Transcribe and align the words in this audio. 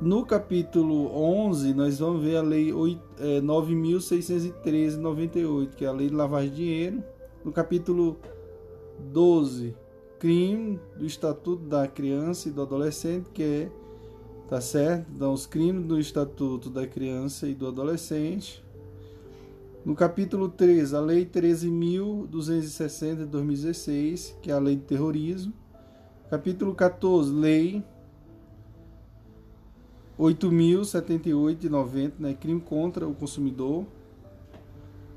No 0.00 0.24
capítulo 0.26 1.10
11, 1.16 1.72
nós 1.72 1.98
vamos 1.98 2.22
ver 2.22 2.36
a 2.36 2.42
lei 2.42 2.70
9.613 2.70 4.90
de 4.90 4.98
98, 4.98 5.74
que 5.74 5.86
é 5.86 5.88
a 5.88 5.92
lei 5.92 6.10
de 6.10 6.14
lavagem 6.14 6.50
de 6.50 6.56
dinheiro. 6.56 7.02
No 7.42 7.50
capítulo 7.50 8.18
12, 9.12 9.74
crime 10.18 10.78
do 10.98 11.06
Estatuto 11.06 11.64
da 11.64 11.88
Criança 11.88 12.48
e 12.48 12.52
do 12.52 12.60
Adolescente, 12.60 13.30
que 13.32 13.42
é, 13.42 13.70
tá 14.48 14.60
certo? 14.60 15.06
Então, 15.14 15.32
os 15.32 15.46
crimes 15.46 15.86
do 15.86 15.98
Estatuto 15.98 16.68
da 16.68 16.86
Criança 16.86 17.48
e 17.48 17.54
do 17.54 17.66
Adolescente. 17.66 18.62
No 19.86 19.94
capítulo 19.94 20.48
3, 20.48 20.92
a 20.94 21.00
Lei 21.00 21.24
13.260 21.24 23.18
de 23.18 23.26
2016, 23.26 24.36
que 24.42 24.50
é 24.50 24.54
a 24.54 24.58
Lei 24.58 24.74
de 24.74 24.82
Terrorismo. 24.82 25.52
Capítulo 26.28 26.74
14, 26.74 27.32
Lei 27.32 27.84
8.078 30.18 31.54
de 31.54 31.68
90, 31.68 32.16
né, 32.18 32.34
crime 32.34 32.60
contra 32.60 33.06
o 33.06 33.14
consumidor. 33.14 33.86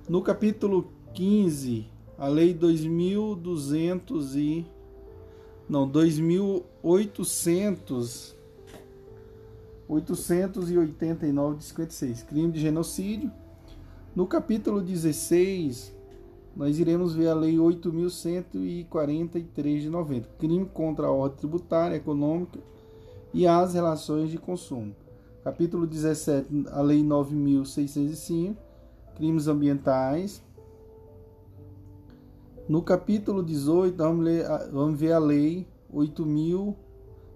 No 0.08 0.22
capítulo 0.22 0.94
15, 1.16 1.88
a 2.16 2.28
Lei 2.28 2.54
2.200 2.54 4.36
e 4.36 4.68
não, 5.68 5.90
2.800 5.90 8.36
889 9.88 11.58
de 11.58 11.64
56, 11.64 12.22
crime 12.22 12.52
de 12.52 12.60
genocídio. 12.60 13.32
No 14.20 14.28
capítulo 14.28 14.82
16, 14.82 15.96
nós 16.54 16.78
iremos 16.78 17.14
ver 17.14 17.30
a 17.30 17.34
Lei 17.34 17.56
8.143 17.56 19.80
de 19.80 19.90
90, 19.90 20.28
crime 20.38 20.66
contra 20.66 21.08
a 21.08 21.10
ordem 21.10 21.38
tributária, 21.38 21.96
econômica 21.96 22.60
e 23.34 23.48
as 23.48 23.76
relações 23.76 24.30
de 24.30 24.38
consumo. 24.38 24.94
Capítulo 25.42 25.88
17, 25.88 26.66
a 26.70 26.82
Lei 26.82 27.02
9.605, 27.02 28.58
crimes 29.16 29.48
ambientais. 29.48 30.44
No 32.68 32.82
capítulo 32.82 33.42
18, 33.42 33.96
vamos, 33.96 34.26
ler, 34.26 34.46
vamos 34.70 35.00
ver 35.00 35.14
a 35.14 35.20
Lei 35.20 35.66
8.000, 35.94 36.76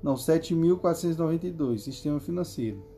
não, 0.04 0.16
7.492, 0.16 1.78
Sistema 1.78 2.20
Financeiro. 2.20 2.93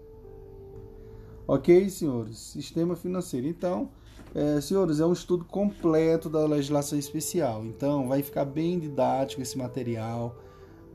Ok, 1.47 1.89
senhores? 1.91 2.39
Sistema 2.39 2.95
financeiro. 2.95 3.45
Então, 3.45 3.89
é, 4.33 4.59
senhores, 4.59 4.99
é 4.99 5.05
um 5.05 5.13
estudo 5.13 5.45
completo 5.45 6.27
da 6.27 6.43
legislação 6.45 6.97
especial. 6.97 7.63
Então, 7.63 8.07
vai 8.07 8.23
ficar 8.23 8.45
bem 8.45 8.79
didático 8.79 9.43
esse 9.43 9.55
material. 9.55 10.35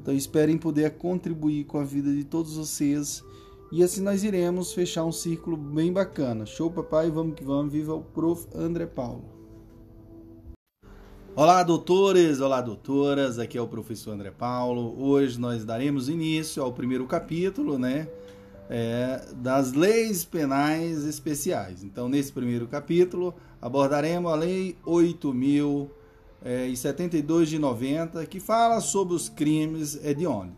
Então, 0.00 0.12
esperem 0.12 0.58
poder 0.58 0.96
contribuir 0.96 1.64
com 1.66 1.78
a 1.78 1.84
vida 1.84 2.12
de 2.12 2.24
todos 2.24 2.56
vocês. 2.56 3.22
E 3.70 3.84
assim 3.84 4.02
nós 4.02 4.24
iremos 4.24 4.72
fechar 4.72 5.04
um 5.04 5.12
círculo 5.12 5.56
bem 5.56 5.92
bacana. 5.92 6.44
Show, 6.44 6.68
papai? 6.68 7.08
Vamos 7.08 7.36
que 7.36 7.44
vamos. 7.44 7.72
Viva 7.72 7.94
o 7.94 8.02
Prof. 8.02 8.48
André 8.52 8.86
Paulo. 8.86 9.24
Olá, 11.36 11.62
doutores! 11.62 12.40
Olá, 12.40 12.60
doutoras! 12.60 13.38
Aqui 13.38 13.56
é 13.56 13.62
o 13.62 13.68
professor 13.68 14.10
André 14.10 14.32
Paulo. 14.32 15.00
Hoje 15.00 15.38
nós 15.38 15.64
daremos 15.64 16.08
início 16.08 16.60
ao 16.60 16.72
primeiro 16.72 17.06
capítulo, 17.06 17.78
né? 17.78 18.08
É, 18.72 19.26
das 19.34 19.72
leis 19.72 20.24
penais 20.24 21.04
especiais. 21.04 21.82
Então, 21.82 22.08
nesse 22.08 22.32
primeiro 22.32 22.68
capítulo, 22.68 23.34
abordaremos 23.60 24.32
a 24.32 24.36
Lei 24.36 24.76
8.072 24.86 27.46
de 27.46 27.58
90, 27.58 28.24
que 28.26 28.38
fala 28.38 28.80
sobre 28.80 29.14
os 29.14 29.28
crimes 29.28 29.98
hediondos. 30.04 30.54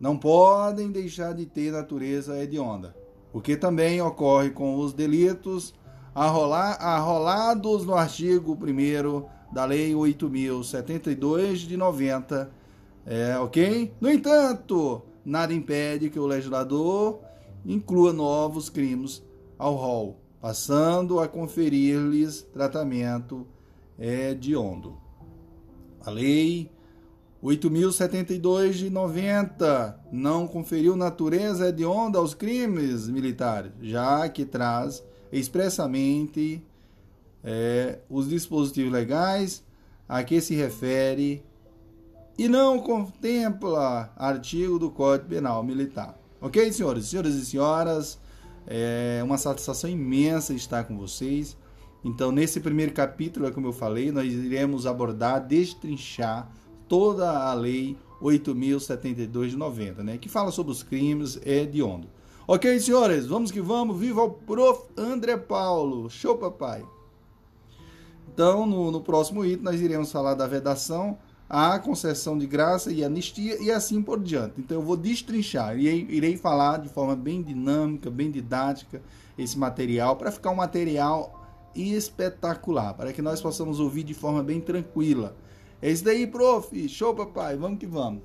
não 0.00 0.16
podem 0.16 0.90
deixar 0.90 1.32
de 1.34 1.46
ter 1.46 1.70
natureza 1.72 2.36
hedionda, 2.42 2.96
o 3.32 3.40
que 3.40 3.56
também 3.56 4.02
ocorre 4.02 4.50
com 4.50 4.76
os 4.76 4.92
delitos 4.92 5.72
arrolados 6.14 7.84
no 7.84 7.94
artigo 7.94 8.58
1 8.60 9.54
da 9.54 9.64
Lei 9.64 9.92
8.072 9.92 11.58
de 11.58 11.76
90, 11.76 12.50
é, 13.06 13.38
ok? 13.38 13.94
No 14.00 14.10
entanto, 14.10 15.00
nada 15.24 15.54
impede 15.54 16.10
que 16.10 16.18
o 16.18 16.26
legislador 16.26 17.20
inclua 17.64 18.12
novos 18.12 18.68
crimes 18.68 19.22
ao 19.56 19.74
rol 19.76 20.18
passando 20.40 21.20
a 21.20 21.28
conferir-lhes 21.28 22.42
tratamento 22.52 23.46
hediondo. 23.98 24.96
A 26.00 26.10
Lei 26.10 26.70
8.072 27.42 28.72
de 28.72 28.90
90 28.90 30.00
não 30.10 30.46
conferiu 30.46 30.96
natureza 30.96 31.68
hedionda 31.68 32.18
aos 32.18 32.34
crimes 32.34 33.08
militares, 33.08 33.72
já 33.80 34.28
que 34.28 34.44
traz 34.44 35.02
expressamente 35.30 36.64
é, 37.44 38.00
os 38.08 38.28
dispositivos 38.28 38.92
legais 38.92 39.64
a 40.08 40.22
que 40.24 40.40
se 40.40 40.54
refere 40.54 41.44
e 42.36 42.48
não 42.48 42.80
contempla 42.80 44.12
artigo 44.16 44.78
do 44.78 44.90
Código 44.90 45.28
Penal 45.28 45.62
Militar. 45.62 46.18
Ok, 46.40 46.72
senhores, 46.72 47.06
senhoras 47.06 47.34
e 47.34 47.44
senhoras? 47.44 48.18
É 48.66 49.20
uma 49.24 49.38
satisfação 49.38 49.88
imensa 49.88 50.54
estar 50.54 50.84
com 50.84 50.96
vocês. 50.96 51.56
Então, 52.04 52.30
nesse 52.30 52.60
primeiro 52.60 52.92
capítulo, 52.92 53.46
é 53.46 53.50
como 53.50 53.66
eu 53.66 53.72
falei, 53.72 54.12
nós 54.12 54.32
iremos 54.32 54.86
abordar, 54.86 55.46
destrinchar 55.46 56.50
toda 56.88 57.30
a 57.30 57.52
lei 57.54 57.96
8072 58.20 59.52
de 59.52 59.56
90, 59.56 60.02
né, 60.02 60.18
que 60.18 60.28
fala 60.28 60.50
sobre 60.50 60.72
os 60.72 60.82
crimes 60.82 61.38
hediondos. 61.44 62.08
Ok, 62.46 62.80
senhores, 62.80 63.26
vamos 63.26 63.50
que 63.50 63.60
vamos. 63.60 63.98
Viva 63.98 64.22
o 64.22 64.30
prof. 64.30 64.84
André 64.96 65.36
Paulo. 65.36 66.08
Show, 66.08 66.38
papai. 66.38 66.82
Então, 68.32 68.64
no, 68.64 68.90
no 68.90 69.02
próximo 69.02 69.44
item, 69.44 69.62
nós 69.62 69.80
iremos 69.82 70.10
falar 70.10 70.32
da 70.32 70.46
vedação 70.46 71.18
a 71.48 71.78
concessão 71.78 72.36
de 72.36 72.46
graça 72.46 72.92
e 72.92 73.02
anistia 73.02 73.60
e 73.60 73.70
assim 73.70 74.02
por 74.02 74.20
diante. 74.20 74.60
Então 74.60 74.78
eu 74.78 74.82
vou 74.82 74.96
destrinchar, 74.96 75.78
irei, 75.78 76.06
irei 76.10 76.36
falar 76.36 76.78
de 76.78 76.88
forma 76.90 77.16
bem 77.16 77.42
dinâmica, 77.42 78.10
bem 78.10 78.30
didática 78.30 79.00
esse 79.38 79.58
material 79.58 80.16
para 80.16 80.30
ficar 80.30 80.50
um 80.50 80.56
material 80.56 81.37
espetacular, 81.74 82.94
para 82.94 83.12
que 83.12 83.22
nós 83.22 83.40
possamos 83.40 83.80
ouvir 83.80 84.02
de 84.02 84.14
forma 84.14 84.42
bem 84.42 84.60
tranquila. 84.60 85.36
É 85.80 85.90
isso 85.90 86.04
daí, 86.04 86.26
prof. 86.26 86.88
Show, 86.88 87.14
papai. 87.14 87.56
Vamos 87.56 87.78
que 87.78 87.86
vamos. 87.86 88.22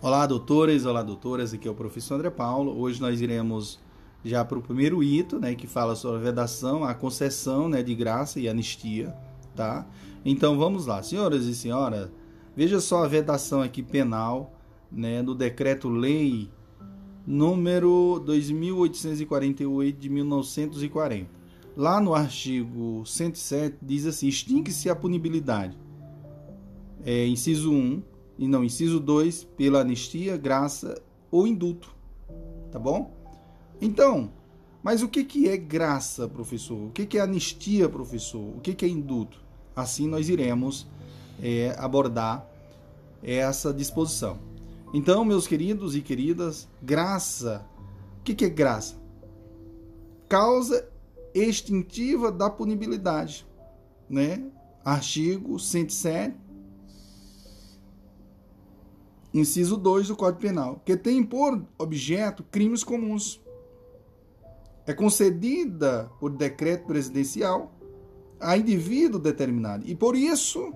Olá, 0.00 0.26
doutores, 0.26 0.86
olá, 0.86 1.02
doutoras. 1.02 1.52
Aqui 1.52 1.68
é 1.68 1.70
o 1.70 1.74
professor 1.74 2.14
André 2.14 2.30
Paulo. 2.30 2.78
Hoje 2.80 3.00
nós 3.00 3.20
iremos 3.20 3.78
já 4.24 4.44
para 4.44 4.58
o 4.58 4.62
primeiro 4.62 5.02
ito, 5.02 5.38
né, 5.38 5.54
que 5.54 5.66
fala 5.66 5.96
sobre 5.96 6.18
a 6.18 6.22
vedação, 6.22 6.84
a 6.84 6.94
concessão, 6.94 7.68
né, 7.68 7.82
de 7.82 7.94
graça 7.94 8.38
e 8.38 8.48
anistia, 8.48 9.14
tá? 9.54 9.86
Então 10.24 10.58
vamos 10.58 10.86
lá, 10.86 11.02
senhoras 11.02 11.46
e 11.46 11.54
senhoras, 11.54 12.10
veja 12.54 12.80
só 12.80 13.04
a 13.04 13.08
vedação 13.08 13.62
aqui 13.62 13.82
penal, 13.82 14.52
né, 14.90 15.22
do 15.22 15.34
decreto-lei 15.34 16.50
número 17.30 18.20
2848 18.26 20.00
de 20.00 20.08
1940. 20.08 21.30
Lá 21.76 22.00
no 22.00 22.12
artigo 22.12 23.06
107 23.06 23.76
diz 23.80 24.04
assim: 24.04 24.26
extingue-se 24.26 24.90
a 24.90 24.96
punibilidade. 24.96 25.78
É, 27.04 27.26
inciso 27.26 27.72
1 27.72 28.02
e 28.36 28.48
não 28.48 28.64
inciso 28.64 28.98
2 28.98 29.44
pela 29.56 29.80
anistia, 29.80 30.36
graça 30.36 31.00
ou 31.30 31.46
indulto. 31.46 31.94
Tá 32.72 32.78
bom? 32.78 33.14
Então, 33.80 34.32
mas 34.82 35.00
o 35.00 35.08
que, 35.08 35.22
que 35.22 35.48
é 35.48 35.56
graça, 35.56 36.28
professor? 36.28 36.88
O 36.88 36.90
que, 36.90 37.06
que 37.06 37.16
é 37.16 37.20
anistia, 37.20 37.88
professor? 37.88 38.56
O 38.56 38.60
que, 38.60 38.74
que 38.74 38.84
é 38.84 38.88
indulto? 38.88 39.40
Assim 39.74 40.08
nós 40.08 40.28
iremos 40.28 40.86
é, 41.40 41.74
abordar 41.78 42.44
essa 43.22 43.72
disposição. 43.72 44.49
Então, 44.92 45.24
meus 45.24 45.46
queridos 45.46 45.94
e 45.94 46.00
queridas, 46.00 46.68
graça. 46.82 47.64
O 48.18 48.22
que, 48.22 48.44
é 48.44 48.48
graça? 48.48 49.00
Causa 50.28 50.88
extintiva 51.32 52.32
da 52.32 52.50
punibilidade, 52.50 53.46
né? 54.08 54.44
Artigo 54.84 55.58
107, 55.58 56.36
inciso 59.32 59.76
2 59.76 60.08
do 60.08 60.16
Código 60.16 60.40
Penal, 60.40 60.82
que 60.84 60.96
tem 60.96 61.22
por 61.22 61.64
objeto 61.78 62.42
crimes 62.50 62.82
comuns. 62.82 63.40
É 64.86 64.92
concedida 64.92 66.10
por 66.18 66.30
decreto 66.30 66.86
presidencial 66.86 67.72
a 68.40 68.56
indivíduo 68.56 69.20
determinado. 69.20 69.86
E 69.86 69.94
por 69.94 70.16
isso 70.16 70.72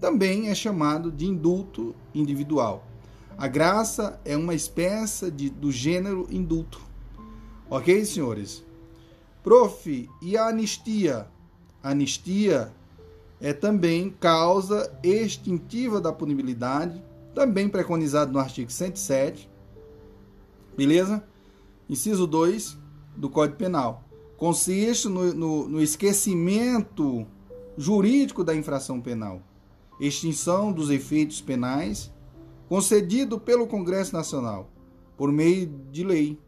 também 0.00 0.48
é 0.48 0.54
chamado 0.54 1.12
de 1.12 1.26
indulto 1.26 1.94
individual. 2.12 2.91
A 3.36 3.48
graça 3.48 4.20
é 4.24 4.36
uma 4.36 4.54
espécie 4.54 5.30
de, 5.30 5.50
do 5.50 5.72
gênero 5.72 6.26
indulto. 6.30 6.80
Ok, 7.68 8.04
senhores? 8.04 8.64
Prof, 9.42 10.08
e 10.20 10.36
a 10.36 10.48
anistia? 10.48 11.26
A 11.82 11.90
anistia 11.90 12.72
é 13.40 13.52
também 13.52 14.10
causa 14.10 14.92
extintiva 15.02 16.00
da 16.00 16.12
punibilidade, 16.12 17.02
também 17.34 17.68
preconizado 17.68 18.32
no 18.32 18.38
artigo 18.38 18.70
107, 18.70 19.50
beleza? 20.76 21.24
Inciso 21.88 22.26
2 22.26 22.78
do 23.16 23.28
Código 23.28 23.56
Penal 23.56 24.04
consiste 24.42 25.08
no, 25.08 25.32
no, 25.32 25.68
no 25.68 25.80
esquecimento 25.80 27.24
jurídico 27.78 28.42
da 28.42 28.52
infração 28.52 29.00
penal, 29.00 29.40
extinção 30.00 30.72
dos 30.72 30.90
efeitos 30.90 31.40
penais 31.40 32.10
concedido 32.72 33.38
pelo 33.38 33.66
Congresso 33.66 34.14
Nacional 34.14 34.70
por 35.14 35.30
meio 35.30 35.66
de 35.90 36.02
lei, 36.02 36.40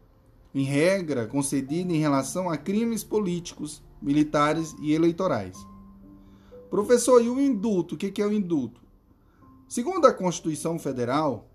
em 0.55 0.63
regra 0.63 1.27
concedida 1.27 1.93
em 1.93 1.99
relação 1.99 2.49
a 2.49 2.57
crimes 2.57 3.03
políticos, 3.03 3.83
militares 4.01 4.75
e 4.81 4.91
eleitorais. 4.91 5.55
Professor, 6.67 7.23
e 7.23 7.29
o 7.29 7.39
indulto? 7.39 7.93
O 7.93 7.97
que 7.99 8.19
é 8.19 8.25
o 8.25 8.33
indulto? 8.33 8.81
Segundo 9.69 10.07
a 10.07 10.13
Constituição 10.13 10.79
Federal, 10.79 11.47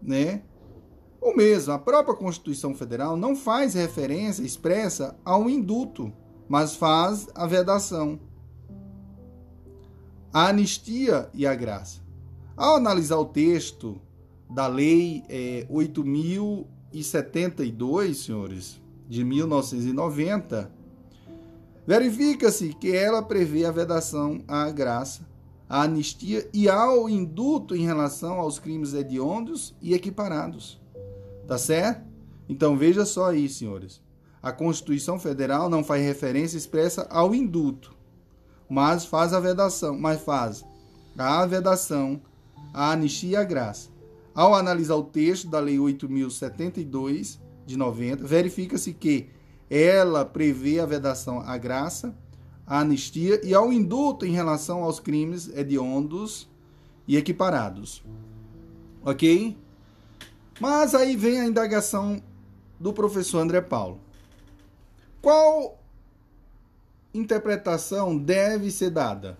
né, 0.00 0.44
ou 1.20 1.36
mesmo 1.36 1.72
a 1.72 1.80
própria 1.80 2.14
Constituição 2.14 2.76
Federal 2.76 3.16
não 3.16 3.34
faz 3.34 3.74
referência 3.74 4.44
expressa 4.44 5.18
ao 5.24 5.50
indulto, 5.50 6.12
mas 6.48 6.76
faz 6.76 7.26
a 7.34 7.44
vedação, 7.44 8.20
a 10.32 10.46
anistia 10.46 11.28
e 11.34 11.44
a 11.44 11.56
graça. 11.56 12.03
Ao 12.56 12.76
analisar 12.76 13.18
o 13.18 13.24
texto 13.24 14.00
da 14.48 14.68
Lei 14.68 15.24
é, 15.28 15.66
8.072, 15.68 18.14
senhores, 18.14 18.80
de 19.08 19.24
1990, 19.24 20.70
verifica-se 21.84 22.72
que 22.72 22.94
ela 22.94 23.20
prevê 23.22 23.64
a 23.64 23.72
vedação 23.72 24.44
à 24.46 24.70
graça, 24.70 25.26
à 25.68 25.82
anistia 25.82 26.48
e 26.54 26.68
ao 26.68 27.08
indulto 27.08 27.74
em 27.74 27.84
relação 27.84 28.38
aos 28.38 28.60
crimes 28.60 28.94
hediondos 28.94 29.74
e 29.82 29.92
equiparados. 29.92 30.80
Tá 31.48 31.58
certo? 31.58 32.06
Então 32.48 32.76
veja 32.76 33.04
só 33.04 33.30
aí, 33.30 33.48
senhores. 33.48 34.00
A 34.40 34.52
Constituição 34.52 35.18
Federal 35.18 35.68
não 35.68 35.82
faz 35.82 36.04
referência 36.04 36.56
expressa 36.56 37.04
ao 37.10 37.34
indulto, 37.34 37.96
mas 38.68 39.04
faz 39.04 39.32
a 39.32 39.40
vedação, 39.40 39.98
mas 39.98 40.20
faz 40.20 40.64
a 41.18 41.44
vedação, 41.46 42.22
a 42.74 42.90
anistia 42.90 43.30
e 43.30 43.36
a 43.36 43.44
graça. 43.44 43.88
Ao 44.34 44.52
analisar 44.52 44.96
o 44.96 45.04
texto 45.04 45.48
da 45.48 45.60
Lei 45.60 45.78
8072, 45.78 47.40
de 47.64 47.76
90, 47.76 48.24
verifica-se 48.24 48.92
que 48.92 49.30
ela 49.70 50.24
prevê 50.24 50.80
a 50.80 50.86
vedação 50.86 51.40
à 51.40 51.56
graça, 51.56 52.14
à 52.66 52.80
anistia 52.80 53.40
e 53.46 53.54
ao 53.54 53.72
indulto 53.72 54.26
em 54.26 54.32
relação 54.32 54.82
aos 54.82 54.98
crimes 54.98 55.48
hediondos 55.48 56.50
e 57.06 57.16
equiparados. 57.16 58.04
Ok? 59.04 59.56
Mas 60.60 60.94
aí 60.94 61.16
vem 61.16 61.40
a 61.40 61.46
indagação 61.46 62.20
do 62.78 62.92
professor 62.92 63.38
André 63.38 63.60
Paulo. 63.60 64.00
Qual 65.22 65.78
interpretação 67.12 68.18
deve 68.18 68.70
ser 68.70 68.90
dada? 68.90 69.38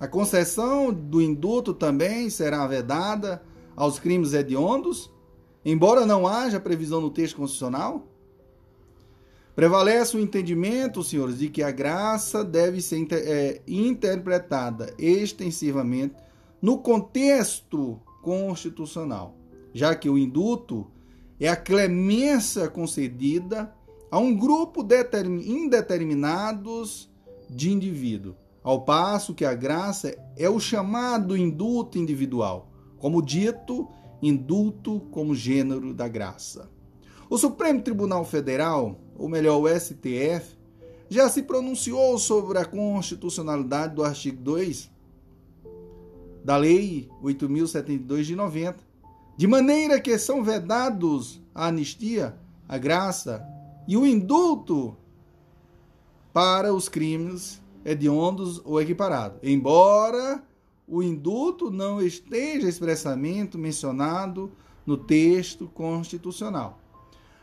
A 0.00 0.06
concessão 0.06 0.92
do 0.92 1.20
indulto 1.20 1.74
também 1.74 2.30
será 2.30 2.66
vedada 2.66 3.42
aos 3.74 3.98
crimes 3.98 4.32
hediondos, 4.32 5.10
embora 5.64 6.06
não 6.06 6.26
haja 6.26 6.60
previsão 6.60 7.00
no 7.00 7.10
texto 7.10 7.36
constitucional? 7.36 8.06
Prevalece 9.56 10.16
o 10.16 10.20
entendimento, 10.20 11.02
senhores, 11.02 11.38
de 11.38 11.48
que 11.48 11.64
a 11.64 11.72
graça 11.72 12.44
deve 12.44 12.80
ser 12.80 13.08
é, 13.10 13.60
interpretada 13.66 14.94
extensivamente 14.96 16.14
no 16.62 16.78
contexto 16.78 18.00
constitucional, 18.22 19.36
já 19.74 19.96
que 19.96 20.08
o 20.08 20.16
indulto 20.16 20.86
é 21.40 21.48
a 21.48 21.56
clemência 21.56 22.68
concedida 22.68 23.74
a 24.12 24.18
um 24.20 24.36
grupo 24.36 24.86
indeterminados 25.44 27.10
de 27.50 27.72
indivíduo, 27.72 28.36
ao 28.68 28.82
passo 28.82 29.32
que 29.32 29.46
a 29.46 29.54
graça 29.54 30.14
é 30.36 30.46
o 30.46 30.60
chamado 30.60 31.34
indulto 31.34 31.96
individual, 31.96 32.68
como 32.98 33.22
dito, 33.22 33.88
indulto 34.20 35.00
como 35.10 35.34
gênero 35.34 35.94
da 35.94 36.06
graça. 36.06 36.68
O 37.30 37.38
Supremo 37.38 37.80
Tribunal 37.80 38.26
Federal, 38.26 39.00
ou 39.16 39.26
melhor, 39.26 39.58
o 39.58 39.66
STF, 39.66 40.54
já 41.08 41.30
se 41.30 41.44
pronunciou 41.44 42.18
sobre 42.18 42.58
a 42.58 42.64
constitucionalidade 42.66 43.94
do 43.94 44.04
artigo 44.04 44.36
2 44.42 44.90
da 46.44 46.58
Lei 46.58 47.08
8072 47.22 48.26
de 48.26 48.36
90, 48.36 48.76
de 49.34 49.46
maneira 49.46 49.98
que 49.98 50.18
são 50.18 50.44
vedados 50.44 51.40
a 51.54 51.68
anistia, 51.68 52.36
a 52.68 52.76
graça 52.76 53.42
e 53.86 53.96
o 53.96 54.04
indulto 54.04 54.94
para 56.34 56.74
os 56.74 56.86
crimes 56.86 57.62
hediondos 57.84 58.60
ou 58.64 58.80
equiparados, 58.80 59.38
embora 59.42 60.42
o 60.86 61.02
indulto 61.02 61.70
não 61.70 62.00
esteja 62.00 62.68
expressamente 62.68 63.58
mencionado 63.58 64.50
no 64.86 64.96
texto 64.96 65.68
constitucional. 65.68 66.80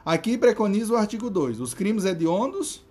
Aqui 0.04 0.38
preconiza 0.38 0.94
o 0.94 0.98
artigo 0.98 1.30
2: 1.30 1.60
os 1.60 1.74
crimes 1.74 2.06
hediondos, 2.06 2.84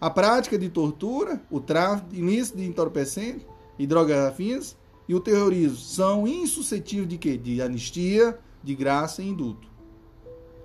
a 0.00 0.08
prática 0.08 0.58
de 0.58 0.68
tortura, 0.68 1.42
o 1.50 1.60
tráfico 1.60 2.14
ilícito 2.14 2.58
de 2.58 2.64
entorpecentes 2.64 3.46
e 3.78 3.86
drogas 3.86 4.18
afins 4.26 4.76
e 5.06 5.14
o 5.14 5.20
terrorismo 5.20 5.76
são 5.76 6.26
insuscetíveis 6.26 7.08
de 7.08 7.18
quê? 7.18 7.36
De 7.36 7.60
anistia, 7.62 8.38
de 8.62 8.74
graça 8.74 9.22
e 9.22 9.28
indulto. 9.28 9.68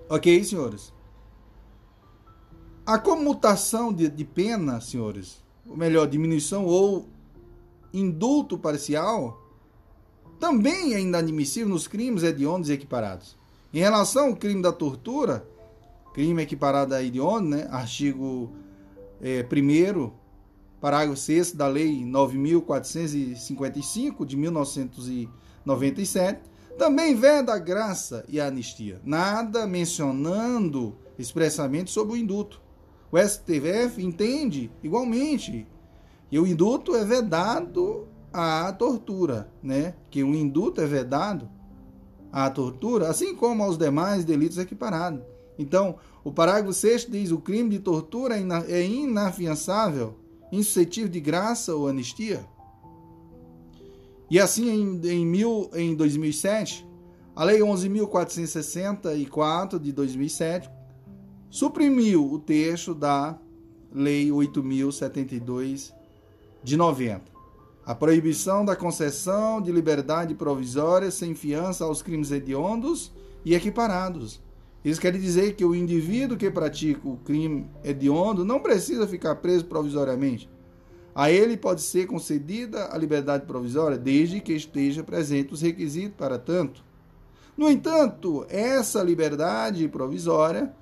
Ok, 0.09 0.43
senhores? 0.43 0.93
A 2.85 2.99
comutação 2.99 3.93
de, 3.93 4.09
de 4.09 4.25
pena, 4.25 4.81
senhores, 4.81 5.42
ou 5.67 5.77
melhor, 5.77 6.07
diminuição 6.07 6.65
ou 6.65 7.07
indulto 7.93 8.57
parcial, 8.57 9.39
também 10.39 10.93
é 10.93 10.99
inadmissível 10.99 11.69
nos 11.69 11.87
crimes 11.87 12.23
hediondos 12.23 12.69
e 12.69 12.73
equiparados. 12.73 13.37
Em 13.73 13.79
relação 13.79 14.27
ao 14.27 14.35
crime 14.35 14.61
da 14.61 14.71
tortura, 14.71 15.47
crime 16.13 16.43
equiparado 16.43 16.93
a 16.93 17.03
hediondo, 17.03 17.49
né, 17.49 17.67
artigo 17.71 18.53
é, 19.21 19.43
1 19.43 20.11
parágrafo 20.81 21.17
6 21.17 21.53
da 21.53 21.67
Lei 21.67 22.03
9.455 22.03 24.25
de 24.25 24.35
1997, 24.35 26.41
também 26.77 27.15
veda 27.15 27.53
a 27.53 27.57
graça 27.57 28.25
e 28.27 28.37
a 28.39 28.47
anistia, 28.47 28.99
nada 29.05 29.65
mencionando 29.65 30.97
expressamente 31.17 31.89
sobre 31.89 32.15
o 32.15 32.17
indulto. 32.17 32.61
O 33.13 33.17
STF 33.19 34.03
entende 34.03 34.69
igualmente 34.81 35.67
que 36.31 36.39
o 36.39 36.47
indulto 36.47 36.95
é 36.95 37.05
vedado 37.05 38.07
à 38.33 38.73
tortura, 38.73 39.53
né? 39.61 39.93
Que 40.09 40.23
o 40.23 40.33
indulto 40.33 40.81
é 40.81 40.87
vedado 40.87 41.47
à 42.31 42.49
tortura, 42.49 43.07
assim 43.07 43.35
como 43.35 43.61
aos 43.61 43.77
demais 43.77 44.25
delitos 44.25 44.57
equiparados. 44.57 45.21
Então, 45.59 45.97
o 46.23 46.31
parágrafo 46.31 46.73
6 46.73 47.05
diz: 47.07 47.29
o 47.29 47.37
crime 47.37 47.69
de 47.69 47.77
tortura 47.77 48.35
é 48.67 48.83
inafiançável, 48.83 50.17
insuscetível 50.51 51.09
de 51.09 51.19
graça 51.19 51.75
ou 51.75 51.87
anistia. 51.87 52.43
E 54.27 54.39
assim, 54.39 54.71
em, 54.71 54.99
em, 55.07 55.23
mil, 55.23 55.69
em 55.75 55.93
2007, 55.93 56.83
a 57.35 57.43
Lei 57.43 57.59
11.464 57.59 59.77
de 59.77 59.91
2007 59.91 60.67
suprimiu 61.53 62.33
o 62.33 62.39
texto 62.39 62.95
da 62.95 63.37
Lei 63.93 64.29
8.072 64.29 65.93
de 66.63 66.75
90. 66.75 67.21
A 67.85 67.93
proibição 67.93 68.65
da 68.65 68.75
concessão 68.75 69.61
de 69.61 69.71
liberdade 69.71 70.33
provisória 70.33 71.11
sem 71.11 71.35
fiança 71.35 71.83
aos 71.83 72.01
crimes 72.01 72.31
hediondos 72.31 73.11
e 73.45 73.53
equiparados. 73.53 74.41
Isso 74.83 74.99
quer 74.99 75.13
dizer 75.13 75.53
que 75.53 75.63
o 75.63 75.75
indivíduo 75.75 76.39
que 76.39 76.49
pratica 76.49 77.07
o 77.07 77.17
crime 77.17 77.69
hediondo 77.83 78.43
não 78.43 78.59
precisa 78.59 79.07
ficar 79.07 79.35
preso 79.35 79.65
provisoriamente. 79.65 80.49
A 81.13 81.29
ele 81.29 81.55
pode 81.55 81.83
ser 81.83 82.07
concedida 82.07 82.89
a 82.91 82.97
liberdade 82.97 83.45
provisória 83.45 83.95
desde 83.95 84.39
que 84.39 84.53
esteja 84.53 85.03
presente 85.03 85.53
os 85.53 85.61
requisitos 85.61 86.17
para 86.17 86.39
tanto. 86.39 86.83
No 87.55 87.69
entanto, 87.69 88.43
essa 88.49 89.03
liberdade 89.03 89.87
provisória 89.87 90.73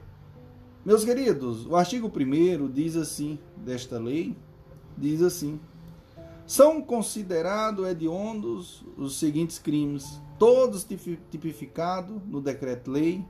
meus 0.85 1.05
queridos, 1.05 1.67
o 1.67 1.77
artigo 1.77 2.13
1 2.15 2.71
diz 2.71 2.97
assim, 2.97 3.39
desta 3.57 3.99
lei, 3.99 4.37
diz 4.99 5.23
assim: 5.23 5.59
são 6.47 6.83
considerados 6.83 7.87
hediondos 7.87 8.85
os 8.97 9.19
seguintes 9.19 9.59
crimes, 9.59 10.21
todos 10.39 10.87
tipificados 11.31 12.21
no 12.27 12.41
decreto-lei 12.41 13.25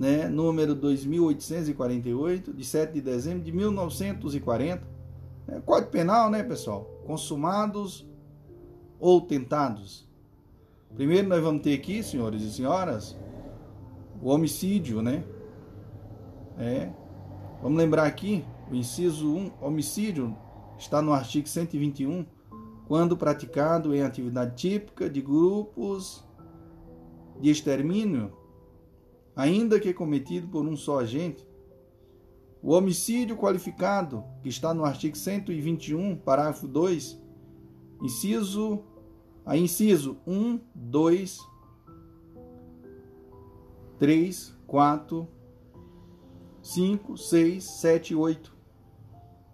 né, 0.00 0.26
número 0.28 0.74
2848, 0.74 2.54
de 2.54 2.64
7 2.64 2.94
de 2.94 3.00
dezembro 3.02 3.42
de 3.42 3.52
1940. 3.52 4.82
É, 5.46 5.60
Código 5.60 5.90
Penal, 5.90 6.30
né, 6.30 6.42
pessoal? 6.42 6.84
Consumados 7.06 8.08
ou 8.98 9.20
tentados. 9.20 10.08
Primeiro 10.94 11.28
nós 11.28 11.42
vamos 11.42 11.60
ter 11.60 11.74
aqui, 11.74 12.02
senhores 12.02 12.40
e 12.42 12.50
senhoras, 12.50 13.14
o 14.22 14.30
homicídio, 14.30 15.02
né? 15.02 15.22
É. 16.58 16.90
Vamos 17.62 17.76
lembrar 17.76 18.04
aqui, 18.04 18.42
o 18.70 18.74
inciso 18.74 19.34
1, 19.34 19.52
homicídio 19.60 20.34
está 20.80 21.02
no 21.02 21.12
artigo 21.12 21.46
121, 21.46 22.24
quando 22.88 23.16
praticado 23.16 23.94
em 23.94 24.02
atividade 24.02 24.56
típica 24.56 25.10
de 25.10 25.20
grupos 25.20 26.24
de 27.38 27.50
extermínio, 27.50 28.32
ainda 29.36 29.78
que 29.78 29.92
cometido 29.92 30.48
por 30.48 30.66
um 30.66 30.74
só 30.74 31.00
agente. 31.00 31.46
O 32.62 32.72
homicídio 32.72 33.36
qualificado, 33.36 34.24
que 34.42 34.48
está 34.48 34.72
no 34.72 34.84
artigo 34.84 35.16
121, 35.16 36.16
parágrafo 36.16 36.66
2, 36.66 37.22
inciso 38.02 38.82
a 39.44 39.56
inciso 39.56 40.18
1, 40.26 40.60
2, 40.74 41.38
3, 43.98 44.58
4, 44.66 45.28
5, 46.62 47.16
6, 47.16 47.64
7 47.64 48.12
e 48.12 48.16
8. 48.16 48.56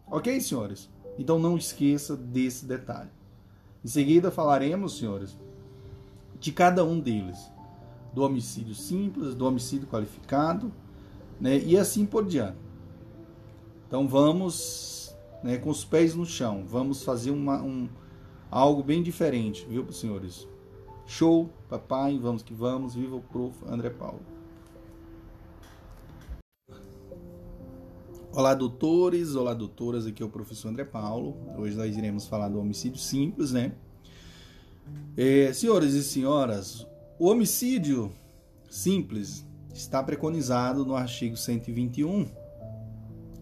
Ok, 0.09 0.41
senhores? 0.41 0.96
Então 1.19 1.39
não 1.39 1.57
esqueça 1.57 2.17
desse 2.17 2.67
detalhe. 2.67 3.11
Em 3.85 3.89
seguida 3.89 4.31
falaremos, 4.31 4.99
senhores, 4.99 5.37
de 6.39 6.53
cada 6.53 6.85
um 6.85 7.01
deles. 7.01 7.51
Do 8.13 8.23
homicídio 8.23 8.75
simples, 8.75 9.35
do 9.35 9.47
homicídio 9.47 9.87
qualificado, 9.87 10.73
né? 11.41 11.59
E 11.59 11.77
assim 11.77 12.07
por 12.07 12.25
diante. 12.25 12.57
Então 13.87 14.09
vamos 14.09 15.15
né, 15.43 15.59
com 15.59 15.71
os 15.71 15.85
pés 15.85 16.15
no 16.15 16.25
chão. 16.25 16.65
Vamos 16.67 17.03
fazer 17.03 17.31
uma, 17.31 17.63
um, 17.63 17.89
algo 18.51 18.83
bem 18.83 19.03
diferente, 19.03 19.67
viu, 19.69 19.91
senhores? 19.93 20.49
Show, 21.07 21.51
papai, 21.69 22.19
vamos 22.19 22.43
que 22.43 22.53
vamos. 22.53 22.95
Viva 22.95 23.17
o 23.17 23.21
prof. 23.21 23.57
André 23.69 23.91
Paulo. 23.91 24.36
Olá, 28.37 28.53
doutores, 28.53 29.35
olá, 29.35 29.55
doutoras, 29.55 30.05
aqui 30.05 30.23
é 30.23 30.27
o 30.27 30.29
professor 30.29 30.69
André 30.69 30.85
Paulo. 30.85 31.39
Hoje 31.57 31.75
nós 31.75 31.97
iremos 31.97 32.27
falar 32.27 32.51
do 32.51 32.61
homicídio 32.61 33.01
simples, 33.01 33.51
né? 33.51 33.73
É, 35.17 35.55
senhores 35.55 35.95
e 35.95 36.05
senhoras, 36.05 36.87
o 37.19 37.29
homicídio 37.29 38.13
simples 38.69 39.43
está 39.73 40.03
preconizado 40.03 40.85
no 40.85 40.95
artigo 40.95 41.35
121, 41.35 42.29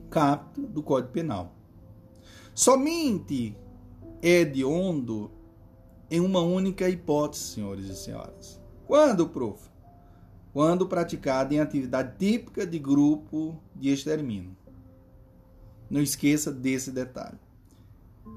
capto 0.09 0.65
do 0.65 0.81
Código 0.81 1.13
Penal. 1.13 1.57
Somente 2.55 3.59
é 4.23 4.43
hediondo 4.43 5.29
em 6.09 6.21
uma 6.21 6.41
única 6.41 6.89
hipótese, 6.89 7.43
senhores 7.43 7.87
e 7.87 7.97
senhoras. 7.97 8.63
Quando, 8.87 9.29
prof? 9.29 9.61
Quando 10.53 10.87
praticado 10.87 11.53
em 11.53 11.59
atividade 11.59 12.17
típica 12.17 12.65
de 12.65 12.79
grupo 12.79 13.61
de 13.75 13.89
extermínio. 13.91 14.57
Não 15.95 16.03
esqueça 16.03 16.51
desse 16.51 16.91
detalhe. 16.91 17.39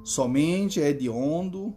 Somente 0.04 0.80
é 0.80 0.90
hediondo 0.90 1.74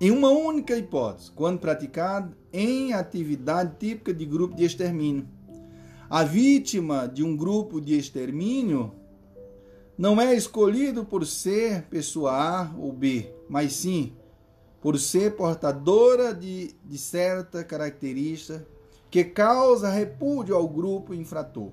em 0.00 0.12
uma 0.12 0.30
única 0.30 0.76
hipótese, 0.76 1.32
quando 1.32 1.58
praticado 1.58 2.32
em 2.52 2.92
atividade 2.92 3.74
típica 3.76 4.14
de 4.14 4.24
grupo 4.24 4.54
de 4.54 4.64
extermínio. 4.64 5.26
A 6.08 6.22
vítima 6.22 7.08
de 7.08 7.24
um 7.24 7.36
grupo 7.36 7.80
de 7.80 7.98
extermínio 7.98 8.92
não 9.98 10.20
é 10.20 10.32
escolhido 10.32 11.04
por 11.04 11.26
ser 11.26 11.82
pessoa 11.86 12.30
A 12.30 12.72
ou 12.78 12.92
B, 12.92 13.28
mas 13.48 13.72
sim 13.72 14.12
por 14.80 14.96
ser 14.96 15.34
portadora 15.34 16.32
de, 16.32 16.72
de 16.84 16.98
certa 16.98 17.64
característica 17.64 18.64
que 19.10 19.24
causa 19.24 19.90
repúdio 19.90 20.54
ao 20.54 20.68
grupo 20.68 21.12
infrator, 21.12 21.72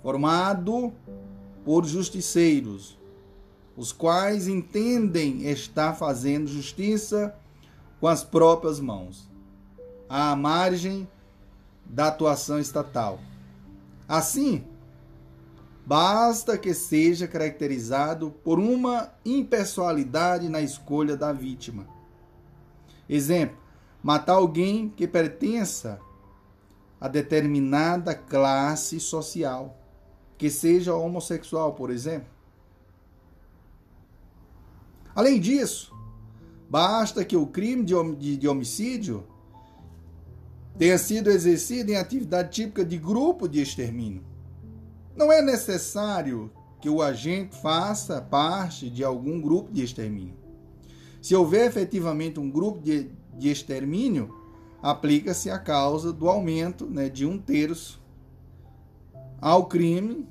formado 0.00 0.92
por 1.66 1.84
justiceiros, 1.84 2.96
os 3.76 3.90
quais 3.90 4.46
entendem 4.46 5.50
estar 5.50 5.94
fazendo 5.94 6.46
justiça 6.46 7.34
com 7.98 8.06
as 8.06 8.22
próprias 8.22 8.78
mãos, 8.78 9.28
à 10.08 10.36
margem 10.36 11.08
da 11.84 12.06
atuação 12.06 12.60
estatal. 12.60 13.18
Assim, 14.06 14.64
basta 15.84 16.56
que 16.56 16.72
seja 16.72 17.26
caracterizado 17.26 18.30
por 18.44 18.60
uma 18.60 19.12
impessoalidade 19.24 20.48
na 20.48 20.60
escolha 20.60 21.16
da 21.16 21.32
vítima. 21.32 21.88
Exemplo: 23.08 23.58
matar 24.00 24.34
alguém 24.34 24.88
que 24.88 25.08
pertença 25.08 25.98
a 27.00 27.08
determinada 27.08 28.14
classe 28.14 29.00
social 29.00 29.76
que 30.38 30.50
seja 30.50 30.94
homossexual, 30.94 31.74
por 31.74 31.90
exemplo. 31.90 32.28
Além 35.14 35.40
disso, 35.40 35.94
basta 36.68 37.24
que 37.24 37.36
o 37.36 37.46
crime 37.46 37.84
de, 37.84 38.46
homicídio 38.46 39.24
tenha 40.78 40.98
sido 40.98 41.30
exercido 41.30 41.90
em 41.90 41.96
atividade 41.96 42.50
típica 42.50 42.84
de 42.84 42.98
grupo 42.98 43.48
de 43.48 43.62
extermínio. 43.62 44.22
Não 45.16 45.32
é 45.32 45.40
necessário 45.40 46.52
que 46.80 46.90
o 46.90 47.00
agente 47.00 47.56
faça 47.56 48.20
parte 48.20 48.90
de 48.90 49.02
algum 49.02 49.40
grupo 49.40 49.72
de 49.72 49.82
extermínio. 49.82 50.36
Se 51.22 51.34
houver 51.34 51.66
efetivamente 51.66 52.38
um 52.38 52.50
grupo 52.50 52.82
de, 52.82 53.10
de 53.38 53.50
extermínio, 53.50 54.32
aplica-se 54.82 55.50
a 55.50 55.58
causa 55.58 56.12
do 56.12 56.28
aumento 56.28 56.86
né, 56.86 57.08
de 57.08 57.24
um 57.24 57.38
terço 57.38 58.00
ao 59.40 59.66
crime 59.66 60.26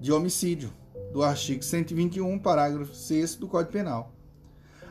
de 0.00 0.12
homicídio, 0.12 0.72
do 1.12 1.22
artigo 1.22 1.62
121, 1.62 2.38
parágrafo 2.38 2.94
6 2.94 3.36
do 3.36 3.48
Código 3.48 3.72
Penal. 3.72 4.12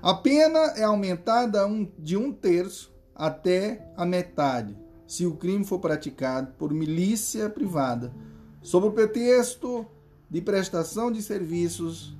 A 0.01 0.13
pena 0.13 0.59
é 0.77 0.83
aumentada 0.83 1.67
de 1.97 2.15
um 2.15 2.31
terço 2.31 2.93
até 3.15 3.91
a 3.97 4.05
metade, 4.05 4.77
se 5.05 5.25
o 5.25 5.35
crime 5.35 5.65
for 5.65 5.79
praticado 5.79 6.53
por 6.57 6.73
milícia 6.73 7.49
privada, 7.49 8.13
sob 8.61 8.87
o 8.87 8.91
pretexto 8.91 9.85
de 10.29 10.41
prestação 10.41 11.11
de 11.11 11.21
serviços 11.21 12.15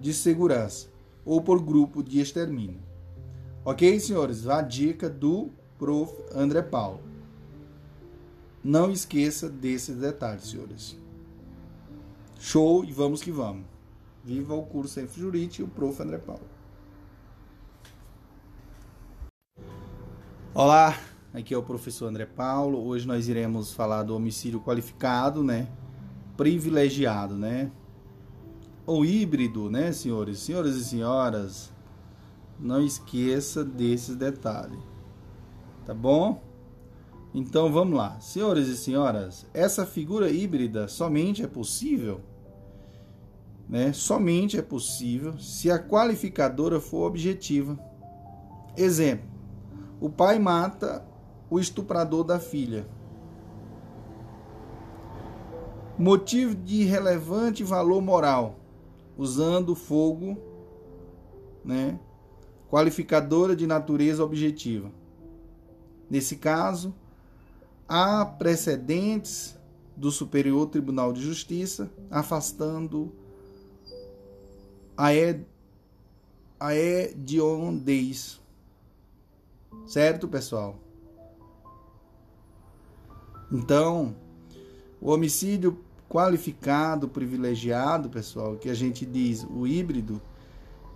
de 0.00 0.14
segurança 0.14 0.88
ou 1.24 1.42
por 1.42 1.60
grupo 1.60 2.02
de 2.02 2.20
extermínio. 2.20 2.80
Ok, 3.64 3.98
senhores? 4.00 4.46
A 4.46 4.62
dica 4.62 5.10
do 5.10 5.50
prof. 5.76 6.14
André 6.34 6.62
Paulo. 6.62 7.07
Não 8.62 8.90
esqueça 8.90 9.48
desses 9.48 9.96
detalhes, 9.96 10.44
senhores. 10.48 10.98
Show 12.38 12.84
e 12.84 12.92
vamos 12.92 13.22
que 13.22 13.30
vamos. 13.30 13.64
Viva 14.24 14.54
o 14.54 14.64
curso 14.64 14.98
F 15.00 15.20
Jurídico 15.20 15.62
e 15.62 15.64
o 15.64 15.68
prof. 15.68 16.02
André 16.02 16.18
Paulo. 16.18 16.42
Olá, 20.52 20.98
aqui 21.32 21.54
é 21.54 21.56
o 21.56 21.62
professor 21.62 22.08
André 22.08 22.26
Paulo. 22.26 22.84
Hoje 22.84 23.06
nós 23.06 23.28
iremos 23.28 23.72
falar 23.72 24.02
do 24.02 24.14
homicídio 24.14 24.60
qualificado, 24.60 25.44
né? 25.44 25.68
Privilegiado, 26.36 27.36
né? 27.36 27.70
Ou 28.84 29.04
híbrido, 29.04 29.70
né, 29.70 29.92
senhores? 29.92 30.40
Senhoras 30.40 30.74
e 30.74 30.84
senhoras, 30.84 31.72
não 32.58 32.82
esqueça 32.82 33.64
desses 33.64 34.16
detalhes. 34.16 34.80
Tá 35.86 35.94
bom? 35.94 36.42
Então 37.34 37.70
vamos 37.70 37.96
lá, 37.96 38.18
senhores 38.20 38.68
e 38.68 38.76
senhoras, 38.76 39.46
essa 39.52 39.84
figura 39.84 40.30
híbrida 40.30 40.88
somente 40.88 41.42
é 41.42 41.46
possível, 41.46 42.20
né? 43.68 43.92
Somente 43.92 44.56
é 44.56 44.62
possível 44.62 45.38
se 45.38 45.70
a 45.70 45.78
qualificadora 45.78 46.80
for 46.80 47.06
objetiva. 47.06 47.78
Exemplo: 48.76 49.28
o 50.00 50.08
pai 50.08 50.38
mata 50.38 51.06
o 51.50 51.60
estuprador 51.60 52.24
da 52.24 52.40
filha. 52.40 52.88
Motivo 55.98 56.54
de 56.54 56.84
relevante 56.84 57.62
valor 57.62 58.00
moral, 58.00 58.56
usando 59.18 59.74
fogo, 59.74 60.38
né? 61.64 61.98
Qualificadora 62.70 63.54
de 63.54 63.66
natureza 63.66 64.24
objetiva. 64.24 64.90
Nesse 66.08 66.36
caso, 66.36 66.94
há 67.88 68.24
precedentes 68.24 69.58
do 69.96 70.12
Superior 70.12 70.68
Tribunal 70.68 71.12
de 71.12 71.22
Justiça 71.22 71.90
afastando 72.10 73.12
a, 74.96 75.14
ed 75.14 75.44
a 76.60 76.74
hediondez. 76.74 78.40
Certo, 79.86 80.28
pessoal? 80.28 80.78
Então, 83.50 84.14
o 85.00 85.10
homicídio 85.10 85.82
qualificado, 86.08 87.08
privilegiado, 87.08 88.10
pessoal, 88.10 88.56
que 88.56 88.68
a 88.68 88.74
gente 88.74 89.06
diz 89.06 89.44
o 89.44 89.66
híbrido, 89.66 90.20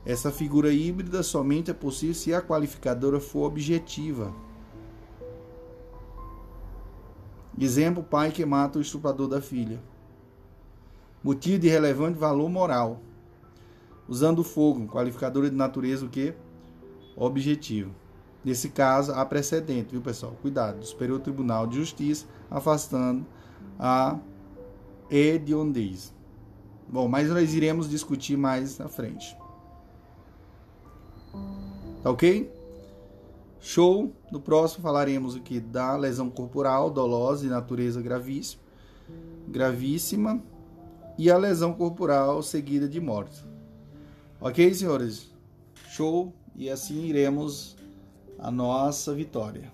essa 0.05 0.31
figura 0.31 0.73
híbrida 0.73 1.23
somente 1.23 1.71
é 1.71 1.75
possível 1.75 2.15
se 2.15 2.35
a 2.35 2.43
qualificadora 2.43 3.21
for 3.21 3.47
objetiva. 3.47 4.35
Exemplo: 7.59 8.03
pai 8.03 8.31
que 8.31 8.45
mata 8.45 8.79
o 8.79 8.83
estuprador 8.83 9.29
da 9.29 9.41
filha. 9.41 9.81
Motivo 11.23 11.59
de 11.59 11.69
relevante 11.69 12.19
valor 12.19 12.49
moral. 12.49 13.01
Usando 14.09 14.43
fogo, 14.43 14.87
qualificadora 14.89 15.49
de 15.49 15.57
natureza 15.57 16.05
o 16.05 16.09
que? 16.09 16.35
Objetivo. 17.17 17.95
Nesse 18.45 18.71
caso, 18.71 19.13
há 19.13 19.25
precedente, 19.25 19.93
viu, 19.93 20.01
pessoal? 20.01 20.37
Cuidado, 20.43 20.81
do 20.81 20.87
Superior 20.87 21.21
Tribunal 21.21 21.67
de 21.67 21.77
Justiça 21.77 22.27
afastando 22.51 23.25
a 23.79 24.19
hediondez. 25.09 26.13
Bom, 26.89 27.07
mas 27.07 27.29
nós 27.29 27.55
iremos 27.55 27.89
discutir 27.89 28.37
mais 28.37 28.79
na 28.79 28.89
frente. 28.89 29.37
Tá 32.03 32.11
ok? 32.11 32.51
Show. 33.63 34.13
No 34.33 34.41
próximo 34.41 34.83
falaremos 34.83 35.37
aqui 35.37 35.61
da 35.61 35.97
lesão 35.97 36.29
corporal 36.29 36.91
dolosa 36.91 37.45
de 37.45 37.49
natureza 37.49 38.03
gravíssima, 38.03 38.61
gravíssima 39.47 40.43
e 41.17 41.31
a 41.31 41.39
lesão 41.39 41.73
corporal 41.73 42.43
seguida 42.43 42.89
de 42.89 43.01
morte. 43.01 43.41
Ok, 44.41 44.75
senhores? 44.75 45.33
Show. 45.89 46.35
E 46.57 46.69
assim 46.69 47.05
iremos 47.05 47.77
a 48.37 48.51
nossa 48.51 49.15
vitória. 49.15 49.73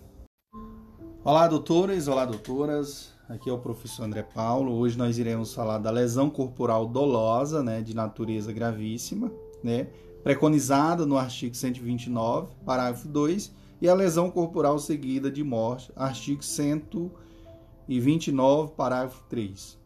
Olá, 1.25 1.49
doutores, 1.49 2.09
olá, 2.09 2.27
doutoras. 2.27 3.13
Aqui 3.27 3.49
é 3.49 3.53
o 3.53 3.59
professor 3.59 4.05
André 4.05 4.23
Paulo. 4.23 4.75
Hoje 4.75 4.99
nós 4.99 5.19
iremos 5.19 5.55
falar 5.55 5.79
da 5.79 5.91
lesão 5.91 6.29
corporal 6.29 6.87
dolosa, 6.87 7.63
né, 7.63 7.81
de 7.81 7.97
natureza 7.97 8.53
gravíssima, 8.53 9.33
né, 9.65 9.89
preconizada 10.23 11.07
no 11.07 11.17
artigo 11.17 11.55
129, 11.55 12.53
parágrafo 12.65 13.09
2, 13.09 13.51
e 13.81 13.89
a 13.89 13.95
lesão 13.95 14.31
corporal 14.31 14.79
seguida 14.79 15.31
de 15.31 15.45
morte, 15.45 15.93
artigo 15.95 16.43
129, 16.43 18.73
parágrafo 18.73 19.23
3. 19.29 19.79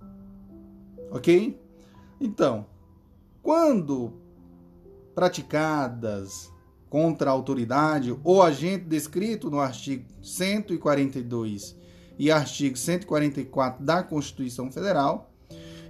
OK? 1.11 1.61
Então, 2.20 2.66
quando 3.42 4.12
praticadas 5.14 6.50
contra 6.88 7.31
a 7.31 7.33
autoridade 7.33 8.16
ou 8.22 8.42
agente 8.42 8.85
descrito 8.85 9.50
no 9.50 9.61
artigo 9.61 10.05
142 10.22 11.76
e 12.18 12.31
artigo 12.31 12.76
144 12.76 13.85
da 13.85 14.02
Constituição 14.02 14.70
Federal, 14.70 15.31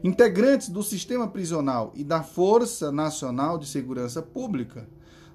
integrantes 0.02 0.68
do 0.68 0.82
sistema 0.82 1.28
prisional 1.28 1.92
e 1.94 2.02
da 2.02 2.22
Força 2.22 2.90
Nacional 2.90 3.58
de 3.58 3.66
Segurança 3.66 4.22
Pública, 4.22 4.88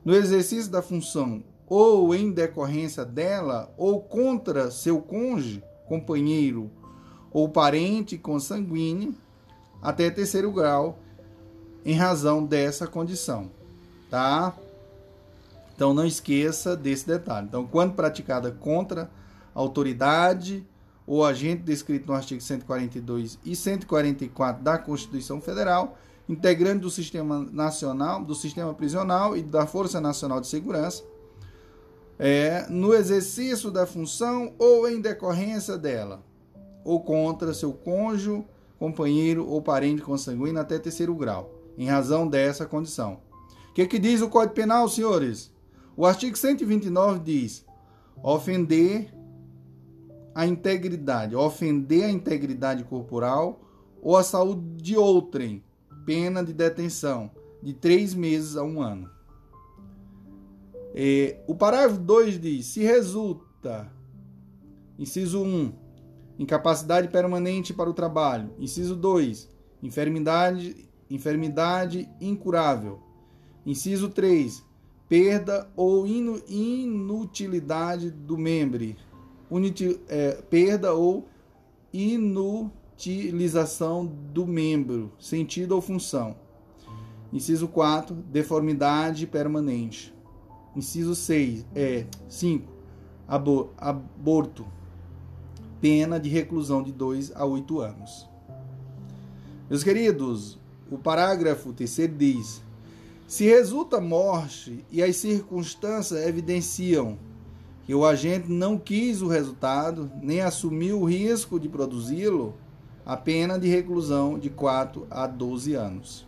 no 0.03 0.13
exercício 0.13 0.71
da 0.71 0.81
função 0.81 1.43
ou 1.67 2.15
em 2.15 2.31
decorrência 2.31 3.03
dela 3.03 3.73
ou 3.77 4.01
contra 4.01 4.71
seu 4.71 5.01
cônjuge, 5.01 5.63
companheiro 5.87 6.71
ou 7.31 7.49
parente 7.49 8.17
consanguíneo, 8.17 9.13
até 9.81 10.09
terceiro 10.09 10.51
grau, 10.51 10.97
em 11.85 11.93
razão 11.93 12.43
dessa 12.43 12.87
condição, 12.87 13.51
tá? 14.09 14.55
Então 15.75 15.93
não 15.93 16.05
esqueça 16.05 16.75
desse 16.75 17.05
detalhe. 17.05 17.47
Então, 17.47 17.67
quando 17.67 17.93
praticada 17.93 18.51
contra 18.51 19.11
autoridade 19.53 20.65
ou 21.05 21.23
agente 21.23 21.61
descrito 21.61 22.07
no 22.07 22.13
artigo 22.13 22.41
142 22.41 23.39
e 23.45 23.55
144 23.55 24.63
da 24.63 24.77
Constituição 24.77 25.39
Federal, 25.39 25.97
integrante 26.27 26.79
do 26.79 26.89
Sistema 26.89 27.39
Nacional, 27.51 28.23
do 28.23 28.35
Sistema 28.35 28.73
Prisional 28.73 29.37
e 29.37 29.41
da 29.41 29.65
Força 29.65 30.01
Nacional 30.01 30.41
de 30.41 30.47
Segurança, 30.47 31.03
é, 32.19 32.65
no 32.69 32.93
exercício 32.93 33.69
da 33.69 33.85
função 33.85 34.53
ou 34.57 34.89
em 34.89 34.99
decorrência 34.99 35.77
dela, 35.77 36.23
ou 36.83 37.01
contra 37.01 37.53
seu 37.53 37.73
cônjuge, 37.73 38.43
companheiro 38.79 39.47
ou 39.47 39.61
parente 39.61 40.01
consanguíneo 40.01 40.59
até 40.59 40.79
terceiro 40.79 41.15
grau, 41.15 41.53
em 41.77 41.87
razão 41.87 42.27
dessa 42.27 42.65
condição. 42.65 43.19
O 43.69 43.73
que, 43.73 43.85
que 43.85 43.99
diz 43.99 44.21
o 44.21 44.29
Código 44.29 44.55
Penal, 44.55 44.87
senhores? 44.89 45.51
O 45.95 46.05
artigo 46.05 46.37
129 46.37 47.19
diz: 47.19 47.65
ofender 48.23 49.13
a 50.33 50.45
integridade, 50.45 51.35
ofender 51.35 52.05
a 52.05 52.11
integridade 52.11 52.83
corporal 52.83 53.59
ou 54.01 54.15
a 54.15 54.23
saúde 54.23 54.81
de 54.81 54.95
outrem, 54.95 55.63
pena 56.05 56.43
de 56.43 56.53
detenção 56.53 57.31
de 57.61 57.73
três 57.73 58.13
meses 58.13 58.55
a 58.55 58.63
um 58.63 58.81
ano. 58.81 59.09
O 61.45 61.53
parágrafo 61.53 61.99
2 61.99 62.39
diz: 62.39 62.65
se 62.65 62.81
resulta, 62.81 63.87
inciso 64.97 65.43
1, 65.43 65.71
incapacidade 66.39 67.07
permanente 67.09 67.71
para 67.71 67.87
o 67.87 67.93
trabalho, 67.93 68.49
inciso 68.57 68.95
2, 68.95 69.47
enfermidade, 69.83 70.89
enfermidade 71.07 72.09
incurável, 72.19 72.99
inciso 73.63 74.09
3, 74.09 74.65
perda 75.07 75.69
ou 75.75 76.07
inutilidade 76.07 78.09
do 78.09 78.35
membro, 78.35 78.95
é, 80.07 80.31
perda 80.49 80.95
ou 80.95 81.29
inutilização 81.93 84.03
do 84.05 84.47
membro, 84.47 85.11
sentido 85.19 85.73
ou 85.73 85.81
função. 85.81 86.35
Inciso 87.31 87.67
4, 87.67 88.15
deformidade 88.15 89.27
permanente. 89.27 90.16
Inciso 90.77 91.15
6, 91.15 91.65
é 91.73 92.05
5, 92.29 92.71
abor, 93.27 93.71
aborto, 93.79 94.63
pena 95.81 96.19
de 96.19 96.29
reclusão 96.29 96.83
de 96.83 96.91
2 96.91 97.31
a 97.33 97.43
8 97.43 97.79
anos. 97.79 98.29
Meus 99.67 99.83
queridos, 99.83 100.59
o 100.91 100.99
parágrafo 100.99 101.73
terceiro 101.73 102.13
diz: 102.15 102.61
se 103.27 103.45
resulta 103.45 103.99
morte 103.99 104.85
e 104.91 105.01
as 105.01 105.15
circunstâncias 105.15 106.27
evidenciam 106.27 107.17
que 107.87 107.95
o 107.95 108.05
agente 108.05 108.47
não 108.47 108.77
quis 108.77 109.23
o 109.23 109.27
resultado, 109.27 110.11
nem 110.21 110.41
assumiu 110.41 111.01
o 111.01 111.05
risco 111.05 111.59
de 111.59 111.67
produzi-lo, 111.67 112.53
a 113.03 113.17
pena 113.17 113.57
de 113.57 113.67
reclusão 113.67 114.37
de 114.37 114.51
4 114.51 115.07
a 115.09 115.25
12 115.25 115.73
anos. 115.73 116.26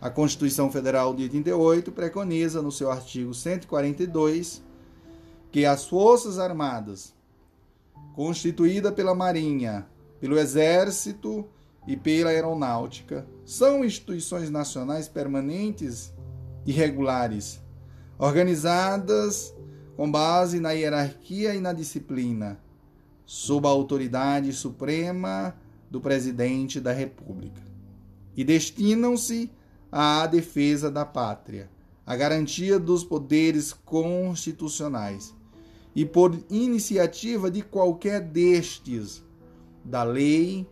A 0.00 0.10
Constituição 0.10 0.70
Federal 0.70 1.14
de 1.14 1.24
88 1.24 1.92
preconiza 1.92 2.60
no 2.60 2.70
seu 2.70 2.90
artigo 2.90 3.32
142 3.32 4.62
que 5.50 5.64
as 5.64 5.86
Forças 5.86 6.38
Armadas, 6.38 7.14
constituída 8.14 8.90
pela 8.90 9.14
Marinha, 9.14 9.86
pelo 10.20 10.38
Exército 10.38 11.46
e 11.86 11.96
pela 11.96 12.30
Aeronáutica 12.30 13.26
são 13.44 13.84
instituições 13.84 14.50
nacionais 14.50 15.08
permanentes 15.08 16.12
e 16.66 16.72
regulares, 16.72 17.60
organizadas 18.18 19.54
com 19.96 20.10
base 20.10 20.58
na 20.58 20.72
hierarquia 20.72 21.54
e 21.54 21.60
na 21.60 21.72
disciplina, 21.72 22.58
sob 23.24 23.66
a 23.66 23.70
autoridade 23.70 24.52
suprema 24.52 25.54
do 25.90 26.00
presidente 26.00 26.80
da 26.80 26.92
República, 26.92 27.62
e 28.36 28.42
destinam-se 28.42 29.50
à 29.96 30.26
defesa 30.26 30.90
da 30.90 31.04
pátria, 31.04 31.70
à 32.04 32.16
garantia 32.16 32.80
dos 32.80 33.04
poderes 33.04 33.72
constitucionais 33.72 35.32
e 35.94 36.04
por 36.04 36.36
iniciativa 36.50 37.48
de 37.48 37.62
qualquer 37.62 38.20
destes, 38.20 39.22
da 39.84 40.02
lei 40.02 40.66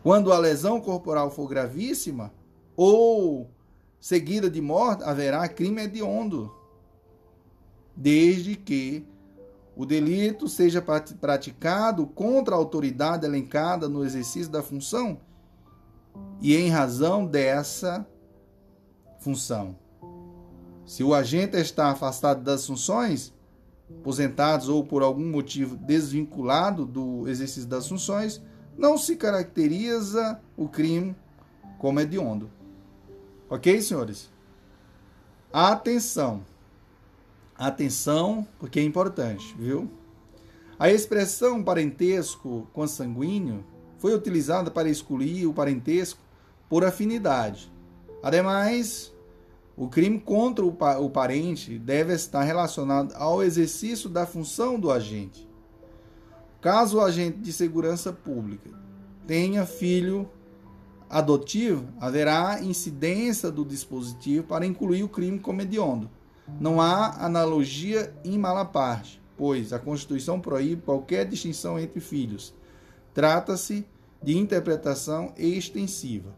Quando 0.01 0.31
a 0.31 0.37
lesão 0.37 0.79
corporal 0.79 1.29
for 1.29 1.47
gravíssima 1.47 2.31
ou 2.75 3.49
seguida 3.99 4.49
de 4.49 4.61
morte, 4.61 5.03
haverá 5.03 5.47
crime 5.49 5.81
hediondo, 5.81 6.53
desde 7.95 8.55
que 8.55 9.05
o 9.75 9.85
delito 9.85 10.47
seja 10.47 10.81
praticado 11.19 12.07
contra 12.07 12.55
a 12.55 12.57
autoridade 12.57 13.25
elencada 13.25 13.89
no 13.89 14.05
exercício 14.05 14.49
da 14.51 14.63
função 14.63 15.19
e 16.39 16.55
em 16.55 16.69
razão 16.69 17.25
dessa 17.25 18.07
função. 19.25 19.75
Se 20.85 21.03
o 21.03 21.15
agente 21.15 21.57
está 21.57 21.89
afastado 21.89 22.43
das 22.43 22.67
funções, 22.67 23.33
aposentados 23.89 24.69
ou 24.69 24.85
por 24.85 25.01
algum 25.01 25.31
motivo 25.31 25.75
desvinculado 25.75 26.85
do 26.85 27.27
exercício 27.27 27.67
das 27.67 27.87
funções, 27.87 28.39
não 28.77 28.99
se 28.99 29.15
caracteriza 29.15 30.39
o 30.55 30.69
crime 30.69 31.15
como 31.79 31.99
hediondo. 31.99 32.51
Ok, 33.49 33.81
senhores? 33.81 34.29
Atenção. 35.51 36.45
Atenção, 37.57 38.47
porque 38.59 38.79
é 38.79 38.83
importante, 38.83 39.55
viu? 39.57 39.89
A 40.77 40.91
expressão 40.91 41.63
parentesco 41.63 42.67
consanguíneo 42.73 43.65
foi 43.97 44.13
utilizada 44.13 44.69
para 44.69 44.89
excluir 44.89 45.47
o 45.47 45.53
parentesco 45.53 46.19
por 46.69 46.85
afinidade. 46.85 47.73
Ademais, 48.21 49.14
o 49.77 49.89
crime 49.89 50.19
contra 50.19 50.65
o 50.65 51.09
parente 51.09 51.77
deve 51.77 52.13
estar 52.13 52.43
relacionado 52.43 53.13
ao 53.15 53.43
exercício 53.43 54.09
da 54.09 54.25
função 54.25 54.79
do 54.79 54.89
agente. 54.89 55.49
Caso 56.61 56.97
o 56.97 57.01
agente 57.01 57.39
de 57.39 57.51
segurança 57.51 58.13
pública 58.13 58.69
tenha 59.27 59.65
filho 59.65 60.29
adotivo, 61.09 61.87
haverá 61.99 62.61
incidência 62.61 63.51
do 63.51 63.65
dispositivo 63.65 64.45
para 64.45 64.65
incluir 64.65 65.03
o 65.03 65.09
crime 65.09 65.39
como 65.39 65.61
hediondo. 65.61 66.09
Não 66.59 66.79
há 66.79 67.23
analogia 67.23 68.13
em 68.23 68.37
mala 68.37 68.65
parte, 68.65 69.21
pois 69.37 69.73
a 69.73 69.79
Constituição 69.79 70.39
proíbe 70.39 70.81
qualquer 70.83 71.25
distinção 71.25 71.77
entre 71.77 71.99
filhos. 71.99 72.53
Trata-se 73.13 73.85
de 74.23 74.37
interpretação 74.37 75.33
extensiva. 75.37 76.33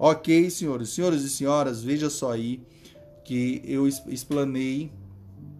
Ok, 0.00 0.48
senhores, 0.48 0.90
senhores 0.90 1.22
e 1.22 1.28
senhoras, 1.28 1.82
veja 1.82 2.08
só 2.08 2.30
aí 2.30 2.62
que 3.24 3.60
eu 3.64 3.88
explanei 3.88 4.92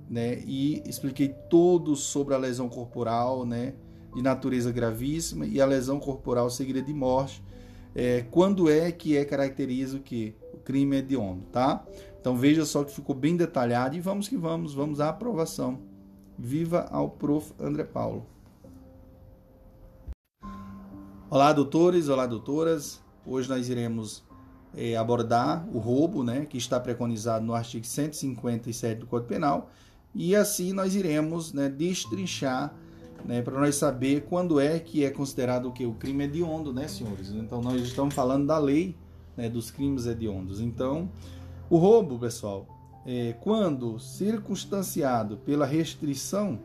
né, 0.08 0.40
e 0.46 0.80
expliquei 0.86 1.34
tudo 1.50 1.96
sobre 1.96 2.34
a 2.34 2.38
lesão 2.38 2.68
corporal, 2.68 3.44
né, 3.44 3.74
de 4.14 4.22
natureza 4.22 4.70
gravíssima 4.70 5.44
e 5.44 5.60
a 5.60 5.66
lesão 5.66 5.98
corporal 5.98 6.48
seguida 6.50 6.80
de 6.80 6.94
morte. 6.94 7.42
É, 7.96 8.24
quando 8.30 8.70
é 8.70 8.92
que 8.92 9.16
é 9.16 9.24
caracteriza 9.24 9.96
o 9.96 10.00
que? 10.00 10.36
O 10.54 10.58
crime 10.58 10.98
hediondo, 10.98 11.44
tá? 11.50 11.84
Então 12.20 12.36
veja 12.36 12.64
só 12.64 12.84
que 12.84 12.92
ficou 12.92 13.16
bem 13.16 13.36
detalhado 13.36 13.96
e 13.96 14.00
vamos 14.00 14.28
que 14.28 14.36
vamos, 14.36 14.72
vamos 14.72 15.00
à 15.00 15.08
aprovação. 15.08 15.80
Viva 16.38 16.86
ao 16.92 17.10
prof. 17.10 17.52
André 17.58 17.82
Paulo. 17.82 18.24
Olá, 21.28 21.52
doutores, 21.52 22.08
olá, 22.08 22.24
doutoras. 22.24 23.02
Hoje 23.26 23.48
nós 23.48 23.68
iremos 23.68 24.27
é, 24.76 24.96
abordar 24.96 25.66
o 25.72 25.78
roubo, 25.78 26.22
né, 26.22 26.46
que 26.46 26.58
está 26.58 26.78
preconizado 26.78 27.44
no 27.44 27.54
artigo 27.54 27.84
157 27.84 29.00
do 29.00 29.06
Código 29.06 29.28
Penal, 29.28 29.70
e 30.14 30.34
assim 30.34 30.72
nós 30.72 30.94
iremos 30.94 31.52
né, 31.52 31.68
destrinchar 31.68 32.74
né, 33.24 33.42
para 33.42 33.58
nós 33.58 33.74
saber 33.74 34.22
quando 34.28 34.60
é 34.60 34.78
que 34.78 35.04
é 35.04 35.10
considerado 35.10 35.68
o 35.68 35.72
que 35.72 35.84
o 35.84 35.94
crime 35.94 36.24
hediondo, 36.24 36.72
né, 36.72 36.88
senhores? 36.88 37.30
Então 37.30 37.60
nós 37.60 37.80
estamos 37.82 38.14
falando 38.14 38.46
da 38.46 38.58
lei 38.58 38.96
né, 39.36 39.48
dos 39.48 39.70
crimes 39.70 40.06
hediondos. 40.06 40.60
Então, 40.60 41.10
o 41.70 41.76
roubo, 41.76 42.18
pessoal, 42.18 42.66
é 43.06 43.34
quando 43.40 43.98
circunstanciado 43.98 45.38
pela 45.38 45.64
restrição 45.64 46.58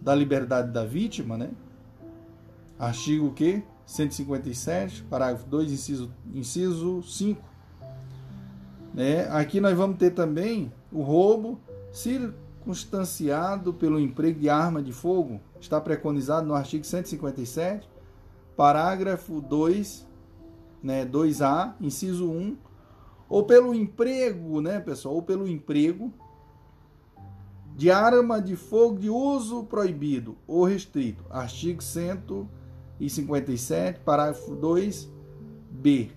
da 0.00 0.14
liberdade 0.14 0.72
da 0.72 0.84
vítima, 0.84 1.36
né? 1.36 1.50
Artigo 2.78 3.26
o 3.26 3.32
quê? 3.32 3.62
157, 3.92 5.02
parágrafo 5.04 5.46
2, 5.46 5.70
inciso, 5.70 6.10
inciso 6.34 7.02
5. 7.02 7.42
Né? 8.94 9.28
Aqui 9.28 9.60
nós 9.60 9.76
vamos 9.76 9.98
ter 9.98 10.12
também 10.12 10.72
o 10.90 11.02
roubo 11.02 11.60
circunstanciado 11.92 13.74
pelo 13.74 14.00
emprego 14.00 14.40
de 14.40 14.48
arma 14.48 14.82
de 14.82 14.94
fogo, 14.94 15.42
está 15.60 15.78
preconizado 15.78 16.46
no 16.46 16.54
artigo 16.54 16.86
157, 16.86 17.86
parágrafo 18.56 19.42
2, 19.42 20.08
né, 20.82 21.04
2A, 21.04 21.74
inciso 21.78 22.30
1, 22.30 22.56
ou 23.28 23.44
pelo 23.44 23.74
emprego, 23.74 24.62
né, 24.62 24.80
pessoal, 24.80 25.16
ou 25.16 25.22
pelo 25.22 25.46
emprego 25.46 26.10
de 27.76 27.90
arma 27.90 28.40
de 28.40 28.56
fogo 28.56 28.98
de 28.98 29.10
uso 29.10 29.64
proibido 29.64 30.34
ou 30.46 30.64
restrito, 30.64 31.24
artigo 31.28 31.82
157, 31.82 32.61
parágrafo 34.04 34.54
2B, 34.56 36.10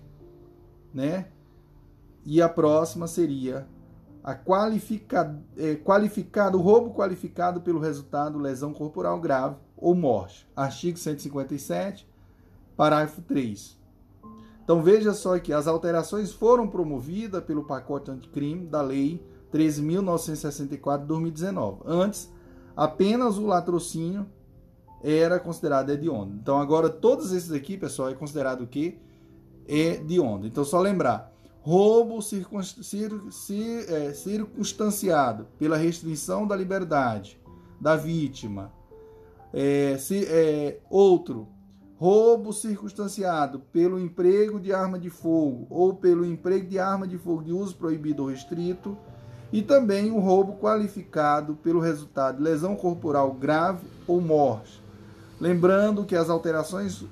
né? 0.92 1.28
E 2.24 2.42
a 2.42 2.48
próxima 2.48 3.06
seria 3.06 3.66
a 4.22 4.34
qualificado, 4.34 5.40
é, 5.56 5.76
qualificado, 5.76 6.58
roubo 6.58 6.92
qualificado 6.92 7.60
pelo 7.60 7.78
resultado 7.78 8.38
lesão 8.38 8.72
corporal 8.72 9.20
grave 9.20 9.56
ou 9.76 9.94
morte. 9.94 10.48
Artigo 10.56 10.98
157, 10.98 12.08
parágrafo 12.76 13.22
3. 13.22 13.78
Então 14.64 14.82
veja 14.82 15.14
só 15.14 15.38
que 15.38 15.52
as 15.52 15.68
alterações 15.68 16.32
foram 16.32 16.66
promovidas 16.66 17.44
pelo 17.44 17.64
pacote 17.64 18.10
anticrime 18.10 18.66
da 18.66 18.82
Lei 18.82 19.24
13.964 19.52 21.02
de 21.02 21.06
2019. 21.06 21.82
Antes, 21.86 22.32
apenas 22.76 23.38
o 23.38 23.46
latrocínio 23.46 24.26
era 25.02 25.38
considerado 25.38 25.90
hediondo. 25.90 26.34
Então 26.34 26.58
agora 26.58 26.88
todos 26.88 27.32
esses 27.32 27.52
aqui, 27.52 27.76
pessoal, 27.76 28.10
é 28.10 28.14
considerado 28.14 28.62
o 28.62 28.66
que? 28.66 28.98
Hediondo. 29.68 30.46
Então 30.46 30.64
só 30.64 30.80
lembrar, 30.80 31.32
roubo 31.60 32.18
é, 32.18 34.12
circunstanciado 34.12 35.46
pela 35.58 35.76
restrição 35.76 36.46
da 36.46 36.54
liberdade 36.54 37.40
da 37.80 37.96
vítima. 37.96 38.72
É, 39.52 39.96
se, 39.98 40.24
é, 40.26 40.80
outro, 40.90 41.48
roubo 41.96 42.52
circunstanciado 42.52 43.60
pelo 43.72 43.98
emprego 43.98 44.60
de 44.60 44.72
arma 44.72 44.98
de 44.98 45.10
fogo 45.10 45.66
ou 45.70 45.94
pelo 45.94 46.24
emprego 46.24 46.68
de 46.68 46.78
arma 46.78 47.06
de 47.06 47.16
fogo 47.16 47.42
de 47.42 47.52
uso 47.52 47.74
proibido 47.76 48.22
ou 48.22 48.28
restrito. 48.28 48.96
E 49.52 49.62
também 49.62 50.10
o 50.10 50.18
roubo 50.18 50.56
qualificado 50.56 51.54
pelo 51.56 51.80
resultado 51.80 52.38
de 52.38 52.42
lesão 52.42 52.74
corporal 52.74 53.32
grave 53.32 53.86
ou 54.06 54.20
morte. 54.20 54.82
Lembrando 55.40 56.04
que 56.04 56.16
as 56.16 56.30
alterações 56.30 57.04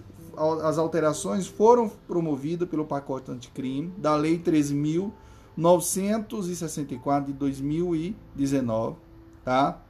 as 0.63 0.79
alterações 0.79 1.47
foram 1.47 1.89
promovidas 1.89 2.69
pelo 2.69 2.85
pacote 2.85 3.31
anticrime 3.31 3.93
da 3.97 4.17
Lei 4.17 4.37
13.964 4.39 7.27
de 7.27 7.33
2019, 7.33 8.97
tá? 9.45 9.81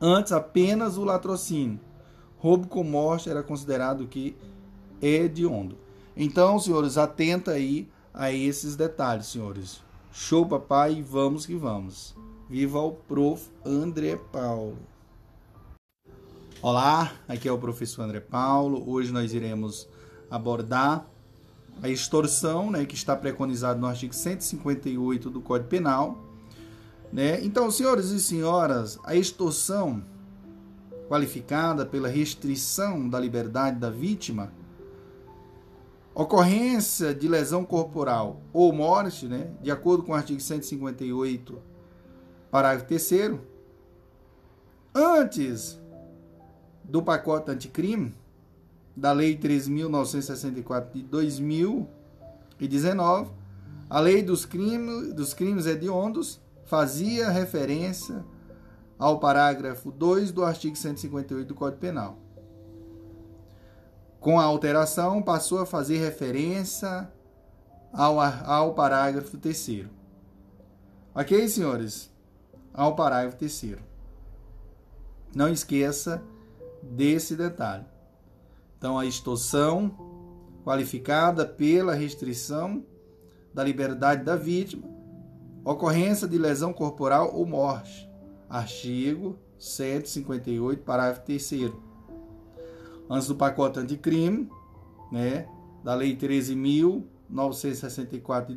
Antes 0.00 0.30
apenas 0.32 0.96
o 0.96 1.02
latrocínio. 1.04 1.80
Roubo 2.38 2.68
com 2.68 2.84
morte 2.84 3.28
era 3.28 3.42
considerado 3.42 4.06
que 4.06 4.36
hediondo. 5.02 5.76
Então, 6.16 6.60
senhores, 6.60 6.96
atenta 6.96 7.50
aí 7.52 7.88
a 8.14 8.32
esses 8.32 8.76
detalhes, 8.76 9.26
senhores. 9.26 9.82
Show, 10.12 10.46
papai, 10.46 11.02
vamos 11.02 11.44
que 11.46 11.56
vamos. 11.56 12.14
Viva 12.48 12.80
o 12.80 12.92
prof. 12.92 13.50
André 13.64 14.16
Paulo. 14.16 14.78
Olá, 16.60 17.12
aqui 17.28 17.48
é 17.48 17.52
o 17.52 17.56
professor 17.56 18.02
André 18.02 18.18
Paulo. 18.18 18.82
Hoje 18.90 19.12
nós 19.12 19.32
iremos 19.32 19.88
abordar 20.28 21.08
a 21.80 21.88
extorsão, 21.88 22.68
né, 22.68 22.84
que 22.84 22.96
está 22.96 23.14
preconizado 23.14 23.78
no 23.78 23.86
artigo 23.86 24.12
158 24.12 25.30
do 25.30 25.40
Código 25.40 25.68
Penal. 25.68 26.18
Né? 27.12 27.40
Então, 27.44 27.70
senhores 27.70 28.06
e 28.06 28.18
senhoras, 28.18 28.98
a 29.04 29.14
extorsão 29.14 30.02
qualificada 31.06 31.86
pela 31.86 32.08
restrição 32.08 33.08
da 33.08 33.20
liberdade 33.20 33.78
da 33.78 33.88
vítima, 33.88 34.52
ocorrência 36.12 37.14
de 37.14 37.28
lesão 37.28 37.64
corporal 37.64 38.42
ou 38.52 38.72
morte, 38.72 39.26
né, 39.26 39.52
de 39.62 39.70
acordo 39.70 40.02
com 40.02 40.10
o 40.10 40.16
artigo 40.16 40.40
158, 40.40 41.62
parágrafo 42.50 42.88
3 42.88 43.38
antes 44.92 45.78
do 46.88 47.02
pacote 47.02 47.50
anticrime, 47.50 48.14
da 48.96 49.12
Lei 49.12 49.36
3.964 49.36 50.92
de 50.92 51.02
2019, 51.02 53.30
a 53.88 54.00
Lei 54.00 54.22
dos 54.22 54.44
Crimes, 54.44 55.14
dos 55.14 55.32
crimes 55.34 55.66
Hediondos 55.66 56.40
fazia 56.64 57.30
referência 57.30 58.24
ao 58.98 59.20
parágrafo 59.20 59.92
2 59.92 60.32
do 60.32 60.44
artigo 60.44 60.76
158 60.76 61.46
do 61.46 61.54
Código 61.54 61.80
Penal. 61.80 62.18
Com 64.18 64.40
a 64.40 64.44
alteração, 64.44 65.22
passou 65.22 65.60
a 65.60 65.66
fazer 65.66 65.98
referência 65.98 67.08
ao, 67.92 68.18
ao 68.20 68.74
parágrafo 68.74 69.38
3. 69.38 69.86
Ok, 71.14 71.48
senhores? 71.48 72.10
Ao 72.74 72.96
parágrafo 72.96 73.36
3. 73.36 73.76
Não 75.34 75.48
esqueça 75.48 76.22
desse 76.90 77.36
detalhe. 77.36 77.84
Então, 78.76 78.98
a 78.98 79.06
extorsão 79.06 79.94
qualificada 80.64 81.46
pela 81.46 81.94
restrição 81.94 82.84
da 83.54 83.64
liberdade 83.64 84.22
da 84.22 84.36
vítima, 84.36 84.86
ocorrência 85.64 86.28
de 86.28 86.36
lesão 86.38 86.72
corporal 86.72 87.34
ou 87.34 87.44
morte. 87.46 88.08
Artigo 88.48 89.36
158, 89.58 90.82
parágrafo 90.82 91.22
3 91.22 91.72
Antes 93.10 93.28
do 93.28 93.34
pacote 93.34 93.78
anticrime, 93.78 94.50
né, 95.10 95.48
da 95.82 95.94
Lei 95.94 96.14
13.964 96.16 98.48
de 98.48 98.54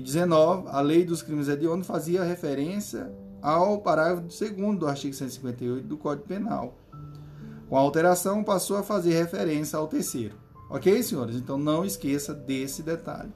2019, 0.00 0.68
a 0.68 0.80
Lei 0.80 1.04
dos 1.04 1.22
Crimes 1.22 1.48
Hediondos 1.48 1.86
fazia 1.86 2.24
referência 2.24 3.12
ao 3.40 3.80
parágrafo 3.80 4.22
2 4.22 4.78
do 4.78 4.86
artigo 4.86 5.14
158 5.14 5.86
do 5.86 5.96
Código 5.96 6.26
Penal 6.26 6.74
com 7.72 7.78
a 7.78 7.80
alteração, 7.80 8.44
passou 8.44 8.76
a 8.76 8.82
fazer 8.82 9.14
referência 9.14 9.78
ao 9.78 9.88
terceiro. 9.88 10.36
Ok, 10.68 11.02
senhores? 11.02 11.36
Então 11.36 11.56
não 11.56 11.86
esqueça 11.86 12.34
desse 12.34 12.82
detalhe. 12.82 13.32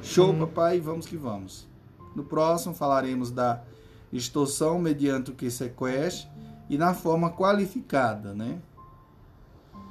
Show, 0.00 0.32
papai, 0.32 0.78
vamos 0.78 1.06
que 1.06 1.16
vamos. 1.16 1.66
No 2.14 2.22
próximo 2.22 2.72
falaremos 2.72 3.32
da 3.32 3.64
extorsão 4.12 4.78
mediante 4.78 5.32
o 5.32 5.34
que 5.34 5.50
sequestre 5.50 6.30
e 6.70 6.78
na 6.78 6.94
forma 6.94 7.32
qualificada, 7.32 8.32
né? 8.32 8.60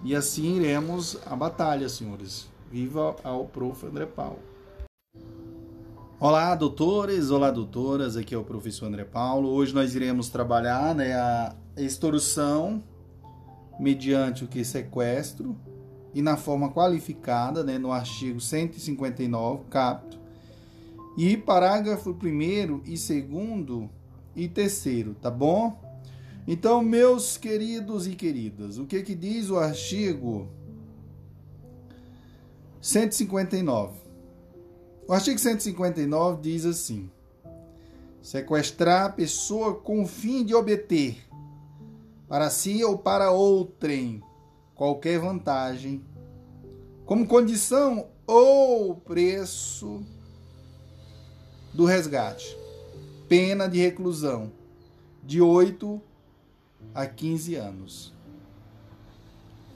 E 0.06 0.16
assim 0.16 0.56
iremos 0.56 1.20
à 1.26 1.36
batalha, 1.36 1.90
senhores. 1.90 2.48
Viva 2.72 3.16
ao 3.24 3.46
prof. 3.46 3.86
André 3.86 4.06
Paulo. 4.06 4.40
Olá, 6.20 6.56
doutores, 6.56 7.30
olá, 7.30 7.52
doutoras, 7.52 8.18
aqui 8.18 8.34
é 8.34 8.38
o 8.38 8.44
professor 8.44 8.88
André 8.88 9.06
Paulo. 9.06 9.50
Hoje 9.50 9.74
nós 9.74 9.96
iremos 9.96 10.30
trabalhar 10.30 10.96
né, 10.96 11.14
a 11.14 11.56
extorsão 11.78 12.84
mediante 13.80 14.44
o 14.44 14.48
que 14.48 14.66
sequestro 14.66 15.56
e 16.16 16.22
na 16.22 16.36
forma 16.36 16.72
qualificada, 16.72 17.64
né, 17.64 17.78
no 17.78 17.92
artigo 17.92 18.42
159, 18.42 19.66
capto, 19.70 20.20
e 21.16 21.38
parágrafo 21.38 22.10
1 22.12 22.82
e 22.84 22.96
2 22.96 23.90
e 24.36 24.48
3, 24.48 25.16
tá 25.22 25.30
bom? 25.30 25.80
Então, 26.48 26.82
meus 26.82 27.38
queridos 27.38 28.08
e 28.08 28.16
queridas, 28.16 28.80
o 28.80 28.86
que 28.86 29.04
que 29.04 29.14
diz 29.14 29.50
o 29.52 29.58
artigo 29.58 30.48
159? 32.82 34.00
O 35.08 35.14
artigo 35.14 35.40
159 35.40 36.42
diz 36.42 36.66
assim: 36.66 37.10
sequestrar 38.22 39.06
a 39.06 39.10
pessoa 39.10 39.76
com 39.76 40.04
o 40.04 40.08
fim 40.08 40.44
de 40.44 40.54
obter 40.54 41.26
para 42.28 42.50
si 42.50 42.84
ou 42.84 42.98
para 42.98 43.32
outrem 43.32 44.22
qualquer 44.76 45.20
vantagem, 45.20 46.04
como 47.06 47.26
condição 47.26 48.10
ou 48.26 48.96
preço 48.96 50.04
do 51.74 51.86
resgate. 51.86 52.58
Pena 53.30 53.68
de 53.68 53.80
reclusão 53.80 54.52
de 55.24 55.42
8 55.42 56.02
a 56.94 57.06
15 57.06 57.56
anos. 57.56 58.14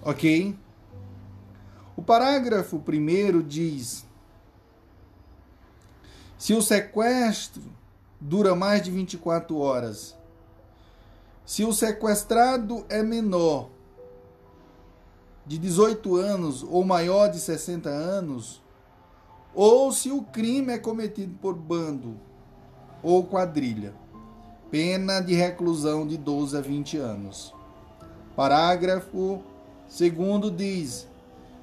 Ok? 0.02 0.56
O 1.96 2.02
parágrafo 2.02 2.78
1 2.78 3.42
diz 3.42 4.06
se 6.38 6.54
o 6.56 6.62
sequestro 6.62 7.62
dura 8.20 8.56
mais 8.56 8.82
de 8.82 8.90
24 8.90 9.58
horas, 9.58 10.18
se 11.46 11.64
o 11.64 11.72
sequestrado 11.72 12.84
é 12.90 13.04
menor 13.04 13.70
de 15.46 15.58
18 15.58 16.16
anos 16.16 16.64
ou 16.64 16.84
maior 16.84 17.28
de 17.28 17.40
60 17.40 17.90
anos, 17.90 18.62
ou 19.54 19.92
se 19.92 20.12
o 20.12 20.24
crime 20.24 20.74
é 20.74 20.78
cometido 20.78 21.36
por 21.42 21.54
bando 21.54 22.18
ou 23.04 23.24
quadrilha, 23.26 23.94
pena 24.72 25.20
de 25.20 25.34
reclusão 25.34 26.08
de 26.08 26.18
12 26.18 26.58
a 26.58 26.62
20 26.62 26.98
anos. 26.98 27.54
Parágrafo 28.36 29.44
2 29.90 30.56
diz: 30.56 31.11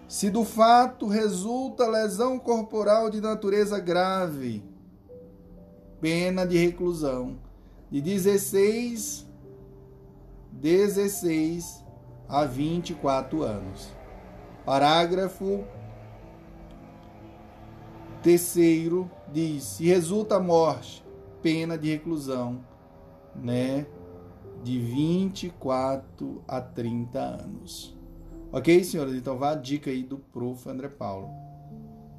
se 0.08 0.30
do 0.30 0.42
fato 0.42 1.06
resulta 1.06 1.86
lesão 1.86 2.38
corporal 2.38 3.10
de 3.10 3.20
natureza 3.20 3.78
grave, 3.78 4.64
pena 6.00 6.46
de 6.46 6.56
reclusão 6.56 7.38
de 7.90 8.00
16 8.00 9.28
16 10.50 11.84
a 12.28 12.44
24 12.44 13.42
anos. 13.42 13.88
Parágrafo 14.64 15.64
terceiro 18.22 19.10
diz: 19.32 19.62
se 19.62 19.86
resulta 19.86 20.40
morte, 20.40 21.04
pena 21.42 21.78
de 21.78 21.90
reclusão, 21.90 22.64
né, 23.34 23.86
de 24.64 24.78
24 24.80 26.42
a 26.48 26.60
30 26.60 27.18
anos. 27.18 27.97
Ok, 28.50 28.82
senhores? 28.82 29.14
Então 29.14 29.36
vá 29.36 29.50
a 29.50 29.54
dica 29.54 29.90
aí 29.90 30.02
do 30.02 30.16
prof. 30.16 30.66
André 30.70 30.88
Paulo. 30.88 31.28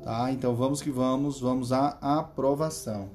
Tá? 0.04 0.32
Então 0.32 0.56
vamos 0.56 0.80
que 0.80 0.92
vamos, 0.92 1.39
vamos 1.39 1.72
à 1.72 1.98
aprovação. 2.02 3.10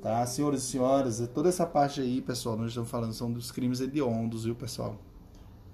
Tá, 0.00 0.24
senhores 0.26 0.62
e 0.62 0.66
senhoras, 0.66 1.20
é 1.20 1.26
toda 1.26 1.48
essa 1.48 1.64
parte 1.64 2.00
aí, 2.00 2.20
pessoal, 2.20 2.58
nós 2.58 2.68
estamos 2.68 2.90
falando 2.90 3.14
são 3.14 3.32
dos 3.32 3.50
crimes 3.50 3.80
hediondos, 3.80 4.44
viu, 4.44 4.54
pessoal? 4.54 4.98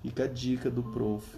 Fica 0.02 0.22
a 0.22 0.26
dica 0.28 0.70
do 0.70 0.84
prof. 0.84 1.36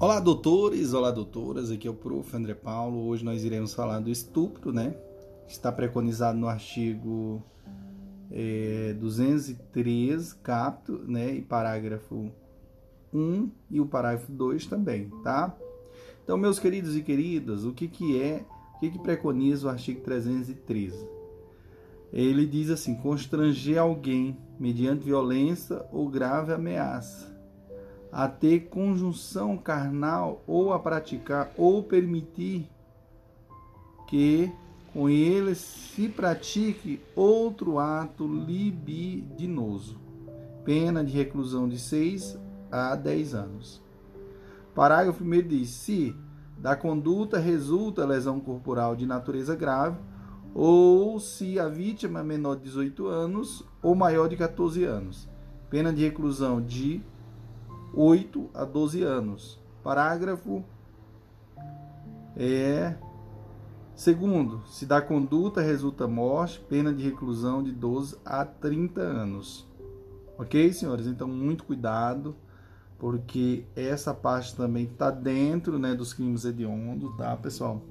Olá, 0.00 0.18
doutores, 0.18 0.92
olá, 0.92 1.10
doutoras, 1.10 1.70
aqui 1.70 1.88
é 1.88 1.90
o 1.90 1.94
prof. 1.94 2.36
André 2.36 2.54
Paulo. 2.54 3.06
Hoje 3.06 3.24
nós 3.24 3.42
iremos 3.42 3.72
falar 3.72 4.00
do 4.00 4.10
estupro, 4.10 4.70
né? 4.70 4.94
Está 5.48 5.72
preconizado 5.72 6.38
no 6.38 6.48
artigo 6.48 7.42
é, 8.30 8.94
203, 8.98 10.32
capto, 10.34 11.04
né? 11.06 11.34
E 11.34 11.42
parágrafo 11.42 12.30
1 13.12 13.50
e 13.70 13.80
o 13.80 13.86
parágrafo 13.86 14.30
2 14.30 14.66
também, 14.66 15.10
tá? 15.22 15.56
Então, 16.24 16.36
meus 16.36 16.58
queridos 16.58 16.96
e 16.96 17.02
queridas, 17.02 17.64
o 17.64 17.72
que, 17.72 17.88
que 17.88 18.20
é, 18.20 18.44
o 18.76 18.80
que, 18.80 18.90
que 18.90 18.98
preconiza 18.98 19.66
o 19.66 19.70
artigo 19.70 20.00
313? 20.00 21.08
Ele 22.12 22.46
diz 22.46 22.70
assim: 22.70 22.94
constranger 22.94 23.78
alguém 23.78 24.36
mediante 24.58 25.04
violência 25.04 25.84
ou 25.90 26.08
grave 26.08 26.52
ameaça 26.52 27.32
a 28.12 28.28
ter 28.28 28.68
conjunção 28.68 29.56
carnal 29.56 30.44
ou 30.46 30.74
a 30.74 30.78
praticar 30.78 31.50
ou 31.56 31.82
permitir 31.82 32.68
que 34.06 34.52
com 34.92 35.08
ele 35.08 35.54
se 35.54 36.10
pratique 36.10 37.00
outro 37.16 37.78
ato 37.78 38.26
libidinoso 38.26 39.98
pena 40.62 41.02
de 41.02 41.12
reclusão 41.12 41.66
de 41.66 41.78
6 41.78 42.38
a 42.72 42.96
10 42.96 43.34
anos. 43.34 43.82
Parágrafo 44.74 45.22
1 45.22 45.46
diz: 45.46 45.68
se 45.68 46.16
da 46.56 46.74
conduta 46.74 47.38
resulta 47.38 48.06
lesão 48.06 48.40
corporal 48.40 48.96
de 48.96 49.04
natureza 49.06 49.54
grave, 49.54 49.98
ou 50.54 51.18
se 51.20 51.58
a 51.58 51.68
vítima 51.68 52.20
é 52.20 52.22
menor 52.22 52.56
de 52.56 52.64
18 52.64 53.06
anos 53.06 53.64
ou 53.82 53.94
maior 53.94 54.28
de 54.28 54.36
14 54.36 54.84
anos. 54.84 55.28
Pena 55.70 55.92
de 55.92 56.02
reclusão 56.02 56.60
de 56.60 57.02
8 57.94 58.50
a 58.54 58.64
12 58.64 59.02
anos. 59.02 59.60
Parágrafo 59.82 60.64
é 62.36 62.94
segundo, 63.94 64.62
se 64.66 64.86
da 64.86 65.00
conduta 65.00 65.60
resulta 65.60 66.06
morte, 66.06 66.60
pena 66.68 66.92
de 66.92 67.02
reclusão 67.02 67.62
de 67.62 67.72
12 67.72 68.16
a 68.24 68.44
30 68.44 69.00
anos. 69.00 69.68
OK, 70.38 70.72
senhores? 70.72 71.06
Então 71.06 71.28
muito 71.28 71.64
cuidado, 71.64 72.34
porque 73.02 73.64
essa 73.74 74.14
parte 74.14 74.54
também 74.54 74.84
está 74.84 75.10
dentro, 75.10 75.76
né, 75.76 75.92
dos 75.92 76.14
crimes 76.14 76.44
hediondos, 76.44 77.12
tá, 77.16 77.36
pessoal? 77.36 77.82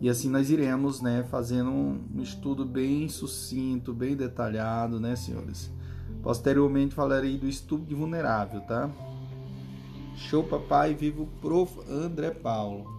E 0.00 0.08
assim 0.08 0.30
nós 0.30 0.50
iremos, 0.50 1.00
né, 1.00 1.24
fazendo 1.28 1.68
um 1.68 2.22
estudo 2.22 2.64
bem 2.64 3.08
sucinto, 3.08 3.92
bem 3.92 4.14
detalhado, 4.14 5.00
né, 5.00 5.16
senhores? 5.16 5.68
Posteriormente 6.22 6.94
falarei 6.94 7.36
do 7.36 7.48
estupro 7.48 7.84
de 7.84 7.94
vulnerável, 7.96 8.60
tá? 8.60 8.88
Show 10.14 10.44
papai, 10.44 10.94
vivo 10.94 11.28
prof 11.40 11.80
André 11.90 12.30
Paulo. 12.30 12.93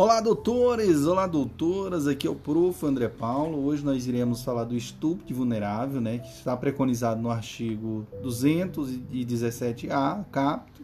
Olá 0.00 0.18
doutores, 0.18 1.04
olá 1.04 1.26
doutoras, 1.26 2.06
aqui 2.06 2.26
é 2.26 2.30
o 2.30 2.34
prof 2.34 2.86
André 2.86 3.06
Paulo. 3.06 3.62
Hoje 3.66 3.84
nós 3.84 4.06
iremos 4.06 4.42
falar 4.42 4.64
do 4.64 4.74
estupro 4.74 5.34
vulnerável, 5.34 6.00
né, 6.00 6.20
que 6.20 6.28
está 6.30 6.56
preconizado 6.56 7.20
no 7.20 7.30
artigo 7.30 8.06
217A, 8.24 10.24
capto, 10.32 10.80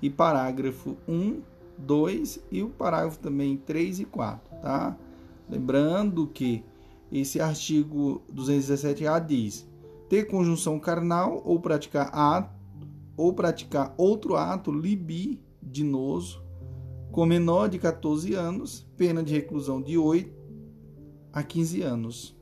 e 0.00 0.08
parágrafo 0.08 0.96
1 1.06 1.42
2 1.76 2.40
e 2.50 2.62
o 2.62 2.70
parágrafo 2.70 3.18
também 3.18 3.58
3 3.58 4.00
e 4.00 4.04
4, 4.06 4.56
tá? 4.62 4.96
Lembrando 5.46 6.26
que 6.28 6.64
esse 7.12 7.42
artigo 7.42 8.22
217A 8.34 9.26
diz: 9.26 9.68
ter 10.08 10.24
conjunção 10.24 10.80
carnal 10.80 11.42
ou 11.44 11.60
praticar 11.60 12.08
ato 12.14 12.54
ou 13.14 13.34
praticar 13.34 13.92
outro 13.98 14.36
ato 14.36 14.72
libidinoso 14.72 16.43
com 17.14 17.24
menor 17.24 17.68
de 17.68 17.78
14 17.78 18.34
anos, 18.34 18.84
pena 18.96 19.22
de 19.22 19.32
reclusão 19.32 19.80
de 19.80 19.96
8 19.96 20.34
a 21.32 21.44
15 21.44 21.80
anos. 21.80 22.36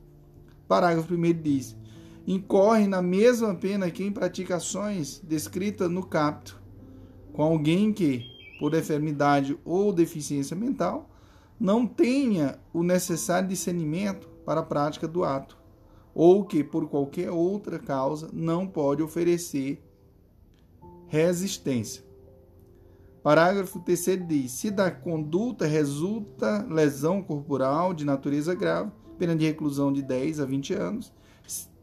Parágrafo 0.67 1.13
1 1.13 1.21
diz: 1.43 1.77
incorre 2.25 2.87
na 2.87 2.99
mesma 2.99 3.53
pena 3.53 3.91
quem 3.91 4.11
pratica 4.11 4.55
ações 4.55 5.21
descritas 5.23 5.91
no 5.91 6.01
capto 6.01 6.59
com 7.31 7.43
alguém 7.43 7.93
que 7.93 8.25
por 8.59 8.73
enfermidade 8.73 9.55
ou 9.63 9.93
deficiência 9.93 10.55
mental, 10.55 11.07
não 11.59 11.85
tenha 11.85 12.57
o 12.73 12.81
necessário 12.81 13.47
discernimento 13.47 14.27
para 14.43 14.61
a 14.61 14.65
prática 14.65 15.07
do 15.07 15.23
ato, 15.23 15.55
ou 16.15 16.45
que, 16.45 16.63
por 16.63 16.87
qualquer 16.87 17.29
outra 17.29 17.77
causa, 17.77 18.29
não 18.33 18.65
pode 18.65 19.03
oferecer 19.03 19.83
resistência. 21.07 22.03
Parágrafo 23.23 23.79
3 23.79 24.27
diz: 24.27 24.51
se 24.51 24.69
da 24.69 24.91
conduta 24.91 25.65
resulta 25.65 26.67
lesão 26.69 27.23
corporal 27.23 27.93
de 27.93 28.03
natureza 28.03 28.53
grave, 28.53 28.91
pena 29.17 29.33
de 29.33 29.45
reclusão 29.45 29.93
de 29.93 30.01
10 30.01 30.41
a 30.41 30.45
20 30.45 30.73
anos. 30.73 31.13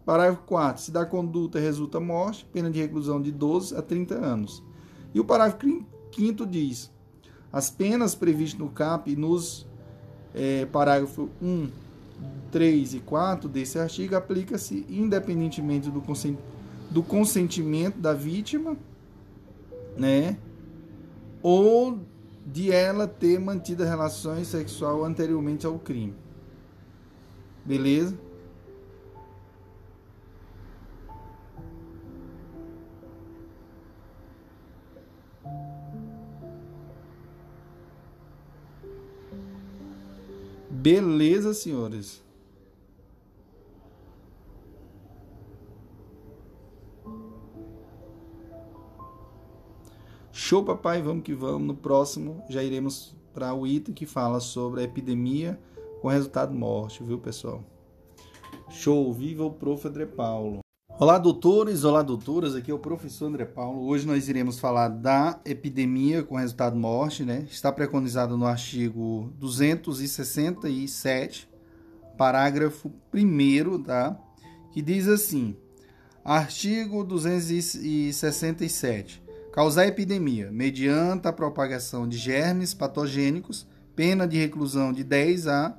Parágrafo 0.05 0.43
4. 0.43 0.83
Se 0.83 0.91
da 0.91 1.07
conduta 1.07 1.59
resulta 1.59 1.99
morte, 1.99 2.45
pena 2.53 2.71
de 2.71 2.79
reclusão 2.79 3.21
de 3.23 3.33
12 3.33 3.75
a 3.75 3.81
30 3.81 4.15
anos. 4.15 4.63
E 5.15 5.21
o 5.21 5.25
parágrafo 5.25 5.85
Quinto 6.11 6.47
diz: 6.47 6.93
as 7.51 7.71
penas 7.71 8.15
previstas 8.15 8.61
no 8.61 8.69
CAP 8.69 9.17
nos 9.17 9.67
é, 10.35 10.67
parágrafo 10.67 11.31
1, 11.41 11.71
3 12.51 12.95
e 12.95 13.01
4 13.01 13.49
desse 13.49 13.79
artigo 13.79 14.15
aplica-se 14.15 14.85
independentemente 14.91 15.91
do, 15.91 16.03
consent, 16.03 16.37
do 16.91 17.03
consentimento 17.03 17.99
da 17.99 18.13
vítima, 18.13 18.77
né? 19.97 20.37
Ou 21.43 21.99
de 22.47 22.71
ela 22.73 23.07
ter 23.07 23.39
mantido 23.39 23.85
relações 23.85 24.49
sexuais 24.49 25.05
anteriormente 25.05 25.67
ao 25.67 25.79
crime. 25.79 26.15
Beleza? 27.65 28.19
Beleza, 40.71 41.53
senhores. 41.53 42.23
Show, 50.43 50.65
papai, 50.65 51.03
vamos 51.03 51.23
que 51.23 51.35
vamos. 51.35 51.67
No 51.67 51.75
próximo 51.75 52.43
já 52.49 52.63
iremos 52.63 53.15
para 53.35 53.53
o 53.53 53.67
item 53.67 53.93
que 53.93 54.07
fala 54.07 54.41
sobre 54.41 54.81
a 54.81 54.85
epidemia 54.85 55.61
com 56.01 56.09
resultado 56.09 56.55
morte, 56.55 57.05
viu, 57.05 57.19
pessoal? 57.19 57.63
Show, 58.71 59.13
viva 59.13 59.45
o 59.45 59.51
prof. 59.51 59.87
André 59.87 60.07
Paulo. 60.07 60.61
Olá, 60.99 61.19
doutores, 61.19 61.85
olá, 61.85 62.01
doutoras, 62.01 62.55
aqui 62.55 62.71
é 62.71 62.75
o 62.75 62.79
professor 62.79 63.27
André 63.27 63.45
Paulo. 63.45 63.87
Hoje 63.87 64.07
nós 64.07 64.31
iremos 64.31 64.59
falar 64.59 64.89
da 64.89 65.39
epidemia 65.45 66.23
com 66.23 66.37
resultado 66.37 66.75
morte, 66.75 67.23
né? 67.23 67.47
Está 67.51 67.71
preconizado 67.71 68.39
no 68.39 68.47
artigo 68.47 69.31
267, 69.39 71.51
parágrafo 72.17 72.91
1 73.13 73.83
tá? 73.83 74.19
Que 74.73 74.81
diz 74.81 75.07
assim: 75.07 75.55
Artigo 76.25 77.05
267. 77.05 79.20
Causar 79.53 79.87
epidemia 79.87 80.51
mediante 80.53 81.27
a 81.27 81.33
propagação 81.33 82.09
de 82.09 82.17
germes 82.17 82.73
patogênicos, 82.73 83.67
pena 83.97 84.27
de 84.27 84.39
reclusão 84.39 84.93
de 84.93 85.03
10 85.03 85.49
a 85.49 85.77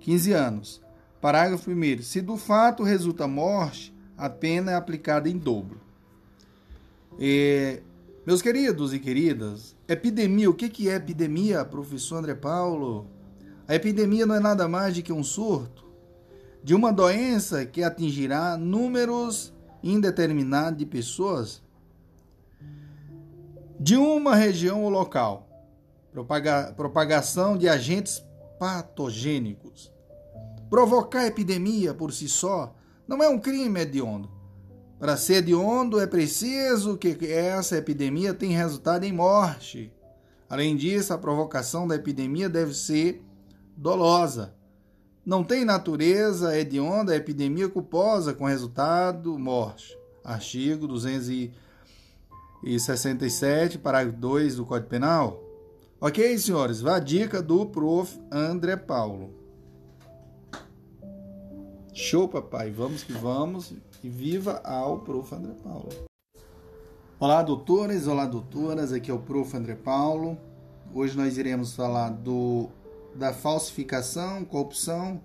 15 0.00 0.32
anos. 0.32 0.82
Parágrafo 1.20 1.70
1 1.70 2.02
Se 2.02 2.20
do 2.20 2.36
fato 2.36 2.82
resulta 2.82 3.28
morte, 3.28 3.94
a 4.16 4.28
pena 4.28 4.72
é 4.72 4.74
aplicada 4.74 5.28
em 5.28 5.38
dobro. 5.38 5.80
E, 7.18 7.80
meus 8.26 8.42
queridos 8.42 8.92
e 8.92 8.98
queridas, 8.98 9.76
epidemia, 9.86 10.50
o 10.50 10.54
que, 10.54 10.68
que 10.68 10.88
é 10.88 10.96
epidemia, 10.96 11.64
professor 11.64 12.16
André 12.16 12.34
Paulo? 12.34 13.06
A 13.68 13.76
epidemia 13.76 14.26
não 14.26 14.34
é 14.34 14.40
nada 14.40 14.66
mais 14.66 14.94
do 14.94 15.02
que 15.02 15.12
um 15.12 15.22
surto 15.22 15.82
de 16.64 16.74
uma 16.74 16.92
doença 16.92 17.64
que 17.64 17.82
atingirá 17.82 18.56
números 18.56 19.52
indeterminados 19.82 20.78
de 20.78 20.86
pessoas 20.86 21.61
de 23.82 23.96
uma 23.96 24.36
região 24.36 24.84
ou 24.84 24.88
local. 24.88 25.48
Propaga 26.12 26.72
propagação 26.76 27.58
de 27.58 27.68
agentes 27.68 28.24
patogênicos. 28.56 29.92
Provocar 30.70 31.26
epidemia 31.26 31.92
por 31.92 32.12
si 32.12 32.28
só 32.28 32.76
não 33.08 33.20
é 33.20 33.28
um 33.28 33.40
crime 33.40 33.80
hediondo. 33.80 34.30
Para 35.00 35.16
ser 35.16 35.38
hediondo 35.38 35.98
é 35.98 36.06
preciso 36.06 36.96
que 36.96 37.26
essa 37.26 37.76
epidemia 37.76 38.32
tenha 38.32 38.56
resultado 38.56 39.02
em 39.02 39.12
morte. 39.12 39.92
Além 40.48 40.76
disso, 40.76 41.12
a 41.12 41.18
provocação 41.18 41.88
da 41.88 41.96
epidemia 41.96 42.48
deve 42.48 42.74
ser 42.74 43.20
dolosa. 43.76 44.54
Não 45.26 45.42
tem 45.42 45.64
natureza 45.64 46.56
hedionda 46.56 47.14
a 47.14 47.16
epidemia 47.16 47.68
culposa 47.68 48.32
com 48.32 48.44
resultado 48.44 49.36
morte. 49.36 49.98
Artigo 50.22 50.86
267, 52.62 53.76
parágrafo 53.78 54.16
2 54.18 54.56
do 54.56 54.64
Código 54.64 54.88
Penal. 54.88 55.42
Ok, 56.00 56.38
senhores? 56.38 56.80
Vá 56.80 56.96
a 56.96 57.00
dica 57.00 57.42
do 57.42 57.66
prof. 57.66 58.20
André 58.30 58.76
Paulo. 58.76 59.34
Show, 61.92 62.28
papai. 62.28 62.70
Vamos 62.70 63.02
que 63.02 63.12
vamos. 63.12 63.74
E 64.02 64.08
viva 64.08 64.60
ao 64.64 65.00
Prof. 65.00 65.34
André 65.34 65.54
Paulo. 65.62 65.88
Olá, 67.18 67.42
doutores. 67.42 68.06
Olá, 68.06 68.26
doutoras. 68.26 68.92
Aqui 68.92 69.10
é 69.10 69.14
o 69.14 69.18
Prof. 69.18 69.56
André 69.56 69.74
Paulo. 69.74 70.38
Hoje 70.94 71.16
nós 71.16 71.36
iremos 71.36 71.74
falar 71.74 72.10
do, 72.10 72.68
da 73.14 73.32
falsificação, 73.32 74.44
corrupção, 74.44 75.20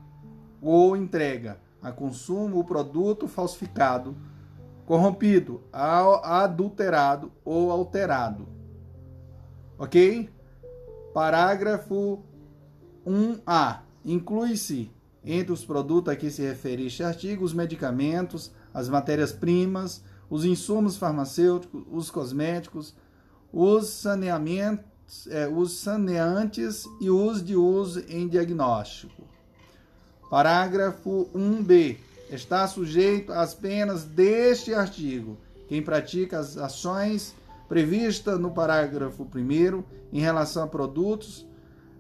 ou 0.63 0.97
entrega 0.97 1.61
a 1.83 1.93
consumo 1.93 2.59
o 2.59 2.65
produto 2.65 3.29
falsificado, 3.29 4.17
corrompido, 4.87 5.61
adulterado 5.71 7.31
ou 7.45 7.71
alterado. 7.71 8.49
Ok? 9.79 10.31
Parágrafo 11.13 12.23
1A. 13.07 13.81
Inclui-se 14.05 14.91
entre 15.23 15.53
os 15.53 15.65
produtos 15.65 16.13
a 16.13 16.17
que 16.17 16.31
se 16.31 16.43
refere 16.43 16.87
este 16.87 17.05
artigo 17.05 17.45
os 17.45 17.53
medicamentos, 17.53 18.51
as 18.73 18.89
matérias-primas, 18.89 20.03
os 20.31 20.47
insumos 20.47 20.97
farmacêuticos, 20.97 21.85
os 21.93 22.11
cosméticos, 22.11 22.97
os 23.53 23.89
saneamentos, 23.89 25.27
é, 25.29 25.47
os 25.47 25.73
saneantes 25.79 26.87
e 27.01 27.11
os 27.11 27.45
de 27.45 27.55
uso 27.55 28.03
em 28.09 28.27
diagnóstico. 28.27 29.23
Parágrafo 30.31 31.29
1b. 31.35 31.99
Está 32.31 32.67
sujeito 32.67 33.31
às 33.33 33.53
penas 33.53 34.05
deste 34.05 34.73
artigo 34.73 35.37
quem 35.69 35.83
pratica 35.83 36.39
as 36.39 36.57
ações 36.57 37.35
previstas 37.69 38.39
no 38.39 38.51
parágrafo 38.51 39.23
1 39.23 39.83
em 40.13 40.21
relação 40.21 40.65
a 40.65 40.67
produtos 40.67 41.47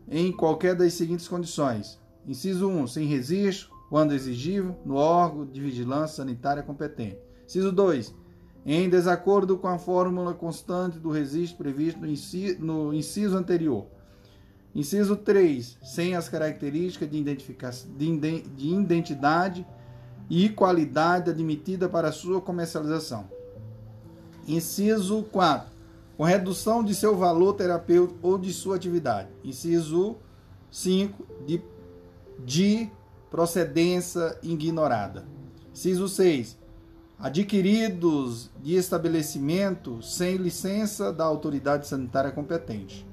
em 0.06 0.30
qualquer 0.30 0.74
das 0.74 0.92
seguintes 0.92 1.26
condições. 1.26 1.98
Inciso 2.26 2.68
1, 2.68 2.86
sem 2.86 3.06
registro, 3.06 3.70
quando 3.88 4.12
exigível, 4.12 4.76
no 4.84 4.96
órgão 4.96 5.46
de 5.46 5.60
vigilância 5.60 6.16
sanitária 6.16 6.62
competente. 6.62 7.18
Inciso 7.46 7.72
2, 7.72 8.14
em 8.64 8.88
desacordo 8.88 9.58
com 9.58 9.68
a 9.68 9.78
fórmula 9.78 10.34
constante 10.34 10.98
do 10.98 11.10
registro 11.10 11.58
previsto 11.58 12.00
no 12.60 12.94
inciso, 12.94 13.36
anterior. 13.36 13.86
Inciso 14.74 15.16
3, 15.16 15.78
sem 15.82 16.14
as 16.14 16.28
características 16.28 17.10
de, 17.10 18.18
de, 18.18 18.42
de 18.42 18.68
identidade 18.68 19.66
e 20.30 20.48
qualidade 20.48 21.30
admitida 21.30 21.88
para 21.88 22.12
sua 22.12 22.40
comercialização. 22.40 23.28
Inciso 24.46 25.24
4, 25.24 25.70
com 26.16 26.24
redução 26.24 26.82
de 26.82 26.94
seu 26.94 27.16
valor 27.16 27.54
terapêutico 27.54 28.18
ou 28.22 28.38
de 28.38 28.52
sua 28.52 28.76
atividade. 28.76 29.28
Inciso 29.44 30.16
5, 30.70 31.26
de, 31.46 31.62
de 32.38 32.90
procedência 33.30 34.38
ignorada. 34.42 35.26
Inciso 35.72 36.08
6, 36.08 36.56
adquiridos 37.22 38.50
de 38.60 38.74
estabelecimento 38.74 40.02
sem 40.02 40.36
licença 40.36 41.12
da 41.12 41.22
autoridade 41.22 41.86
sanitária 41.86 42.32
competente. 42.32 43.06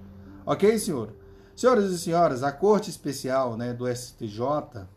Ok, 0.44 0.80
senhor? 0.80 1.14
Senhoras 1.56 1.92
e 1.92 2.00
senhores, 2.00 2.42
a 2.42 2.52
Corte 2.52 2.90
Especial 2.90 3.56
né, 3.56 3.72
do 3.72 3.88
STJ 3.88 4.88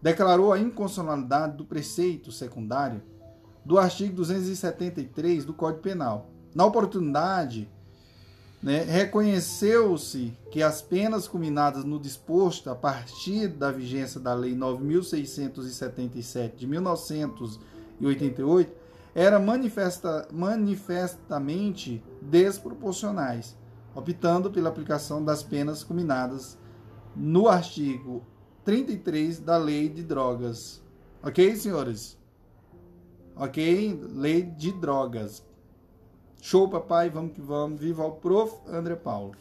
declarou 0.00 0.50
a 0.50 0.58
inconstitucionalidade 0.58 1.58
do 1.58 1.66
preceito 1.66 2.32
secundário 2.32 3.02
do 3.66 3.78
artigo 3.78 4.16
273 4.16 5.44
do 5.44 5.52
Código 5.52 5.82
Penal. 5.82 6.30
Na 6.54 6.64
oportunidade, 6.64 7.68
né, 8.62 8.82
reconheceu-se 8.82 10.32
que 10.50 10.62
as 10.62 10.80
penas 10.80 11.28
culminadas 11.28 11.84
no 11.84 12.00
disposto 12.00 12.70
a 12.70 12.74
partir 12.74 13.48
da 13.48 13.70
vigência 13.70 14.18
da 14.18 14.32
Lei 14.32 14.56
9.677 14.56 16.56
de 16.56 16.66
1900 16.66 17.60
e 18.02 18.06
88 18.06 18.74
eram 19.14 19.42
manifesta, 19.42 20.26
manifestamente 20.32 22.02
desproporcionais, 22.20 23.56
optando 23.94 24.50
pela 24.50 24.68
aplicação 24.68 25.24
das 25.24 25.42
penas 25.42 25.84
combinadas 25.84 26.58
no 27.14 27.48
artigo 27.48 28.26
33 28.64 29.38
da 29.38 29.56
Lei 29.56 29.88
de 29.88 30.02
Drogas. 30.02 30.82
Ok, 31.22 31.54
senhores? 31.56 32.18
Ok? 33.36 34.00
Lei 34.14 34.42
de 34.42 34.72
Drogas. 34.72 35.44
Show, 36.40 36.68
papai, 36.68 37.08
vamos 37.08 37.32
que 37.34 37.40
vamos. 37.40 37.80
Viva 37.80 38.04
o 38.04 38.12
prof. 38.12 38.52
André 38.66 38.96
Paulo. 38.96 39.36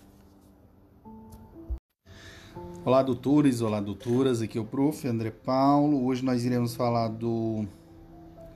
Olá, 2.86 3.02
doutores, 3.02 3.62
olá, 3.62 3.80
doutoras. 3.80 4.42
Aqui 4.42 4.58
é 4.58 4.62
o 4.62 4.66
prof. 4.66 5.08
André 5.08 5.32
Paulo. 5.32 6.06
Hoje 6.06 6.24
nós 6.24 6.46
iremos 6.46 6.76
falar 6.76 7.08
do 7.08 7.66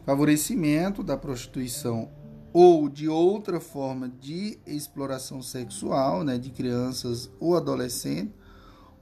favorecimento 0.06 1.04
da 1.04 1.18
prostituição 1.18 2.10
ou 2.54 2.88
de 2.88 3.10
outra 3.10 3.60
forma 3.60 4.08
de 4.08 4.58
exploração 4.66 5.42
sexual, 5.42 6.24
né, 6.24 6.38
de 6.38 6.52
crianças 6.52 7.30
ou 7.40 7.58
adolescentes, 7.58 8.34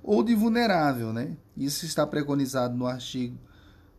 ou 0.01 0.24
de 0.24 0.34
vulnerável, 0.34 1.14
né? 1.14 1.38
Isso 1.56 1.86
está 1.86 2.08
preconizado 2.08 2.76
no 2.76 2.88
artigo 2.88 3.38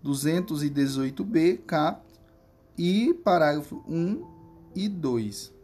218b, 0.05 1.61
cap 1.67 2.03
e 2.77 3.15
parágrafo 3.23 3.85
1 3.89 4.25
e 4.75 4.89
2. 4.89 5.55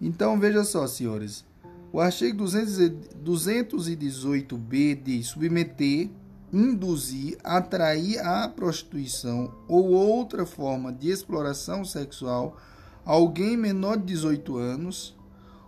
Então 0.00 0.38
veja 0.38 0.62
só, 0.62 0.86
senhores, 0.86 1.44
o 1.90 1.98
artigo 2.00 2.44
218b 2.44 5.02
diz 5.02 5.26
submeter 5.28 6.10
induzir, 6.52 7.38
atrair 7.44 8.18
à 8.24 8.48
prostituição 8.48 9.52
ou 9.68 9.90
outra 9.90 10.46
forma 10.46 10.92
de 10.92 11.10
exploração 11.10 11.84
sexual 11.84 12.56
alguém 13.04 13.56
menor 13.56 13.96
de 13.96 14.04
18 14.04 14.56
anos 14.56 15.16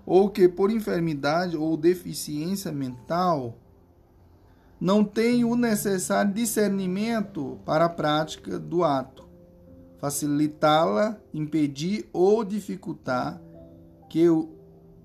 ou 0.06 0.30
que 0.30 0.48
por 0.48 0.70
enfermidade 0.70 1.56
ou 1.56 1.76
deficiência 1.76 2.72
mental 2.72 3.56
não 4.80 5.04
tem 5.04 5.44
o 5.44 5.54
necessário 5.54 6.32
discernimento 6.32 7.58
para 7.66 7.84
a 7.84 7.88
prática 7.88 8.58
do 8.58 8.82
ato, 8.82 9.28
facilitá-la, 9.98 11.18
impedir 11.34 12.08
ou 12.14 12.42
dificultar 12.42 13.40
que 14.08 14.24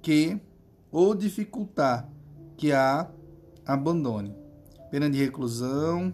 que 0.01 0.39
ou 0.91 1.13
dificultar 1.13 2.09
que 2.55 2.71
a 2.71 3.09
abandone 3.65 4.44
pena 4.95 5.09
de 5.09 5.21
reclusão 5.21 6.13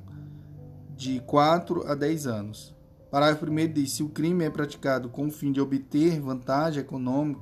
de 0.97 1.19
4 1.19 1.85
a 1.85 1.93
10 1.93 2.25
anos. 2.25 2.75
Parágrafo 3.11 3.45
1 3.45 3.71
diz: 3.71 3.91
se 3.91 4.01
o 4.01 4.09
crime 4.09 4.43
é 4.43 4.49
praticado 4.49 5.07
com 5.07 5.27
o 5.27 5.31
fim 5.31 5.51
de 5.51 5.61
obter 5.61 6.19
vantagem 6.19 6.81
econômica, 6.81 7.41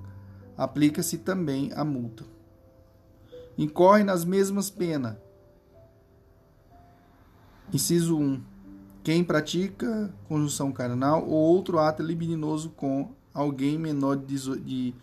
aplica-se 0.58 1.20
também 1.20 1.72
a 1.74 1.86
multa. 1.86 2.26
Incorre 3.58 4.04
nas 4.04 4.26
mesmas 4.26 4.70
penas. 4.70 5.16
Inciso 7.72 8.18
1. 8.18 8.42
Quem 9.02 9.24
pratica 9.24 10.14
conjunção 10.28 10.74
carnal 10.74 11.26
ou 11.26 11.36
outro 11.36 11.80
ato 11.80 12.04
libidinoso 12.04 12.72
com 12.72 13.14
alguém 13.34 13.80
menor 13.80 14.18
de 14.18 14.94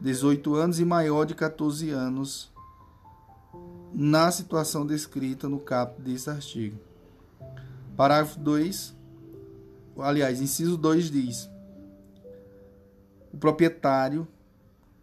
18 0.00 0.54
anos 0.54 0.80
e 0.80 0.86
maior 0.86 1.26
de 1.26 1.34
14 1.34 1.90
anos 1.90 2.50
na 3.94 4.30
situação 4.30 4.86
descrita 4.86 5.48
no 5.48 5.60
caput 5.60 6.02
desse 6.02 6.30
artigo. 6.30 6.78
Parágrafo 7.96 8.38
2, 8.40 8.96
aliás, 9.98 10.40
inciso 10.40 10.76
2 10.76 11.10
diz: 11.10 11.50
o 13.32 13.36
proprietário, 13.38 14.28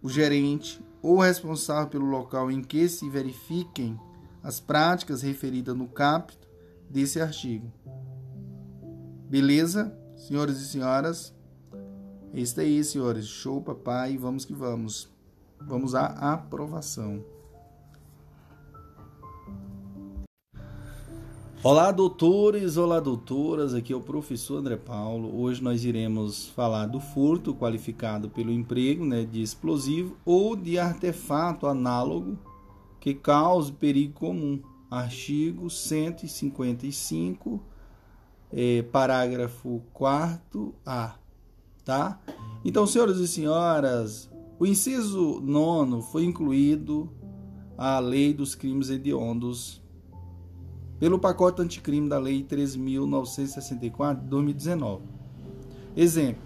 o 0.01 0.09
gerente 0.09 0.79
ou 1.01 1.19
responsável 1.19 1.89
pelo 1.89 2.05
local 2.05 2.51
em 2.51 2.61
que 2.61 2.87
se 2.87 3.09
verifiquem 3.09 3.99
as 4.43 4.59
práticas 4.59 5.21
referidas 5.21 5.75
no 5.75 5.87
caput 5.87 6.37
desse 6.89 7.19
artigo. 7.19 7.71
Beleza, 9.29 9.95
senhores 10.15 10.57
e 10.57 10.67
senhoras? 10.67 11.33
Isso 12.33 12.59
aí, 12.59 12.83
senhores. 12.83 13.25
Show, 13.25 13.61
papai. 13.61 14.17
Vamos 14.17 14.45
que 14.45 14.53
vamos. 14.53 15.09
Vamos 15.59 15.95
à 15.95 16.05
aprovação. 16.05 17.23
Olá, 21.61 21.91
doutores, 21.91 22.77
olá, 22.77 23.01
doutoras. 23.01 23.73
Aqui 23.73 23.91
é 23.91 23.95
o 23.95 23.99
professor 23.99 24.59
André 24.59 24.77
Paulo. 24.77 25.41
Hoje 25.41 25.61
nós 25.61 25.83
iremos 25.83 26.47
falar 26.47 26.85
do 26.85 27.01
furto 27.01 27.53
qualificado 27.53 28.29
pelo 28.29 28.49
emprego 28.49 29.03
né, 29.03 29.25
de 29.25 29.41
explosivo 29.41 30.15
ou 30.23 30.55
de 30.55 30.79
artefato 30.79 31.67
análogo 31.67 32.39
que 32.97 33.13
cause 33.13 33.73
perigo 33.73 34.13
comum. 34.13 34.61
Artigo 34.89 35.69
155, 35.69 37.61
é, 38.53 38.81
parágrafo 38.83 39.81
4 39.91 40.73
A. 40.85 41.15
Tá? 41.83 42.21
Então, 42.63 42.87
senhoras 42.87 43.17
e 43.17 43.27
senhoras, 43.27 44.31
o 44.57 44.65
inciso 44.65 45.41
nono 45.41 46.01
foi 46.01 46.23
incluído 46.23 47.11
à 47.77 47.99
Lei 47.99 48.33
dos 48.33 48.55
Crimes 48.55 48.89
Hediondos 48.89 49.78
pelo 50.99 51.17
pacote 51.17 51.61
anticrime 51.61 52.09
da 52.09 52.19
Lei 52.19 52.43
3.964 52.43 54.19
de 54.19 54.27
2019. 54.27 55.03
Exemplo: 55.95 56.41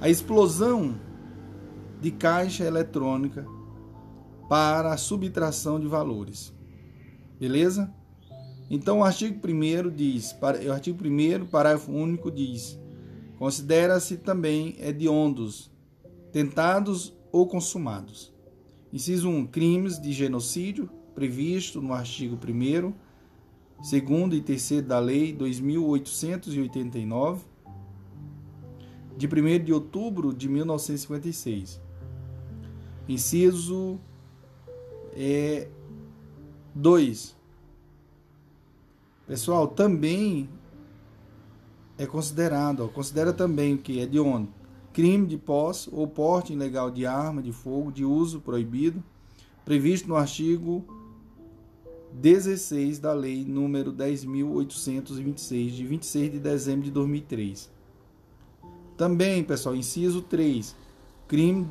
a 0.00 0.08
explosão 0.08 0.94
de 2.00 2.10
caixa 2.10 2.64
eletrônica 2.64 3.46
para 4.48 4.92
a 4.92 4.96
subtração 4.96 5.78
de 5.78 5.86
valores. 5.86 6.54
Beleza? 7.38 7.92
Então 8.70 9.00
o 9.00 9.04
artigo 9.04 9.38
1 9.46 9.90
diz, 9.90 10.36
o 10.66 10.72
artigo 10.72 10.98
1 11.04 11.46
parágrafo 11.46 11.92
único 11.92 12.30
diz: 12.30 12.78
considera-se 13.38 14.16
também 14.16 14.76
hediondos, 14.78 15.70
tentados 16.32 17.12
ou 17.30 17.46
consumados. 17.46 18.32
Inciso 18.92 19.28
1, 19.28 19.46
crimes 19.48 20.00
de 20.00 20.12
genocídio 20.12 20.88
previsto 21.14 21.82
no 21.82 21.92
artigo 21.92 22.36
1 22.36 23.07
segundo 23.82 24.34
e 24.34 24.40
terceiro 24.40 24.86
da 24.86 24.98
Lei 24.98 25.32
2889, 25.32 27.42
de 29.16 29.26
1 29.26 29.64
de 29.64 29.72
outubro 29.72 30.32
de 30.32 30.48
1956. 30.48 31.80
Inciso 33.08 33.98
é, 35.14 35.68
2. 36.74 37.36
Pessoal, 39.26 39.68
também 39.68 40.48
é 41.98 42.06
considerado, 42.06 42.84
ó, 42.84 42.88
considera 42.88 43.32
também 43.32 43.76
que 43.76 44.00
é 44.00 44.06
de 44.06 44.20
onde? 44.20 44.48
Crime 44.92 45.26
de 45.26 45.36
posse 45.36 45.90
ou 45.92 46.06
porte 46.06 46.52
ilegal 46.52 46.90
de 46.90 47.04
arma 47.04 47.42
de 47.42 47.52
fogo 47.52 47.90
de 47.90 48.04
uso 48.04 48.40
proibido, 48.40 49.02
previsto 49.64 50.08
no 50.08 50.16
artigo 50.16 50.84
16 52.12 52.98
da 52.98 53.12
Lei 53.12 53.44
número 53.44 53.92
10.826, 53.92 55.70
de 55.70 55.86
26 55.86 56.32
de 56.32 56.38
dezembro 56.38 56.84
de 56.84 56.90
2003. 56.90 57.70
Também, 58.96 59.44
pessoal, 59.44 59.76
inciso 59.76 60.22
3, 60.22 60.74
crime 61.26 61.66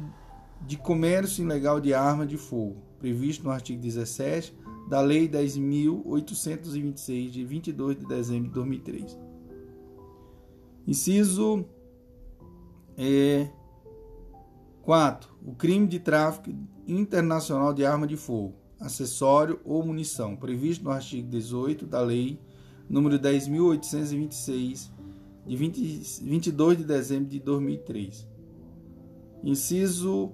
de 0.65 0.77
comércio 0.77 1.43
ilegal 1.43 1.81
de 1.81 1.93
arma 1.93 2.25
de 2.25 2.37
fogo, 2.37 2.77
previsto 2.99 3.43
no 3.43 3.51
artigo 3.51 3.81
17 3.81 4.55
da 4.89 5.01
Lei 5.01 5.27
10.826, 5.27 7.29
de 7.29 7.43
22 7.43 7.99
de 7.99 8.05
dezembro 8.05 8.47
de 8.47 8.53
2003. 8.53 9.19
Inciso 10.87 11.65
é, 12.97 13.49
4. 14.83 15.35
O 15.45 15.53
crime 15.53 15.85
de 15.85 15.99
tráfico 15.99 16.49
internacional 16.87 17.73
de 17.73 17.85
arma 17.85 18.07
de 18.07 18.15
fogo 18.15 18.66
acessório 18.79 19.59
ou 19.63 19.85
munição, 19.85 20.35
previsto 20.35 20.83
no 20.83 20.91
artigo 20.91 21.27
18 21.29 21.85
da 21.85 22.01
Lei 22.01 22.39
número 22.89 23.19
10.826, 23.19 24.91
de 25.45 25.55
20, 25.55 26.23
22 26.23 26.77
de 26.77 26.83
dezembro 26.83 27.29
de 27.29 27.39
2003. 27.39 28.27
Inciso 29.43 30.31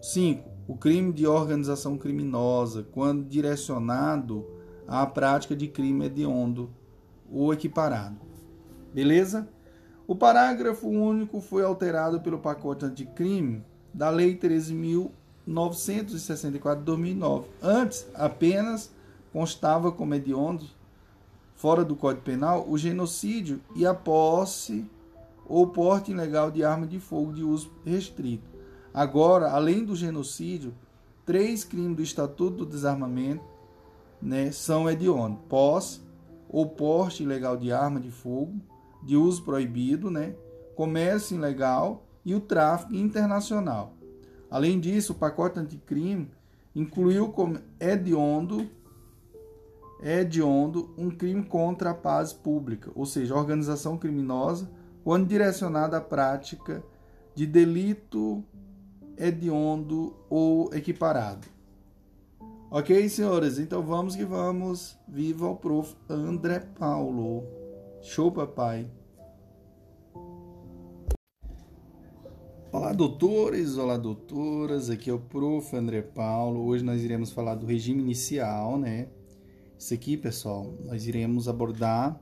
5. 0.00 0.48
O 0.66 0.76
crime 0.76 1.12
de 1.12 1.26
organização 1.26 1.96
criminosa, 1.96 2.86
quando 2.92 3.24
direcionado 3.24 4.46
à 4.86 5.06
prática 5.06 5.56
de 5.56 5.66
crime 5.66 6.06
hediondo 6.06 6.70
ou 7.30 7.52
equiparado. 7.52 8.20
Beleza? 8.92 9.48
O 10.06 10.14
parágrafo 10.14 10.88
único 10.88 11.40
foi 11.40 11.62
alterado 11.62 12.20
pelo 12.20 12.38
pacote 12.38 12.84
anticrime 12.84 13.64
da 13.92 14.10
Lei 14.10 14.36
13.000 14.36 15.10
964 15.48 16.80
de 16.80 16.84
2009. 16.84 17.48
Antes, 17.62 18.06
apenas 18.14 18.92
constava 19.32 19.90
como 19.90 20.14
hediondo, 20.14 20.64
fora 21.56 21.84
do 21.84 21.96
Código 21.96 22.22
Penal, 22.22 22.66
o 22.68 22.76
genocídio 22.76 23.60
e 23.74 23.86
a 23.86 23.94
posse 23.94 24.84
ou 25.46 25.66
porte 25.66 26.12
ilegal 26.12 26.50
de 26.50 26.62
arma 26.62 26.86
de 26.86 27.00
fogo 27.00 27.32
de 27.32 27.42
uso 27.42 27.72
restrito. 27.84 28.48
Agora, 28.92 29.50
além 29.50 29.84
do 29.84 29.96
genocídio, 29.96 30.74
três 31.24 31.64
crimes 31.64 31.96
do 31.96 32.02
Estatuto 32.02 32.58
do 32.58 32.66
Desarmamento 32.66 33.44
né, 34.20 34.52
são 34.52 34.88
hediondos: 34.88 35.40
posse 35.48 36.00
ou 36.48 36.66
porte 36.66 37.22
ilegal 37.22 37.56
de 37.56 37.72
arma 37.72 37.98
de 37.98 38.10
fogo 38.10 38.54
de 39.02 39.16
uso 39.16 39.42
proibido, 39.42 40.10
né, 40.10 40.34
comércio 40.74 41.36
ilegal 41.36 42.02
e 42.24 42.34
o 42.34 42.40
tráfico 42.40 42.94
internacional. 42.94 43.97
Além 44.50 44.80
disso, 44.80 45.12
o 45.12 45.16
pacote 45.16 45.58
anticrime 45.58 46.30
incluiu 46.74 47.28
como 47.28 47.58
hediondo, 47.78 48.68
hediondo 50.02 50.94
um 50.96 51.10
crime 51.10 51.44
contra 51.44 51.90
a 51.90 51.94
paz 51.94 52.32
pública, 52.32 52.90
ou 52.94 53.04
seja, 53.04 53.34
organização 53.34 53.98
criminosa, 53.98 54.70
quando 55.04 55.26
direcionada 55.26 55.96
à 55.96 56.00
prática 56.00 56.82
de 57.34 57.46
delito 57.46 58.44
hediondo 59.16 60.16
ou 60.30 60.72
equiparado. 60.72 61.46
Ok, 62.70 63.08
senhores? 63.08 63.58
Então 63.58 63.82
vamos 63.82 64.14
que 64.14 64.24
vamos. 64.24 64.98
Viva 65.08 65.48
o 65.48 65.56
prof. 65.56 65.96
André 66.08 66.60
Paulo. 66.60 67.42
Show, 68.02 68.30
papai. 68.30 68.86
Olá, 72.70 72.92
doutores, 72.92 73.78
olá, 73.78 73.96
doutoras. 73.96 74.90
Aqui 74.90 75.08
é 75.08 75.12
o 75.12 75.18
Prof. 75.18 75.74
André 75.74 76.02
Paulo. 76.02 76.66
Hoje 76.66 76.84
nós 76.84 77.02
iremos 77.02 77.32
falar 77.32 77.54
do 77.54 77.64
regime 77.64 78.02
inicial, 78.02 78.76
né? 78.76 79.08
Isso 79.78 79.94
aqui, 79.94 80.18
pessoal, 80.18 80.74
nós 80.84 81.06
iremos 81.06 81.48
abordar 81.48 82.20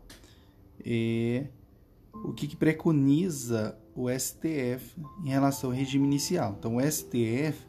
é, 0.84 1.46
o 2.12 2.32
que, 2.32 2.46
que, 2.46 2.54
preconiza 2.54 3.76
o 3.92 4.08
STF 4.08 4.94
em 5.24 5.30
relação 5.30 5.70
ao 5.70 5.76
regime 5.76 6.06
inicial. 6.06 6.54
Então, 6.56 6.76
o 6.76 6.80
STF 6.80 7.66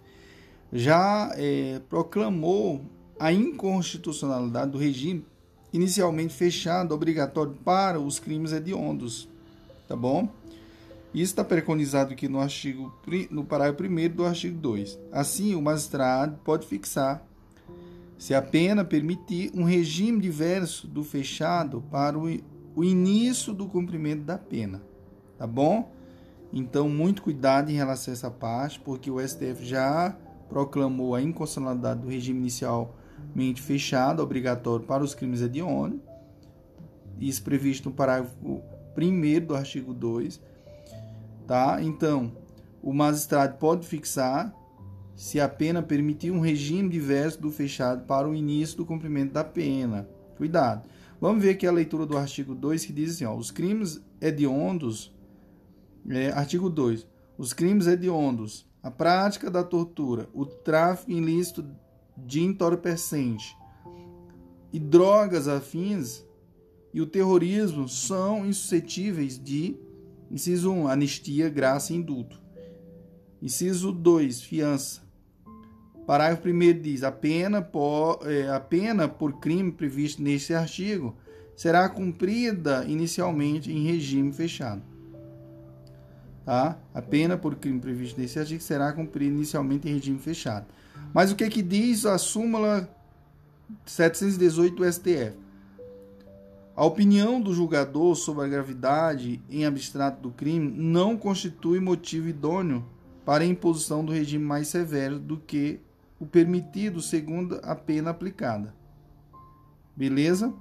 já 0.72 1.32
é, 1.36 1.82
proclamou 1.90 2.86
a 3.20 3.34
inconstitucionalidade 3.34 4.70
do 4.70 4.78
regime 4.78 5.26
inicialmente 5.74 6.36
fechado, 6.36 6.94
obrigatório 6.94 7.54
para 7.66 8.00
os 8.00 8.20
crimes 8.20 8.52
hediondos, 8.52 9.28
tá 9.88 9.96
bom? 9.96 10.30
Isso 11.18 11.32
está 11.32 11.44
preconizado 11.44 12.14
aqui 12.14 12.28
no 12.28 12.40
artigo 12.40 12.94
no 13.32 13.44
parágrafo 13.44 13.84
1 13.84 14.16
do 14.16 14.24
artigo 14.24 14.56
2. 14.56 15.00
Assim, 15.12 15.56
o 15.56 15.62
magistrado 15.64 16.38
pode 16.44 16.68
fixar, 16.68 17.26
se 18.20 18.36
a 18.36 18.42
pena 18.42 18.86
permitir, 18.86 19.50
um 19.56 19.64
regime 19.64 20.22
diverso 20.22 20.88
do 20.88 21.04
fechado 21.04 21.84
para 21.90 22.16
o, 22.20 22.84
início 22.84 23.52
do 23.52 23.68
cumprimento 23.68 24.26
da 24.26 24.38
pena. 24.38 24.84
Tá 25.40 25.48
bom? 25.48 25.92
Então, 26.54 26.88
muito 26.88 27.24
cuidado 27.24 27.72
em 27.72 27.74
relação 27.74 28.12
a 28.12 28.14
essa 28.14 28.30
parte, 28.30 28.80
porque 28.80 29.10
o 29.10 29.20
STF 29.20 29.66
já 29.66 30.16
proclamou 30.48 31.16
a 31.16 31.22
inconstitucionalidade 31.22 32.00
do 32.00 32.10
regime 32.10 32.42
inicialmente 32.42 33.60
fechado, 33.60 34.22
obrigatório 34.22 34.86
para 34.86 35.04
os 35.04 35.16
crimes 35.16 35.42
hediondos. 35.42 36.00
Isso 37.20 37.42
previsto 37.42 37.90
no 37.90 37.96
parágrafo 37.96 38.62
1 38.96 39.46
do 39.48 39.56
artigo 39.56 39.96
2 39.96 40.46
tá? 41.48 41.82
Então, 41.82 42.32
o 42.84 42.94
magistrado 42.94 43.58
pode 43.58 43.88
fixar 43.88 44.54
se 45.16 45.40
a 45.40 45.50
pena 45.50 45.82
permitir 45.82 46.30
um 46.30 46.40
regime 46.40 46.90
diverso 46.90 47.42
do 47.42 47.52
fechado 47.52 48.06
para 48.06 48.30
o 48.30 48.36
início 48.36 48.78
do 48.78 48.86
cumprimento 48.86 49.34
da 49.34 49.44
pena. 49.44 50.08
Cuidado. 50.36 50.88
Vamos 51.20 51.42
ver 51.42 51.52
aqui 51.52 51.66
a 51.66 51.72
leitura 51.72 52.06
do 52.06 52.16
artigo 52.16 52.54
2 52.54 52.86
que 52.86 52.94
diz 52.94 53.16
assim, 53.16 53.26
ó, 53.26 53.36
os 53.36 53.50
crimes 53.50 54.00
hediondos, 54.22 55.12
é, 56.08 56.30
artigo 56.30 56.70
2, 56.70 57.08
os 57.38 57.54
crimes 57.54 57.88
hediondos, 57.88 58.68
a 58.84 58.92
prática 58.92 59.50
da 59.50 59.64
tortura, 59.64 60.30
o 60.34 60.46
tráfico 60.46 61.12
ilícito 61.12 61.66
de 62.16 62.44
entorpecente 62.44 63.58
e 64.72 64.80
drogas 64.80 65.48
afins 65.48 66.24
e 66.94 67.02
o 67.02 67.08
terrorismo 67.08 67.88
são 67.88 68.46
insuscetíveis 68.46 69.42
de 69.42 69.76
Inciso 70.30 70.72
1, 70.72 70.88
anistia, 70.88 71.50
graça 71.50 71.94
e 71.94 71.96
indulto. 71.96 72.40
Inciso 73.42 73.92
2, 73.92 74.42
fiança. 74.42 75.02
Parágrafo 76.06 76.48
1 76.48 76.82
diz: 76.82 77.04
a 77.04 77.12
pena, 77.12 77.62
por, 77.62 78.20
é, 78.24 78.50
a 78.50 78.60
pena 78.60 79.08
por 79.08 79.40
crime 79.40 79.72
previsto 79.72 80.22
neste 80.22 80.54
artigo 80.54 81.16
será 81.56 81.90
cumprida 81.90 82.86
inicialmente 82.88 83.72
em 83.72 83.84
regime 83.84 84.32
fechado. 84.32 84.82
Tá? 86.46 86.80
A 86.94 87.02
pena 87.02 87.36
por 87.36 87.56
crime 87.56 87.80
previsto 87.80 88.22
nesse 88.22 88.40
artigo 88.40 88.62
será 88.62 88.94
cumprida 88.94 89.34
inicialmente 89.34 89.90
em 89.90 89.94
regime 89.94 90.20
fechado. 90.20 90.66
Mas 91.14 91.32
o 91.32 91.36
que, 91.36 91.50
que 91.50 91.62
diz 91.62 92.06
a 92.06 92.18
súmula 92.18 92.90
718 93.86 94.76
do 94.76 94.92
STF? 94.92 95.47
A 96.78 96.86
opinião 96.86 97.42
do 97.42 97.56
julgador 97.56 98.14
sobre 98.14 98.46
a 98.46 98.48
gravidade 98.48 99.42
em 99.50 99.66
abstrato 99.66 100.22
do 100.22 100.30
crime 100.30 100.72
não 100.72 101.18
constitui 101.18 101.80
motivo 101.80 102.30
idôneo 102.30 102.86
para 103.26 103.44
a 103.44 103.48
imposição 103.48 104.06
do 104.06 104.12
regime 104.12 104.46
mais 104.46 104.68
severo 104.68 105.18
do 105.18 105.38
que 105.38 105.80
o 106.20 106.28
permitido 106.28 107.02
segundo 107.02 107.60
a 107.64 107.74
pena 107.74 108.12
aplicada. 108.12 108.76
Beleza? 109.96 110.54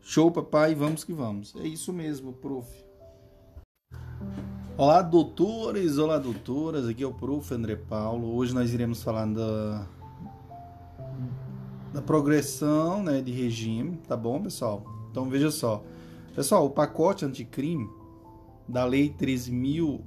Show, 0.00 0.30
papai, 0.30 0.76
vamos 0.76 1.02
que 1.02 1.12
vamos. 1.12 1.52
É 1.56 1.66
isso 1.66 1.92
mesmo, 1.92 2.34
prof. 2.34 2.68
Olá, 4.76 5.02
doutores, 5.02 5.98
olá, 5.98 6.18
doutoras. 6.18 6.86
Aqui 6.86 7.02
é 7.02 7.06
o 7.06 7.12
prof. 7.12 7.52
André 7.52 7.74
Paulo. 7.74 8.32
Hoje 8.36 8.54
nós 8.54 8.72
iremos 8.72 9.02
falar 9.02 9.26
da, 9.26 9.88
da 11.94 12.02
progressão 12.02 13.04
né, 13.04 13.22
de 13.22 13.30
regime, 13.30 13.96
tá 14.08 14.16
bom, 14.16 14.42
pessoal? 14.42 14.84
Então 15.12 15.30
veja 15.30 15.48
só. 15.52 15.84
Pessoal, 16.34 16.66
o 16.66 16.70
pacote 16.70 17.24
anticrime 17.24 17.88
da 18.68 18.84
Lei 18.84 19.14
13.000 19.16 20.00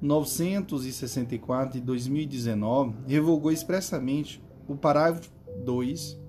964 0.00 1.80
de 1.80 1.84
2019 1.84 2.94
revogou 3.08 3.50
expressamente 3.50 4.40
o 4.68 4.76
parágrafo 4.76 5.32
2 5.64 6.20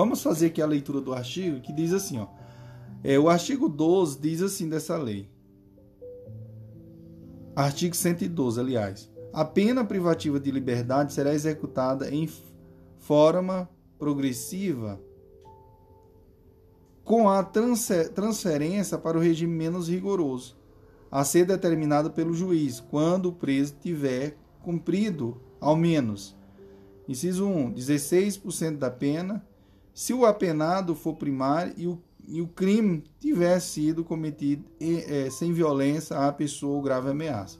Vamos 0.00 0.22
fazer 0.22 0.46
aqui 0.46 0.62
a 0.62 0.66
leitura 0.66 0.98
do 0.98 1.12
artigo 1.12 1.60
que 1.60 1.74
diz 1.74 1.92
assim, 1.92 2.18
ó. 2.18 2.26
É, 3.04 3.18
o 3.18 3.28
artigo 3.28 3.68
12 3.68 4.18
diz 4.18 4.40
assim 4.40 4.66
dessa 4.66 4.96
lei. 4.96 5.28
Artigo 7.54 7.94
112, 7.94 8.58
aliás. 8.58 9.12
A 9.30 9.44
pena 9.44 9.84
privativa 9.84 10.40
de 10.40 10.50
liberdade 10.50 11.12
será 11.12 11.34
executada 11.34 12.08
em 12.08 12.26
forma 12.98 13.68
progressiva 13.98 14.98
com 17.04 17.28
a 17.28 17.42
transferência 17.42 18.96
para 18.96 19.18
o 19.18 19.20
regime 19.20 19.54
menos 19.54 19.90
rigoroso, 19.90 20.56
a 21.10 21.22
ser 21.24 21.44
determinado 21.44 22.10
pelo 22.10 22.32
juiz, 22.32 22.80
quando 22.80 23.26
o 23.26 23.34
preso 23.34 23.74
tiver 23.78 24.38
cumprido 24.62 25.38
ao 25.60 25.76
menos. 25.76 26.34
Inciso 27.06 27.46
1. 27.46 27.74
16% 27.74 28.78
da 28.78 28.90
pena, 28.90 29.46
se 29.94 30.12
o 30.12 30.24
apenado 30.24 30.94
for 30.94 31.14
primário 31.16 31.74
e 31.76 31.86
o, 31.86 32.00
e 32.26 32.40
o 32.40 32.46
crime 32.46 33.04
tiver 33.18 33.58
sido 33.60 34.04
cometido 34.04 34.64
é, 34.80 35.28
sem 35.30 35.52
violência 35.52 36.16
à 36.16 36.32
pessoa 36.32 36.76
ou 36.76 36.82
grave 36.82 37.10
ameaça. 37.10 37.58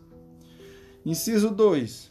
Inciso 1.04 1.50
2. 1.50 2.10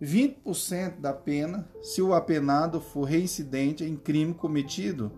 20% 0.00 1.00
da 1.00 1.12
pena 1.12 1.68
se 1.82 2.00
o 2.00 2.14
apenado 2.14 2.80
for 2.80 3.04
reincidente 3.04 3.82
em 3.84 3.96
crime 3.96 4.32
cometido 4.32 5.10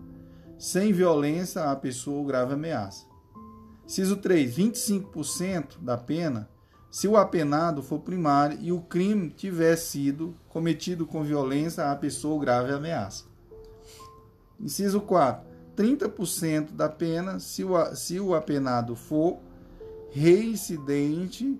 sem 0.57 0.91
violência 0.91 1.71
à 1.71 1.75
pessoa 1.75 2.17
ou 2.17 2.25
grave 2.25 2.53
ameaça. 2.53 3.05
Ciso 3.85 4.17
3. 4.17 4.55
25% 4.55 5.79
da 5.81 5.97
pena 5.97 6.49
se 6.89 7.07
o 7.07 7.15
apenado 7.15 7.81
for 7.81 7.99
primário 7.99 8.57
e 8.61 8.71
o 8.71 8.81
crime 8.81 9.29
tiver 9.29 9.75
sido 9.75 10.35
cometido 10.49 11.05
com 11.05 11.23
violência 11.23 11.91
à 11.91 11.95
pessoa 11.95 12.33
ou 12.33 12.39
grave 12.39 12.73
ameaça. 12.73 13.30
Inciso 14.61 15.01
4. 15.01 15.49
30% 15.75 16.73
da 16.73 16.87
pena 16.87 17.39
se 17.39 17.63
o, 17.63 17.95
se 17.95 18.19
o 18.19 18.35
apenado 18.35 18.95
for 18.95 19.39
reincidente 20.11 21.59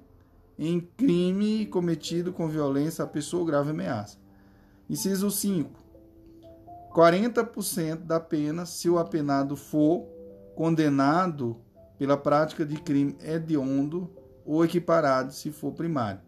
em 0.60 0.80
crime 0.80 1.66
cometido 1.66 2.32
com 2.32 2.47
violência 2.47 3.04
à 3.04 3.08
pessoa 3.08 3.39
ou 3.41 3.45
grave 3.45 3.72
ameaça. 3.72 4.18
Inciso 4.89 5.32
5. 5.32 5.72
40% 6.93 8.02
da 8.04 8.20
pena 8.20 8.66
se 8.66 8.89
o 8.89 8.99
apenado 8.99 9.56
for 9.56 10.06
condenado 10.56 11.58
pela 11.97 12.18
prática 12.18 12.66
de 12.66 12.76
crime 12.76 13.16
hediondo 13.22 14.12
ou 14.45 14.64
equiparado 14.66 15.32
se 15.32 15.52
for 15.52 15.72
primário. 15.72 16.20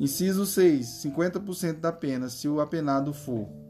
Inciso 0.00 0.46
6. 0.46 0.86
50% 1.04 1.80
da 1.80 1.92
pena 1.92 2.28
se 2.28 2.48
o 2.48 2.60
apenado 2.60 3.12
for. 3.12 3.63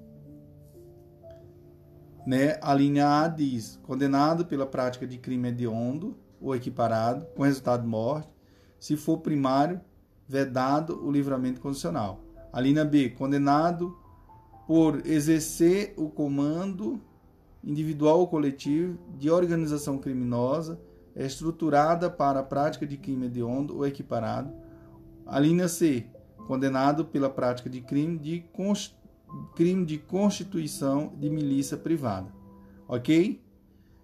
Né? 2.26 2.58
A 2.62 2.74
linha 2.74 3.22
A 3.22 3.28
diz: 3.28 3.78
condenado 3.82 4.46
pela 4.46 4.66
prática 4.66 5.06
de 5.06 5.18
crime 5.18 5.48
hediondo 5.48 6.16
ou 6.40 6.54
equiparado, 6.54 7.26
com 7.34 7.42
resultado 7.42 7.82
de 7.82 7.88
morte, 7.88 8.28
se 8.78 8.96
for 8.96 9.18
primário, 9.18 9.80
vedado 10.28 11.04
o 11.04 11.10
livramento 11.10 11.60
condicional. 11.60 12.20
A 12.52 12.60
linha 12.60 12.84
B, 12.84 13.10
condenado 13.10 13.96
por 14.66 15.06
exercer 15.06 15.92
o 15.96 16.08
comando 16.08 17.00
individual 17.62 18.20
ou 18.20 18.26
coletivo 18.26 18.98
de 19.18 19.30
organização 19.30 19.98
criminosa 19.98 20.80
estruturada 21.16 22.10
para 22.10 22.40
a 22.40 22.42
prática 22.42 22.86
de 22.86 22.96
crime 22.96 23.26
hediondo 23.26 23.76
ou 23.76 23.86
equiparado. 23.86 24.52
A 25.26 25.38
linha 25.38 25.68
C, 25.68 26.06
condenado 26.46 27.04
pela 27.04 27.30
prática 27.30 27.70
de 27.70 27.80
crime 27.80 28.18
de, 28.18 28.40
crime 29.54 29.84
de 29.84 29.98
constituição 29.98 31.12
de 31.16 31.28
milícia 31.30 31.76
privada. 31.76 32.32
Ok? 32.88 33.42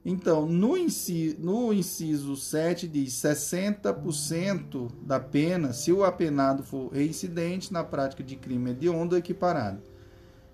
Então, 0.04 0.46
no 0.46 0.76
inciso, 0.78 1.36
no 1.38 1.72
inciso 1.72 2.34
7 2.34 2.88
diz 2.88 3.12
60% 3.12 4.90
da 5.02 5.20
pena 5.20 5.72
se 5.74 5.92
o 5.92 6.04
apenado 6.04 6.62
for 6.62 6.90
reincidente 6.90 7.72
na 7.72 7.84
prática 7.84 8.22
de 8.22 8.36
crime 8.36 8.70
hediondo 8.70 9.16
equiparado. 9.16 9.82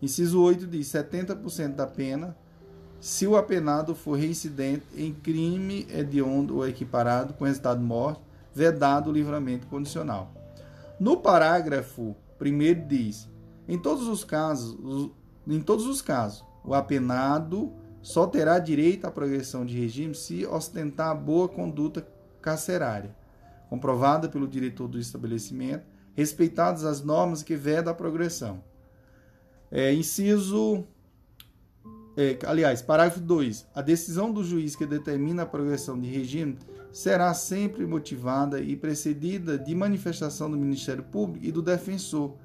Inciso 0.02 0.42
8 0.42 0.66
diz 0.66 0.88
70% 0.88 1.74
da 1.74 1.86
pena 1.86 2.36
se 3.00 3.26
o 3.26 3.36
apenado 3.36 3.94
for 3.94 4.18
reincidente 4.18 4.84
em 4.96 5.12
crime 5.12 5.86
hediondo 5.90 6.56
ou 6.56 6.66
equiparado 6.66 7.34
com 7.34 7.44
resultado 7.44 7.78
de 7.78 7.84
morte, 7.84 8.20
vedado 8.52 9.10
o 9.10 9.12
livramento 9.12 9.66
condicional. 9.68 10.32
No 10.98 11.18
parágrafo 11.18 12.16
1 12.40 12.88
diz: 12.88 13.28
em 13.68 13.78
todos 13.78 14.06
os 14.06 14.24
casos, 14.24 15.10
em 15.46 15.60
todos 15.60 15.86
os 15.86 16.00
casos, 16.00 16.44
o 16.64 16.74
apenado 16.74 17.72
só 18.02 18.26
terá 18.26 18.58
direito 18.58 19.06
à 19.06 19.10
progressão 19.10 19.66
de 19.66 19.76
regime 19.78 20.14
se 20.14 20.46
ostentar 20.46 21.16
boa 21.20 21.48
conduta 21.48 22.06
carcerária, 22.40 23.14
comprovada 23.68 24.28
pelo 24.28 24.46
diretor 24.46 24.86
do 24.86 24.98
estabelecimento, 24.98 25.84
respeitadas 26.14 26.84
as 26.84 27.02
normas 27.02 27.42
que 27.42 27.56
vedam 27.56 27.92
a 27.92 27.96
progressão. 27.96 28.62
É, 29.70 29.92
inciso. 29.92 30.84
É, 32.16 32.38
aliás, 32.46 32.80
parágrafo 32.80 33.20
2. 33.20 33.66
A 33.74 33.82
decisão 33.82 34.32
do 34.32 34.42
juiz 34.42 34.74
que 34.74 34.86
determina 34.86 35.42
a 35.42 35.46
progressão 35.46 36.00
de 36.00 36.08
regime 36.08 36.56
será 36.92 37.34
sempre 37.34 37.84
motivada 37.84 38.60
e 38.60 38.74
precedida 38.74 39.58
de 39.58 39.74
manifestação 39.74 40.50
do 40.50 40.56
Ministério 40.56 41.02
Público 41.02 41.44
e 41.44 41.52
do 41.52 41.60
defensor, 41.60 42.36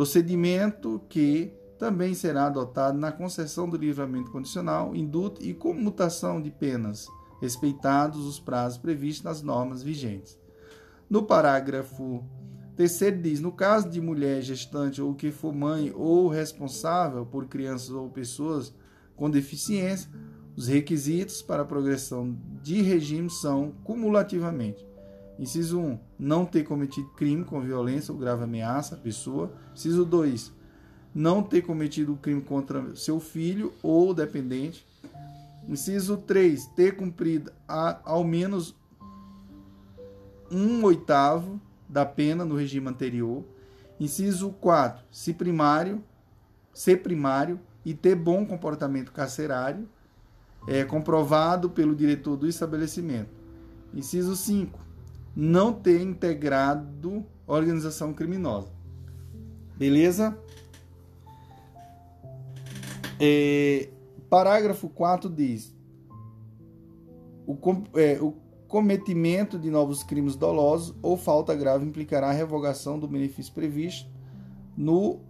procedimento 0.00 0.98
que 1.10 1.52
também 1.78 2.14
será 2.14 2.46
adotado 2.46 2.96
na 2.96 3.12
concessão 3.12 3.68
do 3.68 3.76
livramento 3.76 4.30
condicional, 4.30 4.96
indulto 4.96 5.44
e 5.44 5.52
comutação 5.52 6.40
de 6.40 6.50
penas, 6.50 7.06
respeitados 7.38 8.24
os 8.24 8.40
prazos 8.40 8.78
previstos 8.78 9.24
nas 9.24 9.42
normas 9.42 9.82
vigentes. 9.82 10.38
No 11.08 11.24
parágrafo 11.24 12.24
terceiro 12.74 13.20
diz: 13.20 13.40
no 13.40 13.52
caso 13.52 13.90
de 13.90 14.00
mulher 14.00 14.40
gestante 14.40 15.02
ou 15.02 15.14
que 15.14 15.30
for 15.30 15.54
mãe 15.54 15.92
ou 15.94 16.28
responsável 16.28 17.26
por 17.26 17.46
crianças 17.46 17.90
ou 17.90 18.08
pessoas 18.08 18.74
com 19.14 19.28
deficiência, 19.28 20.10
os 20.56 20.66
requisitos 20.66 21.42
para 21.42 21.60
a 21.60 21.66
progressão 21.66 22.38
de 22.62 22.80
regime 22.80 23.28
são 23.28 23.72
cumulativamente. 23.84 24.82
Inciso 25.40 25.80
1. 25.80 25.98
Não 26.18 26.44
ter 26.44 26.64
cometido 26.64 27.08
crime 27.16 27.42
com 27.46 27.62
violência 27.62 28.12
ou 28.12 28.18
grave 28.18 28.44
ameaça 28.44 28.94
à 28.94 28.98
pessoa. 28.98 29.50
Inciso 29.74 30.04
2. 30.04 30.52
Não 31.14 31.42
ter 31.42 31.62
cometido 31.62 32.14
crime 32.16 32.42
contra 32.42 32.94
seu 32.94 33.18
filho 33.18 33.72
ou 33.82 34.12
dependente. 34.12 34.86
Inciso 35.66 36.18
3. 36.18 36.66
Ter 36.76 36.94
cumprido 36.94 37.50
a, 37.66 38.00
ao 38.04 38.22
menos 38.22 38.76
um 40.50 40.84
oitavo 40.84 41.58
da 41.88 42.04
pena 42.04 42.44
no 42.44 42.54
regime 42.54 42.88
anterior. 42.88 43.42
Inciso 43.98 44.50
4. 44.60 45.02
Se 45.10 45.32
primário, 45.32 46.04
ser 46.74 46.98
primário 46.98 47.58
e 47.82 47.94
ter 47.94 48.14
bom 48.14 48.44
comportamento 48.44 49.10
carcerário 49.10 49.88
é, 50.68 50.84
comprovado 50.84 51.70
pelo 51.70 51.96
diretor 51.96 52.36
do 52.36 52.46
estabelecimento. 52.46 53.30
Inciso 53.94 54.36
5. 54.36 54.89
Não 55.42 55.72
ter 55.72 56.02
integrado 56.02 57.24
organização 57.46 58.12
criminosa. 58.12 58.68
Beleza? 59.74 60.38
É, 63.18 63.88
parágrafo 64.28 64.90
4 64.90 65.30
diz: 65.30 65.74
o, 67.46 67.56
é, 67.98 68.20
o 68.20 68.34
cometimento 68.68 69.58
de 69.58 69.70
novos 69.70 70.02
crimes 70.02 70.36
dolosos 70.36 70.94
ou 71.00 71.16
falta 71.16 71.54
grave 71.54 71.86
implicará 71.86 72.28
a 72.28 72.32
revogação 72.32 72.98
do 72.98 73.08
benefício 73.08 73.54
previsto 73.54 74.10
no 74.76 75.20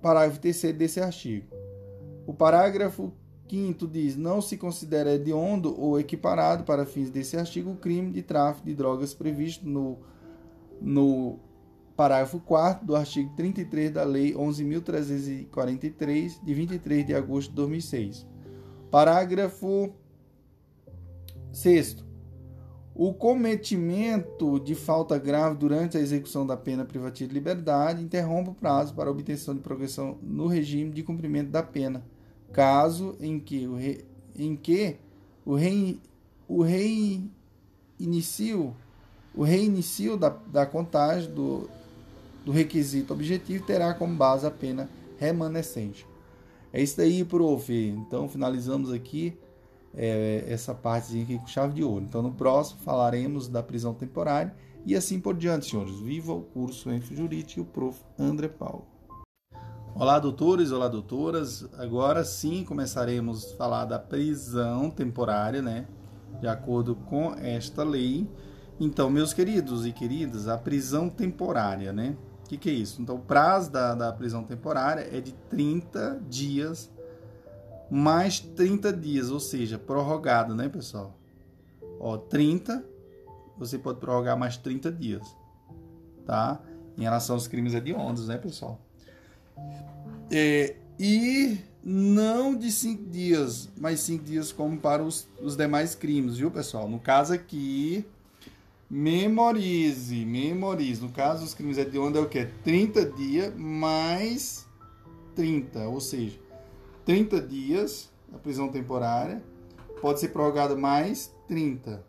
parágrafo 0.00 0.40
3 0.40 0.72
desse 0.72 0.98
artigo. 0.98 1.46
O 2.26 2.32
parágrafo 2.32 3.12
Quinto 3.50 3.86
diz: 3.88 4.16
não 4.16 4.40
se 4.40 4.56
considera 4.56 5.12
hediondo 5.12 5.74
ou 5.76 5.98
equiparado 5.98 6.62
para 6.62 6.86
fins 6.86 7.10
desse 7.10 7.36
artigo 7.36 7.72
o 7.72 7.76
crime 7.76 8.12
de 8.12 8.22
tráfico 8.22 8.64
de 8.64 8.76
drogas 8.76 9.12
previsto 9.12 9.68
no, 9.68 9.98
no 10.80 11.36
parágrafo 11.96 12.38
4 12.38 12.86
do 12.86 12.94
artigo 12.94 13.34
33 13.34 13.90
da 13.90 14.04
Lei 14.04 14.34
11.343, 14.34 16.44
de 16.44 16.54
23 16.54 17.04
de 17.04 17.12
agosto 17.12 17.48
de 17.48 17.56
2006. 17.56 18.24
Parágrafo 18.88 19.92
6. 21.52 22.04
O 22.94 23.12
cometimento 23.12 24.60
de 24.60 24.76
falta 24.76 25.18
grave 25.18 25.56
durante 25.56 25.98
a 25.98 26.00
execução 26.00 26.46
da 26.46 26.56
pena 26.56 26.84
privativa 26.84 27.26
de 27.26 27.34
liberdade 27.34 28.00
interrompe 28.00 28.50
o 28.50 28.54
prazo 28.54 28.94
para 28.94 29.10
obtenção 29.10 29.56
de 29.56 29.60
progressão 29.60 30.18
no 30.22 30.46
regime 30.46 30.92
de 30.92 31.02
cumprimento 31.02 31.50
da 31.50 31.64
pena 31.64 32.04
caso 32.52 33.16
em 33.20 33.38
que 33.38 33.66
o, 33.66 33.76
re, 33.76 34.04
em 34.34 34.56
que 34.56 34.96
o, 35.44 35.54
rei, 35.54 36.00
o 36.48 36.62
reinicio, 37.98 38.74
o 39.34 39.42
reinicio 39.42 40.16
da, 40.16 40.28
da 40.28 40.66
contagem 40.66 41.30
do, 41.32 41.68
do 42.44 42.52
requisito 42.52 43.12
objetivo 43.12 43.64
terá 43.64 43.94
como 43.94 44.14
base 44.14 44.46
a 44.46 44.50
pena 44.50 44.88
remanescente. 45.18 46.06
É 46.72 46.82
isso 46.82 47.00
aí, 47.00 47.24
prof. 47.24 47.72
Então 47.72 48.28
finalizamos 48.28 48.92
aqui 48.92 49.36
é, 49.94 50.44
essa 50.48 50.74
partezinha 50.74 51.24
aqui 51.24 51.38
com 51.38 51.46
chave 51.46 51.74
de 51.74 51.82
ouro. 51.82 52.04
Então 52.04 52.22
no 52.22 52.32
próximo 52.32 52.80
falaremos 52.80 53.48
da 53.48 53.62
prisão 53.62 53.92
temporária 53.92 54.54
e 54.86 54.94
assim 54.96 55.20
por 55.20 55.36
diante, 55.36 55.70
senhores. 55.70 55.98
Viva 56.00 56.32
o 56.32 56.42
curso 56.42 56.90
Enfo 56.90 57.14
Jurídico 57.14 57.60
e 57.60 57.62
o 57.62 57.66
prof. 57.66 58.00
André 58.18 58.48
Paulo. 58.48 58.86
Olá, 59.94 60.18
doutores, 60.18 60.70
olá, 60.70 60.88
doutoras. 60.88 61.68
Agora 61.76 62.24
sim 62.24 62.64
começaremos 62.64 63.52
a 63.52 63.56
falar 63.56 63.84
da 63.84 63.98
prisão 63.98 64.88
temporária, 64.88 65.60
né? 65.60 65.86
De 66.40 66.46
acordo 66.46 66.94
com 66.94 67.34
esta 67.34 67.82
lei. 67.82 68.26
Então, 68.78 69.10
meus 69.10 69.34
queridos 69.34 69.84
e 69.84 69.92
queridas, 69.92 70.48
a 70.48 70.56
prisão 70.56 71.10
temporária, 71.10 71.92
né? 71.92 72.16
O 72.44 72.48
que, 72.48 72.56
que, 72.56 72.70
é 72.70 72.72
isso? 72.72 73.02
Então, 73.02 73.16
o 73.16 73.20
prazo 73.20 73.70
da, 73.70 73.94
da 73.94 74.12
prisão 74.12 74.44
temporária 74.44 75.06
é 75.12 75.20
de 75.20 75.32
30 75.50 76.22
dias 76.28 76.90
mais 77.90 78.38
30 78.38 78.92
dias, 78.92 79.30
ou 79.30 79.40
seja, 79.40 79.76
prorrogado, 79.76 80.54
né, 80.54 80.68
pessoal? 80.68 81.18
Ó, 81.98 82.16
30, 82.16 82.84
você 83.58 83.76
pode 83.76 83.98
prorrogar 83.98 84.38
mais 84.38 84.56
30 84.56 84.92
dias, 84.92 85.36
tá? 86.24 86.60
Em 86.96 87.02
relação 87.02 87.34
aos 87.34 87.48
crimes 87.48 87.74
hediondos, 87.74 88.28
né, 88.28 88.38
pessoal? 88.38 88.80
É, 90.30 90.76
e 90.98 91.58
não 91.82 92.54
de 92.54 92.70
cinco 92.70 93.04
dias, 93.10 93.68
mas 93.78 94.00
cinco 94.00 94.24
dias 94.24 94.52
como 94.52 94.78
para 94.78 95.02
os, 95.02 95.28
os 95.40 95.56
demais 95.56 95.94
crimes, 95.94 96.36
viu, 96.36 96.50
pessoal? 96.50 96.88
No 96.88 96.98
caso 96.98 97.32
aqui, 97.32 98.04
memorize, 98.88 100.24
memorize. 100.24 101.00
No 101.00 101.10
caso, 101.10 101.44
os 101.44 101.54
crimes 101.54 101.78
hediondos 101.78 102.20
é 102.20 102.24
o 102.24 102.28
que? 102.28 102.44
30 102.64 103.06
dias 103.06 103.54
mais 103.56 104.66
30, 105.34 105.88
ou 105.88 106.00
seja, 106.00 106.38
30 107.04 107.40
dias 107.40 108.10
a 108.32 108.38
prisão 108.38 108.68
temporária 108.68 109.42
pode 110.00 110.20
ser 110.20 110.28
prorrogada 110.28 110.76
mais 110.76 111.34
30. 111.48 112.04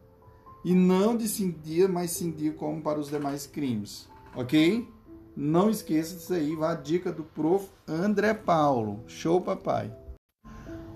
E 0.63 0.73
não 0.73 1.17
de 1.17 1.27
5 1.27 1.59
dias, 1.59 1.89
mais 1.89 2.11
5 2.11 2.37
dias 2.37 2.55
como 2.55 2.81
para 2.81 2.99
os 2.99 3.09
demais 3.09 3.47
crimes. 3.47 4.07
Ok? 4.35 4.87
Não 5.43 5.71
esqueça 5.71 6.15
disso 6.15 6.35
aí, 6.35 6.55
vá 6.55 6.73
a 6.73 6.75
dica 6.75 7.11
do 7.11 7.23
prof. 7.23 7.67
André 7.87 8.31
Paulo. 8.31 8.99
Show, 9.07 9.41
papai. 9.41 9.91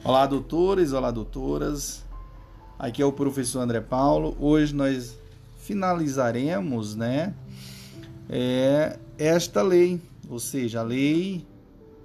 Olá, 0.03 0.27
doutores, 0.27 0.93
olá, 0.93 1.09
doutoras. 1.09 2.05
Aqui 2.77 3.01
é 3.01 3.05
o 3.05 3.11
professor 3.11 3.61
André 3.61 3.81
Paulo. 3.81 4.37
Hoje 4.39 4.75
nós 4.75 5.17
finalizaremos, 5.57 6.95
né, 6.95 7.33
é, 8.29 8.99
esta 9.17 9.63
lei, 9.63 9.99
ou 10.29 10.37
seja, 10.37 10.81
a 10.81 10.83
lei 10.83 11.43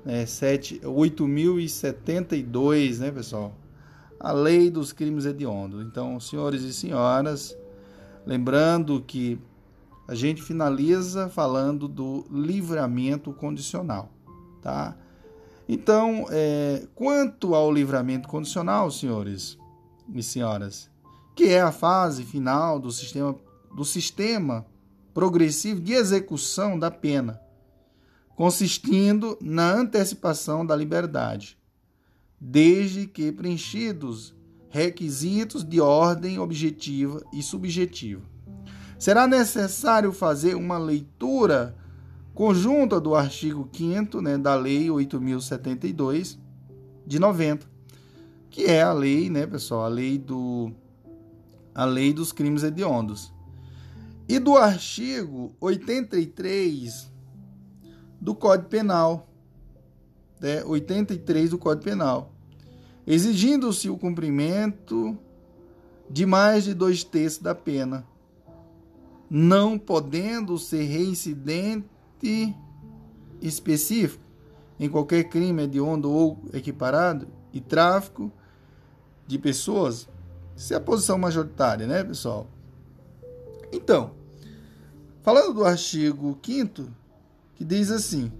né, 0.02 0.24
8.072, 0.24 3.00
né, 3.00 3.10
pessoal? 3.10 3.54
A 4.18 4.32
lei 4.32 4.70
dos 4.70 4.94
crimes 4.94 5.26
hediondos. 5.26 5.84
Então, 5.84 6.18
senhores 6.18 6.62
e 6.62 6.72
senhoras, 6.72 7.54
lembrando 8.24 9.04
que 9.06 9.38
a 10.10 10.14
gente 10.16 10.42
finaliza 10.42 11.28
falando 11.28 11.86
do 11.86 12.26
livramento 12.28 13.32
condicional, 13.32 14.10
tá? 14.60 14.96
Então, 15.68 16.26
é, 16.30 16.88
quanto 16.96 17.54
ao 17.54 17.70
livramento 17.70 18.26
condicional, 18.26 18.90
senhores 18.90 19.56
e 20.12 20.20
senhoras, 20.20 20.90
que 21.32 21.44
é 21.44 21.60
a 21.60 21.70
fase 21.70 22.24
final 22.24 22.80
do 22.80 22.90
sistema, 22.90 23.36
do 23.72 23.84
sistema 23.84 24.66
progressivo 25.14 25.80
de 25.80 25.92
execução 25.92 26.76
da 26.76 26.90
pena, 26.90 27.40
consistindo 28.34 29.38
na 29.40 29.72
antecipação 29.72 30.66
da 30.66 30.74
liberdade, 30.74 31.56
desde 32.40 33.06
que 33.06 33.30
preenchidos 33.30 34.34
requisitos 34.70 35.62
de 35.62 35.80
ordem 35.80 36.36
objetiva 36.40 37.22
e 37.32 37.44
subjetiva 37.44 38.29
será 39.00 39.26
necessário 39.26 40.12
fazer 40.12 40.54
uma 40.54 40.76
leitura 40.76 41.74
conjunta 42.34 43.00
do 43.00 43.14
artigo 43.14 43.66
5 43.72 44.20
né, 44.20 44.36
da 44.36 44.54
Lei 44.54 44.90
8072 44.90 46.38
de 47.06 47.18
90, 47.18 47.66
que 48.50 48.66
é 48.66 48.82
a 48.82 48.92
lei, 48.92 49.30
né, 49.30 49.46
pessoal, 49.46 49.86
a 49.86 49.88
lei 49.88 50.18
do 50.18 50.70
a 51.74 51.86
lei 51.86 52.12
dos 52.12 52.30
crimes 52.30 52.62
hediondos. 52.62 53.32
E 54.28 54.38
do 54.38 54.56
artigo 54.58 55.50
83 55.60 57.10
do 58.20 58.34
Código 58.34 58.68
Penal, 58.68 59.30
né, 60.38 60.62
83 60.62 61.50
do 61.50 61.58
Código 61.58 61.84
Penal, 61.84 62.34
exigindo-se 63.06 63.88
o 63.88 63.96
cumprimento 63.96 65.16
de 66.10 66.26
mais 66.26 66.64
de 66.64 66.74
dois 66.74 67.02
terços 67.02 67.38
da 67.38 67.54
pena 67.54 68.09
não 69.30 69.78
podendo 69.78 70.58
ser 70.58 70.82
reincidente 70.82 71.86
específico 73.40 74.24
em 74.78 74.88
qualquer 74.88 75.24
crime 75.24 75.62
hediondo 75.62 76.10
ou 76.10 76.42
equiparado 76.52 77.28
e 77.52 77.60
tráfico 77.60 78.32
de 79.26 79.38
pessoas, 79.38 80.08
isso 80.56 80.74
é 80.74 80.76
a 80.76 80.80
posição 80.80 81.16
majoritária, 81.16 81.86
né, 81.86 82.02
pessoal? 82.02 82.48
Então, 83.72 84.10
falando 85.22 85.54
do 85.54 85.64
artigo 85.64 86.36
5 86.42 86.88
que 87.54 87.64
diz 87.64 87.90
assim: 87.90 88.32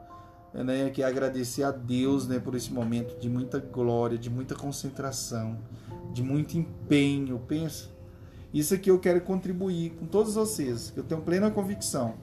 né, 0.54 0.90
que 0.92 1.04
agradecer 1.04 1.64
a 1.64 1.72
Deus 1.72 2.26
né, 2.26 2.40
por 2.40 2.56
esse 2.56 2.72
momento 2.72 3.20
de 3.20 3.28
muita 3.28 3.60
glória, 3.60 4.18
de 4.18 4.30
muita 4.30 4.56
concentração, 4.56 5.60
de 6.14 6.24
muito 6.24 6.58
empenho. 6.58 7.38
Pensa, 7.38 7.90
isso 8.54 8.74
aqui 8.74 8.90
eu 8.90 9.00
quero 9.00 9.22
contribuir 9.22 9.92
com 9.92 10.06
todos 10.06 10.36
vocês, 10.36 10.94
eu 10.96 11.04
tenho 11.04 11.22
plena 11.22 11.50
convicção 11.50 12.16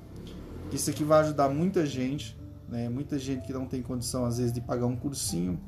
que 0.69 0.77
isso 0.77 0.91
aqui 0.91 1.03
vai 1.03 1.21
ajudar 1.21 1.49
muita 1.49 1.85
gente, 1.87 2.37
né? 2.69 2.89
Muita 2.89 3.19
gente 3.19 3.47
que 3.47 3.53
não 3.53 3.67
tem 3.67 3.83
condição 3.83 4.25
às 4.25 4.39
vezes 4.39 4.53
de 4.53 4.61
pagar 4.61 4.87
um 4.87 4.97
cursinho 4.97 5.59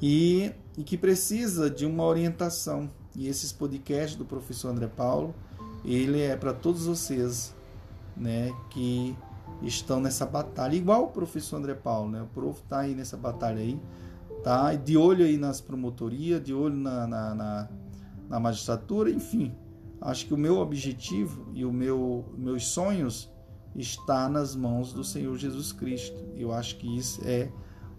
e, 0.00 0.52
e 0.76 0.84
que 0.84 0.96
precisa 0.96 1.70
de 1.70 1.86
uma 1.86 2.04
orientação. 2.04 2.90
E 3.16 3.28
esses 3.28 3.52
podcasts 3.52 4.16
do 4.16 4.24
professor 4.24 4.70
André 4.70 4.88
Paulo, 4.88 5.34
ele 5.84 6.20
é 6.20 6.36
para 6.36 6.52
todos 6.52 6.86
vocês, 6.86 7.54
né, 8.16 8.52
que 8.70 9.16
estão 9.62 10.00
nessa 10.00 10.26
batalha, 10.26 10.74
igual 10.74 11.04
o 11.04 11.08
professor 11.08 11.56
André 11.56 11.74
Paulo, 11.74 12.10
né? 12.10 12.22
O 12.22 12.26
prof 12.26 12.60
tá 12.68 12.80
aí 12.80 12.94
nessa 12.94 13.16
batalha 13.16 13.60
aí, 13.60 13.80
tá? 14.42 14.74
De 14.74 14.96
olho 14.96 15.24
aí 15.24 15.38
nas 15.38 15.60
promotorias, 15.60 16.42
de 16.42 16.52
olho 16.52 16.76
na, 16.76 17.06
na, 17.06 17.34
na 17.34 17.68
na 18.28 18.40
magistratura, 18.40 19.10
enfim. 19.10 19.54
Acho 20.00 20.26
que 20.26 20.34
o 20.34 20.38
meu 20.38 20.58
objetivo 20.58 21.48
e 21.54 21.64
o 21.64 21.72
meu 21.72 22.24
meus 22.36 22.66
sonhos 22.66 23.30
está 23.74 24.28
nas 24.28 24.54
mãos 24.54 24.92
do 24.92 25.02
Senhor 25.02 25.36
Jesus 25.36 25.72
Cristo. 25.72 26.24
Eu 26.36 26.52
acho 26.52 26.76
que 26.76 26.96
isso 26.96 27.20
é 27.24 27.50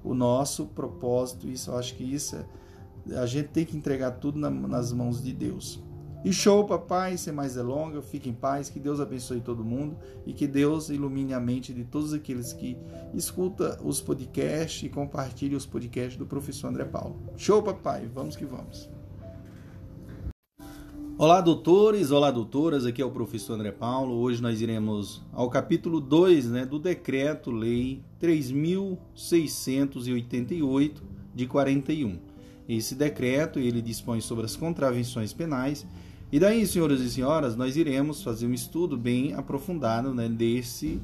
o 0.03 0.13
nosso 0.13 0.67
propósito, 0.67 1.47
isso 1.47 1.71
eu 1.71 1.77
acho 1.77 1.95
que 1.95 2.03
isso 2.03 2.35
é, 2.35 3.17
a 3.17 3.25
gente 3.25 3.49
tem 3.49 3.65
que 3.65 3.75
entregar 3.75 4.11
tudo 4.11 4.39
na, 4.39 4.49
nas 4.49 4.93
mãos 4.93 5.21
de 5.21 5.33
Deus. 5.33 5.83
E 6.23 6.33
show, 6.33 6.65
papai, 6.65 7.17
sem 7.17 7.31
mais 7.31 7.53
delongas, 7.53 8.03
fique 8.05 8.27
em 8.27 8.33
paz, 8.33 8.67
que 8.67 8.79
Deus 8.79 8.99
abençoe 8.99 9.41
todo 9.41 9.63
mundo 9.63 9.95
e 10.25 10.33
que 10.33 10.47
Deus 10.47 10.89
ilumine 10.89 11.35
a 11.35 11.39
mente 11.39 11.71
de 11.71 11.83
todos 11.83 12.13
aqueles 12.13 12.51
que 12.51 12.75
escuta 13.13 13.79
os 13.83 14.01
podcasts 14.01 14.81
e 14.81 14.89
compartilhe 14.89 15.55
os 15.55 15.67
podcasts 15.67 16.17
do 16.17 16.25
professor 16.25 16.69
André 16.69 16.85
Paulo. 16.85 17.19
Show, 17.37 17.61
papai, 17.61 18.09
vamos 18.11 18.35
que 18.35 18.43
vamos. 18.43 18.94
Olá, 21.17 21.39
doutores, 21.39 22.11
olá, 22.11 22.29
doutoras, 22.29 22.85
aqui 22.85 23.01
é 23.01 23.05
o 23.05 23.09
professor 23.09 23.53
André 23.53 23.71
Paulo. 23.71 24.15
Hoje 24.15 24.41
nós 24.41 24.59
iremos 24.59 25.21
ao 25.31 25.49
capítulo 25.49 26.01
2 26.01 26.49
né, 26.49 26.65
do 26.65 26.77
Decreto-Lei 26.77 28.03
3.688 28.21 30.91
de 31.33 31.47
41. 31.47 32.19
Esse 32.67 32.95
decreto 32.95 33.59
ele 33.59 33.81
dispõe 33.81 34.19
sobre 34.19 34.43
as 34.43 34.57
contravenções 34.57 35.31
penais. 35.31 35.87
E 36.33 36.37
daí, 36.37 36.67
senhoras 36.67 36.99
e 36.99 37.09
senhoras, 37.09 37.55
nós 37.55 37.77
iremos 37.77 38.21
fazer 38.21 38.45
um 38.45 38.53
estudo 38.53 38.97
bem 38.97 39.33
aprofundado 39.35 40.13
né, 40.13 40.27
desse, 40.27 41.01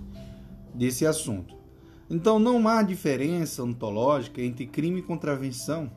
desse 0.75 1.05
assunto. 1.05 1.55
Então, 2.09 2.37
não 2.37 2.67
há 2.67 2.83
diferença 2.83 3.63
ontológica 3.63 4.41
entre 4.41 4.65
crime 4.65 4.99
e 4.99 5.03
contravenção 5.03 5.89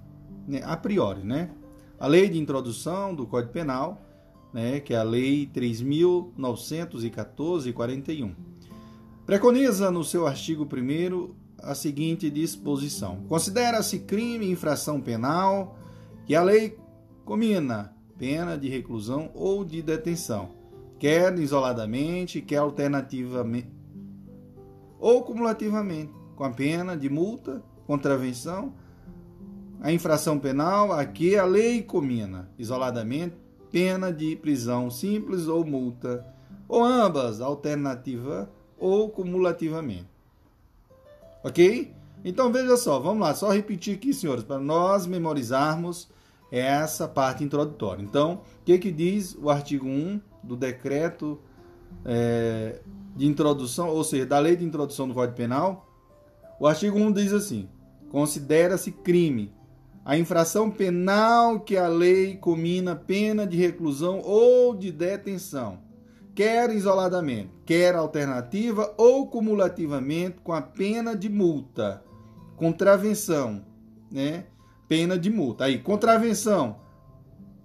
né, 0.46 0.60
a 0.62 0.76
priori, 0.76 1.24
né? 1.24 1.50
A 1.99 2.07
lei 2.07 2.28
de 2.28 2.38
introdução 2.38 3.14
do 3.14 3.26
Código 3.26 3.53
Penal, 3.53 4.03
né, 4.53 4.80
que 4.80 4.92
é 4.92 4.97
a 4.97 5.03
Lei 5.03 5.51
3.914 5.55 7.72
41, 7.72 8.34
preconiza 9.24 9.90
no 9.90 10.05
seu 10.05 10.26
artigo 10.26 10.64
1 10.64 11.34
a 11.59 11.74
seguinte 11.74 12.30
disposição: 12.30 13.24
Considera-se 13.28 14.01
crime 14.01 14.51
infração 14.51 15.01
penal 15.01 15.78
que 16.26 16.34
a 16.34 16.42
lei 16.42 16.76
comina 17.24 17.95
pena 18.18 18.57
de 18.57 18.68
reclusão 18.68 19.30
ou 19.34 19.64
de 19.64 19.82
detenção, 19.82 20.51
quer 20.99 21.36
isoladamente, 21.38 22.40
quer 22.40 22.59
alternativamente 22.59 23.72
ou 24.99 25.22
cumulativamente, 25.22 26.12
com 26.34 26.45
a 26.45 26.51
pena 26.51 26.97
de 26.97 27.11
multa, 27.11 27.62
contravenção 27.86 28.72
a 29.85 29.93
infração 29.93 30.39
penal 30.39 30.93
a 30.93 31.05
que 31.05 31.37
a 31.37 31.45
lei 31.45 31.82
comina, 31.82 32.49
isoladamente, 32.59 33.37
pena 33.70 34.11
de 34.11 34.35
prisão 34.35 34.91
simples 34.91 35.47
ou 35.47 35.62
multa, 35.62 36.24
ou 36.66 36.82
ambas, 36.82 37.43
alternativa 37.43 38.51
ou 38.78 39.11
cumulativamente. 39.11 40.09
Ok? 41.45 41.93
Então 42.24 42.51
veja 42.51 42.78
só, 42.78 42.99
vamos 42.99 43.20
lá, 43.20 43.35
só 43.35 43.51
repetir 43.51 43.97
aqui, 43.97 44.14
senhores, 44.14 44.43
para 44.43 44.59
nós 44.59 45.07
memorizarmos 45.07 46.09
essa 46.51 47.07
parte 47.07 47.45
introdutória. 47.45 48.03
Então, 48.03 48.41
o 48.62 48.64
que, 48.64 48.78
que 48.78 48.91
diz 48.91 49.37
o 49.39 49.51
artigo 49.51 49.87
1 49.87 50.18
do 50.43 50.57
decreto 50.57 51.39
é, 52.07 52.80
de 53.14 53.26
introdução, 53.26 53.91
ou 53.91 54.03
seja, 54.03 54.24
da 54.24 54.39
lei 54.39 54.57
de 54.57 54.64
introdução 54.64 55.07
do 55.07 55.12
Código 55.12 55.37
Penal? 55.37 55.87
O 56.59 56.66
artigo 56.66 56.99
1 56.99 57.12
diz 57.12 57.35
assim: 57.35 57.68
considera-se 58.11 58.91
crime 58.91 59.53
a 60.05 60.18
infração 60.18 60.70
penal 60.70 61.61
que 61.61 61.76
a 61.76 61.88
lei 61.88 62.36
comina 62.36 62.94
pena 62.94 63.46
de 63.46 63.57
reclusão 63.57 64.20
ou 64.22 64.74
de 64.74 64.92
detenção, 64.92 65.78
quer 66.34 66.70
isoladamente, 66.70 67.50
quer 67.64 67.94
alternativa 67.94 68.92
ou 68.98 69.26
cumulativamente 69.26 70.40
com 70.44 70.52
a 70.52 70.61
pena 70.61 71.16
de 71.16 71.30
multa. 71.30 72.02
Contravenção, 72.57 73.64
né? 74.11 74.44
Pena 74.86 75.18
de 75.18 75.30
multa. 75.30 75.64
Aí, 75.64 75.78
contravenção, 75.78 76.76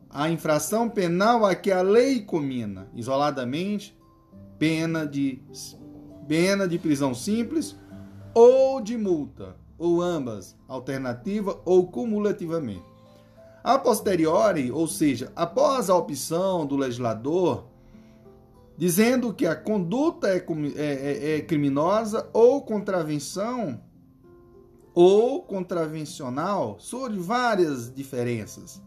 a 0.09 0.29
infração 0.29 0.89
penal 0.89 1.45
a 1.45 1.53
que 1.53 1.71
a 1.71 1.81
lei 1.81 2.21
comina, 2.21 2.87
isoladamente, 2.95 3.97
pena 4.57 5.05
de 5.05 5.41
pena 6.27 6.67
de 6.67 6.77
prisão 6.77 7.13
simples 7.13 7.75
ou 8.33 8.79
de 8.79 8.95
multa, 8.95 9.55
ou 9.79 10.01
ambas, 10.01 10.55
alternativa 10.67 11.59
ou 11.65 11.87
cumulativamente. 11.87 12.83
A 13.63 13.79
posteriori, 13.79 14.71
ou 14.71 14.87
seja, 14.87 15.31
após 15.35 15.89
a 15.89 15.95
opção 15.95 16.65
do 16.65 16.75
legislador, 16.75 17.65
dizendo 18.77 19.33
que 19.33 19.45
a 19.45 19.55
conduta 19.55 20.29
é, 20.29 20.37
é, 20.37 20.83
é, 20.83 21.37
é 21.37 21.41
criminosa 21.41 22.29
ou 22.31 22.61
contravenção 22.61 23.81
ou 24.93 25.41
contravencional, 25.43 26.77
surge 26.79 27.19
várias 27.19 27.93
diferenças. 27.93 28.81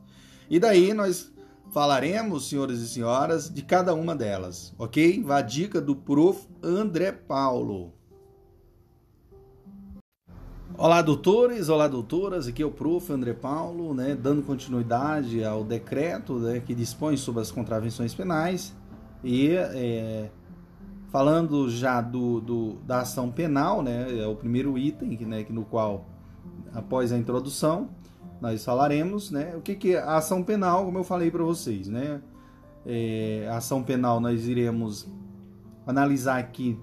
E 0.48 0.58
daí 0.58 0.92
nós 0.92 1.32
falaremos, 1.70 2.48
senhores 2.48 2.80
e 2.80 2.88
senhoras, 2.88 3.48
de 3.48 3.62
cada 3.62 3.94
uma 3.94 4.14
delas, 4.14 4.74
ok? 4.78 5.22
Vá 5.22 5.38
a 5.38 5.42
dica 5.42 5.80
do 5.80 5.96
prof. 5.96 6.46
André 6.62 7.12
Paulo. 7.12 7.94
Olá, 10.78 11.02
doutores, 11.02 11.68
olá, 11.68 11.86
doutoras, 11.86 12.48
aqui 12.48 12.62
é 12.62 12.66
o 12.66 12.70
prof. 12.70 13.12
André 13.12 13.34
Paulo, 13.34 13.92
né, 13.92 14.16
dando 14.16 14.42
continuidade 14.42 15.44
ao 15.44 15.62
decreto 15.62 16.38
né, 16.38 16.60
que 16.60 16.74
dispõe 16.74 17.16
sobre 17.16 17.42
as 17.42 17.50
contravenções 17.50 18.14
penais 18.14 18.74
e 19.22 19.50
é, 19.50 20.30
falando 21.10 21.68
já 21.70 22.00
do, 22.00 22.40
do, 22.40 22.72
da 22.86 23.00
ação 23.00 23.30
penal, 23.30 23.82
né, 23.82 24.18
é 24.18 24.26
o 24.26 24.34
primeiro 24.34 24.78
item 24.78 25.10
né, 25.26 25.44
no 25.50 25.62
qual, 25.62 26.06
após 26.72 27.12
a 27.12 27.18
introdução, 27.18 27.90
nós 28.40 28.64
falaremos 28.64 29.30
né, 29.30 29.54
o 29.54 29.60
que, 29.60 29.74
que 29.74 29.94
é 29.94 29.98
a 29.98 30.16
ação 30.16 30.42
penal, 30.42 30.86
como 30.86 30.98
eu 30.98 31.04
falei 31.04 31.30
para 31.30 31.44
vocês. 31.44 31.86
Né, 31.86 32.22
é, 32.86 33.46
a 33.50 33.58
ação 33.58 33.82
penal 33.82 34.20
nós 34.20 34.48
iremos 34.48 35.06
analisar 35.86 36.38
aqui, 36.38 36.78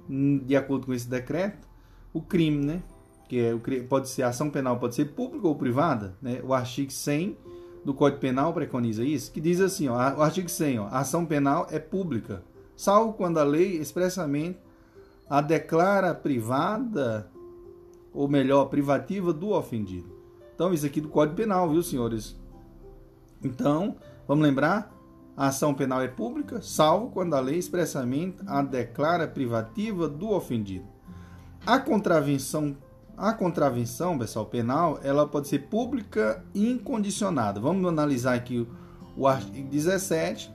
de 0.45 0.55
acordo 0.55 0.85
com 0.85 0.93
esse 0.93 1.09
decreto, 1.09 1.67
o 2.13 2.21
crime, 2.21 2.63
né? 2.63 2.83
Que 3.29 3.39
é, 3.39 3.55
pode 3.87 4.09
ser 4.09 4.23
ação 4.23 4.49
penal, 4.49 4.77
pode 4.77 4.95
ser 4.95 5.05
pública 5.05 5.47
ou 5.47 5.55
privada, 5.55 6.17
né? 6.21 6.41
O 6.43 6.53
artigo 6.53 6.91
100 6.91 7.37
do 7.85 7.93
Código 7.93 8.19
Penal 8.19 8.53
preconiza 8.53 9.05
isso, 9.05 9.31
que 9.31 9.39
diz 9.39 9.61
assim, 9.61 9.87
ó, 9.87 9.93
o 9.95 10.21
artigo 10.21 10.49
100, 10.49 10.79
ó, 10.79 10.87
a 10.87 10.99
ação 10.99 11.25
penal 11.25 11.65
é 11.71 11.79
pública, 11.79 12.43
salvo 12.75 13.13
quando 13.13 13.37
a 13.37 13.43
lei 13.43 13.77
expressamente 13.77 14.59
a 15.29 15.41
declara 15.41 16.13
privada, 16.13 17.29
ou 18.13 18.27
melhor, 18.27 18.65
privativa 18.65 19.31
do 19.31 19.51
ofendido. 19.51 20.09
Então, 20.55 20.73
isso 20.73 20.85
aqui 20.85 20.99
do 20.99 21.07
Código 21.07 21.37
Penal, 21.37 21.69
viu, 21.69 21.81
senhores? 21.83 22.35
Então, 23.41 23.95
vamos 24.27 24.43
lembrar, 24.43 24.91
a 25.37 25.47
ação 25.47 25.73
penal 25.73 26.01
é 26.01 26.07
pública, 26.07 26.61
salvo 26.61 27.11
quando 27.11 27.33
a 27.33 27.39
lei 27.39 27.57
expressamente 27.57 28.37
a 28.45 28.61
declara 28.61 29.27
privativa 29.27 30.09
do 30.09 30.31
ofendido. 30.31 30.85
A 31.65 31.79
contravenção 31.79 32.75
a 33.19 33.33
contravenção, 33.33 34.17
pessoal, 34.17 34.45
penal, 34.45 34.97
ela 35.03 35.27
pode 35.27 35.49
ser 35.49 35.67
pública 35.67 36.41
e 36.53 36.71
incondicionada. 36.71 37.59
Vamos 37.59 37.85
analisar 37.85 38.33
aqui 38.33 38.59
o, 38.59 38.67
o 39.17 39.27
artigo 39.27 39.67
17 39.67 40.49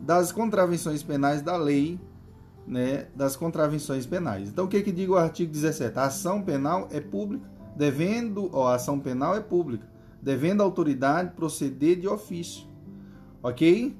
das 0.00 0.32
contravenções 0.32 1.04
penais 1.04 1.40
da 1.40 1.56
lei, 1.56 2.00
né, 2.66 3.06
das 3.14 3.36
contravenções 3.36 4.06
penais. 4.06 4.48
Então, 4.48 4.64
o 4.64 4.68
que 4.68 4.82
que 4.82 4.90
diz 4.90 5.08
o 5.08 5.14
artigo 5.14 5.52
17? 5.52 5.96
A 5.96 6.04
ação 6.06 6.42
penal 6.42 6.88
é 6.90 7.00
pública, 7.00 7.48
devendo, 7.76 8.50
ó, 8.52 8.68
a 8.68 8.74
ação 8.74 8.98
penal 8.98 9.36
é 9.36 9.40
pública, 9.40 9.86
devendo 10.20 10.62
a 10.62 10.64
autoridade 10.64 11.30
proceder 11.36 12.00
de 12.00 12.08
ofício. 12.08 12.66
OK? 13.40 13.96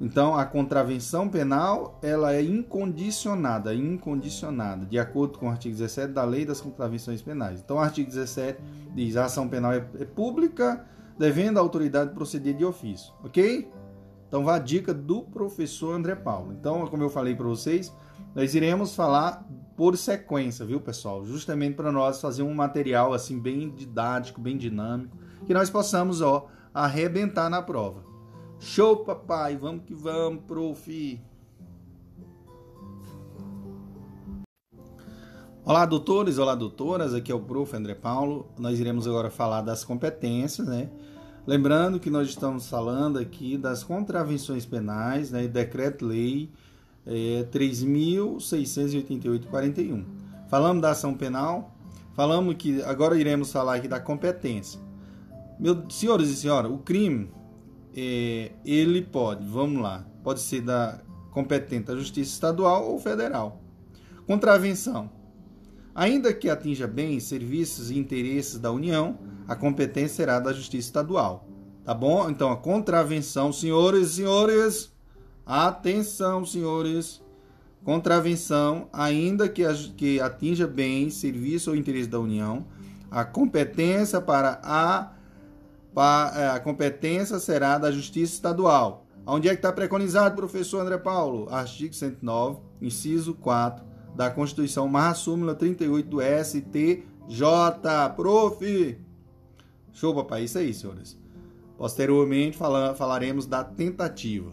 Então, 0.00 0.34
a 0.34 0.46
contravenção 0.46 1.28
penal 1.28 1.98
ela 2.02 2.32
é 2.32 2.42
incondicionada, 2.42 3.74
incondicionada, 3.74 4.86
de 4.86 4.98
acordo 4.98 5.38
com 5.38 5.46
o 5.46 5.50
artigo 5.50 5.76
17 5.76 6.14
da 6.14 6.24
Lei 6.24 6.46
das 6.46 6.60
Contravenções 6.60 7.20
Penais. 7.20 7.60
Então, 7.60 7.76
o 7.76 7.80
artigo 7.80 8.08
17 8.08 8.58
diz: 8.94 9.16
a 9.16 9.26
ação 9.26 9.46
penal 9.46 9.72
é, 9.72 9.84
é 9.98 10.04
pública, 10.06 10.86
devendo 11.18 11.58
a 11.58 11.60
autoridade 11.60 12.14
proceder 12.14 12.56
de 12.56 12.64
ofício, 12.64 13.12
ok? 13.22 13.70
Então, 14.26 14.42
vá 14.42 14.56
a 14.56 14.58
dica 14.58 14.94
do 14.94 15.22
professor 15.22 15.94
André 15.94 16.14
Paulo. 16.14 16.54
Então, 16.58 16.86
como 16.86 17.02
eu 17.02 17.10
falei 17.10 17.34
para 17.34 17.46
vocês, 17.46 17.92
nós 18.34 18.54
iremos 18.54 18.94
falar 18.94 19.46
por 19.76 19.98
sequência, 19.98 20.64
viu, 20.64 20.80
pessoal? 20.80 21.24
Justamente 21.24 21.74
para 21.74 21.92
nós 21.92 22.20
fazer 22.20 22.42
um 22.42 22.54
material 22.54 23.12
assim 23.12 23.38
bem 23.38 23.70
didático, 23.70 24.40
bem 24.40 24.56
dinâmico, 24.56 25.16
que 25.46 25.52
nós 25.52 25.68
possamos, 25.68 26.22
ó, 26.22 26.48
arrebentar 26.72 27.50
na 27.50 27.60
prova. 27.60 28.09
Show, 28.60 28.98
papai. 28.98 29.56
Vamos 29.56 29.84
que 29.86 29.94
vamos, 29.94 30.44
prof. 30.44 31.18
Olá, 35.64 35.86
doutores, 35.86 36.36
olá, 36.36 36.54
doutoras. 36.54 37.14
Aqui 37.14 37.32
é 37.32 37.34
o 37.34 37.40
prof. 37.40 37.74
André 37.74 37.94
Paulo. 37.94 38.50
Nós 38.58 38.78
iremos 38.78 39.08
agora 39.08 39.30
falar 39.30 39.62
das 39.62 39.82
competências, 39.82 40.68
né? 40.68 40.90
Lembrando 41.46 41.98
que 41.98 42.10
nós 42.10 42.28
estamos 42.28 42.68
falando 42.68 43.18
aqui 43.18 43.56
das 43.56 43.82
contravenções 43.82 44.66
penais, 44.66 45.30
né? 45.30 45.48
Decreto-Lei 45.48 46.50
é, 47.06 47.46
3.688-41. 47.50 50.04
Falamos 50.48 50.82
da 50.82 50.90
ação 50.90 51.14
penal, 51.14 51.74
falamos 52.14 52.56
que 52.56 52.82
agora 52.82 53.18
iremos 53.18 53.50
falar 53.50 53.76
aqui 53.76 53.88
da 53.88 54.00
competência. 54.00 54.78
Meus 55.58 55.94
senhores 55.94 56.28
e 56.28 56.36
senhoras, 56.36 56.70
o 56.70 56.76
crime 56.76 57.30
é, 57.96 58.52
ele 58.64 59.02
pode, 59.02 59.46
vamos 59.46 59.82
lá, 59.82 60.06
pode 60.22 60.40
ser 60.40 60.60
da 60.60 61.00
competente 61.30 61.86
da 61.86 61.96
Justiça 61.96 62.32
Estadual 62.32 62.90
ou 62.90 62.98
Federal. 62.98 63.60
Contravenção. 64.26 65.10
Ainda 65.94 66.32
que 66.32 66.48
atinja 66.48 66.86
bens, 66.86 67.24
serviços 67.24 67.90
e 67.90 67.98
interesses 67.98 68.58
da 68.58 68.70
União, 68.70 69.18
a 69.46 69.56
competência 69.56 70.16
será 70.16 70.38
da 70.38 70.52
Justiça 70.52 70.88
Estadual. 70.88 71.48
Tá 71.84 71.94
bom? 71.94 72.28
Então, 72.30 72.50
a 72.52 72.56
contravenção, 72.56 73.52
senhores 73.52 74.10
e 74.10 74.14
senhores, 74.16 74.92
atenção, 75.44 76.44
senhores. 76.44 77.20
Contravenção, 77.82 78.88
ainda 78.92 79.48
que, 79.48 79.62
que 79.96 80.20
atinja 80.20 80.66
bens, 80.66 81.14
serviços 81.14 81.68
ou 81.68 81.74
interesses 81.74 82.08
da 82.08 82.20
União, 82.20 82.66
a 83.10 83.24
competência 83.24 84.20
para 84.20 84.60
a 84.62 85.12
a 85.96 86.60
competência 86.60 87.38
será 87.38 87.78
da 87.78 87.90
Justiça 87.90 88.34
Estadual. 88.34 89.06
Onde 89.26 89.48
é 89.48 89.52
que 89.52 89.58
está 89.58 89.72
preconizado, 89.72 90.34
professor 90.34 90.80
André 90.80 90.98
Paulo? 90.98 91.48
Artigo 91.50 91.94
109, 91.94 92.60
inciso 92.80 93.34
4 93.34 93.84
da 94.14 94.30
Constituição, 94.30 94.88
marra 94.88 95.14
súmula 95.14 95.54
38 95.54 96.08
do 96.08 96.18
STJ. 96.20 97.04
Prof! 98.16 98.98
Show, 99.92 100.14
papai. 100.14 100.44
Isso 100.44 100.58
aí, 100.58 100.72
senhores. 100.74 101.18
Posteriormente 101.76 102.56
fala, 102.56 102.94
falaremos 102.94 103.46
da 103.46 103.62
tentativa. 103.62 104.52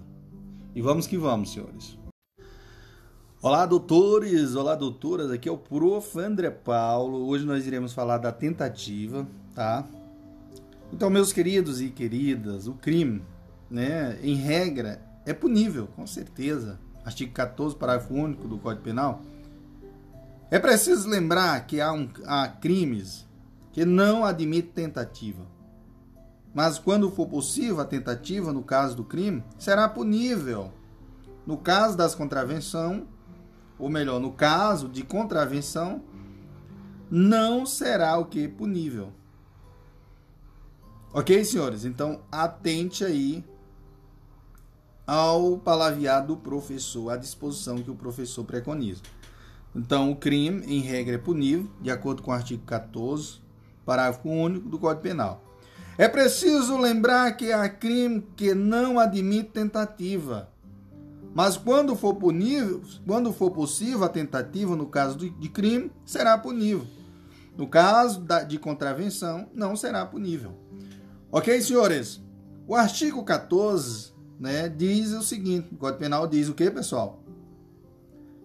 E 0.76 0.81
vamos 0.81 1.07
que 1.07 1.18
vamos, 1.18 1.53
senhores. 1.53 1.97
Olá, 3.41 3.65
doutores! 3.65 4.55
Olá, 4.55 4.76
doutoras! 4.76 5.31
Aqui 5.31 5.47
é 5.47 5.51
o 5.51 5.57
Prof. 5.57 6.19
André 6.19 6.49
Paulo. 6.51 7.27
Hoje 7.27 7.45
nós 7.45 7.65
iremos 7.65 7.93
falar 7.93 8.18
da 8.18 8.31
tentativa, 8.31 9.27
tá? 9.55 9.88
Então, 10.91 11.09
meus 11.09 11.34
queridos 11.34 11.81
e 11.81 11.89
queridas, 11.89 12.68
o 12.68 12.73
crime, 12.73 13.23
né, 13.69 14.18
em 14.22 14.35
regra, 14.35 15.01
é 15.26 15.34
punível, 15.34 15.88
com 15.88 16.07
certeza. 16.07 16.80
Artigo 17.03 17.34
14, 17.34 17.76
parágrafo 17.76 18.14
único 18.14 18.47
do 18.47 18.57
Código 18.57 18.84
Penal. 18.84 19.22
É 20.49 20.57
preciso 20.57 21.09
lembrar 21.09 21.68
que 21.68 21.81
há, 21.81 21.91
um, 21.91 22.09
há 22.26 22.47
crimes 22.47 23.27
que 23.73 23.84
não 23.84 24.23
admitem 24.23 24.85
tentativa. 24.85 25.45
Mas 26.53 26.80
quando 26.80 27.11
for 27.11 27.27
possível 27.27 27.81
a 27.81 27.85
tentativa, 27.85 28.53
no 28.53 28.64
caso 28.64 28.95
do 28.95 29.03
crime, 29.03 29.43
será 29.59 29.88
punível. 29.88 30.72
No 31.45 31.57
caso 31.57 31.95
das 31.95 32.15
contravenção, 32.15 33.07
ou 33.77 33.89
melhor, 33.89 34.19
no 34.19 34.31
caso 34.31 34.88
de 34.88 35.03
contravenção, 35.03 36.01
não 37.11 37.65
será 37.65 38.18
o 38.18 38.26
que 38.26 38.47
punível. 38.47 39.14
Ok, 41.13 41.43
senhores? 41.45 41.85
Então, 41.85 42.21
atente 42.31 43.03
aí 43.03 43.43
ao 45.05 45.57
palavreado 45.57 46.35
do 46.35 46.38
professor, 46.38 47.09
à 47.11 47.15
disposição 47.15 47.81
que 47.81 47.89
o 47.89 47.95
professor 47.95 48.43
preconiza. 48.43 49.01
Então, 49.73 50.11
o 50.11 50.15
crime, 50.15 50.65
em 50.65 50.81
regra, 50.81 51.15
é 51.15 51.17
punível, 51.17 51.69
de 51.81 51.89
acordo 51.89 52.21
com 52.21 52.31
o 52.31 52.34
artigo 52.34 52.63
14, 52.65 53.39
parágrafo 53.85 54.27
único 54.27 54.67
do 54.67 54.77
Código 54.77 55.01
Penal. 55.01 55.43
É 55.97 56.07
preciso 56.07 56.77
lembrar 56.77 57.31
que 57.38 57.53
há 57.53 57.67
crime 57.69 58.27
que 58.35 58.53
não 58.53 58.99
admite 58.99 59.49
tentativa, 59.49 60.49
Mas 61.34 61.55
quando 61.55 61.95
for 61.95 62.15
punível, 62.15 62.81
quando 63.05 63.31
for 63.31 63.51
possível 63.51 64.03
a 64.03 64.09
tentativa 64.09 64.75
no 64.75 64.88
caso 64.88 65.17
de 65.17 65.49
crime, 65.49 65.91
será 66.03 66.35
punível. 66.35 66.85
No 67.55 67.67
caso 67.67 68.25
de 68.47 68.57
contravenção, 68.57 69.47
não 69.53 69.75
será 69.75 70.03
punível. 70.03 70.66
Ok, 71.31 71.61
senhores? 71.61 72.23
O 72.65 72.73
artigo 72.73 73.23
14 73.23 74.13
né, 74.39 74.69
diz 74.69 75.11
o 75.11 75.21
seguinte: 75.21 75.73
o 75.73 75.77
Código 75.77 75.99
Penal 75.99 76.27
diz 76.27 76.47
o 76.47 76.53
que, 76.53 76.69
pessoal? 76.71 77.21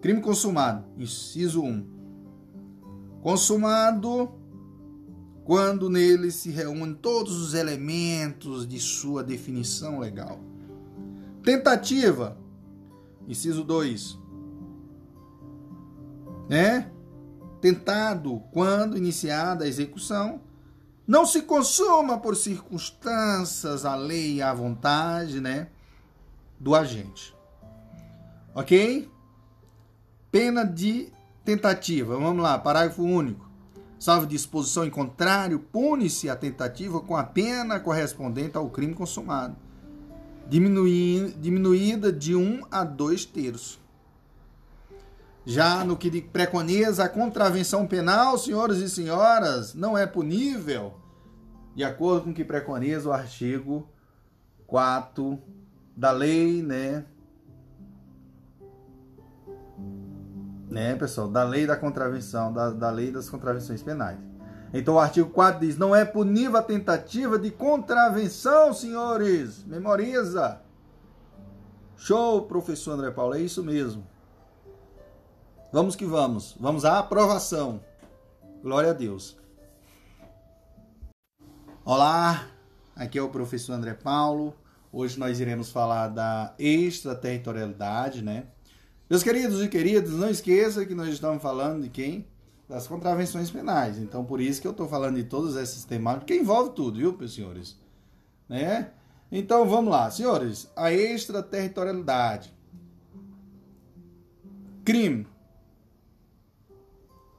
Crime 0.01 0.21
consumado, 0.21 0.85
inciso 0.97 1.61
1. 1.61 1.85
Consumado 3.21 4.33
quando 5.45 5.89
nele 5.89 6.29
se 6.29 6.49
reúnem 6.49 6.93
todos 6.93 7.41
os 7.41 7.53
elementos 7.53 8.67
de 8.67 8.79
sua 8.79 9.23
definição 9.23 9.99
legal. 9.99 10.39
Tentativa, 11.41 12.37
inciso 13.27 13.63
2. 13.63 14.19
Né? 16.49 16.91
Tentado 17.61 18.41
quando 18.51 18.97
iniciada 18.97 19.63
a 19.63 19.67
execução, 19.67 20.41
não 21.07 21.25
se 21.25 21.41
consuma 21.41 22.17
por 22.17 22.35
circunstâncias 22.35 23.85
a 23.85 23.95
lei 23.95 24.41
à 24.41 24.53
vontade, 24.53 25.41
né, 25.41 25.67
do 26.59 26.73
agente. 26.75 27.35
OK? 28.55 29.09
Pena 30.31 30.63
de 30.63 31.11
tentativa. 31.43 32.17
Vamos 32.17 32.41
lá, 32.41 32.57
parágrafo 32.57 33.03
único. 33.03 33.51
Salvo 33.99 34.27
disposição 34.27 34.85
em 34.85 34.89
contrário, 34.89 35.59
pune-se 35.59 36.29
a 36.29 36.35
tentativa 36.35 36.99
com 36.99 37.15
a 37.15 37.23
pena 37.23 37.79
correspondente 37.79 38.57
ao 38.57 38.69
crime 38.69 38.93
consumado, 38.93 39.55
diminuída 40.47 42.11
de 42.11 42.35
um 42.35 42.63
a 42.69 42.83
dois 42.83 43.23
terços. 43.23 43.82
Já 45.45 45.83
no 45.83 45.97
que 45.97 46.21
preconiza 46.21 47.03
a 47.03 47.09
contravenção 47.09 47.85
penal, 47.85 48.37
senhores 48.37 48.77
e 48.77 48.89
senhoras, 48.89 49.73
não 49.73 49.97
é 49.97 50.07
punível, 50.07 50.93
de 51.75 51.83
acordo 51.83 52.25
com 52.25 52.29
o 52.31 52.33
que 52.33 52.45
preconiza 52.45 53.09
o 53.09 53.13
artigo 53.13 53.89
4 54.67 55.37
da 55.95 56.11
lei, 56.11 56.63
né? 56.63 57.05
Né, 60.69 60.95
pessoal? 60.95 61.27
Da 61.27 61.43
lei 61.43 61.67
da 61.67 61.75
contravenção, 61.75 62.51
da, 62.51 62.71
da 62.71 62.89
lei 62.89 63.11
das 63.11 63.29
contravenções 63.29 63.83
penais. 63.83 64.17
Então 64.73 64.95
o 64.95 64.99
artigo 64.99 65.29
4 65.29 65.59
diz: 65.59 65.77
não 65.77 65.95
é 65.95 66.03
punível 66.03 66.57
a 66.57 66.63
tentativa 66.63 67.37
de 67.37 67.51
contravenção, 67.51 68.73
senhores. 68.73 69.63
Memoriza. 69.65 70.61
Show, 71.95 72.43
professor 72.43 72.93
André 72.93 73.11
Paulo, 73.11 73.35
é 73.35 73.39
isso 73.39 73.63
mesmo. 73.63 74.12
Vamos 75.73 75.95
que 75.95 76.05
vamos. 76.05 76.55
Vamos 76.59 76.85
à 76.85 76.99
aprovação. 76.99 77.83
Glória 78.61 78.91
a 78.91 78.93
Deus. 78.93 79.35
Olá, 81.83 82.47
aqui 82.95 83.17
é 83.17 83.23
o 83.23 83.29
professor 83.29 83.73
André 83.73 83.95
Paulo. 83.95 84.53
Hoje 84.91 85.17
nós 85.17 85.39
iremos 85.39 85.71
falar 85.71 86.09
da 86.09 86.53
extraterritorialidade, 86.59 88.21
né? 88.21 88.43
Meus 89.09 89.23
queridos 89.23 89.63
e 89.63 89.67
queridas, 89.67 90.11
não 90.11 90.29
esqueça 90.29 90.85
que 90.85 90.93
nós 90.93 91.09
estamos 91.09 91.41
falando 91.41 91.81
de 91.81 91.89
quem? 91.89 92.27
Das 92.69 92.85
contravenções 92.85 93.49
penais. 93.49 93.97
Então, 93.97 94.23
por 94.23 94.39
isso 94.39 94.61
que 94.61 94.67
eu 94.67 94.73
estou 94.73 94.87
falando 94.87 95.15
de 95.15 95.23
todos 95.23 95.55
esses 95.55 95.83
temas, 95.85 96.17
porque 96.17 96.35
envolve 96.35 96.75
tudo, 96.75 96.99
viu, 96.99 97.27
senhores? 97.27 97.79
Né? 98.47 98.91
Então, 99.31 99.67
vamos 99.67 99.89
lá. 99.89 100.11
Senhores, 100.11 100.71
a 100.75 100.93
extraterritorialidade. 100.93 102.53
Crime 104.85 105.32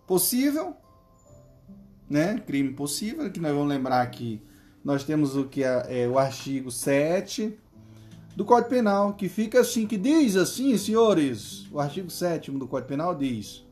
possível, 0.06 0.76
né? 2.08 2.42
Crime 2.46 2.72
possível, 2.72 3.30
que 3.30 3.40
nós 3.40 3.52
vamos 3.52 3.68
lembrar 3.68 4.06
que 4.10 4.42
nós 4.84 5.04
temos 5.04 5.36
o 5.36 5.44
que 5.46 5.64
é, 5.64 6.02
é, 6.02 6.08
o 6.08 6.18
artigo 6.18 6.70
7 6.70 7.58
do 8.36 8.44
Código 8.44 8.68
Penal, 8.68 9.14
que 9.14 9.28
fica 9.28 9.60
assim, 9.60 9.86
que 9.86 9.96
diz 9.96 10.36
assim, 10.36 10.76
senhores, 10.76 11.66
o 11.70 11.80
artigo 11.80 12.10
7 12.10 12.50
do 12.50 12.66
Código 12.66 12.88
Penal 12.88 13.14
diz: 13.14 13.64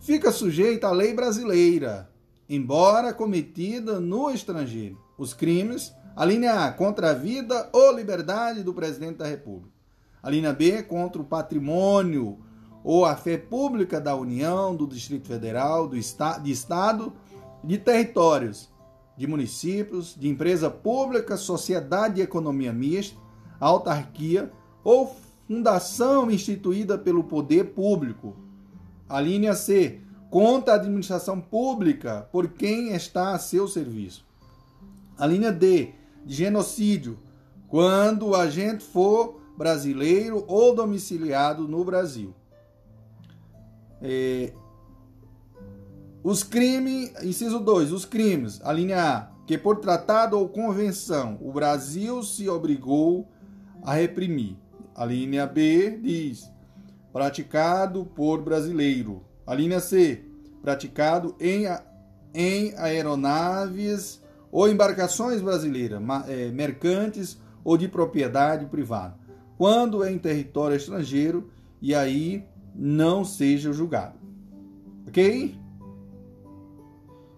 fica 0.00 0.32
sujeita 0.32 0.86
à 0.86 0.92
lei 0.92 1.12
brasileira, 1.12 2.10
embora 2.48 3.12
cometida 3.12 4.00
no 4.00 4.30
estrangeiro, 4.30 4.98
os 5.18 5.34
crimes, 5.34 5.92
a 6.14 6.24
linha 6.24 6.66
A, 6.66 6.72
contra 6.72 7.10
a 7.10 7.14
vida 7.14 7.68
ou 7.72 7.94
liberdade 7.94 8.62
do 8.62 8.72
presidente 8.72 9.18
da 9.18 9.26
República. 9.26 9.76
A 10.22 10.30
linha 10.30 10.52
B, 10.52 10.82
contra 10.82 11.20
o 11.20 11.24
patrimônio 11.24 12.38
ou 12.86 13.04
a 13.04 13.16
fé 13.16 13.36
pública 13.36 14.00
da 14.00 14.14
União, 14.14 14.72
do 14.72 14.86
Distrito 14.86 15.26
Federal, 15.26 15.88
do 15.88 15.96
esta 15.96 16.38
de 16.38 16.52
Estado, 16.52 17.12
de 17.64 17.78
territórios, 17.78 18.68
de 19.16 19.26
municípios, 19.26 20.14
de 20.16 20.28
empresa 20.28 20.70
pública, 20.70 21.36
sociedade 21.36 22.14
de 22.14 22.20
economia 22.20 22.72
mista, 22.72 23.18
autarquia 23.58 24.52
ou 24.84 25.16
fundação 25.48 26.30
instituída 26.30 26.96
pelo 26.96 27.24
poder 27.24 27.72
público. 27.74 28.36
A 29.08 29.20
linha 29.20 29.56
C, 29.56 30.00
contra 30.30 30.74
a 30.74 30.76
administração 30.76 31.40
pública 31.40 32.28
por 32.30 32.50
quem 32.50 32.94
está 32.94 33.32
a 33.32 33.38
seu 33.40 33.66
serviço. 33.66 34.24
A 35.18 35.26
linha 35.26 35.50
D, 35.50 35.92
de 36.24 36.36
genocídio, 36.36 37.18
quando 37.66 38.28
o 38.28 38.36
agente 38.36 38.84
for 38.84 39.40
brasileiro 39.58 40.44
ou 40.46 40.72
domiciliado 40.72 41.66
no 41.66 41.84
Brasil. 41.84 42.32
É, 44.02 44.52
os 46.22 46.42
crimes, 46.42 47.12
inciso 47.22 47.60
2, 47.60 47.92
os 47.92 48.04
crimes, 48.04 48.60
a 48.64 48.72
linha 48.72 49.00
A, 49.00 49.28
que 49.46 49.56
por 49.56 49.76
tratado 49.76 50.38
ou 50.38 50.48
convenção 50.48 51.38
o 51.40 51.52
Brasil 51.52 52.22
se 52.22 52.48
obrigou 52.48 53.28
a 53.82 53.94
reprimir. 53.94 54.56
A 54.94 55.04
linha 55.04 55.46
B 55.46 56.00
diz, 56.02 56.50
praticado 57.12 58.04
por 58.04 58.42
brasileiro. 58.42 59.22
A 59.46 59.54
linha 59.54 59.78
C, 59.78 60.24
praticado 60.60 61.36
em, 61.38 61.66
em 62.34 62.74
aeronaves 62.76 64.20
ou 64.50 64.68
embarcações 64.68 65.40
brasileiras, 65.40 66.02
é, 66.26 66.50
mercantes 66.50 67.38
ou 67.62 67.76
de 67.76 67.86
propriedade 67.86 68.66
privada, 68.66 69.16
quando 69.56 70.02
é 70.02 70.10
em 70.10 70.18
território 70.18 70.76
estrangeiro 70.76 71.50
e 71.80 71.94
aí 71.94 72.44
não 72.76 73.24
seja 73.24 73.72
julgado. 73.72 74.18
Ok? 75.08 75.58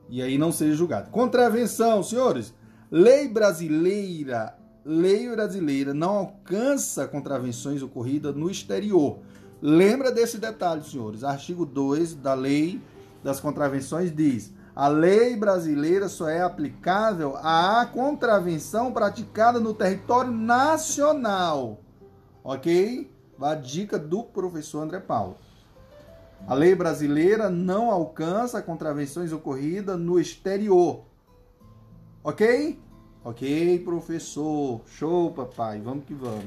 E 0.09 0.23
aí 0.23 0.39
não 0.39 0.51
seja 0.51 0.75
julgado. 0.75 1.11
Contravenção, 1.11 2.03
senhores. 2.03 2.55
Lei 2.91 3.29
brasileira, 3.29 4.57
lei 4.85 5.31
brasileira 5.31 5.93
não 5.93 6.17
alcança 6.17 7.07
contravenções 7.07 7.83
ocorridas 7.83 8.35
no 8.35 8.51
exterior. 8.51 9.19
Lembra 9.61 10.11
desse 10.11 10.39
detalhe, 10.39 10.83
senhores. 10.83 11.23
Artigo 11.23 11.67
2 11.67 12.15
da 12.15 12.33
Lei 12.33 12.81
das 13.23 13.41
Contravenções 13.41 14.15
diz: 14.15 14.55
a 14.75 14.87
lei 14.87 15.37
brasileira 15.37 16.09
só 16.09 16.29
é 16.29 16.41
aplicável 16.41 17.37
à 17.39 17.85
contravenção 17.93 18.93
praticada 18.93 19.59
no 19.59 19.75
território 19.75 20.31
nacional. 20.31 21.81
OK? 22.45 23.11
A 23.41 23.55
dica 23.55 23.99
do 23.99 24.25
professor 24.25 24.83
André 24.83 24.99
Paulo. 24.99 25.37
A 26.47 26.55
lei 26.55 26.75
brasileira 26.75 27.49
não 27.49 27.91
alcança 27.91 28.61
contravenções 28.63 29.33
ocorridas 29.33 29.99
no 29.99 30.19
exterior. 30.19 31.05
Ok? 32.23 32.79
Ok, 33.25 33.79
professor. 33.81 34.81
Show, 34.87 35.33
papai. 35.33 35.81
Vamos 35.81 36.05
que 36.05 36.15
vamos. 36.15 36.47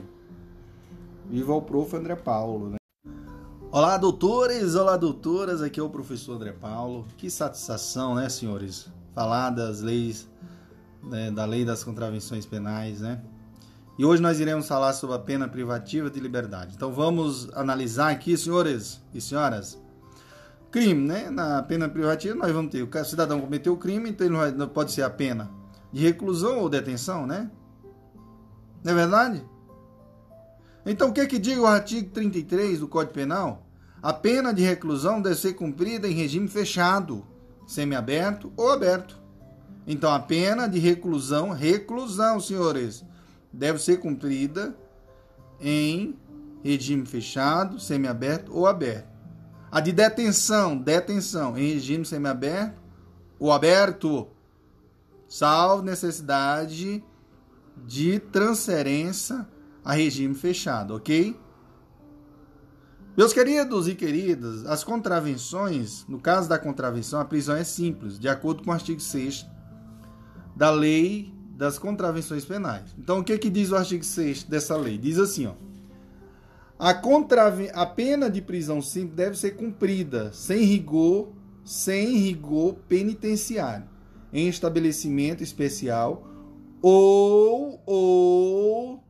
Viva 1.30 1.53
o 1.53 1.61
prof. 1.61 1.95
André 1.95 2.15
Paulo, 2.15 2.72
né? 2.72 2.77
Olá, 3.72 3.97
doutores! 3.97 4.76
Olá, 4.76 4.97
doutoras! 4.97 5.61
Aqui 5.61 5.80
é 5.80 5.84
o 5.84 5.89
professor 5.89 6.34
André 6.35 6.51
Paulo. 6.51 7.05
Que 7.18 7.30
satisfação, 7.30 8.15
né, 8.15 8.27
senhores? 8.27 8.89
Falar 9.13 9.49
das 9.49 9.80
leis, 9.80 10.30
né, 11.01 11.31
da 11.31 11.45
lei 11.45 11.63
das 11.63 11.84
contravenções 11.84 12.45
penais, 12.45 12.99
né? 12.99 13.22
E 14.02 14.03
hoje 14.03 14.19
nós 14.19 14.40
iremos 14.40 14.68
falar 14.68 14.94
sobre 14.94 15.15
a 15.15 15.19
pena 15.19 15.48
privativa 15.48 16.10
de 16.10 16.19
liberdade. 16.19 16.73
Então 16.76 16.91
vamos 16.91 17.48
analisar 17.53 18.10
aqui, 18.10 18.36
senhores 18.36 18.99
e 19.14 19.22
senhoras. 19.22 19.80
Crime, 20.72 21.07
né? 21.07 21.30
Na 21.30 21.61
pena 21.61 21.88
privativa 21.88 22.34
nós 22.34 22.52
vamos 22.52 22.72
ter 22.72 22.82
o 22.82 23.06
cidadão 23.06 23.40
cometeu 23.40 23.73
o 23.73 23.78
crime, 23.78 24.10
então 24.10 24.26
ele 24.26 24.57
não 24.57 24.68
pode 24.68 24.91
ser 24.91 25.03
a 25.03 25.10
pena 25.11 25.52
de 25.94 26.02
reclusão 26.02 26.57
ou 26.57 26.68
detenção, 26.68 27.28
né? 27.28 27.52
Não 28.84 28.91
é 28.91 28.95
verdade? 28.95 29.45
Então 30.84 31.10
o 31.10 31.14
que 31.14 31.22
é 31.22 31.28
que 31.28 31.38
diz 31.38 31.60
o 31.60 31.68
artigo 31.68 32.10
33 32.10 32.80
do 32.80 32.88
Código 32.88 33.14
Penal? 33.14 33.68
A 34.02 34.11
pena 34.11 34.52
de 34.52 34.64
reclusão 34.64 35.22
deve 35.22 35.36
ser 35.36 35.53
cumprida 35.53 36.07
em 36.07 36.15
regime 36.15 36.48
fechado, 36.48 37.23
semiaberto 37.68 38.52
ou 38.57 38.72
aberto. 38.72 39.22
Então 39.86 40.11
a 40.11 40.19
pena 40.19 40.65
de 40.65 40.80
reclusão, 40.80 41.52
reclusão, 41.52 42.40
senhores, 42.40 43.06
deve 43.52 43.80
ser 43.80 43.98
cumprida 43.98 44.76
em 45.60 46.15
regime 46.64 47.06
fechado, 47.06 47.80
semiaberto 47.80 48.56
ou 48.56 48.68
aberto. 48.68 49.10
A 49.72 49.80
de 49.80 49.91
detenção, 49.91 50.78
detenção 50.78 51.57
em 51.57 51.73
regime 51.73 52.06
semiaberto 52.06 52.80
ou 53.40 53.52
aberto, 53.52 54.28
salvo 55.28 55.82
necessidade 55.82 57.03
de 57.86 58.19
transferência 58.19 59.48
a 59.84 59.94
regime 59.94 60.36
fechado, 60.36 60.95
ok? 60.95 61.40
Meus 63.18 63.34
queridos 63.34 63.88
e 63.88 63.95
queridas, 63.95 64.65
as 64.65 64.84
contravenções, 64.84 66.06
no 66.07 66.19
caso 66.19 66.48
da 66.48 66.57
contravenção, 66.57 67.19
a 67.19 67.26
prisão 67.26 67.56
é 67.56 67.64
simples, 67.64 68.18
de 68.19 68.30
acordo 68.30 68.64
com 68.64 68.69
o 68.69 68.73
artigo 68.73 69.02
6 69.02 69.45
da 70.56 70.69
Lei 70.69 71.34
das 71.61 71.77
Contravenções 71.77 72.43
Penais. 72.43 72.85
Então, 72.97 73.19
o 73.19 73.23
que, 73.23 73.38
que 73.38 73.47
diz 73.47 73.69
o 73.69 73.75
artigo 73.75 74.03
6 74.03 74.45
dessa 74.45 74.75
lei? 74.75 74.97
Diz 74.97 75.19
assim, 75.19 75.45
ó. 75.45 75.53
A, 76.79 76.91
contrave... 76.91 77.69
a 77.71 77.85
pena 77.85 78.31
de 78.31 78.41
prisão 78.41 78.81
simples 78.81 79.15
deve 79.15 79.38
ser 79.38 79.51
cumprida 79.51 80.33
sem 80.33 80.63
rigor, 80.63 81.29
sem 81.63 82.17
rigor 82.17 82.77
penitenciário, 82.89 83.88
em 84.33 84.47
estabelecimento 84.47 85.43
especial 85.43 86.27
ou, 86.81 87.79
ou 87.85 89.03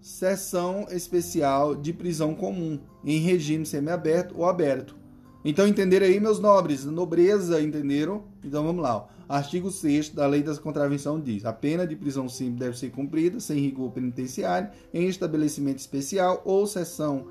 sessão 0.00 0.88
especial 0.90 1.76
de 1.76 1.92
prisão 1.92 2.34
comum, 2.34 2.80
em 3.04 3.20
regime 3.20 3.64
semiaberto 3.64 4.36
ou 4.36 4.46
aberto. 4.46 4.96
Então 5.44 5.64
entenderam 5.64 6.06
aí, 6.06 6.18
meus 6.18 6.40
nobres, 6.40 6.84
nobreza, 6.84 7.62
entenderam? 7.62 8.24
Então 8.42 8.64
vamos 8.64 8.82
lá. 8.82 8.96
Ó. 8.96 9.17
Artigo 9.28 9.70
6 9.70 10.10
da 10.10 10.26
Lei 10.26 10.42
das 10.42 10.58
Contravenção 10.58 11.20
diz: 11.20 11.44
a 11.44 11.52
pena 11.52 11.86
de 11.86 11.94
prisão 11.94 12.28
simples 12.28 12.58
deve 12.58 12.78
ser 12.78 12.90
cumprida 12.90 13.38
sem 13.38 13.58
rigor 13.58 13.90
penitenciário 13.90 14.70
em 14.92 15.06
estabelecimento 15.06 15.78
especial 15.78 16.40
ou 16.44 16.66
sessão 16.66 17.26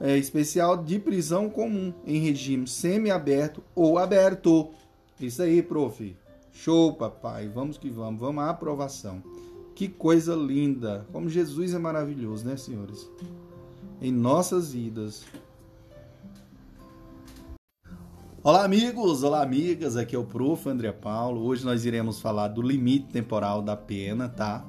é, 0.00 0.16
especial 0.16 0.82
de 0.82 0.98
prisão 0.98 1.50
comum 1.50 1.92
em 2.06 2.18
regime 2.18 2.66
semiaberto 2.66 3.62
ou 3.74 3.98
aberto. 3.98 4.70
Isso 5.20 5.42
aí, 5.42 5.62
prof. 5.62 6.16
Show, 6.52 6.94
papai. 6.94 7.48
Vamos 7.48 7.76
que 7.76 7.90
vamos. 7.90 8.20
Vamos 8.20 8.42
à 8.42 8.50
aprovação. 8.50 9.22
Que 9.74 9.88
coisa 9.88 10.34
linda! 10.34 11.04
Como 11.12 11.28
Jesus 11.28 11.74
é 11.74 11.78
maravilhoso, 11.78 12.46
né, 12.46 12.56
senhores? 12.56 13.10
Em 14.00 14.12
nossas 14.12 14.72
vidas. 14.72 15.24
Olá, 18.44 18.62
amigos! 18.62 19.22
Olá, 19.22 19.42
amigas! 19.42 19.96
Aqui 19.96 20.14
é 20.14 20.18
o 20.18 20.22
Prof. 20.22 20.68
André 20.68 20.92
Paulo. 20.92 21.46
Hoje 21.46 21.64
nós 21.64 21.86
iremos 21.86 22.20
falar 22.20 22.48
do 22.48 22.60
limite 22.60 23.06
temporal 23.06 23.62
da 23.62 23.74
pena, 23.74 24.28
tá? 24.28 24.62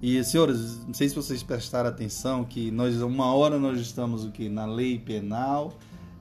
E, 0.00 0.24
senhores, 0.24 0.82
não 0.86 0.94
sei 0.94 1.10
se 1.10 1.14
vocês 1.14 1.42
prestaram 1.42 1.90
atenção 1.90 2.42
que 2.42 2.70
nós, 2.70 3.02
uma 3.02 3.34
hora 3.34 3.58
nós 3.58 3.78
estamos 3.78 4.24
o 4.24 4.32
que 4.32 4.48
na 4.48 4.64
lei 4.64 4.98
penal 4.98 5.74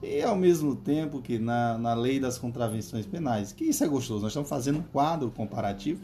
e 0.03 0.21
ao 0.21 0.35
mesmo 0.35 0.75
tempo 0.75 1.21
que 1.21 1.39
na, 1.39 1.77
na 1.77 1.93
lei 1.93 2.19
das 2.19 2.37
contravenções 2.37 3.05
penais. 3.05 3.53
Que 3.53 3.63
isso 3.63 3.85
é 3.85 3.87
gostoso. 3.87 4.23
Nós 4.23 4.31
estamos 4.31 4.49
fazendo 4.49 4.79
um 4.79 4.83
quadro 4.83 5.31
comparativo 5.31 6.01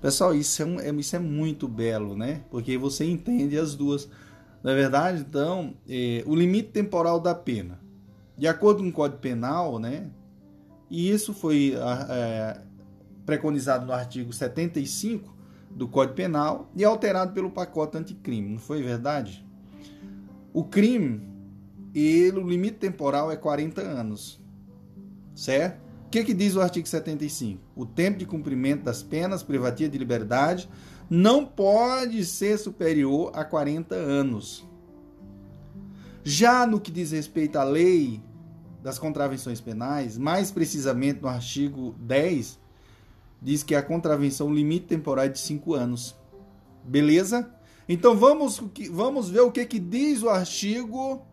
Pessoal, 0.00 0.34
isso 0.34 0.62
é, 0.62 0.64
um, 0.64 0.80
é, 0.80 0.90
isso 0.94 1.14
é 1.14 1.18
muito 1.18 1.68
belo, 1.68 2.16
né? 2.16 2.42
Porque 2.50 2.78
você 2.78 3.04
entende 3.04 3.58
as 3.58 3.74
duas. 3.74 4.08
Na 4.62 4.72
é 4.72 4.74
verdade, 4.74 5.20
então, 5.20 5.74
é, 5.86 6.24
o 6.26 6.34
limite 6.34 6.70
temporal 6.70 7.20
da 7.20 7.34
pena. 7.34 7.78
De 8.36 8.48
acordo 8.48 8.82
com 8.82 8.88
o 8.88 8.92
Código 8.92 9.20
Penal, 9.20 9.78
né? 9.78 10.10
E 10.92 11.10
isso 11.10 11.34
foi 11.34 11.74
é, 12.10 12.60
preconizado 13.26 13.84
no 13.84 13.92
artigo 13.92 14.32
75 14.32 15.34
do 15.70 15.88
Código 15.88 16.14
Penal 16.14 16.70
e 16.76 16.84
alterado 16.84 17.32
pelo 17.32 17.50
pacote 17.50 17.96
anticrime, 17.96 18.50
não 18.50 18.58
foi 18.58 18.82
verdade? 18.82 19.44
O 20.52 20.62
crime, 20.62 21.20
ele, 21.94 22.38
o 22.38 22.46
limite 22.46 22.76
temporal 22.76 23.32
é 23.32 23.36
40 23.36 23.80
anos, 23.80 24.38
certo? 25.34 25.82
que, 26.12 26.22
que 26.22 26.34
diz 26.34 26.54
o 26.54 26.60
artigo 26.60 26.86
75? 26.86 27.58
O 27.74 27.86
tempo 27.86 28.18
de 28.18 28.26
cumprimento 28.26 28.82
das 28.82 29.02
penas 29.02 29.42
privativa 29.42 29.88
de 29.88 29.96
liberdade 29.96 30.68
não 31.08 31.46
pode 31.46 32.22
ser 32.26 32.58
superior 32.58 33.30
a 33.34 33.42
40 33.42 33.94
anos. 33.94 34.62
Já 36.22 36.66
no 36.66 36.78
que 36.78 36.90
diz 36.90 37.12
respeito 37.12 37.56
à 37.56 37.64
lei 37.64 38.22
das 38.82 38.98
contravenções 38.98 39.60
penais, 39.60 40.18
mais 40.18 40.50
precisamente 40.50 41.22
no 41.22 41.28
artigo 41.28 41.94
10, 42.00 42.58
diz 43.40 43.62
que 43.62 43.74
a 43.74 43.82
contravenção 43.82 44.52
limite 44.52 44.86
temporal 44.86 45.26
é 45.26 45.28
de 45.28 45.38
5 45.38 45.74
anos. 45.74 46.16
Beleza? 46.84 47.48
Então 47.88 48.16
vamos, 48.16 48.60
vamos 48.90 49.30
ver 49.30 49.40
o 49.40 49.52
que, 49.52 49.64
que 49.64 49.78
diz 49.78 50.22
o 50.22 50.28
artigo 50.28 51.24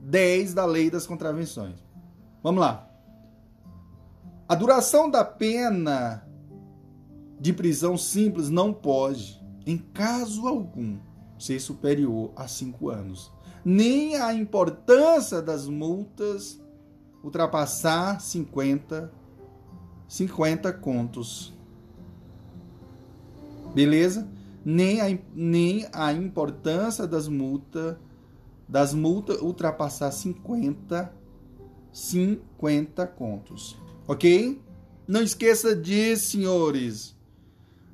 10 0.00 0.54
da 0.54 0.64
lei 0.64 0.88
das 0.88 1.06
contravenções. 1.06 1.76
Vamos 2.42 2.60
lá. 2.60 2.88
A 4.48 4.54
duração 4.54 5.10
da 5.10 5.24
pena 5.24 6.28
de 7.40 7.52
prisão 7.52 7.96
simples 7.96 8.50
não 8.50 8.72
pode, 8.72 9.42
em 9.66 9.78
caso 9.78 10.46
algum, 10.46 10.98
ser 11.38 11.58
superior 11.58 12.32
a 12.36 12.46
cinco 12.46 12.90
anos, 12.90 13.32
nem 13.64 14.16
a 14.16 14.32
importância 14.34 15.40
das 15.40 15.66
multas 15.66 16.60
ultrapassar 17.24 18.20
50, 18.20 19.10
50 20.06 20.72
contos. 20.74 21.54
Beleza? 23.74 24.28
Nem 24.64 25.00
a, 25.00 25.18
nem 25.34 25.86
a 25.92 26.12
importância 26.12 27.06
das 27.06 27.26
multas 27.26 27.96
das 28.66 28.94
multas 28.94 29.40
ultrapassar 29.42 30.10
50 30.10 31.12
50 31.92 33.06
contos. 33.06 33.76
Ok? 34.06 34.60
Não 35.06 35.22
esqueça 35.22 35.76
disso, 35.76 36.32
senhores. 36.32 37.14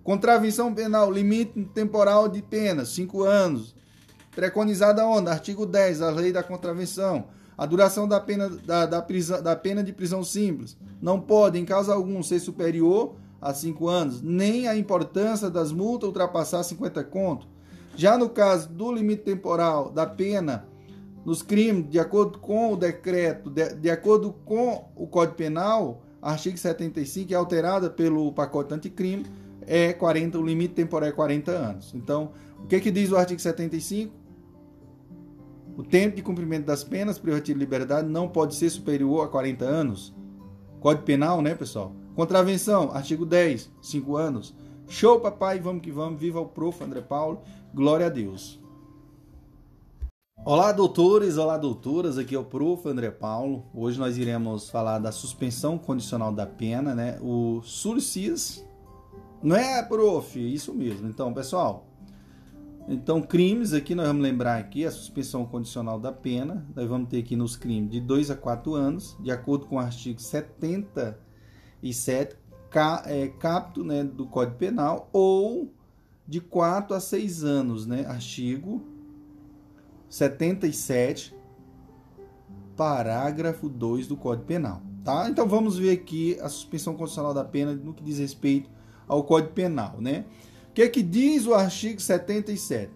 Contravenção 0.03 0.75
penal, 0.75 1.13
limite 1.13 1.63
temporal 1.75 2.29
de 2.29 2.41
pena, 2.41 2.85
5 2.85 3.23
anos. 3.23 3.75
Preconizada 4.35 5.07
onde? 5.07 5.29
Artigo 5.29 5.67
10 5.67 5.99
da 5.99 6.11
Lei 6.11 6.33
da 6.33 6.43
Contravenção. 6.43 7.27
A 7.61 7.67
duração 7.67 8.09
da 8.09 8.19
pena, 8.19 8.49
da, 8.49 8.87
da, 8.87 9.03
prisão, 9.03 9.43
da 9.43 9.55
pena 9.55 9.85
de 9.85 9.93
prisão 9.93 10.25
simples 10.25 10.79
não 10.99 11.21
pode, 11.21 11.59
em 11.59 11.65
caso 11.67 11.93
algum, 11.93 12.23
ser 12.23 12.41
superior 12.41 13.17
a 13.39 13.53
5 13.53 13.87
anos, 13.87 14.23
nem 14.23 14.67
a 14.67 14.75
importância 14.75 15.51
das 15.51 15.71
multas 15.71 16.07
ultrapassar 16.07 16.63
50 16.63 17.05
conto. 17.05 17.47
Já 17.95 18.17
no 18.17 18.31
caso 18.31 18.67
do 18.71 18.91
limite 18.91 19.25
temporal 19.25 19.91
da 19.91 20.07
pena 20.07 20.67
nos 21.23 21.43
crimes, 21.43 21.91
de 21.91 21.99
acordo 21.99 22.39
com 22.39 22.73
o 22.73 22.77
decreto, 22.79 23.51
de, 23.51 23.75
de 23.75 23.91
acordo 23.91 24.33
com 24.47 24.89
o 24.97 25.07
Código 25.07 25.37
Penal, 25.37 26.01
artigo 26.23 26.57
75 26.57 27.31
é 27.31 27.37
alterada 27.37 27.91
pelo 27.91 28.33
pacote 28.33 28.73
anticrime, 28.73 29.27
é 29.67 29.93
40, 29.93 30.39
o 30.39 30.47
limite 30.47 30.73
temporal 30.73 31.11
é 31.11 31.13
40 31.13 31.53
anos. 31.53 31.93
Então, 31.95 32.33
o 32.65 32.67
que, 32.67 32.81
que 32.81 32.91
diz 32.91 33.13
o 33.13 33.19
artigo 33.19 33.39
75? 33.39 34.20
O 35.81 35.83
tempo 35.83 36.15
de 36.15 36.23
cumprimento 36.23 36.67
das 36.67 36.85
penas 36.85 37.19
privativas 37.19 37.59
de 37.59 37.65
liberdade 37.65 38.07
não 38.07 38.29
pode 38.29 38.55
ser 38.55 38.69
superior 38.69 39.25
a 39.25 39.29
40 39.29 39.65
anos. 39.65 40.15
Código 40.79 41.07
Penal, 41.07 41.41
né, 41.41 41.55
pessoal? 41.55 41.95
Contravenção, 42.15 42.93
artigo 42.93 43.25
10, 43.25 43.71
5 43.81 44.15
anos. 44.15 44.55
Show, 44.87 45.21
papai, 45.21 45.59
vamos 45.59 45.81
que 45.81 45.91
vamos. 45.91 46.21
Viva 46.21 46.39
o 46.39 46.45
prof. 46.45 46.85
André 46.85 47.01
Paulo. 47.01 47.41
Glória 47.73 48.05
a 48.05 48.09
Deus. 48.11 48.61
Olá, 50.45 50.71
doutores, 50.71 51.39
olá, 51.39 51.57
doutoras, 51.57 52.19
aqui 52.19 52.35
é 52.35 52.39
o 52.39 52.45
Prof. 52.45 52.87
André 52.87 53.11
Paulo. 53.11 53.65
Hoje 53.73 53.99
nós 53.99 54.19
iremos 54.19 54.69
falar 54.69 54.99
da 54.99 55.11
suspensão 55.11 55.79
condicional 55.79 56.31
da 56.31 56.47
pena, 56.47 56.95
né? 56.95 57.19
O 57.23 57.63
surcis. 57.63 58.63
Não 59.43 59.57
é, 59.57 59.83
prof? 59.83 60.39
Isso 60.39 60.75
mesmo. 60.75 61.09
Então, 61.09 61.33
pessoal, 61.33 61.90
então 62.89 63.23
crimes 63.23 63.73
aqui 63.73 63.95
nós 63.95 64.07
vamos 64.07 64.23
lembrar 64.23 64.59
aqui 64.59 64.85
a 64.85 64.91
suspensão 64.91 65.45
condicional 65.45 65.99
da 65.99 66.13
pena. 66.13 66.67
Nós 66.75 66.89
vamos 66.89 67.09
ter 67.09 67.19
aqui 67.19 67.37
nos 67.37 67.57
crimes 67.57 67.91
de 67.91 68.01
2 68.01 68.31
a 68.31 68.37
4 68.37 68.75
anos, 68.75 69.17
de 69.21 69.31
acordo 69.31 69.67
com 69.67 69.77
o 69.77 69.79
artigo 69.79 70.21
77 70.21 72.37
é, 73.07 73.29
capto, 73.29 73.83
né, 73.83 74.05
do 74.05 74.27
Código 74.27 74.57
Penal 74.57 75.09
ou 75.13 75.73
de 76.27 76.41
4 76.41 76.95
a 76.95 77.01
6 77.01 77.43
anos, 77.43 77.87
né? 77.87 78.07
Artigo 78.07 78.83
77, 80.09 81.35
parágrafo 82.77 83.69
2 83.69 84.07
do 84.07 84.17
Código 84.17 84.47
Penal. 84.47 84.83
Tá? 85.05 85.29
Então 85.29 85.49
vamos 85.49 85.79
ver 85.79 85.93
aqui 85.93 86.39
a 86.41 86.49
suspensão 86.49 86.95
condicional 86.95 87.35
da 87.35 87.45
pena 87.45 87.75
no 87.75 87.95
que 87.95 88.03
diz 88.03 88.19
respeito 88.19 88.71
ao 89.09 89.25
Código 89.25 89.53
Penal. 89.53 89.97
Né? 90.01 90.25
O 90.71 90.73
que 90.73 90.83
é 90.83 90.89
que 90.89 91.03
diz 91.03 91.47
o 91.47 91.55
artigo 91.55 92.01
77? 92.01 92.93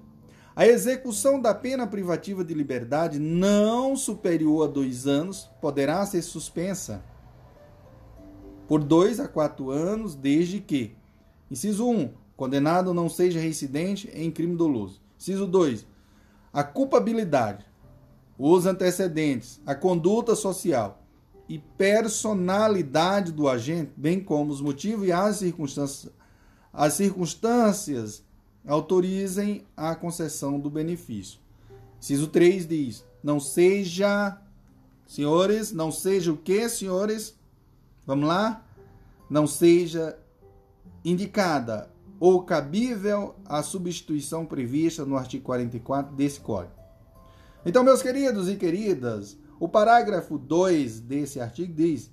A 0.55 0.66
execução 0.66 1.40
da 1.40 1.52
pena 1.52 1.86
privativa 1.86 2.44
de 2.44 2.55
liberdade 2.55 3.18
não 3.18 3.96
superior 3.96 4.68
a 4.68 4.70
dois 4.70 5.06
anos 5.06 5.51
poderá 5.60 6.06
ser 6.06 6.22
suspensa 6.22 7.05
por 8.68 8.82
dois 8.82 9.18
a 9.18 9.26
quatro 9.26 9.70
anos, 9.70 10.14
desde 10.14 10.60
que, 10.60 10.96
inciso 11.51 11.86
1, 11.86 12.14
condenado 12.36 12.94
não 12.94 13.09
seja 13.09 13.40
reincidente 13.40 14.09
em 14.14 14.30
crime 14.30 14.56
doloso. 14.56 15.02
Inciso 15.18 15.46
2, 15.46 15.86
a 16.52 16.62
culpabilidade 16.62 17.66
os 18.38 18.66
antecedentes, 18.66 19.60
a 19.64 19.74
conduta 19.74 20.34
social 20.34 21.02
e 21.48 21.59
personalidade 21.59 23.32
do 23.32 23.48
agente, 23.48 23.92
bem 23.96 24.20
como 24.20 24.52
os 24.52 24.60
motivos 24.60 25.06
e 25.06 25.12
as 25.12 25.36
circunstâncias, 25.36 26.12
as 26.74 26.94
circunstâncias 26.94 28.22
autorizem 28.66 29.64
a 29.76 29.94
concessão 29.94 30.59
do 30.59 30.68
benefício. 30.68 31.38
Ciso 32.01 32.26
3 32.26 32.66
diz: 32.66 33.05
não 33.22 33.40
seja, 33.40 34.38
senhores, 35.06 35.72
não 35.72 35.90
seja 35.90 36.32
o 36.32 36.36
que, 36.36 36.68
senhores? 36.68 37.34
Vamos 38.06 38.28
lá? 38.28 38.66
Não 39.30 39.46
seja 39.46 40.18
indicada 41.02 41.90
ou 42.20 42.42
cabível 42.42 43.34
a 43.44 43.62
substituição 43.62 44.44
prevista 44.44 45.05
no 45.05 45.16
artigo 45.16 45.44
44 45.44 46.14
desse 46.14 46.40
Código. 46.40 46.74
Então, 47.64 47.82
meus 47.82 48.02
queridos 48.02 48.48
e 48.48 48.56
queridas, 48.56 49.38
o 49.59 49.68
parágrafo 49.68 50.36
2 50.36 51.01
desse 51.01 51.40
artigo 51.40 51.72
diz: 51.72 52.10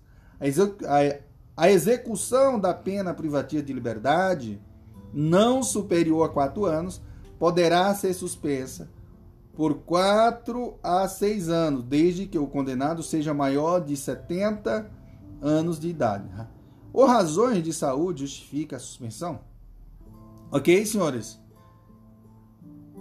a 1.55 1.69
execução 1.69 2.59
da 2.59 2.73
pena 2.73 3.13
privativa 3.13 3.61
de 3.61 3.73
liberdade 3.73 4.61
não 5.13 5.61
superior 5.61 6.23
a 6.25 6.29
quatro 6.29 6.65
anos 6.65 7.01
poderá 7.37 7.93
ser 7.93 8.13
suspensa 8.13 8.89
por 9.53 9.75
quatro 9.79 10.79
a 10.81 11.07
seis 11.07 11.49
anos, 11.49 11.83
desde 11.83 12.25
que 12.25 12.37
o 12.37 12.47
condenado 12.47 13.03
seja 13.03 13.33
maior 13.33 13.79
de 13.79 13.97
70 13.97 14.89
anos 15.41 15.79
de 15.79 15.89
idade. 15.89 16.29
Ou 16.93 17.05
razões 17.05 17.61
de 17.63 17.73
saúde 17.73 18.25
justifica 18.25 18.77
a 18.77 18.79
suspensão? 18.79 19.41
Ok, 20.51 20.85
senhores? 20.85 21.39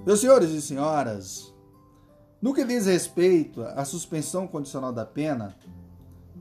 Meus 0.05 0.20
senhores 0.20 0.51
e 0.51 0.62
senhoras, 0.62 1.55
no 2.40 2.55
que 2.55 2.64
diz 2.64 2.86
respeito 2.86 3.62
à 3.62 3.85
suspensão 3.85 4.47
condicional 4.47 4.93
da 4.93 5.05
pena, 5.05 5.56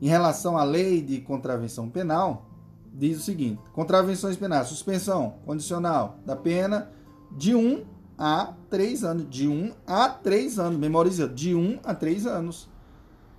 em 0.00 0.08
relação 0.08 0.56
à 0.56 0.64
lei 0.64 1.02
de 1.02 1.20
contravenção 1.20 1.88
penal, 1.88 2.46
diz 2.92 3.18
o 3.18 3.22
seguinte: 3.22 3.60
contravenções 3.72 4.36
penais, 4.36 4.68
suspensão 4.68 5.34
condicional 5.44 6.18
da 6.24 6.34
pena 6.34 6.90
de 7.36 7.54
1 7.54 7.84
a 8.18 8.54
3 8.68 9.04
anos. 9.04 9.30
De 9.30 9.48
1 9.48 9.72
a 9.86 10.08
3 10.08 10.58
anos, 10.58 10.78
memoriza, 10.78 11.28
de 11.28 11.54
1 11.54 11.80
a 11.84 11.94
3 11.94 12.26
anos. 12.26 12.68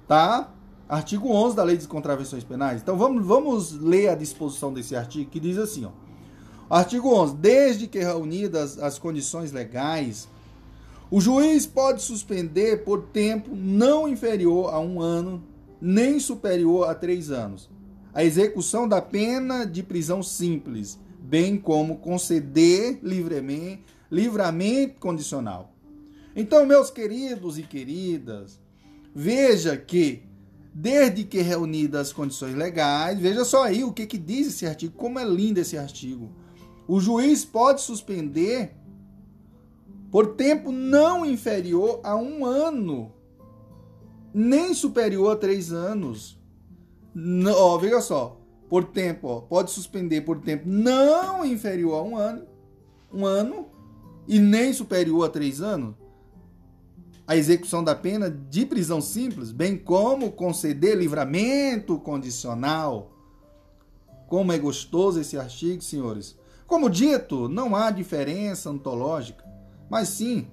Tá? 0.07 0.51
Artigo 0.88 1.29
11 1.29 1.55
da 1.55 1.63
Lei 1.63 1.77
de 1.77 1.88
Contravenções 1.88 2.43
Penais. 2.43 2.81
Então 2.81 2.97
vamos, 2.97 3.25
vamos 3.25 3.71
ler 3.71 4.09
a 4.09 4.15
disposição 4.15 4.73
desse 4.73 4.95
artigo 4.95 5.29
que 5.29 5.39
diz 5.39 5.57
assim: 5.57 5.85
ó. 5.85 5.91
Artigo 6.69 7.13
11. 7.13 7.35
Desde 7.35 7.88
que 7.88 7.99
reunidas 7.99 8.77
as 8.79 8.99
condições 8.99 9.51
legais 9.51 10.27
o 11.11 11.19
juiz 11.19 11.65
pode 11.65 12.01
suspender 12.01 12.85
por 12.85 13.01
tempo 13.07 13.53
não 13.53 14.07
inferior 14.07 14.73
a 14.73 14.79
um 14.79 15.01
ano, 15.01 15.43
nem 15.81 16.19
superior 16.19 16.89
a 16.89 16.93
três 16.93 17.31
anos, 17.31 17.69
a 18.13 18.23
execução 18.23 18.87
da 18.87 19.01
pena 19.01 19.65
de 19.65 19.81
prisão 19.81 20.21
simples, 20.21 20.99
bem 21.19 21.57
como 21.57 21.97
conceder 21.97 22.99
livremente, 23.01 23.83
livramento 24.11 24.99
condicional. 24.99 25.73
Então, 26.35 26.65
meus 26.65 26.89
queridos 26.89 27.57
e 27.57 27.63
queridas, 27.63 28.59
veja 29.13 29.75
que, 29.75 30.23
desde 30.73 31.23
que 31.23 31.41
reunidas 31.41 32.07
as 32.07 32.13
condições 32.13 32.55
legais, 32.55 33.19
veja 33.19 33.43
só 33.43 33.63
aí 33.63 33.83
o 33.83 33.91
que, 33.91 34.05
que 34.05 34.17
diz 34.17 34.47
esse 34.47 34.65
artigo, 34.65 34.93
como 34.95 35.19
é 35.19 35.25
lindo 35.25 35.59
esse 35.59 35.77
artigo. 35.77 36.31
O 36.87 36.99
juiz 36.99 37.43
pode 37.43 37.81
suspender 37.81 38.75
por 40.11 40.35
tempo 40.35 40.71
não 40.71 41.25
inferior 41.25 42.01
a 42.03 42.15
um 42.15 42.45
ano, 42.45 43.13
nem 44.33 44.73
superior 44.73 45.33
a 45.33 45.35
três 45.35 45.71
anos. 45.71 46.39
Não, 47.13 47.53
ó, 47.53 47.77
veja 47.77 48.01
só, 48.01 48.39
por 48.69 48.85
tempo, 48.85 49.27
ó, 49.27 49.41
pode 49.41 49.71
suspender 49.71 50.21
por 50.21 50.39
tempo 50.39 50.63
não 50.67 51.45
inferior 51.45 51.95
a 51.95 52.03
um 52.03 52.15
ano, 52.15 52.47
um 53.13 53.25
ano, 53.25 53.67
e 54.27 54.39
nem 54.39 54.71
superior 54.73 55.25
a 55.25 55.29
três 55.29 55.61
anos, 55.61 55.95
a 57.27 57.35
execução 57.35 57.83
da 57.83 57.95
pena 57.95 58.29
de 58.29 58.65
prisão 58.65 59.01
simples, 59.01 59.51
bem 59.51 59.77
como 59.77 60.31
conceder 60.31 60.97
livramento 60.97 61.97
condicional. 61.99 63.11
Como 64.27 64.51
é 64.51 64.57
gostoso 64.57 65.19
esse 65.19 65.37
artigo, 65.37 65.81
senhores. 65.81 66.37
Como 66.65 66.89
dito, 66.89 67.49
não 67.49 67.75
há 67.75 67.91
diferença 67.91 68.69
ontológica 68.69 69.51
mas 69.91 70.07
sim 70.07 70.47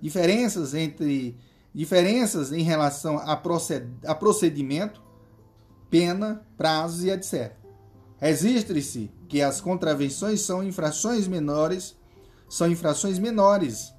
diferenças 0.00 0.74
entre 0.74 1.36
diferenças 1.74 2.52
em 2.52 2.62
relação 2.62 3.18
a, 3.18 3.36
proced, 3.36 3.86
a 4.04 4.14
procedimento, 4.14 5.02
pena, 5.88 6.44
prazos 6.56 7.04
e 7.04 7.10
etc. 7.10 7.52
Registre-se 8.18 9.10
que 9.28 9.40
as 9.40 9.60
contravenções 9.60 10.40
são 10.42 10.62
infrações 10.62 11.26
menores, 11.26 11.96
são 12.48 12.70
infrações 12.70 13.18
menores 13.18 13.94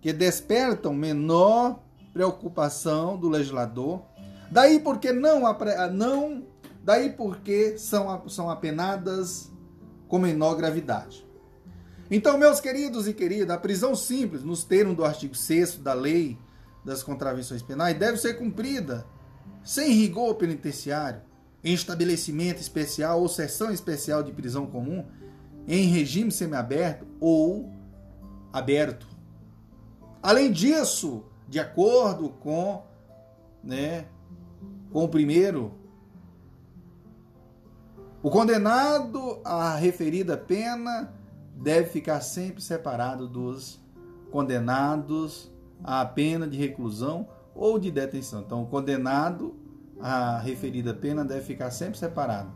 que 0.00 0.12
despertam 0.12 0.94
menor 0.94 1.80
preocupação 2.12 3.16
do 3.18 3.28
legislador. 3.28 4.02
Daí 4.50 4.78
porque 4.78 5.12
não 5.12 5.42
não 5.92 6.46
daí 6.82 7.10
porque 7.10 7.76
são 7.78 8.28
são 8.28 8.48
apenadas 8.48 9.50
com 10.06 10.18
menor 10.18 10.54
gravidade. 10.54 11.26
Então, 12.10 12.38
meus 12.38 12.58
queridos 12.58 13.06
e 13.06 13.12
queridas, 13.12 13.50
a 13.50 13.58
prisão 13.58 13.94
simples, 13.94 14.42
nos 14.42 14.64
termos 14.64 14.96
do 14.96 15.04
artigo 15.04 15.34
6 15.34 15.78
da 15.78 15.92
Lei 15.92 16.38
das 16.84 17.02
Contravenções 17.02 17.62
Penais, 17.62 17.98
deve 17.98 18.18
ser 18.18 18.34
cumprida 18.34 19.06
sem 19.62 19.92
rigor 19.92 20.34
penitenciário, 20.36 21.20
em 21.62 21.74
estabelecimento 21.74 22.60
especial 22.60 23.20
ou 23.20 23.28
seção 23.28 23.70
especial 23.70 24.22
de 24.22 24.32
prisão 24.32 24.66
comum, 24.66 25.04
em 25.66 25.86
regime 25.88 26.30
semiaberto 26.30 27.06
ou 27.20 27.70
aberto. 28.52 29.06
Além 30.22 30.50
disso, 30.50 31.24
de 31.48 31.58
acordo 31.58 32.30
com, 32.30 32.84
né, 33.62 34.06
com 34.90 35.04
o 35.04 35.08
primeiro, 35.08 35.74
o 38.22 38.30
condenado 38.30 39.40
à 39.44 39.74
referida 39.76 40.36
pena 40.36 41.12
deve 41.54 41.90
ficar 41.90 42.20
sempre 42.20 42.62
separado 42.62 43.28
dos 43.28 43.80
condenados 44.30 45.52
à 45.82 46.04
pena 46.04 46.46
de 46.46 46.56
reclusão 46.56 47.28
ou 47.54 47.78
de 47.78 47.90
detenção. 47.90 48.40
Então, 48.40 48.62
o 48.62 48.66
condenado 48.66 49.54
à 50.00 50.38
referida 50.38 50.94
pena 50.94 51.24
deve 51.24 51.42
ficar 51.42 51.70
sempre 51.70 51.98
separado 51.98 52.50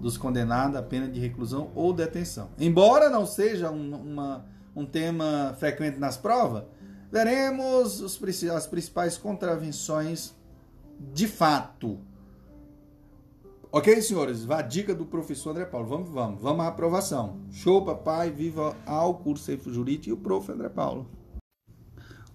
dos 0.00 0.18
condenados 0.18 0.76
à 0.76 0.82
pena 0.82 1.08
de 1.08 1.18
reclusão 1.18 1.70
ou 1.74 1.92
detenção. 1.92 2.50
Embora 2.58 3.08
não 3.08 3.24
seja 3.24 3.70
um, 3.70 3.94
uma, 3.94 4.44
um 4.76 4.84
tema 4.84 5.54
frequente 5.58 5.98
nas 5.98 6.16
provas, 6.16 6.64
veremos 7.10 8.00
os, 8.00 8.20
as 8.50 8.66
principais 8.66 9.16
contravenções 9.16 10.34
de 11.12 11.26
fato 11.26 11.98
Ok, 13.76 14.00
senhores? 14.02 14.44
Vá 14.44 14.60
a 14.60 14.62
dica 14.62 14.94
do 14.94 15.04
professor 15.04 15.50
André 15.50 15.64
Paulo. 15.64 15.88
Vamos, 15.88 16.08
vamos. 16.08 16.40
Vamos 16.40 16.64
à 16.64 16.68
aprovação. 16.68 17.40
Show, 17.50 17.84
papai. 17.84 18.30
Viva 18.30 18.76
ao 18.86 19.14
curso 19.14 19.50
Jurídico 19.68 20.10
e 20.10 20.12
o 20.12 20.16
prof. 20.16 20.52
André 20.52 20.68
Paulo. 20.68 21.08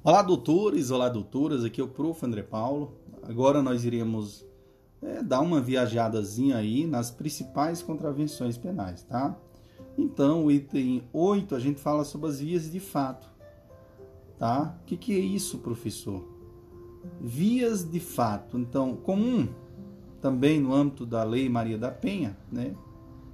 Olá, 0.01 0.21
doutores. 0.21 0.91
Olá, 0.91 1.09
doutoras. 1.09 1.65
Aqui 1.65 1.81
é 1.81 1.84
o 1.84 1.88
prof. 1.88 2.26
André 2.26 2.41
Paulo. 2.41 2.93
Agora 3.21 3.61
nós 3.61 3.84
iremos 3.84 4.45
é, 5.01 5.21
dar 5.21 5.41
uma 5.41 5.59
viajadazinha 5.59 6.55
aí 6.55 6.88
nas 6.88 7.11
principais 7.11 7.81
contravenções 7.81 8.57
penais, 8.57 9.03
tá? 9.03 9.38
Então, 9.97 10.45
o 10.45 10.51
item 10.51 11.03
8, 11.11 11.53
a 11.53 11.59
gente 11.59 11.81
fala 11.81 12.05
sobre 12.05 12.30
as 12.30 12.39
vias 12.39 12.71
de 12.71 12.80
fato, 12.80 13.30
tá? 14.38 14.80
O 14.81 14.85
que, 14.85 14.95
que 14.95 15.13
é 15.13 15.19
isso, 15.19 15.57
professor? 15.57 16.26
Vias 17.19 17.84
de 17.84 17.99
fato. 17.99 18.57
Então, 18.57 18.95
comum 18.95 19.49
também 20.21 20.61
no 20.61 20.73
âmbito 20.73 21.05
da 21.05 21.23
Lei 21.23 21.49
Maria 21.49 21.77
da 21.77 21.91
Penha, 21.91 22.38
né? 22.49 22.73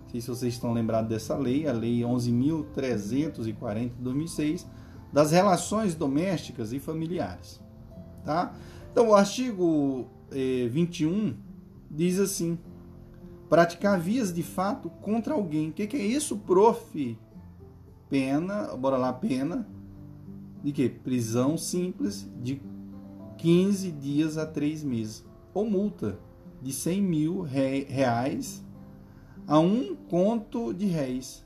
Não 0.02 0.10
sei 0.10 0.20
se 0.20 0.28
vocês 0.30 0.56
estão 0.56 0.74
lembrados 0.74 1.10
dessa 1.10 1.38
lei, 1.38 1.68
a 1.68 1.74
Lei 1.74 2.00
11.340 2.00 3.90
de 3.90 4.02
2006, 4.02 4.68
das 5.12 5.32
relações 5.32 5.96
domésticas 5.96 6.74
e 6.74 6.80
familiares, 6.80 7.62
tá? 8.24 8.54
Então, 8.92 9.10
o 9.10 9.16
artigo 9.16 10.08
eh, 10.32 10.68
21 10.70 11.36
diz 11.90 12.20
assim: 12.20 12.58
praticar 13.50 14.00
vias 14.00 14.34
de 14.34 14.44
fato 14.44 14.90
contra 14.90 15.34
alguém. 15.34 15.70
O 15.70 15.74
que, 15.74 15.88
que 15.88 15.98
é 15.98 16.06
isso, 16.06 16.38
prof? 16.38 17.18
Pena, 18.10 18.76
bora 18.76 18.98
lá, 18.98 19.12
pena 19.12 19.68
de 20.64 20.72
que? 20.72 20.90
Prisão 20.90 21.58
simples 21.58 22.30
de 22.42 22.62
15 23.38 23.92
dias 23.92 24.38
a 24.38 24.46
3 24.46 24.84
meses. 24.84 25.26
Ou 25.54 25.70
multa 25.70 26.20
de 26.62 26.74
100 26.74 27.02
mil 27.02 27.42
reais 27.42 28.64
a 29.48 29.60
um 29.60 29.96
conto 29.96 30.74
de 30.74 30.88
réis, 30.88 31.46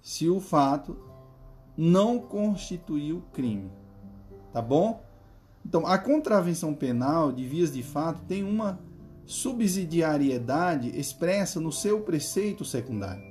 se 0.00 0.28
o 0.28 0.40
fato 0.40 0.96
não 1.78 2.18
constituiu 2.18 3.22
crime. 3.32 3.70
Tá 4.52 4.60
bom? 4.60 5.00
Então, 5.64 5.86
a 5.86 5.96
contravenção 5.96 6.74
penal 6.74 7.30
de 7.30 7.46
vias 7.46 7.72
de 7.72 7.84
fato 7.84 8.22
tem 8.26 8.42
uma 8.42 8.80
subsidiariedade 9.24 10.98
expressa 10.98 11.60
no 11.60 11.70
seu 11.70 12.00
preceito 12.00 12.64
secundário. 12.64 13.22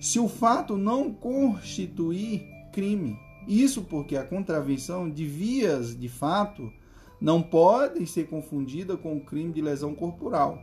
Se 0.00 0.18
o 0.18 0.28
fato 0.28 0.76
não 0.76 1.12
constituir 1.12 2.48
crime, 2.72 3.16
isso 3.46 3.82
porque 3.82 4.16
a 4.16 4.24
contravenção 4.24 5.08
de 5.08 5.24
vias 5.24 5.96
de 5.96 6.08
fato 6.08 6.72
não 7.20 7.42
pode 7.42 8.06
ser 8.06 8.28
confundida 8.28 8.96
com 8.96 9.16
o 9.16 9.24
crime 9.24 9.52
de 9.52 9.60
lesão 9.60 9.94
corporal. 9.94 10.60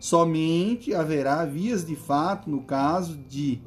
Somente 0.00 0.94
haverá 0.94 1.44
vias 1.44 1.84
de 1.84 1.94
fato 1.94 2.48
no 2.48 2.62
caso 2.62 3.16
de 3.16 3.60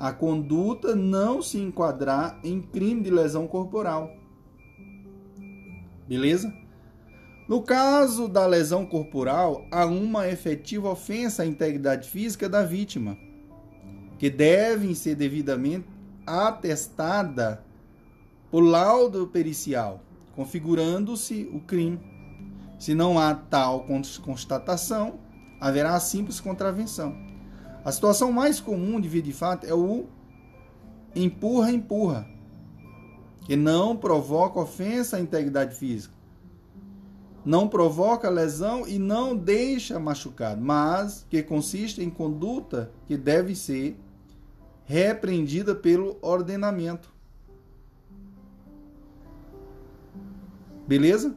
a 0.00 0.12
conduta 0.12 0.96
não 0.96 1.42
se 1.42 1.58
enquadrar 1.58 2.40
em 2.42 2.62
crime 2.62 3.02
de 3.02 3.10
lesão 3.10 3.46
corporal. 3.46 4.10
Beleza? 6.08 6.50
No 7.46 7.60
caso 7.60 8.26
da 8.26 8.46
lesão 8.46 8.86
corporal, 8.86 9.66
há 9.70 9.84
uma 9.84 10.26
efetiva 10.26 10.88
ofensa 10.88 11.42
à 11.42 11.46
integridade 11.46 12.08
física 12.08 12.48
da 12.48 12.62
vítima, 12.62 13.18
que 14.18 14.30
devem 14.30 14.94
ser 14.94 15.16
devidamente 15.16 15.86
atestada 16.26 17.62
por 18.50 18.60
laudo 18.60 19.26
pericial, 19.26 20.00
configurando-se 20.34 21.46
o 21.52 21.60
crime. 21.60 22.00
Se 22.78 22.94
não 22.94 23.18
há 23.18 23.34
tal 23.34 23.84
constatação, 24.24 25.20
haverá 25.60 26.00
simples 26.00 26.40
contravenção. 26.40 27.29
A 27.84 27.90
situação 27.92 28.30
mais 28.30 28.60
comum 28.60 29.00
de 29.00 29.08
via 29.08 29.22
de 29.22 29.32
fato 29.32 29.66
é 29.66 29.74
o 29.74 30.06
empurra-empurra, 31.14 32.28
que 33.44 33.56
não 33.56 33.96
provoca 33.96 34.60
ofensa 34.60 35.16
à 35.16 35.20
integridade 35.20 35.74
física, 35.74 36.14
não 37.44 37.66
provoca 37.66 38.28
lesão 38.28 38.86
e 38.86 38.98
não 38.98 39.34
deixa 39.34 39.98
machucado, 39.98 40.60
mas 40.60 41.26
que 41.28 41.42
consiste 41.42 42.02
em 42.02 42.10
conduta 42.10 42.92
que 43.06 43.16
deve 43.16 43.54
ser 43.54 43.98
repreendida 44.84 45.74
pelo 45.74 46.18
ordenamento. 46.20 47.12
Beleza? 50.86 51.36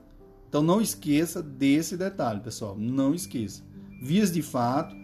Então 0.50 0.62
não 0.62 0.82
esqueça 0.82 1.42
desse 1.42 1.96
detalhe, 1.96 2.42
pessoal. 2.42 2.76
Não 2.78 3.14
esqueça 3.14 3.64
vias 4.04 4.32
de 4.32 4.42
fato, 4.42 4.96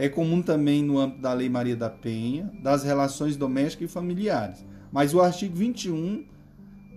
é 0.00 0.08
comum 0.08 0.40
também 0.40 0.82
no 0.82 0.98
âmbito 0.98 1.20
da 1.20 1.30
Lei 1.34 1.50
Maria 1.50 1.76
da 1.76 1.90
Penha, 1.90 2.50
das 2.62 2.82
relações 2.82 3.36
domésticas 3.36 3.90
e 3.90 3.92
familiares. 3.92 4.64
Mas 4.90 5.12
o 5.12 5.20
artigo 5.20 5.54
21 5.54 6.24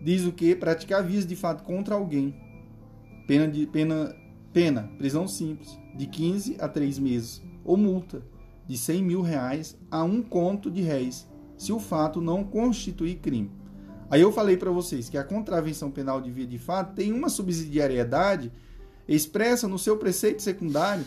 diz 0.02 0.26
o 0.26 0.32
que? 0.32 0.56
Praticar 0.56 1.04
vias 1.04 1.26
de 1.26 1.36
fato 1.36 1.64
contra 1.64 1.96
alguém. 1.96 2.34
Pena, 3.28 3.46
de, 3.46 3.68
pena, 3.68 4.16
pena, 4.54 4.90
prisão 4.98 5.28
simples, 5.28 5.78
de 5.94 6.08
15 6.08 6.56
a 6.62 6.70
3 6.70 6.98
meses, 6.98 7.44
ou 7.66 7.76
multa 7.76 8.22
de 8.66 8.78
100 8.78 9.04
mil 9.04 9.22
reais 9.22 9.78
a 9.92 10.02
um 10.02 10.22
conto 10.22 10.72
de 10.72 10.82
réis, 10.82 11.28
se 11.58 11.74
o 11.74 11.82
fato 11.82 12.22
não 12.22 12.42
constituir 12.42 13.16
crime. 13.16 13.52
Aí 14.10 14.22
eu 14.22 14.32
falei 14.32 14.56
para 14.56 14.72
vocês 14.72 15.10
que 15.10 15.18
a 15.18 15.26
contravenção 15.26 15.92
penal 15.92 16.22
de 16.22 16.32
via 16.32 16.48
de 16.48 16.58
fato 16.58 16.96
tem 16.96 17.12
uma 17.12 17.28
subsidiariedade 17.28 18.50
expressa 19.06 19.68
no 19.68 19.78
seu 19.78 19.98
preceito 19.98 20.42
secundário 20.42 21.04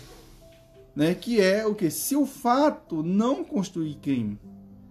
né, 0.97 1.15
que 1.15 1.39
é 1.39 1.67
o 1.67 1.75
que? 1.75 1.91
Se 1.91 2.17
o 2.17 2.25
fato 2.25 3.03
não 3.03 3.45
constitui 3.45 3.95
crime, 3.95 4.41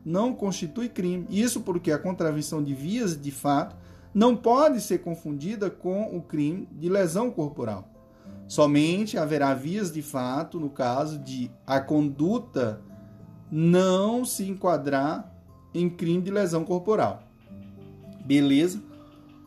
não 0.05 0.35
constitui 0.35 0.87
crime. 0.87 1.25
Isso 1.31 1.61
porque 1.61 1.91
a 1.91 1.97
contravenção 1.97 2.63
de 2.63 2.75
vias 2.75 3.19
de 3.19 3.31
fato 3.31 3.75
não 4.13 4.37
pode 4.37 4.79
ser 4.81 4.99
confundida 4.99 5.67
com 5.67 6.15
o 6.15 6.21
crime 6.21 6.69
de 6.71 6.87
lesão 6.87 7.31
corporal. 7.31 7.89
Somente 8.47 9.17
haverá 9.17 9.55
vias 9.55 9.91
de 9.91 10.03
fato 10.03 10.59
no 10.59 10.69
caso 10.69 11.17
de 11.17 11.51
a 11.65 11.81
conduta 11.81 12.79
não 13.51 14.23
se 14.23 14.47
enquadrar 14.47 15.35
em 15.73 15.89
crime 15.89 16.21
de 16.21 16.29
lesão 16.29 16.63
corporal. 16.63 17.23
Beleza? 18.23 18.79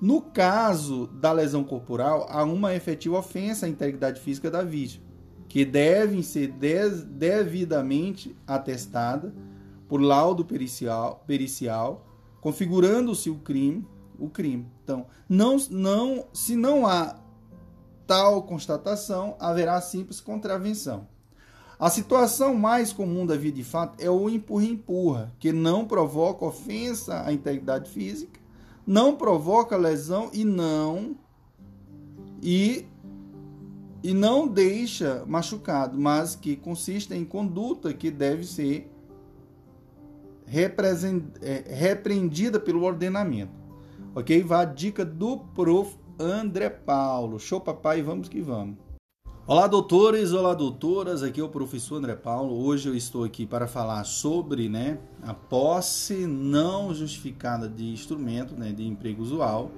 No 0.02 0.20
caso 0.20 1.06
da 1.06 1.30
lesão 1.32 1.62
corporal, 1.62 2.26
há 2.28 2.42
uma 2.42 2.74
efetiva 2.74 3.18
ofensa 3.18 3.66
à 3.66 3.68
integridade 3.68 4.20
física 4.20 4.50
da 4.50 4.62
vítima 4.62 5.07
que 5.48 5.64
devem 5.64 6.22
ser 6.22 6.52
devidamente 6.52 8.36
atestadas 8.46 9.32
por 9.88 10.00
laudo 10.00 10.44
pericial, 10.44 11.24
pericial 11.26 12.04
configurando-se 12.40 13.30
o 13.30 13.36
crime, 13.36 13.86
o 14.18 14.28
crime. 14.28 14.66
Então, 14.84 15.06
não, 15.28 15.56
não, 15.70 16.26
se 16.32 16.54
não 16.54 16.86
há 16.86 17.16
tal 18.06 18.42
constatação, 18.42 19.36
haverá 19.40 19.80
simples 19.80 20.20
contravenção. 20.20 21.06
A 21.78 21.88
situação 21.90 22.54
mais 22.54 22.92
comum 22.92 23.24
da 23.24 23.36
vida 23.36 23.56
de 23.56 23.64
fato 23.64 24.02
é 24.02 24.10
o 24.10 24.28
empurra-empurra, 24.28 25.32
que 25.38 25.52
não 25.52 25.86
provoca 25.86 26.44
ofensa 26.44 27.22
à 27.24 27.32
integridade 27.32 27.88
física, 27.90 28.40
não 28.86 29.14
provoca 29.14 29.76
lesão 29.76 30.30
e 30.32 30.44
não 30.44 31.16
e 32.42 32.86
e 34.02 34.14
não 34.14 34.46
deixa 34.46 35.24
machucado, 35.26 35.98
mas 35.98 36.36
que 36.36 36.56
consiste 36.56 37.14
em 37.14 37.24
conduta 37.24 37.92
que 37.92 38.10
deve 38.10 38.44
ser 38.44 38.90
é, 40.46 41.64
repreendida 41.74 42.58
pelo 42.58 42.82
ordenamento. 42.82 43.52
Ok? 44.14 44.42
Vá 44.42 44.62
a 44.62 44.64
dica 44.64 45.04
do 45.04 45.38
prof. 45.38 45.96
André 46.20 46.68
Paulo. 46.68 47.38
Show, 47.38 47.60
papai, 47.60 48.02
vamos 48.02 48.28
que 48.28 48.40
vamos. 48.40 48.76
Olá, 49.46 49.68
doutores, 49.68 50.32
olá, 50.32 50.52
doutoras. 50.52 51.22
Aqui 51.22 51.40
é 51.40 51.44
o 51.44 51.48
professor 51.48 51.96
André 51.96 52.16
Paulo. 52.16 52.60
Hoje 52.60 52.88
eu 52.88 52.94
estou 52.94 53.22
aqui 53.22 53.46
para 53.46 53.68
falar 53.68 54.02
sobre 54.04 54.68
né, 54.68 54.98
a 55.22 55.32
posse 55.32 56.26
não 56.26 56.92
justificada 56.92 57.68
de 57.68 57.84
instrumento 57.84 58.54
né, 58.56 58.72
de 58.72 58.84
emprego 58.84 59.22
usual 59.22 59.70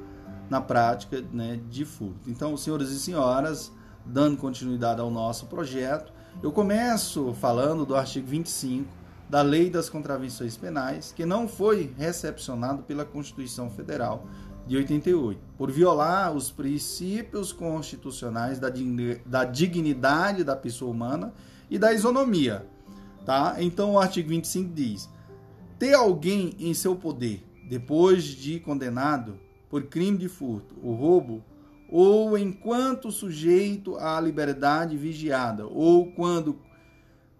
na 0.49 0.63
prática 0.63 1.23
né, 1.31 1.61
de 1.69 1.85
furto. 1.85 2.29
Então, 2.29 2.57
senhoras 2.57 2.91
e 2.91 2.99
senhoras, 2.99 3.71
dando 4.05 4.37
continuidade 4.37 5.01
ao 5.01 5.11
nosso 5.11 5.47
projeto, 5.47 6.13
eu 6.43 6.51
começo 6.53 7.35
falando 7.35 7.85
do 7.85 7.95
artigo 7.95 8.27
25 8.27 8.89
da 9.29 9.43
Lei 9.43 9.71
das 9.71 9.89
Contravenções 9.89 10.57
Penais, 10.57 11.13
que 11.15 11.25
não 11.25 11.47
foi 11.47 11.93
recepcionado 11.97 12.83
pela 12.83 13.05
Constituição 13.05 13.71
Federal 13.71 14.27
de 14.67 14.77
88, 14.77 15.41
por 15.57 15.71
violar 15.71 16.33
os 16.35 16.51
princípios 16.51 17.53
constitucionais 17.53 18.59
da 18.59 19.45
dignidade 19.45 20.45
da 20.45 20.57
pessoa 20.57 20.91
humana 20.91 21.33
e 21.69 21.79
da 21.79 21.93
isonomia. 21.93 22.67
Tá? 23.25 23.57
Então 23.59 23.93
o 23.93 23.99
artigo 23.99 24.29
25 24.29 24.73
diz: 24.73 25.09
ter 25.79 25.95
alguém 25.95 26.55
em 26.59 26.75
seu 26.75 26.97
poder, 26.97 27.45
depois 27.69 28.25
de 28.25 28.59
condenado 28.61 29.39
por 29.69 29.85
crime 29.85 30.19
de 30.19 30.29
furto 30.29 30.75
ou 30.83 30.95
roubo, 30.95 31.45
ou 31.91 32.39
enquanto 32.39 33.11
sujeito 33.11 33.97
à 33.97 34.21
liberdade 34.21 34.97
vigiada, 34.97 35.67
ou 35.67 36.13
quando 36.13 36.59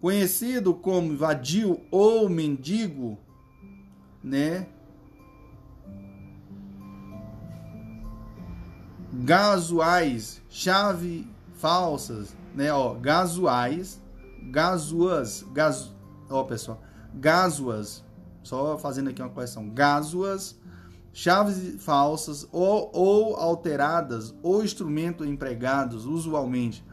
conhecido 0.01 0.73
como 0.73 1.15
vadio 1.15 1.79
ou 1.89 2.27
mendigo, 2.27 3.17
né? 4.21 4.67
Gazuais, 9.13 10.41
chave 10.49 11.27
falsas, 11.53 12.35
né? 12.53 12.73
Ó, 12.73 12.95
gazuais, 12.95 14.01
gazuas, 14.51 15.45
gaz, 15.53 15.93
ó 16.29 16.43
pessoal, 16.43 16.81
gazuas, 17.13 18.03
só 18.43 18.77
fazendo 18.77 19.09
aqui 19.09 19.21
uma 19.21 19.29
correção, 19.29 19.69
gazuas 19.69 20.59
chaves 21.13 21.83
falsas 21.83 22.47
ou, 22.51 22.89
ou 22.93 23.35
alteradas 23.35 24.33
ou 24.41 24.63
instrumentos 24.63 25.27
empregados 25.27 26.05
usualmente 26.05 26.83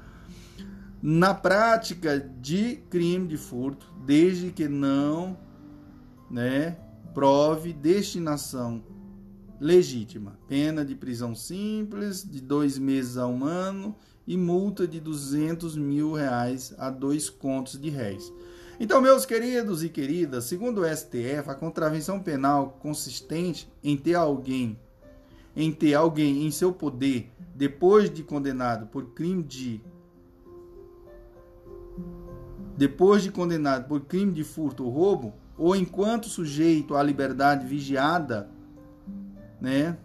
na 1.00 1.32
prática 1.32 2.18
de 2.18 2.76
crime 2.90 3.28
de 3.28 3.36
furto, 3.36 3.92
desde 4.04 4.50
que 4.50 4.68
não 4.68 5.38
né, 6.30 6.76
prove 7.14 7.72
destinação 7.72 8.82
legítima. 9.60 10.38
Pena 10.48 10.84
de 10.84 10.94
prisão 10.94 11.34
simples 11.34 12.28
de 12.28 12.40
dois 12.40 12.78
meses 12.78 13.16
a 13.16 13.26
um 13.26 13.44
ano 13.44 13.94
e 14.26 14.36
multa 14.36 14.86
de 14.86 15.00
200 15.00 15.76
mil 15.76 16.12
reais 16.12 16.74
a 16.78 16.90
dois 16.90 17.30
contos 17.30 17.80
de 17.80 17.90
réis. 17.90 18.32
Então, 18.80 19.00
meus 19.00 19.26
queridos 19.26 19.82
e 19.82 19.88
queridas, 19.88 20.44
segundo 20.44 20.82
o 20.82 20.96
STF, 20.96 21.48
a 21.50 21.54
contravenção 21.54 22.20
penal 22.20 22.78
consistente 22.80 23.68
em 23.82 23.96
ter 23.96 24.14
alguém 24.14 24.78
em 25.56 25.72
ter 25.72 25.94
alguém 25.94 26.46
em 26.46 26.50
seu 26.52 26.72
poder 26.72 27.32
depois 27.52 28.08
de 28.08 28.22
condenado 28.22 28.86
por 28.86 29.06
crime 29.06 29.42
de 29.42 29.80
depois 32.76 33.24
de 33.24 33.32
condenado 33.32 33.88
por 33.88 34.02
crime 34.02 34.32
de 34.32 34.44
furto 34.44 34.84
ou 34.84 34.90
roubo, 34.90 35.34
ou 35.56 35.74
enquanto 35.74 36.28
sujeito 36.28 36.94
à 36.94 37.02
liberdade 37.02 37.66
vigiada, 37.66 38.48
né? 39.60 39.98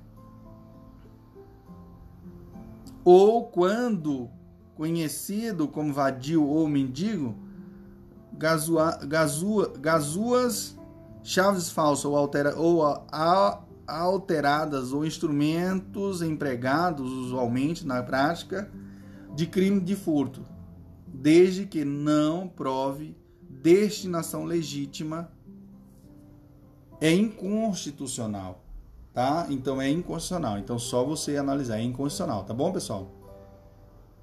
ou 3.05 3.45
quando 3.45 4.27
conhecido 4.73 5.67
como 5.67 5.93
vadio 5.93 6.43
ou 6.43 6.67
mendigo, 6.67 7.35
gazua, 8.43 8.99
gazua, 9.05 9.73
gazuas, 9.79 10.77
chaves 11.23 11.69
falsas 11.69 12.03
ou, 12.03 12.17
altera, 12.17 12.59
ou 12.59 12.85
a, 12.85 13.01
a, 13.09 13.63
alteradas 13.87 14.91
ou 14.91 15.05
instrumentos 15.05 16.21
empregados 16.21 17.09
usualmente 17.09 17.87
na 17.87 18.03
prática 18.03 18.69
de 19.33 19.47
crime 19.47 19.79
de 19.79 19.95
furto, 19.95 20.45
desde 21.07 21.65
que 21.65 21.85
não 21.85 22.45
prove 22.45 23.15
destinação 23.49 24.43
legítima, 24.43 25.31
é 26.99 27.13
inconstitucional, 27.13 28.61
tá? 29.13 29.47
Então 29.49 29.81
é 29.81 29.89
inconstitucional. 29.89 30.59
Então 30.59 30.77
só 30.77 31.05
você 31.05 31.37
analisar, 31.37 31.77
é 31.77 31.81
inconstitucional, 31.81 32.43
tá 32.43 32.53
bom, 32.53 32.73
pessoal? 32.73 33.09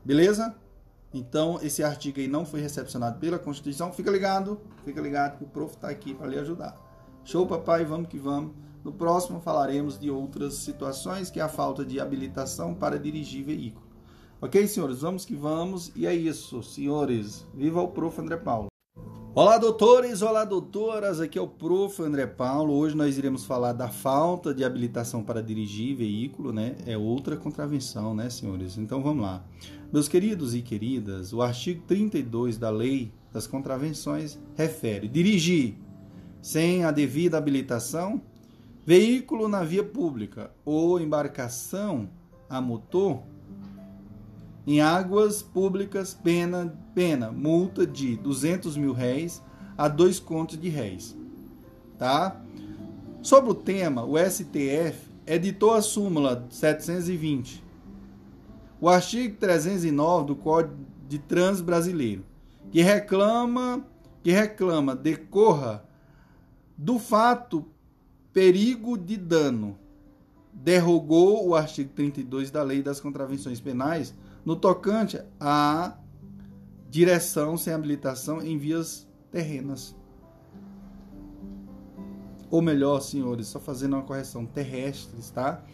Beleza? 0.04 0.54
Então, 1.12 1.58
esse 1.60 1.82
artigo 1.82 2.20
aí 2.20 2.28
não 2.28 2.46
foi 2.46 2.60
recepcionado 2.60 3.18
pela 3.18 3.38
Constituição. 3.38 3.92
Fica 3.92 4.10
ligado, 4.10 4.60
fica 4.84 5.00
ligado 5.00 5.38
que 5.38 5.44
o 5.44 5.48
prof 5.48 5.74
está 5.74 5.88
aqui 5.88 6.14
para 6.14 6.28
lhe 6.28 6.38
ajudar. 6.38 6.76
Show, 7.24 7.46
papai, 7.46 7.84
vamos 7.84 8.08
que 8.08 8.18
vamos. 8.18 8.52
No 8.84 8.92
próximo 8.92 9.40
falaremos 9.40 9.98
de 9.98 10.10
outras 10.10 10.54
situações, 10.54 11.30
que 11.30 11.38
é 11.38 11.42
a 11.42 11.48
falta 11.48 11.84
de 11.84 12.00
habilitação 12.00 12.74
para 12.74 12.98
dirigir 12.98 13.44
veículo. 13.44 13.86
Ok, 14.40 14.66
senhores? 14.66 15.00
Vamos 15.00 15.24
que 15.26 15.34
vamos. 15.34 15.92
E 15.94 16.06
é 16.06 16.14
isso, 16.14 16.62
senhores. 16.62 17.46
Viva 17.52 17.82
o 17.82 17.88
prof. 17.88 18.18
André 18.18 18.38
Paulo. 18.38 18.69
Olá, 19.32 19.58
doutores! 19.58 20.22
Olá, 20.22 20.44
doutoras! 20.44 21.20
Aqui 21.20 21.38
é 21.38 21.40
o 21.40 21.46
prof. 21.46 22.02
André 22.02 22.26
Paulo. 22.26 22.74
Hoje 22.74 22.96
nós 22.96 23.16
iremos 23.16 23.44
falar 23.44 23.72
da 23.72 23.88
falta 23.88 24.52
de 24.52 24.64
habilitação 24.64 25.22
para 25.22 25.40
dirigir 25.40 25.94
veículo, 25.94 26.52
né? 26.52 26.74
É 26.84 26.98
outra 26.98 27.36
contravenção, 27.36 28.12
né, 28.12 28.28
senhores? 28.28 28.76
Então 28.76 29.00
vamos 29.00 29.22
lá. 29.22 29.44
Meus 29.92 30.08
queridos 30.08 30.52
e 30.52 30.62
queridas, 30.62 31.32
o 31.32 31.42
artigo 31.42 31.80
32 31.86 32.58
da 32.58 32.70
Lei 32.70 33.12
das 33.32 33.46
Contravenções 33.46 34.36
refere 34.56 35.06
dirigir 35.06 35.76
sem 36.42 36.84
a 36.84 36.90
devida 36.90 37.38
habilitação 37.38 38.20
veículo 38.84 39.46
na 39.46 39.62
via 39.62 39.84
pública 39.84 40.50
ou 40.64 40.98
embarcação 40.98 42.10
a 42.48 42.60
motor 42.60 43.22
em 44.66 44.80
águas 44.80 45.42
públicas, 45.42 46.14
pena, 46.14 46.74
pena, 46.94 47.30
multa 47.30 47.86
de 47.86 48.16
200 48.16 48.76
mil 48.76 48.92
réis 48.92 49.42
a 49.76 49.88
dois 49.88 50.20
contos 50.20 50.60
de 50.60 50.68
réis. 50.68 51.16
Tá? 51.98 52.40
Sobre 53.22 53.50
o 53.50 53.54
tema, 53.54 54.04
o 54.04 54.16
STF 54.18 55.10
editou 55.26 55.72
a 55.72 55.82
súmula 55.82 56.46
720, 56.50 57.62
o 58.80 58.88
artigo 58.88 59.36
309 59.36 60.26
do 60.26 60.36
Código 60.36 60.74
de 61.08 61.18
Trânsito 61.18 61.64
Brasileiro, 61.64 62.24
que 62.70 62.80
reclama, 62.80 63.84
que 64.22 64.30
reclama 64.30 64.96
decorra 64.96 65.84
do 66.76 66.98
fato 66.98 67.66
perigo 68.32 68.96
de 68.96 69.16
dano, 69.16 69.78
derrogou 70.52 71.46
o 71.48 71.54
artigo 71.54 71.90
32 71.94 72.50
da 72.50 72.62
Lei 72.62 72.82
das 72.82 73.00
Contravenções 73.00 73.60
Penais 73.60 74.14
no 74.44 74.56
tocante 74.56 75.20
à 75.38 75.96
direção 76.88 77.56
sem 77.56 77.72
habilitação 77.72 78.42
em 78.42 78.58
vias 78.58 79.08
terrenas. 79.30 79.96
Ou 82.50 82.60
melhor, 82.60 83.00
senhores, 83.00 83.46
só 83.46 83.60
fazendo 83.60 83.94
uma 83.94 84.02
correção, 84.02 84.44
terrestres, 84.44 85.30
tá? 85.30 85.64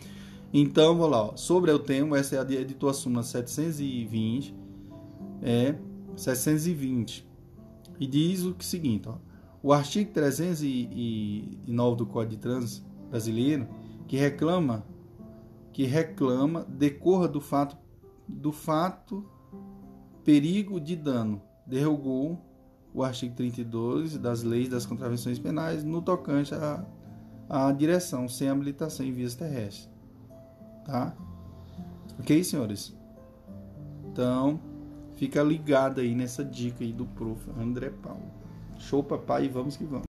Então, 0.52 0.96
vou 0.96 1.08
lá, 1.08 1.22
ó. 1.22 1.36
sobre 1.36 1.70
o 1.70 1.78
tema, 1.78 2.18
essa 2.18 2.36
é 2.36 2.38
a 2.38 2.60
editora 2.60 2.92
súmula 2.92 3.22
720, 3.22 4.54
é 5.42 5.74
720. 6.14 7.26
E 7.98 8.06
diz 8.06 8.42
o 8.42 8.54
seguinte, 8.60 9.08
ó, 9.08 9.16
o 9.62 9.72
artigo 9.72 10.12
309 10.12 11.96
do 11.96 12.06
Código 12.06 12.36
de 12.36 12.38
Trânsito 12.38 12.86
brasileiro, 13.08 13.66
que 14.06 14.16
reclama 14.16 14.84
que 15.72 15.84
reclama 15.84 16.64
decorra 16.70 17.28
do 17.28 17.38
fato 17.38 17.76
do 18.28 18.52
fato 18.52 19.24
perigo 20.24 20.80
de 20.80 20.96
dano, 20.96 21.40
derrogou 21.66 22.40
o 22.92 23.02
artigo 23.02 23.34
32 23.34 24.16
das 24.18 24.42
leis 24.42 24.68
das 24.68 24.86
contravenções 24.86 25.38
penais 25.38 25.84
no 25.84 26.00
tocante 26.00 26.54
à, 26.54 26.84
à 27.48 27.70
direção 27.70 28.28
sem 28.28 28.48
habilitação 28.48 29.04
em 29.04 29.12
vias 29.12 29.34
terrestres. 29.34 29.88
Tá? 30.84 31.14
Ok, 32.18 32.42
senhores? 32.42 32.96
Então, 34.06 34.58
fica 35.14 35.42
ligado 35.42 36.00
aí 36.00 36.14
nessa 36.14 36.44
dica 36.44 36.82
aí 36.82 36.92
do 36.92 37.04
prof. 37.04 37.50
André 37.58 37.90
Paulo. 37.90 38.30
Show, 38.78 39.04
papai, 39.04 39.48
vamos 39.48 39.76
que 39.76 39.84
vamos. 39.84 40.06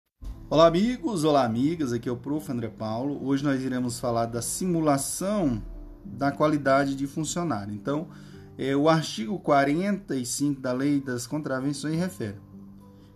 Olá, 0.51 0.67
amigos, 0.67 1.25
olá, 1.25 1.45
amigas. 1.45 1.93
Aqui 1.93 2.09
é 2.09 2.13
o 2.13 2.17
prof. 2.17 2.53
André 2.53 2.69
Paulo. 2.69 3.27
Hoje 3.27 3.43
nós 3.43 3.63
iremos 3.63 3.99
falar 3.99 4.27
da 4.27 4.43
simulação 4.43 5.63
da 6.05 6.31
qualidade 6.31 6.95
de 6.95 7.07
funcionário. 7.07 7.75
Então, 7.75 8.09
é, 8.57 8.75
o 8.77 8.89
artigo 8.89 9.39
45 9.39 10.61
da 10.61 10.73
Lei 10.73 11.01
das 11.01 11.27
Contravenções 11.27 11.97
refere. 11.97 12.37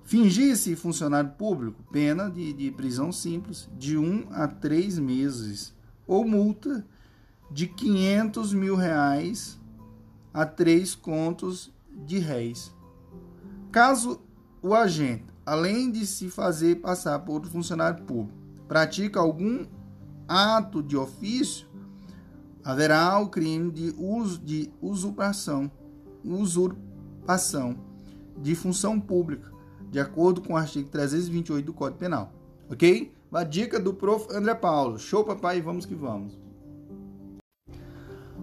Fingir-se 0.04 0.74
funcionário 0.74 1.30
público, 1.32 1.84
pena 1.92 2.30
de, 2.30 2.52
de 2.52 2.70
prisão 2.70 3.12
simples 3.12 3.68
de 3.78 3.96
1 3.96 4.02
um 4.02 4.26
a 4.30 4.48
3 4.48 4.98
meses 4.98 5.74
ou 6.06 6.26
multa 6.26 6.84
de 7.50 7.66
500 7.66 8.54
mil 8.54 8.74
reais 8.74 9.60
a 10.32 10.46
3 10.46 10.94
contos 10.94 11.70
de 12.06 12.18
réis. 12.18 12.74
Caso 13.70 14.20
o 14.62 14.74
agente, 14.74 15.26
além 15.44 15.90
de 15.90 16.06
se 16.06 16.30
fazer 16.30 16.76
passar 16.76 17.18
por 17.20 17.44
funcionário 17.46 18.02
público, 18.04 18.38
pratica 18.66 19.20
algum 19.20 19.66
ato 20.26 20.82
de 20.82 20.96
ofício 20.96 21.67
haverá 22.68 23.18
o 23.18 23.30
crime 23.30 23.70
de 23.70 23.94
uso 23.96 24.38
de 24.40 24.70
usurpação, 24.82 25.70
usurpação 26.22 27.74
de 28.36 28.54
função 28.54 29.00
pública, 29.00 29.50
de 29.90 29.98
acordo 29.98 30.42
com 30.42 30.52
o 30.52 30.56
artigo 30.56 30.86
328 30.90 31.64
do 31.64 31.72
Código 31.72 31.98
Penal. 31.98 32.30
OK? 32.68 33.10
A 33.32 33.42
dica 33.42 33.80
do 33.80 33.94
prof. 33.94 34.26
André 34.30 34.54
Paulo. 34.54 34.98
Show, 34.98 35.24
papai, 35.24 35.62
vamos 35.62 35.86
que 35.86 35.94
vamos. 35.94 36.38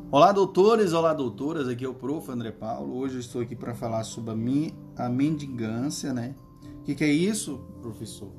Olá, 0.09 0.31
doutores, 0.31 0.91
olá, 0.91 1.13
doutoras. 1.13 1.67
Aqui 1.67 1.85
é 1.85 1.87
o 1.87 1.93
prof. 1.93 2.31
André 2.31 2.51
Paulo. 2.51 2.97
Hoje 2.97 3.17
eu 3.17 3.19
estou 3.19 3.43
aqui 3.43 3.55
para 3.55 3.75
falar 3.75 4.03
sobre 4.03 4.31
a, 4.31 4.35
mi, 4.35 4.73
a 4.97 5.07
mendigância, 5.07 6.11
né? 6.11 6.33
O 6.79 6.81
que, 6.81 6.95
que 6.95 7.03
é 7.03 7.11
isso, 7.11 7.59
professor? 7.79 8.31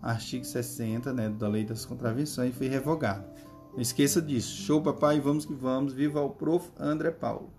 artigo 0.00 0.44
60 0.44 1.12
né, 1.12 1.28
da 1.28 1.48
Lei 1.48 1.64
das 1.64 1.84
Contravenções, 1.84 2.54
foi 2.54 2.68
revogada. 2.68 3.28
Não 3.72 3.80
esqueça 3.80 4.22
disso. 4.22 4.62
Show, 4.62 4.80
papai, 4.80 5.20
vamos 5.20 5.44
que 5.44 5.52
vamos. 5.52 5.92
Viva 5.92 6.22
o 6.22 6.30
prof. 6.30 6.70
André 6.78 7.10
Paulo. 7.10 7.50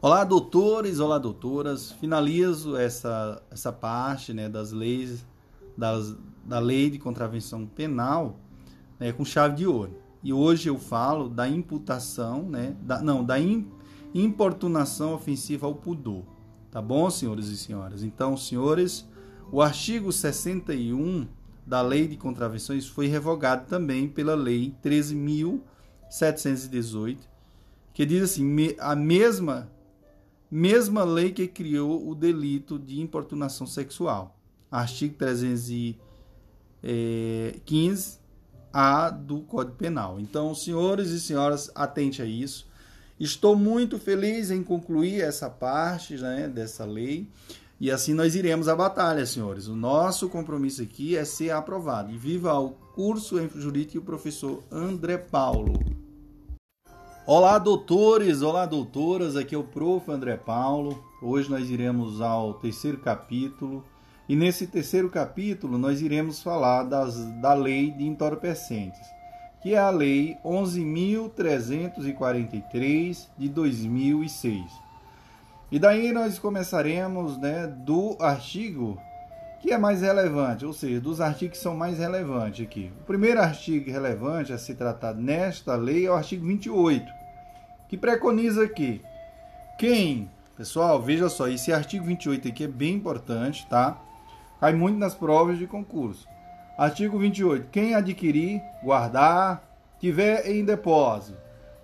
Olá, 0.00 0.22
doutores, 0.22 1.00
olá, 1.00 1.18
doutoras. 1.18 1.90
Finalizo 1.92 2.76
essa, 2.76 3.42
essa 3.50 3.72
parte 3.72 4.32
né, 4.32 4.48
das 4.48 4.70
leis 4.70 5.24
das, 5.76 6.14
da 6.44 6.58
lei 6.58 6.90
de 6.90 6.98
contravenção 6.98 7.66
penal 7.66 8.38
né, 8.98 9.12
com 9.12 9.24
chave 9.24 9.54
de 9.56 9.66
ouro. 9.66 10.02
E 10.22 10.30
hoje 10.32 10.68
eu 10.68 10.78
falo 10.78 11.28
da 11.28 11.48
imputação, 11.48 12.48
né, 12.48 12.76
da, 12.82 13.02
não, 13.02 13.24
da 13.24 13.36
importunação 14.14 15.14
ofensiva 15.14 15.66
ao 15.66 15.74
pudor. 15.74 16.22
Tá 16.70 16.80
bom, 16.80 17.10
senhores 17.10 17.48
e 17.48 17.56
senhoras? 17.56 18.02
Então, 18.02 18.34
senhores, 18.36 19.06
o 19.50 19.60
artigo 19.60 20.12
61 20.12 21.26
da 21.66 21.82
lei 21.82 22.06
de 22.06 22.16
contravenções 22.16 22.86
foi 22.86 23.08
revogado 23.08 23.66
também 23.66 24.08
pela 24.08 24.34
lei 24.34 24.74
13.718, 24.82 27.18
que 27.92 28.06
diz 28.06 28.22
assim, 28.22 28.74
a 28.78 28.96
mesma 28.96 29.70
mesma 30.50 31.02
lei 31.02 31.32
que 31.32 31.48
criou 31.48 32.06
o 32.06 32.14
delito 32.14 32.78
de 32.78 33.00
importunação 33.00 33.66
sexual. 33.66 34.38
Artigo 34.70 35.14
315 36.82 38.18
a 38.72 39.10
do 39.10 39.40
Código 39.42 39.76
Penal. 39.76 40.18
Então, 40.18 40.54
senhores 40.54 41.10
e 41.10 41.20
senhoras, 41.20 41.70
atente 41.74 42.20
a 42.20 42.24
isso. 42.24 42.66
Estou 43.20 43.54
muito 43.54 43.98
feliz 43.98 44.50
em 44.50 44.62
concluir 44.62 45.20
essa 45.20 45.48
parte 45.48 46.16
né, 46.16 46.48
dessa 46.48 46.84
lei. 46.84 47.28
E 47.78 47.90
assim 47.90 48.14
nós 48.14 48.34
iremos 48.34 48.68
à 48.68 48.76
batalha, 48.76 49.26
senhores. 49.26 49.66
O 49.66 49.76
nosso 49.76 50.28
compromisso 50.28 50.82
aqui 50.82 51.16
é 51.16 51.24
ser 51.24 51.50
aprovado. 51.50 52.12
E 52.12 52.16
viva 52.16 52.58
o 52.58 52.70
curso 52.70 53.38
em 53.38 53.48
Jurídica 53.48 53.96
e 53.96 53.98
o 53.98 54.04
professor 54.04 54.62
André 54.70 55.18
Paulo. 55.18 55.74
Olá, 57.26 57.58
doutores! 57.58 58.42
Olá, 58.42 58.66
doutoras! 58.66 59.36
Aqui 59.36 59.54
é 59.54 59.58
o 59.58 59.64
prof. 59.64 60.10
André 60.10 60.36
Paulo. 60.36 61.04
Hoje 61.20 61.48
nós 61.50 61.70
iremos 61.70 62.20
ao 62.20 62.54
terceiro 62.54 62.98
capítulo. 62.98 63.84
E 64.28 64.36
nesse 64.36 64.66
terceiro 64.66 65.08
capítulo 65.10 65.78
nós 65.78 66.00
iremos 66.00 66.42
falar 66.42 66.84
das, 66.84 67.16
da 67.40 67.54
lei 67.54 67.90
de 67.90 68.06
entorpecentes, 68.06 69.00
que 69.60 69.74
é 69.74 69.78
a 69.78 69.90
lei 69.90 70.38
11.343 70.44 73.26
de 73.36 73.48
2006. 73.48 74.62
E 75.70 75.78
daí 75.78 76.12
nós 76.12 76.38
começaremos 76.38 77.36
né, 77.38 77.66
do 77.66 78.16
artigo 78.20 78.98
que 79.62 79.72
é 79.72 79.78
mais 79.78 80.02
relevante, 80.02 80.66
ou 80.66 80.72
seja, 80.72 81.00
dos 81.00 81.20
artigos 81.20 81.56
que 81.56 81.62
são 81.62 81.76
mais 81.76 81.98
relevantes 81.98 82.66
aqui. 82.66 82.90
O 83.00 83.04
primeiro 83.04 83.40
artigo 83.40 83.88
relevante 83.88 84.52
a 84.52 84.58
se 84.58 84.74
tratar 84.74 85.14
nesta 85.14 85.76
lei 85.76 86.06
é 86.06 86.10
o 86.10 86.14
artigo 86.14 86.44
28, 86.44 87.06
que 87.88 87.96
preconiza 87.96 88.68
que 88.68 89.00
quem, 89.78 90.28
pessoal, 90.56 91.00
veja 91.00 91.28
só, 91.28 91.46
esse 91.46 91.72
artigo 91.72 92.04
28 92.04 92.48
aqui 92.48 92.64
é 92.64 92.68
bem 92.68 92.94
importante, 92.94 93.64
tá? 93.68 93.96
Cai 94.62 94.72
muito 94.72 94.96
nas 94.96 95.12
provas 95.12 95.58
de 95.58 95.66
concurso. 95.66 96.24
Artigo 96.78 97.18
28. 97.18 97.66
Quem 97.72 97.96
adquirir, 97.96 98.62
guardar, 98.80 99.60
tiver 99.98 100.46
em 100.48 100.64
depósito, 100.64 101.36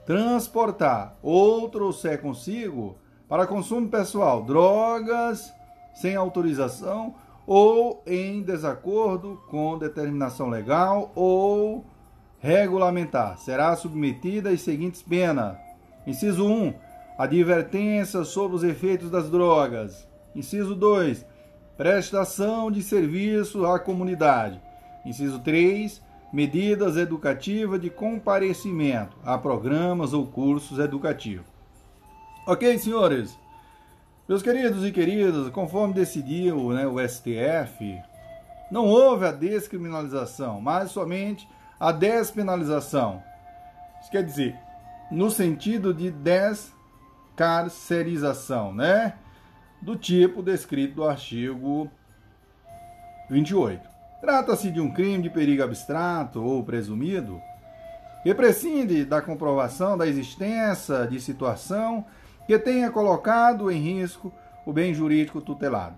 transportar, 0.06 1.16
ou 1.20 1.68
trouxer 1.68 2.22
consigo 2.22 2.96
para 3.28 3.48
consumo 3.48 3.88
pessoal, 3.88 4.44
drogas 4.44 5.52
sem 5.92 6.14
autorização 6.14 7.16
ou 7.44 8.00
em 8.06 8.42
desacordo 8.42 9.42
com 9.50 9.76
determinação 9.76 10.48
legal 10.48 11.10
ou 11.16 11.84
regulamentar. 12.38 13.38
Será 13.38 13.74
submetida 13.74 14.50
às 14.50 14.60
seguintes 14.60 15.02
penas: 15.02 15.56
Inciso 16.06 16.46
1. 16.46 16.74
Advertência 17.18 18.22
sobre 18.22 18.56
os 18.56 18.62
efeitos 18.62 19.10
das 19.10 19.28
drogas. 19.28 20.06
Inciso 20.32 20.76
2. 20.76 21.26
Prestação 21.78 22.70
de 22.72 22.82
serviço 22.82 23.64
à 23.64 23.78
comunidade. 23.78 24.60
Inciso 25.06 25.38
3. 25.38 26.02
Medidas 26.32 26.96
educativas 26.96 27.80
de 27.80 27.88
comparecimento 27.88 29.16
a 29.24 29.38
programas 29.38 30.12
ou 30.12 30.26
cursos 30.26 30.80
educativos. 30.80 31.46
Ok, 32.48 32.76
senhores? 32.78 33.38
Meus 34.28 34.42
queridos 34.42 34.84
e 34.84 34.90
queridas, 34.90 35.50
conforme 35.50 35.94
decidiu 35.94 36.70
né, 36.70 36.84
o 36.84 36.98
STF, 36.98 37.96
não 38.72 38.86
houve 38.86 39.26
a 39.26 39.30
descriminalização, 39.30 40.60
mas 40.60 40.90
somente 40.90 41.48
a 41.78 41.92
despenalização. 41.92 43.22
Isso 44.02 44.10
quer 44.10 44.24
dizer, 44.24 44.56
no 45.12 45.30
sentido 45.30 45.94
de 45.94 46.10
descarcerização, 46.10 48.74
né? 48.74 49.14
Do 49.80 49.96
tipo 49.96 50.42
descrito 50.42 50.96
no 50.96 51.08
artigo 51.08 51.90
28. 53.30 53.88
Trata-se 54.20 54.70
de 54.70 54.80
um 54.80 54.92
crime 54.92 55.22
de 55.22 55.30
perigo 55.30 55.62
abstrato 55.62 56.42
ou 56.42 56.64
presumido 56.64 57.40
que 58.22 58.34
prescinde 58.34 59.04
da 59.04 59.22
comprovação 59.22 59.96
da 59.96 60.06
existência 60.06 61.06
de 61.06 61.20
situação 61.20 62.04
que 62.46 62.58
tenha 62.58 62.90
colocado 62.90 63.70
em 63.70 63.80
risco 63.80 64.32
o 64.66 64.72
bem 64.72 64.92
jurídico 64.92 65.40
tutelado. 65.40 65.96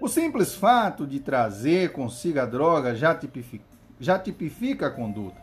O 0.00 0.08
simples 0.08 0.54
fato 0.54 1.06
de 1.06 1.20
trazer 1.20 1.92
consigo 1.92 2.40
a 2.40 2.46
droga 2.46 2.94
já 2.94 3.14
tipifica, 3.14 3.64
já 4.00 4.18
tipifica 4.18 4.86
a 4.86 4.90
conduta, 4.90 5.40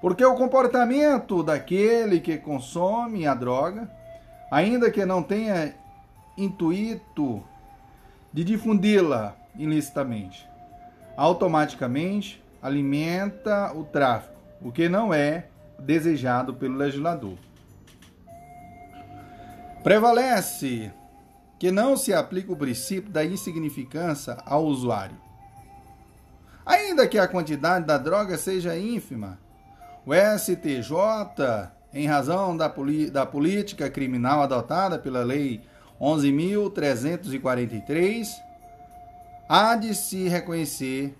porque 0.00 0.24
o 0.24 0.34
comportamento 0.34 1.42
daquele 1.42 2.20
que 2.20 2.38
consome 2.38 3.26
a 3.26 3.34
droga, 3.34 3.90
ainda 4.50 4.90
que 4.90 5.04
não 5.04 5.22
tenha 5.22 5.74
intuito 6.36 7.42
de 8.32 8.44
difundi-la 8.44 9.36
ilicitamente, 9.56 10.46
automaticamente 11.16 12.42
alimenta 12.62 13.72
o 13.74 13.84
tráfico, 13.84 14.36
o 14.60 14.72
que 14.72 14.88
não 14.88 15.12
é 15.12 15.46
desejado 15.78 16.54
pelo 16.54 16.76
legislador. 16.76 17.36
Prevalece 19.82 20.92
que 21.58 21.70
não 21.70 21.96
se 21.96 22.12
aplica 22.12 22.52
o 22.52 22.56
princípio 22.56 23.10
da 23.10 23.24
insignificância 23.24 24.36
ao 24.44 24.64
usuário. 24.64 25.16
Ainda 26.64 27.06
que 27.06 27.18
a 27.18 27.28
quantidade 27.28 27.86
da 27.86 27.96
droga 27.96 28.36
seja 28.36 28.76
ínfima, 28.76 29.38
o 30.04 30.12
STJ, 30.12 31.70
em 31.94 32.06
razão 32.06 32.56
da, 32.56 32.72
da 33.12 33.24
política 33.24 33.88
criminal 33.88 34.42
adotada 34.42 34.98
pela 34.98 35.22
Lei 35.22 35.62
11.343, 36.00 38.28
há 39.48 39.76
de 39.76 39.94
se 39.94 40.28
reconhecer 40.28 41.16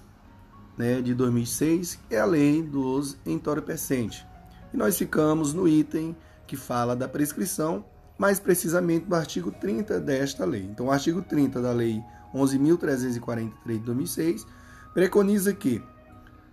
né, 0.81 1.02
de 1.02 1.12
2006, 1.12 1.98
que 2.09 2.15
é 2.15 2.20
a 2.20 2.24
Lei 2.24 2.62
dos 2.62 3.19
Entorpecentes. 3.27 4.24
E 4.73 4.77
nós 4.78 4.97
ficamos 4.97 5.52
no 5.52 5.69
item 5.69 6.16
que 6.47 6.57
fala 6.57 6.97
da 6.97 7.07
prescrição, 7.07 7.85
mais 8.16 8.40
precisamente 8.40 9.05
do 9.05 9.15
artigo 9.15 9.51
30 9.51 10.01
desta 10.01 10.47
lei. 10.47 10.62
Então, 10.62 10.86
o 10.86 10.90
artigo 10.90 11.20
30 11.20 11.61
da 11.61 11.70
Lei 11.70 12.02
11.343 12.35 13.52
de 13.66 13.78
2006 13.81 14.47
preconiza 14.94 15.52
que 15.52 15.82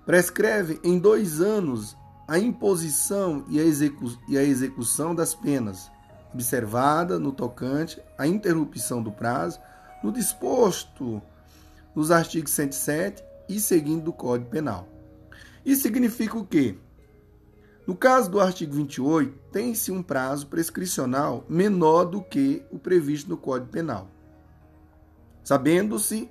prescreve 0.05 0.77
em 0.83 0.99
dois 0.99 1.39
anos 1.39 1.95
a 2.27 2.37
imposição 2.37 3.45
e 3.47 3.61
a, 3.61 3.63
e 4.27 4.37
a 4.37 4.43
execução 4.43 5.15
das 5.15 5.33
penas, 5.33 5.89
observada 6.33 7.17
no 7.17 7.31
tocante 7.31 8.01
à 8.17 8.27
interrupção 8.27 9.01
do 9.01 9.11
prazo, 9.11 9.57
no 10.03 10.11
disposto 10.11 11.21
nos 11.95 12.11
artigos 12.11 12.51
107 12.51 13.26
e 13.47 13.59
seguindo 13.59 14.05
do 14.05 14.13
Código 14.13 14.49
Penal. 14.49 14.87
Isso 15.65 15.81
significa 15.81 16.37
o 16.37 16.45
quê? 16.45 16.77
No 17.85 17.95
caso 17.95 18.29
do 18.29 18.39
artigo 18.39 18.73
28, 18.73 19.37
tem-se 19.51 19.91
um 19.91 20.03
prazo 20.03 20.47
prescricional 20.47 21.45
menor 21.47 22.05
do 22.05 22.21
que 22.21 22.65
o 22.69 22.77
previsto 22.77 23.29
no 23.29 23.37
Código 23.37 23.71
Penal. 23.71 24.09
Sabendo-se 25.43 26.29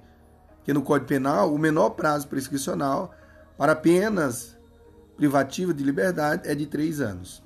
que 0.62 0.72
no 0.72 0.82
Código 0.82 1.08
Penal 1.08 1.54
o 1.54 1.58
menor 1.58 1.90
prazo 1.90 2.28
prescricional 2.28 3.14
para 3.56 3.74
penas 3.74 4.56
privativas 5.16 5.74
de 5.74 5.82
liberdade 5.82 6.46
é 6.46 6.54
de 6.54 6.66
três 6.66 7.00
anos. 7.00 7.42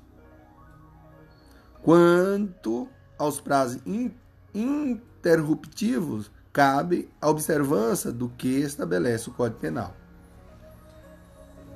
Quanto 1.82 2.88
aos 3.16 3.40
prazos 3.40 3.80
interruptivos, 4.52 6.30
cabe 6.52 7.09
a 7.20 7.28
observância 7.28 8.10
do 8.10 8.28
que 8.28 8.60
estabelece 8.60 9.28
o 9.28 9.32
Código 9.32 9.60
Penal. 9.60 9.94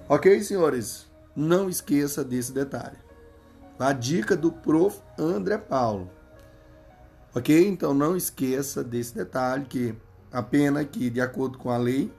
Ok, 0.08 0.42
senhores? 0.42 1.06
Não 1.34 1.68
esqueça 1.68 2.24
desse 2.24 2.52
detalhe. 2.52 2.98
A 3.78 3.92
dica 3.92 4.36
do 4.36 4.52
prof. 4.52 5.00
André 5.18 5.58
Paulo. 5.58 6.10
Ok? 7.34 7.66
Então 7.66 7.94
não 7.94 8.16
esqueça 8.16 8.84
desse 8.84 9.14
detalhe 9.14 9.64
que 9.64 9.94
a 10.30 10.42
pena 10.42 10.84
que, 10.84 11.10
de 11.10 11.20
acordo 11.20 11.58
com 11.58 11.70
a 11.70 11.76
lei, 11.76 12.12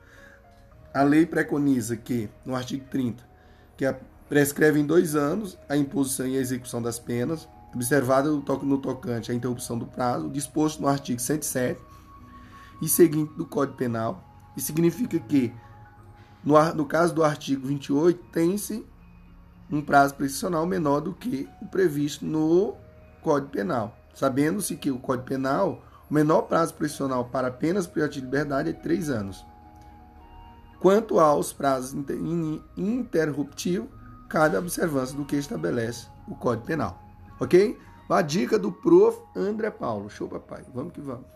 a 0.93 1.03
lei 1.03 1.25
preconiza 1.25 1.95
que, 1.95 2.29
no 2.45 2.55
artigo 2.55 2.85
30, 2.89 3.23
que 3.77 3.85
prescreve 4.27 4.79
em 4.79 4.85
dois 4.85 5.15
anos 5.15 5.57
a 5.67 5.75
imposição 5.75 6.27
e 6.27 6.37
a 6.37 6.41
execução 6.41 6.81
das 6.81 6.97
penas, 6.97 7.47
observada 7.73 8.29
no 8.29 8.77
tocante 8.77 9.31
à 9.31 9.35
interrupção 9.35 9.77
do 9.77 9.85
prazo, 9.85 10.29
disposto 10.29 10.81
no 10.81 10.87
artigo 10.87 11.19
107 11.19 11.79
e 12.81 12.87
seguinte 12.87 13.33
do 13.33 13.45
Código 13.45 13.77
Penal, 13.77 14.23
e 14.55 14.61
significa 14.61 15.19
que, 15.19 15.53
no, 16.43 16.73
no 16.73 16.85
caso 16.85 17.13
do 17.13 17.23
artigo 17.23 17.67
28, 17.67 18.23
tem-se 18.31 18.85
um 19.71 19.81
prazo 19.81 20.15
prescricional 20.15 20.65
menor 20.65 21.01
do 21.01 21.13
que 21.13 21.49
o 21.61 21.65
previsto 21.67 22.25
no 22.25 22.75
Código 23.21 23.51
Penal, 23.51 23.97
sabendo-se 24.13 24.75
que 24.75 24.91
o 24.91 24.99
Código 24.99 25.27
Penal, 25.27 25.83
o 26.09 26.13
menor 26.13 26.43
prazo 26.43 26.73
prescricional 26.73 27.25
para 27.25 27.47
apenas 27.47 27.87
privativa 27.87 28.21
de 28.21 28.25
liberdade 28.25 28.69
é 28.69 28.73
três 28.73 29.09
anos. 29.09 29.45
Quanto 30.79 31.19
aos 31.19 31.51
prazos 31.51 31.95
interruptivos, 32.77 33.89
cada 34.29 34.59
observância 34.59 35.15
do 35.15 35.25
que 35.25 35.35
estabelece 35.35 36.07
o 36.27 36.35
Código 36.35 36.65
Penal. 36.65 37.01
Ok? 37.39 37.77
A 38.09 38.21
dica 38.21 38.59
do 38.59 38.71
prof. 38.71 39.19
André 39.35 39.71
Paulo. 39.71 40.09
Show, 40.09 40.27
papai. 40.27 40.63
Vamos 40.73 40.93
que 40.93 41.01
vamos. 41.01 41.34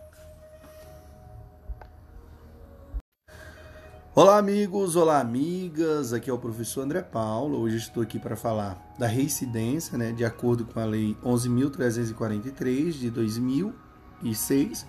Olá, 4.12 4.38
amigos, 4.38 4.96
olá, 4.96 5.20
amigas. 5.20 6.12
Aqui 6.12 6.28
é 6.28 6.32
o 6.32 6.38
professor 6.38 6.80
André 6.80 7.00
Paulo. 7.00 7.60
Hoje 7.60 7.76
estou 7.76 8.02
aqui 8.02 8.18
para 8.18 8.34
falar 8.34 8.76
da 8.98 9.06
reincidência, 9.06 9.96
né, 9.96 10.10
de 10.10 10.24
acordo 10.24 10.64
com 10.64 10.80
a 10.80 10.84
Lei 10.84 11.16
11.343 11.24 12.90
de 12.90 13.08
2006, 13.08 14.84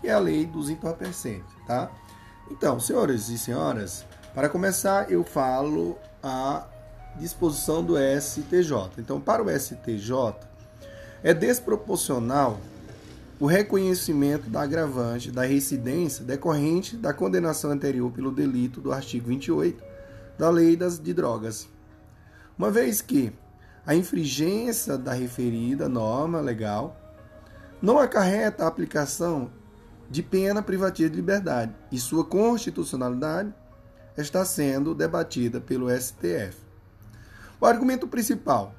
que 0.00 0.08
é 0.08 0.12
a 0.14 0.18
lei 0.18 0.46
dos 0.46 0.70
entorpecentes, 0.70 1.54
tá? 1.66 1.90
Então, 2.50 2.80
senhores 2.80 3.28
e 3.28 3.36
senhoras, 3.36 4.06
para 4.34 4.48
começar, 4.48 5.12
eu 5.12 5.22
falo 5.22 5.98
a 6.22 6.66
disposição 7.16 7.84
do 7.84 7.96
STJ. 7.98 8.72
Então, 8.96 9.20
para 9.20 9.42
o 9.42 9.50
STJ, 9.50 10.34
é 11.22 11.34
desproporcional 11.34 12.58
o 13.42 13.46
reconhecimento 13.46 14.48
da 14.48 14.62
agravante 14.62 15.32
da 15.32 15.42
residência 15.42 16.24
decorrente 16.24 16.96
da 16.96 17.12
condenação 17.12 17.72
anterior 17.72 18.08
pelo 18.12 18.30
delito 18.30 18.80
do 18.80 18.92
artigo 18.92 19.26
28 19.26 19.82
da 20.38 20.48
Lei 20.48 20.76
das, 20.76 20.96
de 20.96 21.12
Drogas. 21.12 21.68
Uma 22.56 22.70
vez 22.70 23.02
que 23.02 23.32
a 23.84 23.96
infringência 23.96 24.96
da 24.96 25.12
referida 25.12 25.88
norma 25.88 26.40
legal 26.40 26.96
não 27.82 27.98
acarreta 27.98 28.62
a 28.62 28.68
aplicação 28.68 29.50
de 30.08 30.22
pena 30.22 30.62
privativa 30.62 31.10
de 31.10 31.16
liberdade 31.16 31.74
e 31.90 31.98
sua 31.98 32.24
constitucionalidade 32.24 33.52
está 34.16 34.44
sendo 34.44 34.94
debatida 34.94 35.60
pelo 35.60 35.90
STF. 35.90 36.58
O 37.60 37.66
argumento 37.66 38.06
principal: 38.06 38.72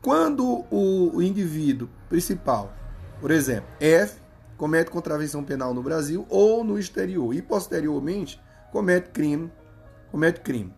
quando 0.00 0.64
o 0.70 1.20
indivíduo 1.20 1.88
principal, 2.08 2.72
por 3.20 3.30
exemplo, 3.30 3.68
F, 3.80 4.20
comete 4.56 4.90
contravenção 4.90 5.42
penal 5.42 5.74
no 5.74 5.82
Brasil 5.82 6.26
ou 6.28 6.62
no 6.64 6.78
exterior 6.78 7.34
e 7.34 7.42
posteriormente 7.42 8.40
comete 8.70 9.10
crime, 9.10 9.52
comete 10.10 10.40
crime. 10.40 10.72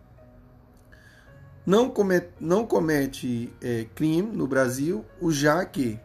Não 1.65 1.89
comete, 1.89 2.29
não 2.39 2.65
comete 2.65 3.53
é, 3.61 3.85
crime 3.93 4.31
no 4.35 4.47
Brasil, 4.47 5.03
o 5.19 5.31
já 5.31 5.65
que 5.65 5.99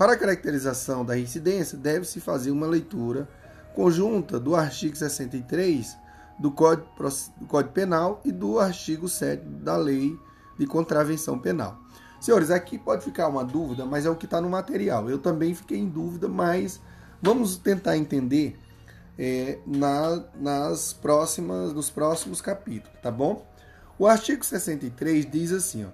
para 0.00 0.12
a 0.12 0.16
caracterização 0.16 1.04
da 1.04 1.18
incidência, 1.18 1.76
deve-se 1.76 2.20
fazer 2.20 2.50
uma 2.50 2.66
leitura 2.66 3.28
conjunta 3.74 4.40
do 4.40 4.56
artigo 4.56 4.96
63 4.96 5.94
do 6.38 6.50
Código, 6.50 6.88
do 7.38 7.46
Código 7.46 7.74
Penal 7.74 8.18
e 8.24 8.32
do 8.32 8.58
artigo 8.58 9.06
7 9.08 9.44
da 9.44 9.76
Lei 9.76 10.18
de 10.58 10.66
Contravenção 10.66 11.38
Penal. 11.38 11.78
Senhores, 12.20 12.50
aqui 12.50 12.78
pode 12.78 13.02
ficar 13.02 13.28
uma 13.28 13.42
dúvida, 13.42 13.86
mas 13.86 14.04
é 14.04 14.10
o 14.10 14.14
que 14.14 14.26
está 14.26 14.40
no 14.42 14.50
material. 14.50 15.08
Eu 15.08 15.18
também 15.18 15.54
fiquei 15.54 15.78
em 15.78 15.88
dúvida, 15.88 16.28
mas 16.28 16.78
vamos 17.22 17.56
tentar 17.56 17.96
entender 17.96 18.58
é, 19.18 19.58
na, 19.66 20.22
nas 20.34 20.92
próximas, 20.92 21.72
nos 21.72 21.88
próximos 21.88 22.42
capítulos, 22.42 22.98
tá 23.02 23.10
bom? 23.10 23.46
O 23.98 24.06
artigo 24.06 24.44
63 24.44 25.30
diz 25.30 25.50
assim, 25.50 25.86
ó, 25.86 25.88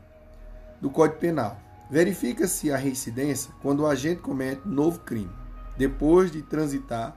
do 0.81 0.90
Código 0.90 1.20
Penal. 1.20 1.61
Verifica-se 1.89 2.73
a 2.73 2.77
reincidência 2.77 3.53
quando 3.62 3.81
o 3.81 3.86
agente 3.86 4.20
comete 4.20 4.62
novo 4.66 4.98
crime, 5.01 5.31
depois 5.78 6.32
de 6.32 6.43
transitar 6.43 7.16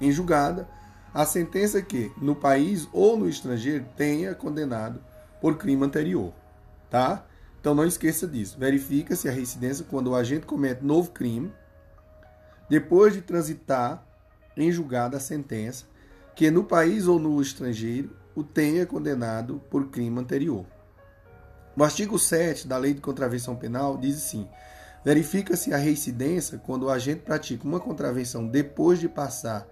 em 0.00 0.12
julgada 0.12 0.68
a 1.12 1.24
sentença 1.24 1.82
que, 1.82 2.12
no 2.20 2.36
país 2.36 2.88
ou 2.92 3.16
no 3.16 3.28
estrangeiro, 3.28 3.84
tenha 3.96 4.34
condenado 4.34 5.00
por 5.40 5.56
crime 5.56 5.84
anterior. 5.84 6.32
Tá? 6.88 7.25
Então 7.66 7.74
não 7.74 7.84
esqueça 7.84 8.28
disso. 8.28 8.56
Verifica-se 8.60 9.28
a 9.28 9.32
reincidência 9.32 9.84
quando 9.90 10.12
o 10.12 10.14
agente 10.14 10.46
comete 10.46 10.84
novo 10.84 11.10
crime, 11.10 11.52
depois 12.70 13.12
de 13.12 13.20
transitar 13.20 14.06
em 14.56 14.70
julgada 14.70 15.16
a 15.16 15.20
sentença 15.20 15.84
que, 16.36 16.48
no 16.48 16.62
país 16.62 17.08
ou 17.08 17.18
no 17.18 17.42
estrangeiro, 17.42 18.16
o 18.36 18.44
tenha 18.44 18.86
condenado 18.86 19.60
por 19.68 19.88
crime 19.88 20.16
anterior. 20.16 20.64
No 21.74 21.82
artigo 21.82 22.20
7 22.20 22.68
da 22.68 22.76
Lei 22.78 22.94
de 22.94 23.00
Contravenção 23.00 23.56
Penal 23.56 23.96
diz 23.96 24.16
assim: 24.16 24.48
verifica-se 25.04 25.74
a 25.74 25.76
reincidência 25.76 26.58
quando 26.58 26.84
o 26.84 26.90
agente 26.90 27.22
pratica 27.22 27.64
uma 27.64 27.80
contravenção 27.80 28.46
depois 28.46 29.00
de 29.00 29.08
passar 29.08 29.66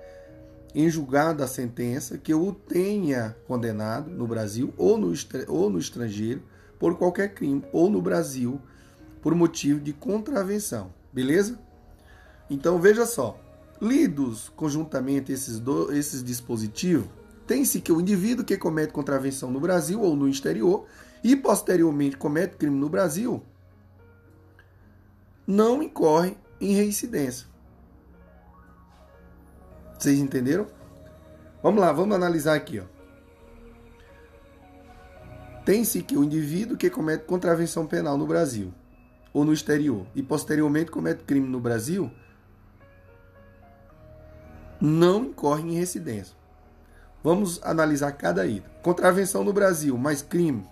em 0.75 0.91
julgado 0.91 1.45
a 1.45 1.47
sentença 1.47 2.19
que 2.19 2.35
o 2.35 2.53
tenha 2.53 3.37
condenado 3.47 4.11
no 4.11 4.27
Brasil 4.27 4.75
ou 4.77 4.99
no, 4.99 5.13
ou 5.47 5.71
no 5.71 5.79
estrangeiro 5.79 6.43
por 6.85 6.99
qualquer 6.99 7.33
crime, 7.33 7.65
ou 7.73 7.89
no 7.89 8.03
Brasil 8.03 8.61
por 9.23 9.35
motivo 9.35 9.81
de 9.81 9.95
contravenção. 9.95 10.93
Beleza? 11.11 11.59
Então 12.51 12.79
veja 12.79 13.07
só. 13.07 13.41
Lidos 13.81 14.53
conjuntamente 14.55 15.33
esses, 15.33 15.59
do, 15.59 15.91
esses 15.95 16.23
dispositivos, 16.23 17.07
tem-se 17.47 17.81
que 17.81 17.91
o 17.91 18.03
indivíduo 18.03 18.45
que 18.45 18.59
comete 18.59 18.93
contravenção 18.93 19.51
no 19.51 19.59
Brasil 19.61 19.99
ou 20.03 20.15
no 20.15 20.29
exterior 20.29 20.85
e 21.23 21.35
posteriormente 21.35 22.19
comete 22.19 22.57
crime 22.57 22.77
no 22.77 22.91
Brasil, 22.91 23.43
não 25.47 25.83
incorre 25.83 26.37
em 26.61 26.75
reincidência. 26.75 27.47
Vocês 29.99 30.19
entenderam? 30.19 30.67
Vamos 31.63 31.81
lá, 31.81 31.91
vamos 31.93 32.15
analisar 32.15 32.55
aqui. 32.55 32.79
Ó. 32.79 32.94
Tem-se 35.65 36.03
que 36.03 36.17
o 36.17 36.25
indivíduo 36.25 36.77
que 36.77 36.91
comete 36.91 37.25
contravenção 37.25 37.87
penal 37.87 38.19
no 38.19 38.27
Brasil 38.27 38.73
ou 39.33 39.45
no 39.45 39.53
exterior 39.53 40.07
e 40.15 40.23
posteriormente 40.23 40.91
comete 40.91 41.25
crime 41.25 41.49
no 41.49 41.61
Brasil 41.61 42.11
não 44.81 45.25
incorre 45.25 45.63
em 45.63 45.75
residência. 45.75 46.37
Vamos 47.23 47.61
analisar 47.63 48.13
cada 48.13 48.47
item. 48.47 48.71
Contravenção 48.83 49.43
no 49.43 49.53
Brasil 49.53 49.97
mais 49.97 50.21
crime 50.21 50.67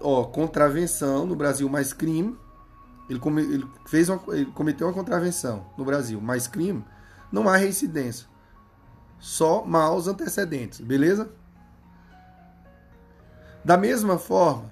ó, 0.00 0.24
contravenção 0.24 1.26
no 1.26 1.36
Brasil 1.36 1.68
mais 1.68 1.92
crime. 1.92 2.36
Ele, 3.08 3.18
come, 3.18 3.42
ele 3.42 3.66
fez 3.86 4.08
uma, 4.08 4.20
ele 4.28 4.46
cometeu 4.46 4.86
uma 4.86 4.92
contravenção 4.92 5.66
no 5.76 5.84
Brasil 5.84 6.20
mais 6.20 6.46
crime. 6.46 6.84
Não 7.30 7.48
há 7.48 7.56
reincidência. 7.56 8.26
Só 9.18 9.64
maus 9.64 10.08
antecedentes, 10.08 10.80
beleza? 10.80 11.30
Da 13.64 13.76
mesma 13.76 14.18
forma, 14.18 14.70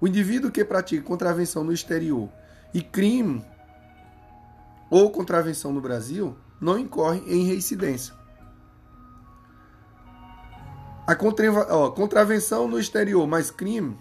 o 0.00 0.06
indivíduo 0.06 0.50
que 0.50 0.64
pratica 0.64 1.02
contravenção 1.02 1.64
no 1.64 1.72
exterior 1.72 2.28
e 2.72 2.80
crime 2.80 3.44
ou 4.88 5.10
contravenção 5.10 5.72
no 5.72 5.80
Brasil 5.80 6.36
não 6.60 6.78
incorre 6.78 7.20
em 7.26 7.46
reincidência. 7.46 8.14
A 11.06 11.16
contravenção 11.16 12.68
no 12.68 12.78
exterior 12.78 13.26
mais 13.26 13.50
crime 13.50 13.98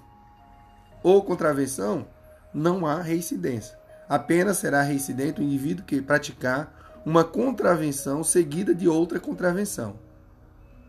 ou 1.02 1.24
contravenção, 1.24 2.08
não 2.54 2.86
há 2.86 3.02
reincidência. 3.02 3.78
Apenas 4.08 4.58
será 4.58 4.82
reincidente 4.82 5.40
o 5.40 5.44
indivíduo 5.44 5.86
que 5.86 6.02
praticar 6.02 7.02
uma 7.06 7.24
contravenção 7.24 8.24
seguida 8.24 8.76
de 8.76 8.88
outra 8.88 9.20
contravenção. 9.20 9.98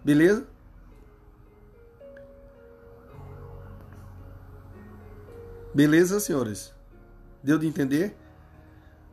Beleza? 0.04 0.46
Beleza, 5.74 6.18
senhores? 6.18 6.74
Deu 7.42 7.58
de 7.58 7.66
entender? 7.66 8.16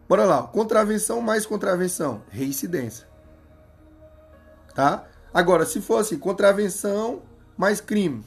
Bora 0.08 0.26
lá. 0.26 0.44
Contravenção 0.44 1.22
mais 1.22 1.46
contravenção. 1.46 2.24
Reincidência. 2.30 3.08
Tá? 4.74 5.06
Agora, 5.34 5.66
se 5.66 5.82
fosse 5.82 6.18
contravenção 6.18 7.22
mais 7.58 7.82
crime, 7.82 8.24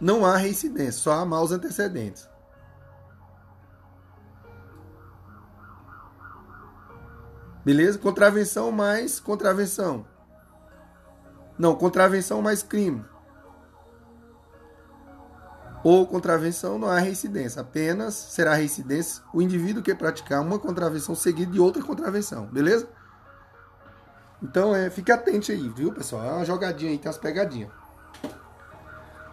não 0.00 0.24
há 0.24 0.36
reincidência, 0.36 0.92
só 1.00 1.12
há 1.12 1.24
maus 1.24 1.50
antecedentes. 1.50 2.28
Beleza? 7.64 7.98
Contravenção 7.98 8.70
mais 8.70 9.20
contravenção. 9.20 10.06
Não, 11.58 11.74
contravenção 11.74 12.40
mais 12.40 12.62
crime. 12.62 13.04
Ou 15.90 16.06
contravenção 16.06 16.78
não 16.78 16.86
há 16.86 16.98
reincidência. 16.98 17.62
Apenas 17.62 18.12
será 18.12 18.52
reincidência 18.52 19.22
o 19.32 19.40
indivíduo 19.40 19.82
que 19.82 19.94
praticar 19.94 20.42
uma 20.42 20.58
contravenção 20.58 21.14
seguida 21.14 21.50
de 21.50 21.58
outra 21.58 21.82
contravenção. 21.82 22.44
Beleza? 22.44 22.86
Então, 24.42 24.76
é, 24.76 24.90
fique 24.90 25.10
atente 25.10 25.50
aí, 25.50 25.66
viu, 25.70 25.90
pessoal? 25.90 26.22
É 26.24 26.32
uma 26.32 26.44
jogadinha 26.44 26.90
aí, 26.90 26.98
tem 26.98 27.08
umas 27.08 27.16
pegadinhas. 27.16 27.70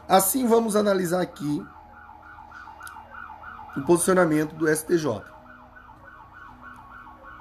Assim, 0.07 0.47
vamos 0.47 0.77
analisar 0.77 1.19
aqui 1.19 1.61
o 3.75 3.81
posicionamento 3.81 4.55
do 4.55 4.73
STJ. 4.73 5.23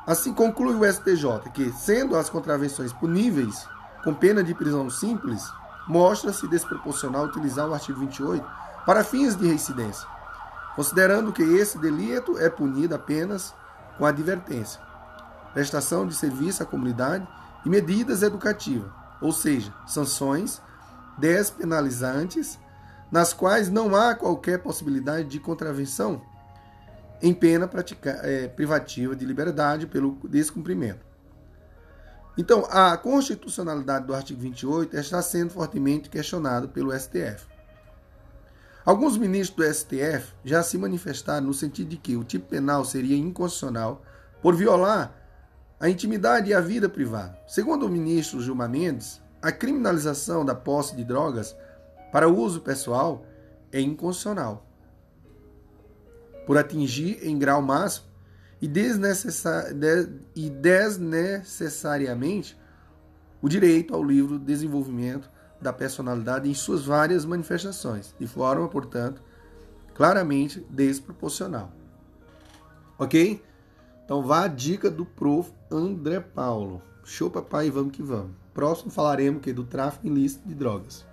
Assim 0.09 0.35
conclui 0.35 0.75
o 0.75 0.93
STJ 0.93 1.53
que, 1.55 1.71
sendo 1.71 2.17
as 2.17 2.29
contravenções 2.29 2.93
puníveis 2.93 3.65
com 4.03 4.13
pena 4.13 4.43
de 4.43 4.57
prisão 4.57 4.91
simples, 4.91 5.49
mostra-se 5.87 6.49
desproporcional 6.49 7.27
utilizar 7.27 7.69
o 7.69 7.75
artigo 7.75 8.01
28 8.01 8.64
para 8.87 9.05
fins 9.05 9.37
de 9.37 9.47
reincidência, 9.47 10.07
considerando 10.77 11.33
que 11.33 11.43
esse 11.43 11.79
delito 11.79 12.39
é 12.39 12.51
punido 12.51 12.95
apenas 12.95 13.55
com 13.97 14.05
advertência, 14.05 14.81
prestação 15.53 16.07
de 16.07 16.15
serviço 16.15 16.63
à 16.63 16.67
comunidade 16.67 17.27
e 17.65 17.69
medidas 17.69 18.23
educativas, 18.23 18.91
ou 19.21 19.33
seja, 19.33 19.73
sanções 19.87 20.61
despenalizantes, 21.19 22.59
nas 23.11 23.33
quais 23.33 23.71
não 23.71 23.95
há 23.95 24.15
qualquer 24.15 24.59
possibilidade 24.59 25.29
de 25.29 25.39
contravenção 25.39 26.21
em 27.23 27.33
pena 27.33 27.71
é, 28.23 28.49
privativa 28.49 29.15
de 29.15 29.25
liberdade 29.25 29.87
pelo 29.87 30.19
descumprimento. 30.29 31.07
Então, 32.37 32.67
a 32.69 32.97
constitucionalidade 32.97 34.07
do 34.07 34.15
artigo 34.15 34.41
28 34.41 34.97
está 34.97 35.23
sendo 35.23 35.51
fortemente 35.51 36.11
questionada 36.11 36.67
pelo 36.67 36.93
STF. 36.93 37.47
Alguns 38.85 39.17
ministros 39.17 39.57
do 39.57 39.65
STF 39.75 40.35
já 40.45 40.63
se 40.63 40.77
manifestaram 40.77 41.47
no 41.47 41.55
sentido 41.55 41.89
de 41.89 41.97
que 41.97 42.17
o 42.17 42.25
tipo 42.25 42.49
penal 42.49 42.85
seria 42.85 43.17
inconstitucional 43.17 44.03
por 44.43 44.55
violar 44.55 45.19
a 45.81 45.89
intimidade 45.89 46.51
e 46.51 46.55
a 46.55 46.61
vida 46.61 46.87
privada. 46.89 47.39
Segundo 47.47 47.87
o 47.87 47.89
ministro 47.89 48.43
Gilmar 48.43 48.69
Mendes, 48.69 49.23
a 49.41 49.51
criminalização 49.51 50.45
da 50.45 50.55
posse 50.55 50.95
de 50.95 51.03
drogas 51.03 51.57
para 52.13 52.29
uso 52.29 52.61
pessoal 52.61 53.25
é 53.73 53.81
inconstitucional 53.81 54.67
por 56.47 56.59
atingir 56.59 57.27
em 57.27 57.39
grau 57.39 57.63
máximo 57.63 58.07
e, 58.61 58.69
desnecessar, 58.69 59.69
e 60.35 60.51
desnecessariamente 60.51 62.55
o 63.41 63.49
direito 63.49 63.95
ao 63.95 64.05
livre 64.05 64.39
desenvolvimento 64.39 65.31
da 65.65 65.73
personalidade 65.73 66.49
em 66.49 66.53
suas 66.53 66.85
várias 66.85 67.25
manifestações, 67.25 68.15
de 68.21 68.27
forma, 68.27 68.69
portanto, 68.69 69.23
claramente 69.95 70.61
desproporcional. 70.69 71.73
Ok? 72.99 73.43
Então 74.05 74.23
vá 74.23 74.45
a 74.45 74.49
dica 74.49 74.91
do 74.91 75.07
prof. 75.07 75.51
André 75.71 76.21
Paulo. 76.21 76.83
Show, 77.03 77.31
papai, 77.31 77.71
vamos 77.71 77.93
que 77.93 78.03
vamos. 78.03 78.33
Próximo 78.53 78.91
falaremos 78.91 79.41
que 79.43 79.53
do 79.53 79.65
tráfico 79.65 80.07
ilícito 80.07 80.47
de 80.47 80.55
drogas. 80.55 81.05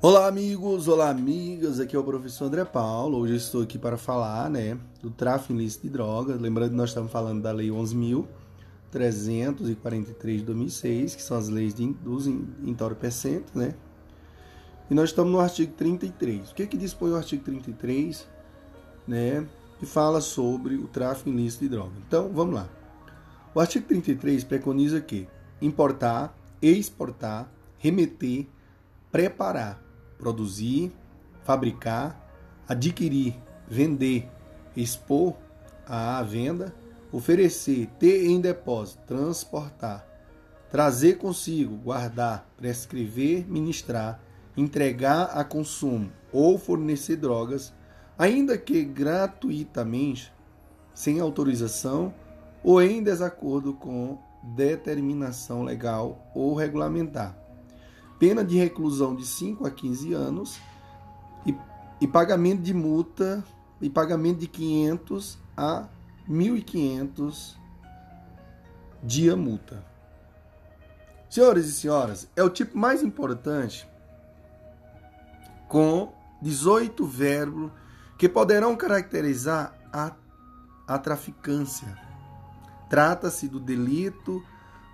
Olá, 0.00 0.28
amigos, 0.28 0.86
olá, 0.86 1.10
amigas. 1.10 1.80
Aqui 1.80 1.96
é 1.96 1.98
o 1.98 2.04
professor 2.04 2.44
André 2.44 2.64
Paulo. 2.64 3.18
Hoje 3.18 3.34
estou 3.34 3.62
aqui 3.62 3.76
para 3.76 3.96
falar, 3.96 4.48
né, 4.48 4.78
do 5.02 5.10
tráfico 5.10 5.52
ilícito 5.52 5.88
de 5.88 5.92
drogas. 5.92 6.40
Lembrando 6.40 6.70
que 6.70 6.76
nós 6.76 6.90
estamos 6.90 7.10
falando 7.10 7.42
da 7.42 7.50
Lei 7.50 7.72
11.343 8.92 10.36
de 10.36 10.42
2006, 10.42 11.14
que 11.14 11.22
são 11.22 11.36
as 11.36 11.48
leis 11.48 11.74
de, 11.74 11.92
dos 11.92 12.26
entorpecentes, 12.26 13.52
né? 13.54 13.74
E 14.90 14.94
nós 14.94 15.10
estamos 15.10 15.32
no 15.32 15.40
artigo 15.40 15.72
33. 15.74 16.50
O 16.50 16.54
que 16.54 16.62
é 16.62 16.66
que 16.66 16.76
dispõe 16.76 17.10
o 17.10 17.16
artigo 17.16 17.42
33, 17.44 18.26
né? 19.06 19.46
Que 19.78 19.86
fala 19.86 20.20
sobre 20.20 20.76
o 20.76 20.86
tráfico 20.86 21.28
ilícito 21.28 21.64
de 21.64 21.70
drogas. 21.70 21.98
Então, 22.06 22.30
vamos 22.32 22.54
lá. 22.54 22.68
O 23.54 23.60
artigo 23.60 23.86
33 23.86 24.44
preconiza 24.44 25.00
que 25.00 25.26
importar, 25.60 26.36
exportar, 26.62 27.50
remeter, 27.78 28.46
preparar 29.10 29.86
produzir, 30.18 30.92
fabricar, 31.44 32.18
adquirir, 32.68 33.34
vender, 33.68 34.28
expor 34.76 35.34
à 35.86 36.22
venda, 36.22 36.74
oferecer, 37.12 37.88
ter 37.98 38.26
em 38.26 38.40
depósito, 38.40 39.02
transportar, 39.06 40.06
trazer 40.70 41.18
consigo, 41.18 41.76
guardar, 41.76 42.48
prescrever, 42.56 43.46
ministrar, 43.48 44.20
entregar 44.56 45.24
a 45.26 45.44
consumo 45.44 46.10
ou 46.32 46.58
fornecer 46.58 47.16
drogas, 47.16 47.72
ainda 48.18 48.56
que 48.58 48.84
gratuitamente, 48.84 50.32
sem 50.94 51.20
autorização 51.20 52.14
ou 52.64 52.82
em 52.82 53.02
desacordo 53.02 53.74
com 53.74 54.18
determinação 54.42 55.62
legal 55.62 56.30
ou 56.34 56.54
regulamentar. 56.54 57.36
Pena 58.18 58.44
de 58.44 58.56
reclusão 58.56 59.14
de 59.14 59.26
5 59.26 59.66
a 59.66 59.70
15 59.70 60.14
anos 60.14 60.58
e, 61.44 61.54
e 62.00 62.08
pagamento 62.08 62.62
de 62.62 62.72
multa 62.72 63.44
e 63.80 63.90
pagamento 63.90 64.38
de 64.38 64.46
500 64.46 65.38
a 65.56 65.86
1.500 66.28 67.56
dia 69.02 69.36
multa. 69.36 69.84
Senhores 71.28 71.66
e 71.66 71.72
senhoras, 71.72 72.28
é 72.34 72.42
o 72.42 72.50
tipo 72.50 72.76
mais 72.78 73.02
importante 73.02 73.88
com 75.68 76.12
18 76.40 77.04
verbos 77.04 77.70
que 78.18 78.28
poderão 78.28 78.76
caracterizar 78.76 79.74
a, 79.92 80.12
a 80.86 80.98
traficância. 80.98 81.96
Trata-se 82.88 83.48
do 83.48 83.60
delito 83.60 84.42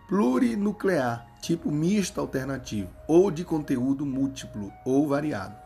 plurinuclear 0.09 1.27
tipo 1.41 1.71
misto 1.71 2.21
alternativo, 2.21 2.89
ou 3.09 3.31
de 3.31 3.45
conteúdo 3.45 4.07
múltiplo 4.07 4.73
ou 4.85 5.09
variado. 5.09 5.62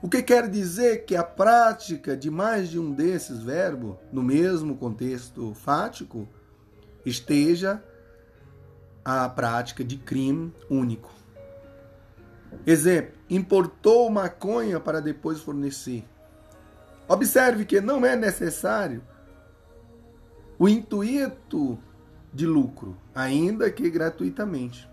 O 0.00 0.08
que 0.08 0.22
quer 0.22 0.48
dizer 0.48 1.04
que 1.04 1.16
a 1.16 1.24
prática 1.24 2.16
de 2.16 2.30
mais 2.30 2.68
de 2.68 2.78
um 2.78 2.92
desses 2.92 3.42
verbos, 3.42 3.96
no 4.12 4.22
mesmo 4.22 4.76
contexto 4.76 5.52
fático, 5.54 6.28
esteja 7.04 7.82
a 9.04 9.28
prática 9.28 9.82
de 9.82 9.96
crime 9.96 10.52
único. 10.70 11.10
Exemplo: 12.64 13.18
importou 13.28 14.08
maconha 14.08 14.78
para 14.78 15.00
depois 15.00 15.40
fornecer. 15.40 16.04
Observe 17.08 17.64
que 17.64 17.80
não 17.80 18.04
é 18.04 18.14
necessário 18.14 19.02
o 20.58 20.68
intuito 20.68 21.78
de 22.32 22.46
lucro, 22.46 22.96
ainda 23.14 23.70
que 23.70 23.88
gratuitamente. 23.90 24.88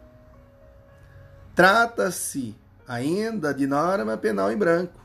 Trata-se 1.54 2.56
ainda 2.88 3.54
de 3.54 3.66
norma 3.66 4.18
penal 4.18 4.52
em 4.52 4.58
branco, 4.58 5.00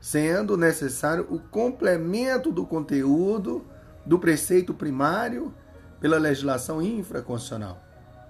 sendo 0.00 0.56
necessário 0.56 1.26
o 1.30 1.38
complemento 1.38 2.50
do 2.50 2.66
conteúdo 2.66 3.64
do 4.04 4.18
preceito 4.18 4.72
primário 4.72 5.54
pela 6.00 6.18
legislação 6.18 6.80
infraconstitucional. 6.80 7.82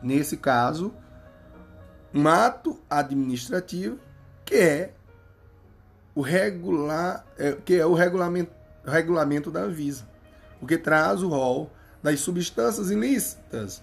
Nesse 0.02 0.36
caso, 0.36 0.92
um 2.12 2.26
ato 2.26 2.80
administrativo 2.88 3.98
que 4.44 4.56
é 4.56 4.94
o 6.12 6.22
regular, 6.22 7.24
é, 7.38 7.52
que 7.52 7.76
é 7.76 7.86
o 7.86 7.94
regulamento, 7.94 8.52
regulamento 8.84 9.50
da 9.50 9.60
Anvisa, 9.60 10.08
o 10.60 10.66
que 10.66 10.76
traz 10.76 11.22
o 11.22 11.28
rol 11.28 11.70
das 12.02 12.18
substâncias 12.20 12.90
ilícitas 12.90 13.82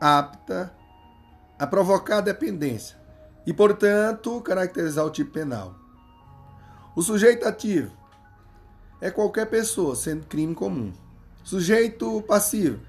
apta 0.00 0.72
a 1.58 1.66
provocar 1.66 2.20
dependência 2.20 2.96
e, 3.46 3.52
portanto, 3.52 4.40
caracterizar 4.40 5.04
o 5.04 5.10
tipo 5.10 5.30
penal. 5.30 5.74
O 6.96 7.02
sujeito 7.02 7.46
ativo 7.46 7.92
é 9.00 9.10
qualquer 9.10 9.46
pessoa, 9.46 9.94
sendo 9.94 10.26
crime 10.26 10.54
comum. 10.54 10.92
Sujeito 11.44 12.22
passivo 12.22 12.80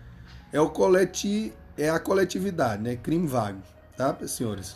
é 0.52 0.60
o 0.60 0.70
coleti 0.70 1.54
é 1.78 1.90
a 1.90 2.00
coletividade, 2.00 2.82
né? 2.82 2.96
Crime 2.96 3.28
vago, 3.28 3.62
tá, 3.96 4.18
senhores? 4.28 4.76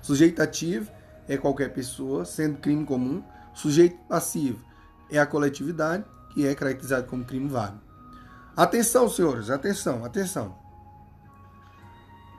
Sujeito 0.00 0.40
ativo 0.40 0.90
é 1.28 1.36
qualquer 1.36 1.72
pessoa, 1.72 2.24
sendo 2.24 2.58
crime 2.58 2.84
comum. 2.86 3.22
Sujeito 3.52 3.96
passivo 4.08 4.64
é 5.10 5.18
a 5.18 5.26
coletividade, 5.26 6.04
que 6.32 6.46
é 6.46 6.54
caracterizado 6.54 7.06
como 7.06 7.24
crime 7.24 7.48
vago. 7.48 7.78
Atenção, 8.56 9.08
senhores, 9.08 9.50
atenção, 9.50 10.04
atenção. 10.04 10.63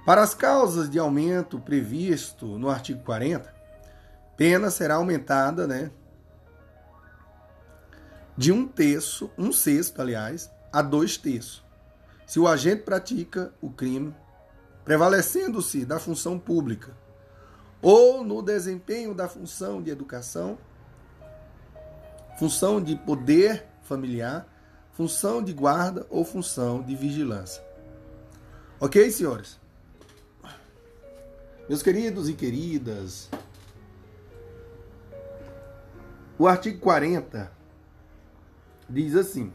Para 0.06 0.22
as 0.22 0.36
causas 0.36 0.88
de 0.88 1.00
aumento 1.00 1.60
previsto 1.60 2.60
no 2.60 2.70
artigo 2.70 3.04
40, 3.04 3.52
pena 4.38 4.70
será 4.70 4.96
aumentada, 4.96 5.66
né, 5.66 5.90
de 8.38 8.52
um 8.52 8.68
terço, 8.68 9.32
um 9.36 9.52
sexto, 9.52 10.00
aliás, 10.00 10.52
a 10.72 10.82
dois 10.84 11.18
terços, 11.18 11.66
se 12.28 12.40
o 12.40 12.48
agente 12.48 12.84
pratica 12.84 13.52
o 13.60 13.72
crime 13.72 14.14
prevalecendo-se 14.84 15.84
da 15.84 15.98
função 15.98 16.38
pública 16.38 16.96
ou 17.82 18.24
no 18.24 18.44
desempenho 18.44 19.16
da 19.16 19.28
função 19.28 19.82
de 19.82 19.90
educação, 19.90 20.58
função 22.38 22.80
de 22.80 22.96
poder 22.96 23.66
familiar, 23.82 24.48
função 24.92 25.42
de 25.42 25.54
guarda 25.54 26.06
ou 26.10 26.24
função 26.24 26.84
de 26.84 26.96
vigilância. 26.96 27.64
Ok, 28.80 29.10
senhores? 29.10 29.65
Meus 31.68 31.82
queridos 31.82 32.30
e 32.30 32.34
queridas, 32.34 33.28
o 36.38 36.48
artigo 36.48 36.78
40 36.80 37.52
diz 38.88 39.16
assim: 39.16 39.52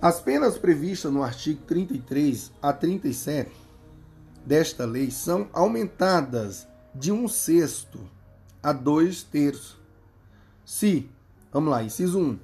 As 0.00 0.20
penas 0.20 0.58
previstas 0.58 1.12
no 1.12 1.22
artigo 1.22 1.62
33 1.64 2.50
a 2.60 2.72
37 2.72 3.52
desta 4.44 4.84
lei 4.84 5.12
são 5.12 5.48
aumentadas 5.52 6.66
de 6.92 7.12
um 7.12 7.28
sexto 7.28 8.00
a 8.60 8.72
dois 8.72 9.22
terços. 9.22 9.80
Se, 10.64 11.08
vamos 11.52 11.70
lá, 11.70 11.84
inciso 11.84 12.18
1, 12.18 12.38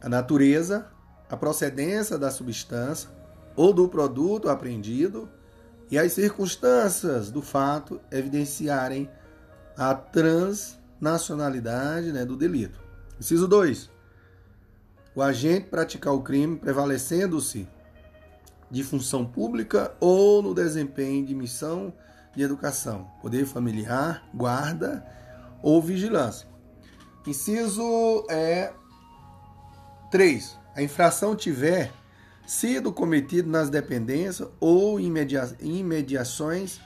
a 0.00 0.08
natureza, 0.08 0.90
a 1.28 1.36
procedência 1.36 2.16
da 2.16 2.30
substância 2.30 3.10
ou 3.54 3.74
do 3.74 3.86
produto 3.86 4.48
apreendido 4.48 5.28
e 5.92 5.98
as 5.98 6.12
circunstâncias 6.12 7.30
do 7.30 7.42
fato 7.42 8.00
evidenciarem 8.10 9.10
a 9.76 9.94
transnacionalidade 9.94 12.10
né, 12.10 12.24
do 12.24 12.34
delito. 12.34 12.80
Inciso 13.20 13.46
2. 13.46 13.90
O 15.14 15.20
agente 15.20 15.68
praticar 15.68 16.14
o 16.14 16.22
crime 16.22 16.56
prevalecendo-se 16.56 17.68
de 18.70 18.82
função 18.82 19.26
pública 19.26 19.94
ou 20.00 20.42
no 20.42 20.54
desempenho 20.54 21.26
de 21.26 21.34
missão 21.34 21.92
de 22.34 22.42
educação, 22.42 23.10
poder 23.20 23.44
familiar, 23.44 24.26
guarda 24.32 25.06
ou 25.62 25.82
vigilância. 25.82 26.48
Inciso 27.26 28.24
é 28.30 28.72
3. 30.10 30.58
A 30.74 30.82
infração 30.82 31.36
tiver 31.36 31.92
sido 32.46 32.92
cometido 32.92 33.48
nas 33.48 33.70
dependências 33.70 34.48
ou 34.60 34.98
imediações 35.00 36.80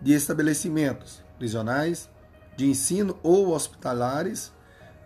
de 0.00 0.12
estabelecimentos 0.12 1.22
prisionais, 1.38 2.08
de 2.56 2.66
ensino 2.66 3.18
ou 3.22 3.50
hospitalares, 3.50 4.52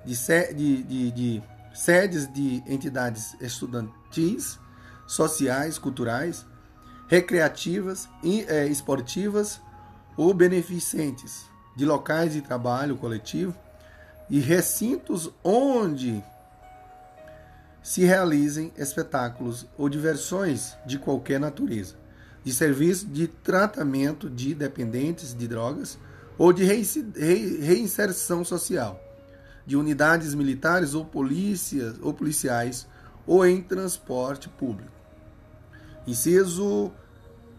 de, 0.05 0.15
de, 0.55 0.83
de, 0.83 1.11
de 1.11 1.43
sedes 1.75 2.33
de 2.33 2.63
entidades 2.67 3.37
estudantis, 3.41 4.59
sociais, 5.07 5.79
culturais, 5.79 6.47
recreativas, 7.09 8.09
é, 8.49 8.67
esportivas 8.67 9.61
ou 10.17 10.33
beneficentes, 10.33 11.47
de 11.77 11.85
locais 11.85 12.33
de 12.33 12.41
trabalho 12.41 12.97
coletivo 12.97 13.55
e 14.29 14.41
recintos 14.41 15.31
onde 15.45 16.23
se 17.83 18.05
realizem 18.05 18.73
espetáculos 18.77 19.67
ou 19.77 19.89
diversões 19.89 20.77
de 20.87 20.99
qualquer 20.99 21.41
natureza, 21.41 21.95
de 22.45 22.53
serviço 22.53 23.07
de 23.07 23.27
tratamento 23.27 24.31
de 24.31 24.55
dependentes 24.55 25.35
de 25.35 25.49
drogas 25.49 25.99
ou 26.39 26.53
de 26.53 26.65
reinserção 26.65 28.45
social 28.45 29.01
de 29.67 29.77
unidades 29.77 30.35
militares 30.35 30.95
ou 30.95 31.05
polícias 31.05 31.97
ou 32.01 32.13
policiais 32.13 32.87
ou 33.27 33.47
em 33.47 33.63
transporte 33.63 34.49
público. 34.49 34.91
Inciso 36.07 36.93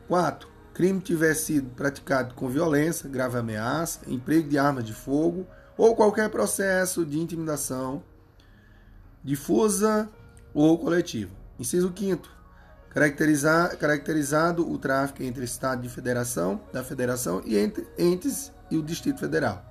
4. 0.07 0.49
Crime 0.73 0.99
tiver 0.99 1.33
sido 1.33 1.69
praticado 1.69 2.33
com 2.33 2.49
violência, 2.49 3.07
grave 3.07 3.37
ameaça, 3.37 4.01
emprego 4.07 4.49
de 4.49 4.57
arma 4.57 4.83
de 4.83 4.93
fogo 4.93 5.45
ou 5.77 5.95
qualquer 5.95 6.29
processo 6.29 7.05
de 7.05 7.19
intimidação 7.19 8.03
difusa 9.23 10.09
ou 10.53 10.77
coletiva. 10.77 11.31
Inciso 11.59 11.93
5 11.95 12.43
caracterizar, 12.93 13.75
caracterizado 13.77 14.71
o 14.71 14.77
tráfico 14.77 15.23
entre 15.23 15.43
Estado 15.43 15.81
de 15.81 15.89
Federação, 15.89 16.61
da 16.71 16.83
Federação 16.83 17.41
e 17.43 17.57
entre 17.57 17.87
entes 17.97 18.51
e 18.69 18.77
o 18.77 18.83
Distrito 18.83 19.19
Federal. 19.19 19.65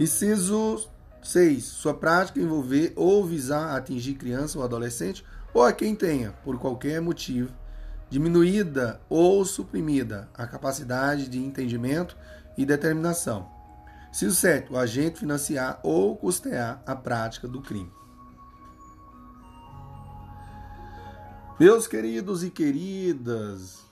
Inciso 0.00 0.88
6. 1.22 1.62
Sua 1.62 1.94
prática 1.94 2.40
envolver 2.40 2.92
ou 2.96 3.24
visar 3.24 3.76
atingir 3.76 4.14
criança 4.14 4.58
ou 4.58 4.64
adolescente 4.64 5.24
ou 5.52 5.62
a 5.62 5.72
quem 5.72 5.94
tenha, 5.94 6.32
por 6.42 6.58
qualquer 6.58 7.00
motivo, 7.00 7.52
diminuída 8.08 9.00
ou 9.08 9.44
suprimida 9.44 10.28
a 10.34 10.46
capacidade 10.46 11.28
de 11.28 11.38
entendimento 11.38 12.16
e 12.56 12.64
determinação. 12.64 13.48
Inciso 14.10 14.34
7. 14.34 14.72
O 14.72 14.78
agente 14.78 15.18
financiar 15.18 15.78
ou 15.82 16.16
custear 16.16 16.82
a 16.86 16.96
prática 16.96 17.46
do 17.46 17.60
crime. 17.60 17.90
Meus 21.64 21.86
queridos 21.86 22.42
e 22.42 22.50
queridas, 22.50 23.84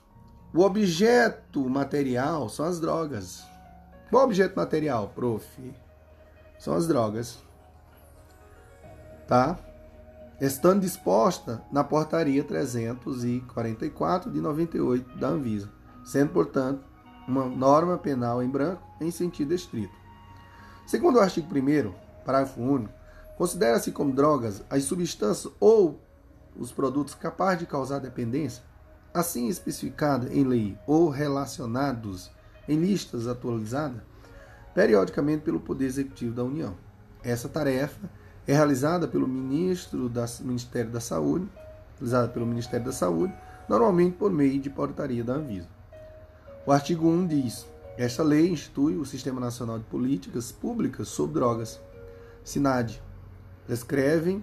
o 0.53 0.63
objeto 0.63 1.71
material 1.71 2.49
são 2.49 2.67
as 2.67 2.81
drogas. 2.81 3.45
Qual 4.11 4.25
objeto 4.25 4.57
material, 4.57 5.13
prof? 5.15 5.47
São 6.59 6.75
as 6.75 6.89
drogas. 6.89 7.39
Tá? 9.29 9.57
Estando 10.41 10.81
disposta 10.81 11.63
na 11.71 11.85
portaria 11.85 12.43
344 12.43 14.33
de 14.33 14.41
98 14.41 15.17
da 15.17 15.29
Anvisa, 15.29 15.71
sendo, 16.05 16.33
portanto, 16.33 16.85
uma 17.29 17.45
norma 17.45 17.97
penal 17.97 18.43
em 18.43 18.51
branco 18.51 18.83
em 19.01 19.13
sentido 19.13 19.55
estrito. 19.55 19.95
Segundo 20.89 21.19
o 21.19 21.21
artigo 21.21 21.47
1 21.57 21.95
parágrafo 22.25 22.61
único, 22.61 22.93
considera-se 23.39 23.93
como 23.93 24.13
drogas 24.13 24.61
as 24.69 24.83
substâncias 24.83 25.55
ou 25.61 26.01
os 26.61 26.71
produtos 26.71 27.15
capazes 27.15 27.61
de 27.61 27.67
causar 27.67 27.99
dependência, 27.99 28.63
assim 29.13 29.49
especificada 29.49 30.33
em 30.33 30.45
lei 30.45 30.79
ou 30.87 31.09
relacionados 31.09 32.31
em 32.69 32.79
listas 32.79 33.27
atualizadas, 33.27 34.03
periodicamente 34.73 35.43
pelo 35.43 35.59
Poder 35.59 35.87
Executivo 35.87 36.35
da 36.35 36.45
União. 36.45 36.77
Essa 37.25 37.49
tarefa 37.49 38.09
é 38.47 38.53
realizada 38.53 39.09
pelo 39.09 39.27
ministro 39.27 40.09
do 40.09 40.21
Ministério 40.45 40.91
da 40.91 41.01
Saúde, 41.01 41.49
realizada 41.97 42.29
pelo 42.29 42.47
Ministério 42.47 42.87
da 42.87 42.93
Saúde, 42.93 43.35
normalmente 43.69 44.17
por 44.17 44.31
meio 44.31 44.61
de 44.61 44.71
portaria 44.71 45.25
da 45.25 45.33
Anvisa. 45.33 45.69
O 46.65 46.71
artigo 46.71 47.09
1 47.09 47.27
diz: 47.27 47.67
esta 48.01 48.23
lei 48.23 48.49
institui 48.49 48.97
o 48.97 49.05
Sistema 49.05 49.41
Nacional 49.41 49.79
de 49.79 49.85
Políticas 49.85 50.51
Públicas 50.51 51.09
sobre 51.09 51.35
Drogas, 51.35 51.81
SINAD. 52.43 53.03
Descrevem 53.69 54.43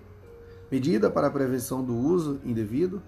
medida 0.72 1.10
para 1.10 1.28
a 1.28 1.32
prevenção 1.32 1.84
do 1.84 1.96
uso 1.96 2.40
indevido, 2.44 3.02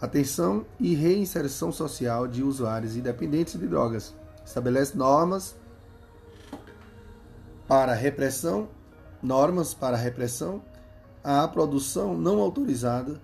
atenção 0.00 0.66
e 0.78 0.94
reinserção 0.94 1.72
social 1.72 2.26
de 2.26 2.42
usuários 2.42 2.96
independentes 2.96 3.58
de 3.58 3.66
drogas. 3.66 4.14
Estabelece 4.44 4.96
normas 4.96 5.56
para 7.66 7.94
repressão, 7.94 8.68
normas 9.22 9.74
para 9.74 9.96
repressão 9.96 10.62
à 11.24 11.46
produção 11.48 12.16
não 12.16 12.40
autorizada 12.40 13.20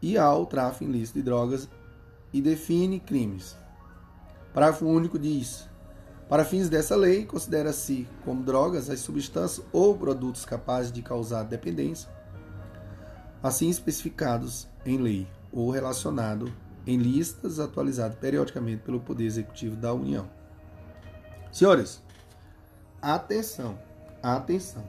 e 0.00 0.16
ao 0.16 0.46
tráfico 0.46 0.84
ilícito 0.84 1.18
de 1.18 1.24
drogas 1.24 1.68
e 2.32 2.40
define 2.40 3.00
crimes. 3.00 3.56
Parágrafo 4.52 4.86
único 4.86 5.18
diz: 5.18 5.68
Para 6.28 6.44
fins 6.44 6.68
dessa 6.68 6.94
lei, 6.94 7.24
considera-se 7.24 8.06
como 8.24 8.42
drogas 8.42 8.90
as 8.90 9.00
substâncias 9.00 9.64
ou 9.72 9.96
produtos 9.96 10.44
capazes 10.44 10.92
de 10.92 11.02
causar 11.02 11.44
dependência, 11.44 12.08
assim 13.42 13.68
especificados 13.68 14.68
em 14.84 14.98
lei 14.98 15.26
ou 15.52 15.70
relacionado 15.70 16.52
em 16.86 16.96
listas 16.96 17.58
atualizadas 17.58 18.18
periodicamente 18.18 18.82
pelo 18.82 19.00
Poder 19.00 19.24
Executivo 19.24 19.76
da 19.76 19.92
União. 19.92 20.28
Senhores, 21.52 22.02
Atenção, 23.02 23.78
atenção. 24.22 24.84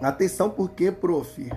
Atenção 0.00 0.48
porque, 0.48 0.92
prof. 0.92 1.52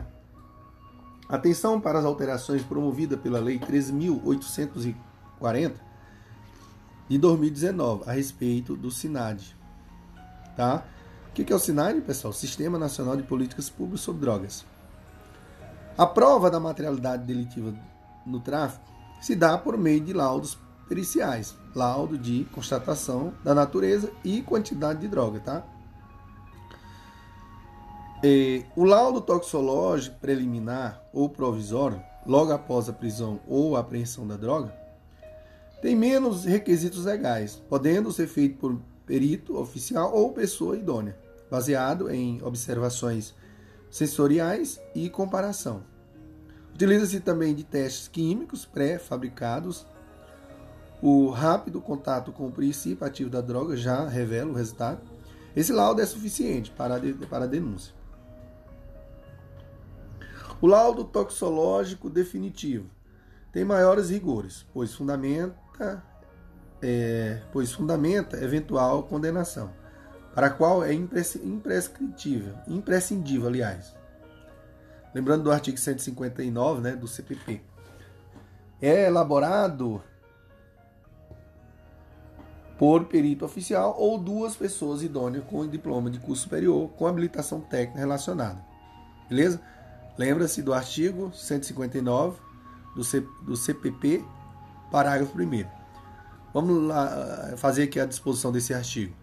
Atenção 1.30 1.80
para 1.80 2.00
as 2.00 2.06
alterações 2.06 2.64
promovidas 2.64 3.20
pela 3.20 3.40
Lei 3.40 3.60
13.840 3.60 5.74
de 7.08 7.20
2019 7.20 8.06
a 8.08 8.14
respeito 8.14 8.76
do 8.76 8.90
SINAD. 8.90 9.56
Tá? 10.56 10.84
Que 11.46 11.54
é 11.54 11.56
o 11.56 11.60
SINAID, 11.60 12.02
pessoal? 12.02 12.34
Sistema 12.34 12.78
Nacional 12.78 13.16
de 13.16 13.24
Políticas 13.24 13.70
Públicas 13.70 14.02
sobre 14.02 14.22
Drogas. 14.22 14.66
A 15.98 16.06
prova 16.06 16.50
da 16.50 16.60
materialidade 16.60 17.24
delitiva 17.24 17.74
no 18.26 18.40
tráfico 18.40 18.86
se 19.22 19.36
dá 19.36 19.58
por 19.58 19.78
meio 19.78 20.00
de 20.00 20.14
laudos 20.14 20.58
periciais, 20.88 21.56
laudo 21.76 22.18
de 22.18 22.46
constatação 22.54 23.34
da 23.44 23.54
natureza 23.54 24.12
e 24.24 24.42
quantidade 24.42 25.02
de 25.02 25.08
droga, 25.08 25.40
tá? 25.40 25.64
E, 28.24 28.66
o 28.76 28.84
laudo 28.84 29.22
toxicológico 29.22 30.20
preliminar 30.20 31.02
ou 31.14 31.30
provisório, 31.30 32.02
logo 32.26 32.52
após 32.52 32.90
a 32.90 32.94
prisão 32.94 33.40
ou 33.48 33.78
a 33.78 33.80
apreensão 33.80 34.28
da 34.28 34.36
droga, 34.36 34.74
tem 35.82 35.96
menos 35.96 36.44
requisitos 36.44 37.06
legais, 37.06 37.62
podendo 37.70 38.12
ser 38.12 38.28
feito 38.28 38.58
por 38.58 38.78
perito 39.06 39.58
oficial 39.58 40.14
ou 40.14 40.34
pessoa 40.34 40.78
idônea, 40.78 41.18
baseado 41.50 42.10
em 42.10 42.42
observações 42.44 43.34
sensoriais 43.90 44.80
e 44.94 45.10
comparação. 45.10 45.84
Utiliza-se 46.74 47.20
também 47.20 47.54
de 47.54 47.64
testes 47.64 48.08
químicos 48.08 48.66
pré-fabricados. 48.66 49.86
O 51.02 51.30
rápido 51.30 51.82
contato 51.82 52.32
com 52.32 52.48
o 52.48 52.52
princípio 52.52 53.06
ativo 53.06 53.30
da 53.30 53.42
droga 53.42 53.76
já 53.76 54.08
revela 54.08 54.52
o 54.52 54.56
resultado. 54.56 55.02
Esse 55.56 55.74
laudo 55.74 56.02
é 56.02 56.06
suficiente 56.06 56.72
para 56.72 56.96
a, 56.96 57.00
de, 57.00 57.14
para 57.14 57.46
a 57.46 57.48
denúncia. 57.48 57.94
O 60.62 60.68
laudo 60.68 61.06
toxicológico 61.06 62.10
definitivo 62.10 62.90
tem 63.52 63.64
maiores 63.64 64.10
rigores, 64.10 64.66
pois 64.74 64.94
fundamenta, 64.94 66.04
é, 66.82 67.42
pois 67.52 67.72
fundamenta 67.72 68.42
eventual 68.44 69.04
condenação, 69.04 69.74
para 70.40 70.48
a 70.48 70.52
qual 70.52 70.86
é 70.86 70.94
imprescritível, 70.94 72.54
imprescindível, 72.66 73.50
aliás. 73.50 73.94
Lembrando 75.14 75.44
do 75.44 75.52
artigo 75.52 75.78
159 75.78 76.80
né, 76.80 76.96
do 76.96 77.10
CPP. 77.10 77.62
É 78.82 79.08
elaborado 79.08 80.02
por 82.78 83.04
perito 83.04 83.44
oficial 83.44 83.94
ou 84.00 84.18
duas 84.18 84.56
pessoas 84.56 85.04
idôneas 85.04 85.44
com 85.44 85.68
diploma 85.68 86.10
de 86.10 86.20
curso 86.20 86.44
superior 86.44 86.88
com 86.92 87.06
habilitação 87.06 87.60
técnica 87.60 88.00
relacionada. 88.00 88.64
Beleza? 89.28 89.60
Lembra-se 90.18 90.62
do 90.62 90.74
artigo 90.74 91.34
159 91.34 92.40
do, 92.96 93.58
CPP, 93.58 94.24
parágrafo 94.90 95.38
1. 95.38 95.66
Vamos 96.54 96.88
lá 96.88 97.50
eh, 97.52 97.58
fazer 97.58 97.84
aqui 97.84 98.00
a 98.00 98.06
disposição 98.06 98.54
desse 98.54 98.74
artigo. 98.74 99.14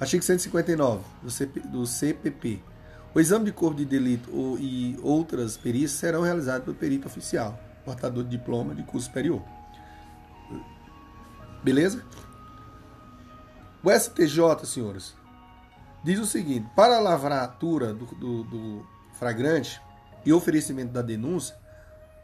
Artigo 0.00 0.24
159 0.24 1.04
do, 1.22 1.30
CP, 1.30 1.60
do 1.60 1.86
CPP. 1.86 2.62
O 3.14 3.20
exame 3.20 3.44
de 3.44 3.52
corpo 3.52 3.76
de 3.76 3.84
delito 3.84 4.34
ou, 4.34 4.58
e 4.58 4.98
outras 5.02 5.58
perícias 5.58 5.92
serão 5.92 6.22
realizados 6.22 6.64
pelo 6.64 6.76
perito 6.76 7.06
oficial, 7.06 7.58
portador 7.84 8.24
de 8.24 8.30
diploma 8.30 8.74
de 8.74 8.82
curso 8.82 9.08
superior. 9.08 9.42
Beleza? 11.62 12.02
O 13.82 13.90
STJ, 13.90 14.64
senhores, 14.64 15.14
diz 16.02 16.18
o 16.18 16.24
seguinte: 16.24 16.66
para 16.74 16.96
a 16.96 17.00
lavratura 17.00 17.92
do, 17.92 18.06
do, 18.06 18.44
do 18.44 18.86
flagrante 19.18 19.82
e 20.24 20.32
oferecimento 20.32 20.92
da 20.92 21.02
denúncia, 21.02 21.56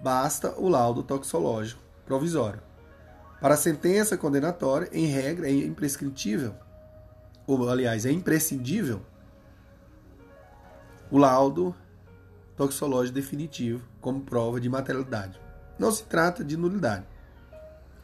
basta 0.01 0.55
o 0.57 0.69
laudo 0.69 1.03
toxicológico 1.03 1.83
provisório. 2.07 2.63
Para 3.39 3.53
a 3.53 3.59
sentença 3.59 4.17
condenatória, 4.17 4.89
em 4.93 5.07
regra, 5.07 5.47
é 5.47 5.53
imprescritível, 5.53 6.55
ou 7.47 7.69
aliás, 7.69 8.05
é 8.05 8.11
imprescindível, 8.11 9.03
o 11.11 11.19
laudo 11.19 11.75
toxicológico 12.57 13.15
definitivo 13.15 13.87
como 14.01 14.21
prova 14.21 14.61
de 14.61 14.69
materialidade. 14.69 15.41
Não 15.79 15.91
se 15.93 16.05
trata 16.05 16.43
de 16.43 16.57
nulidade. 16.57 17.05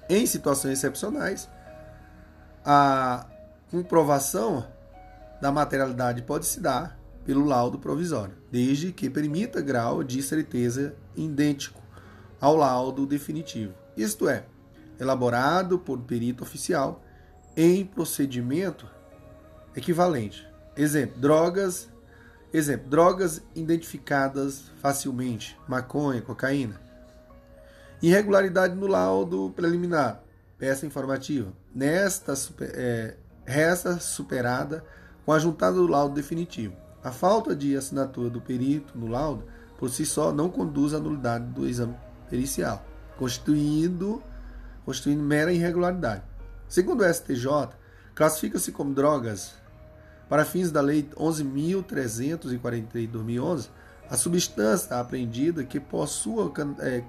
Em 0.09 0.27
situações 0.27 0.79
excepcionais, 0.79 1.49
a 2.65 3.27
comprovação 3.71 4.67
da 5.41 5.51
materialidade 5.51 6.23
pode 6.23 6.47
se 6.47 6.61
dar 6.61 6.99
pelo 7.25 7.45
laudo 7.45 7.79
provisório, 7.79 8.35
desde 8.51 8.93
que 8.93 9.09
permita 9.09 9.61
grau 9.61 10.05
de 10.05 10.23
certeza 10.23 10.95
idêntico 11.17 11.81
ao 12.41 12.57
laudo 12.57 13.07
definitivo, 13.07 13.73
isto 13.97 14.29
é, 14.29 14.45
elaborado 14.99 15.79
por 15.79 16.01
perito 16.01 16.43
oficial 16.43 17.03
em 17.57 17.85
procedimento 17.85 18.89
equivalente. 19.77 20.47
Exemplo: 20.77 21.21
drogas, 21.21 21.89
exemplo, 22.53 22.89
drogas 22.89 23.43
identificadas 23.55 24.71
facilmente, 24.81 25.59
maconha, 25.69 26.23
cocaína. 26.23 26.81
Irregularidade 28.03 28.75
no 28.75 28.87
laudo 28.87 29.53
preliminar, 29.55 30.23
peça 30.59 30.87
informativa. 30.87 31.53
Nesta 31.75 32.35
é, 32.61 33.17
resta 33.45 33.99
superada 33.99 34.85
com 35.25 35.33
a 35.33 35.39
juntada 35.39 35.77
do 35.77 35.87
laudo 35.87 36.15
definitivo. 36.15 36.77
A 37.03 37.11
falta 37.11 37.55
de 37.55 37.77
assinatura 37.77 38.31
do 38.31 38.41
perito 38.41 38.97
no 38.97 39.09
laudo, 39.09 39.45
por 39.79 39.91
si 39.91 40.07
só, 40.07 40.33
não 40.33 40.49
conduz 40.49 40.95
à 40.95 41.01
nulidade 41.01 41.47
do 41.47 41.67
exame 41.67 41.97
pericial, 42.31 42.85
constituindo, 43.19 44.23
constituindo 44.85 45.23
mera 45.23 45.53
irregularidade. 45.53 46.23
Segundo 46.69 47.03
o 47.03 47.13
STJ, 47.13 47.71
classifica-se 48.15 48.73
como 48.73 48.95
drogas, 48.95 49.55
para 50.33 50.47
fins 50.47 50.71
da 50.71 50.81
Lei 50.81 51.07
11.343 51.15 53.03
de 53.03 53.07
2011, 53.09 53.69
a 54.09 54.17
substância 54.17 54.99
apreendida 54.99 55.63
que 55.63 55.79
possua 55.79 56.51
can, 56.51 56.75
é, 56.79 57.03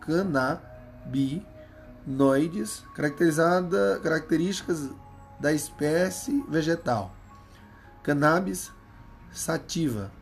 canabinoides 0.00 2.84
caracterizada, 2.94 3.98
características 4.00 4.88
da 5.40 5.52
espécie 5.52 6.40
vegetal 6.48 7.12
cannabis 8.04 8.70
sativa, 9.32 10.12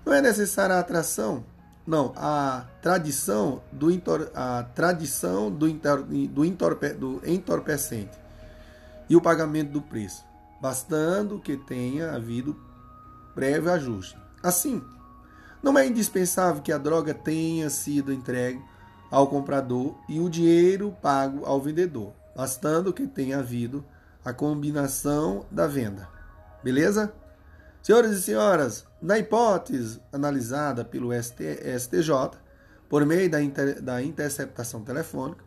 não 0.06 0.14
é 0.14 0.22
necessária 0.22 0.76
a 0.76 0.80
atração, 0.80 1.44
não, 1.86 2.14
a 2.16 2.66
tradição 2.82 3.62
do, 3.72 3.88
a 4.34 4.64
tradição 4.74 5.52
do, 5.52 5.68
do, 6.30 6.44
entorpe, 6.44 6.90
do 6.94 7.22
entorpecente 7.24 8.18
e 9.08 9.16
o 9.16 9.22
pagamento 9.22 9.72
do 9.72 9.82
preço. 9.82 10.26
bastando 10.60 11.40
que 11.40 11.58
tenha 11.58 12.14
havido 12.14 12.60
prévio 13.36 13.72
ajuste. 13.72 14.18
Assim, 14.42 14.82
não 15.62 15.78
é 15.78 15.86
indispensável 15.86 16.62
que 16.62 16.72
a 16.72 16.78
droga 16.78 17.14
tenha 17.14 17.70
sido 17.70 18.12
entregue 18.12 18.62
ao 19.12 19.28
comprador 19.28 19.96
e 20.10 20.20
o 20.20 20.30
dinheiro 20.30 20.96
pago 21.02 21.46
ao 21.46 21.62
vendedor, 21.62 22.14
bastando 22.36 22.94
que 22.94 23.06
tenha 23.06 23.40
havido 23.40 23.86
a 24.24 24.34
combinação 24.34 25.46
da 25.52 25.68
venda. 25.68 26.10
Beleza? 26.64 27.14
Senhores 27.86 28.14
e 28.14 28.22
senhoras, 28.24 28.84
na 29.00 29.20
hipótese 29.20 30.02
analisada 30.12 30.84
pelo 30.84 31.12
STJ, 31.14 32.32
por 32.90 33.06
meio 33.06 33.30
da, 33.30 33.40
inter, 33.40 33.80
da 33.80 34.02
interceptação 34.02 34.84
telefônica, 34.84 35.46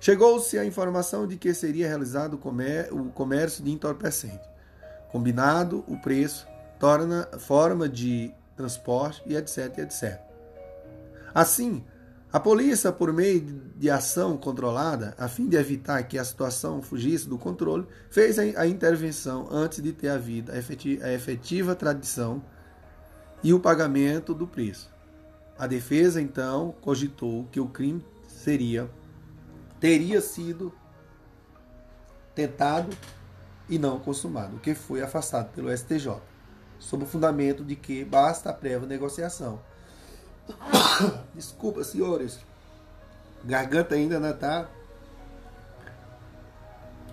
chegou-se 0.00 0.56
à 0.56 0.64
informação 0.64 1.26
de 1.26 1.36
que 1.36 1.52
seria 1.52 1.88
realizado 1.88 2.34
o 2.34 3.10
comércio 3.10 3.64
de 3.64 3.72
entorpecente. 3.72 4.48
Combinado 5.10 5.82
o 5.88 6.00
preço, 6.00 6.46
torna 6.78 7.28
forma 7.40 7.88
de 7.88 8.32
transporte 8.56 9.20
e 9.26 9.34
etc, 9.34 9.78
etc. 9.78 10.20
Assim, 11.34 11.84
a 12.32 12.40
polícia, 12.40 12.90
por 12.90 13.12
meio 13.12 13.42
de 13.76 13.90
ação 13.90 14.38
controlada, 14.38 15.14
a 15.18 15.28
fim 15.28 15.46
de 15.46 15.56
evitar 15.56 16.02
que 16.04 16.18
a 16.18 16.24
situação 16.24 16.80
fugisse 16.80 17.28
do 17.28 17.36
controle, 17.36 17.86
fez 18.08 18.38
a 18.38 18.66
intervenção 18.66 19.48
antes 19.50 19.82
de 19.82 19.92
ter 19.92 20.08
havido 20.08 20.50
a 20.50 20.56
efetiva, 20.56 21.04
a 21.04 21.12
efetiva 21.12 21.74
tradição 21.74 22.42
e 23.42 23.52
o 23.52 23.60
pagamento 23.60 24.32
do 24.32 24.46
preço. 24.46 24.90
A 25.58 25.66
defesa, 25.66 26.22
então, 26.22 26.74
cogitou 26.80 27.46
que 27.52 27.60
o 27.60 27.68
crime 27.68 28.02
seria 28.26 28.90
teria 29.78 30.20
sido 30.20 30.72
tentado 32.34 32.96
e 33.68 33.78
não 33.78 33.98
consumado, 33.98 34.56
o 34.56 34.60
que 34.60 34.74
foi 34.74 35.02
afastado 35.02 35.52
pelo 35.52 35.76
STJ, 35.76 36.16
sob 36.78 37.04
o 37.04 37.06
fundamento 37.06 37.62
de 37.62 37.76
que 37.76 38.04
basta 38.04 38.48
a 38.48 38.54
prévia 38.54 38.88
negociação 38.88 39.60
Desculpa, 41.34 41.84
senhores. 41.84 42.38
Garganta 43.44 43.94
ainda 43.94 44.20
não 44.20 44.32
tá. 44.32 44.68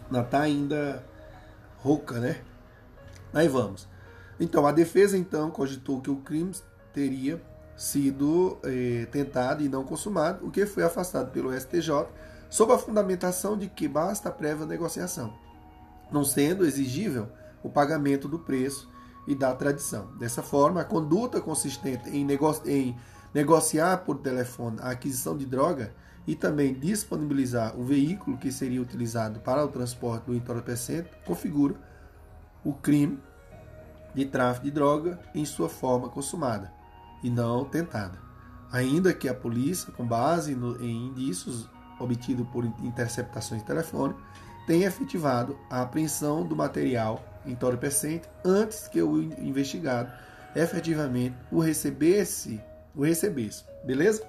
Não 0.10 0.24
tá 0.24 0.42
ainda 0.42 1.04
rouca, 1.78 2.20
né? 2.20 2.42
Aí 3.34 3.48
vamos. 3.48 3.88
Então, 4.40 4.66
a 4.66 4.72
defesa 4.72 5.18
então 5.18 5.52
cogitou 5.52 6.02
que 6.02 6.10
o 6.10 6.18
crime 6.18 6.54
teria 6.94 7.42
sido 7.76 8.58
eh, 8.64 9.08
tentado 9.12 9.64
e 9.64 9.70
não 9.70 9.84
consumado, 9.84 10.46
o 10.46 10.52
que 10.52 10.66
foi 10.66 10.84
afastado 10.84 11.32
pelo 11.32 11.54
STJ, 11.58 12.08
sob 12.50 12.74
a 12.74 12.78
fundamentação 12.78 13.58
de 13.58 13.68
que 13.68 13.88
basta 13.88 14.30
prévia 14.30 14.66
negociação, 14.66 15.34
não 16.12 16.26
sendo 16.26 16.66
exigível 16.66 17.30
o 17.64 17.70
pagamento 17.70 18.28
do 18.28 18.40
preço 18.40 18.90
e 19.28 19.36
da 19.36 19.54
tradição. 19.54 20.08
Dessa 20.18 20.42
forma, 20.42 20.82
a 20.82 20.86
conduta 20.86 21.40
consistente 21.40 22.10
em, 22.10 22.28
em 22.66 22.98
negociar 23.34 23.98
por 24.00 24.20
telefone 24.20 24.78
a 24.82 24.92
aquisição 24.92 25.38
de 25.38 25.46
droga 25.46 25.94
e 26.28 26.36
também 26.36 26.74
disponibilizar 26.74 27.76
o 27.80 27.84
veículo 27.84 28.38
que 28.38 28.52
seria 28.52 28.82
utilizado 28.82 29.40
para 29.40 29.64
o 29.64 29.68
transporte 29.68 30.26
do 30.26 30.36
entorpecente 30.36 31.10
configura 31.26 31.76
o 32.64 32.74
crime 32.74 33.20
de 34.14 34.26
tráfico 34.26 34.66
de 34.66 34.72
droga 34.72 35.20
em 35.34 35.46
sua 35.46 35.70
forma 35.70 36.10
consumada 36.10 36.72
e 37.24 37.30
não 37.30 37.66
tentada. 37.66 38.20
Ainda 38.72 39.14
que 39.14 39.28
a 39.28 39.34
polícia, 39.34 39.92
com 39.92 40.06
base 40.06 40.54
no, 40.54 40.82
em 40.84 41.08
indícios 41.08 41.68
obtidos 42.00 42.48
por 42.50 42.66
interceptações 42.66 43.64
telefônicas, 43.64 44.22
tenha 44.68 44.88
efetivado 44.88 45.58
a 45.70 45.82
apreensão 45.82 46.46
do 46.46 46.56
material 46.56 47.24
entorpecente 47.46 48.30
antes 48.46 48.88
que 48.88 49.02
o 49.02 49.22
investigado 49.22 50.12
efetivamente 50.56 51.36
o 51.52 51.60
recebesse 51.60 52.62
o 52.96 53.04
recebesse. 53.04 53.64
Beleza? 53.84 54.24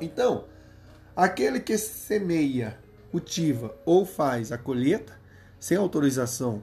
Então, 0.00 0.44
aquele 1.16 1.60
que 1.60 1.76
semeia, 1.76 2.78
cultiva 3.10 3.74
ou 3.84 4.04
faz 4.04 4.52
a 4.52 4.58
colheita 4.58 5.18
sem 5.58 5.76
autorização 5.76 6.62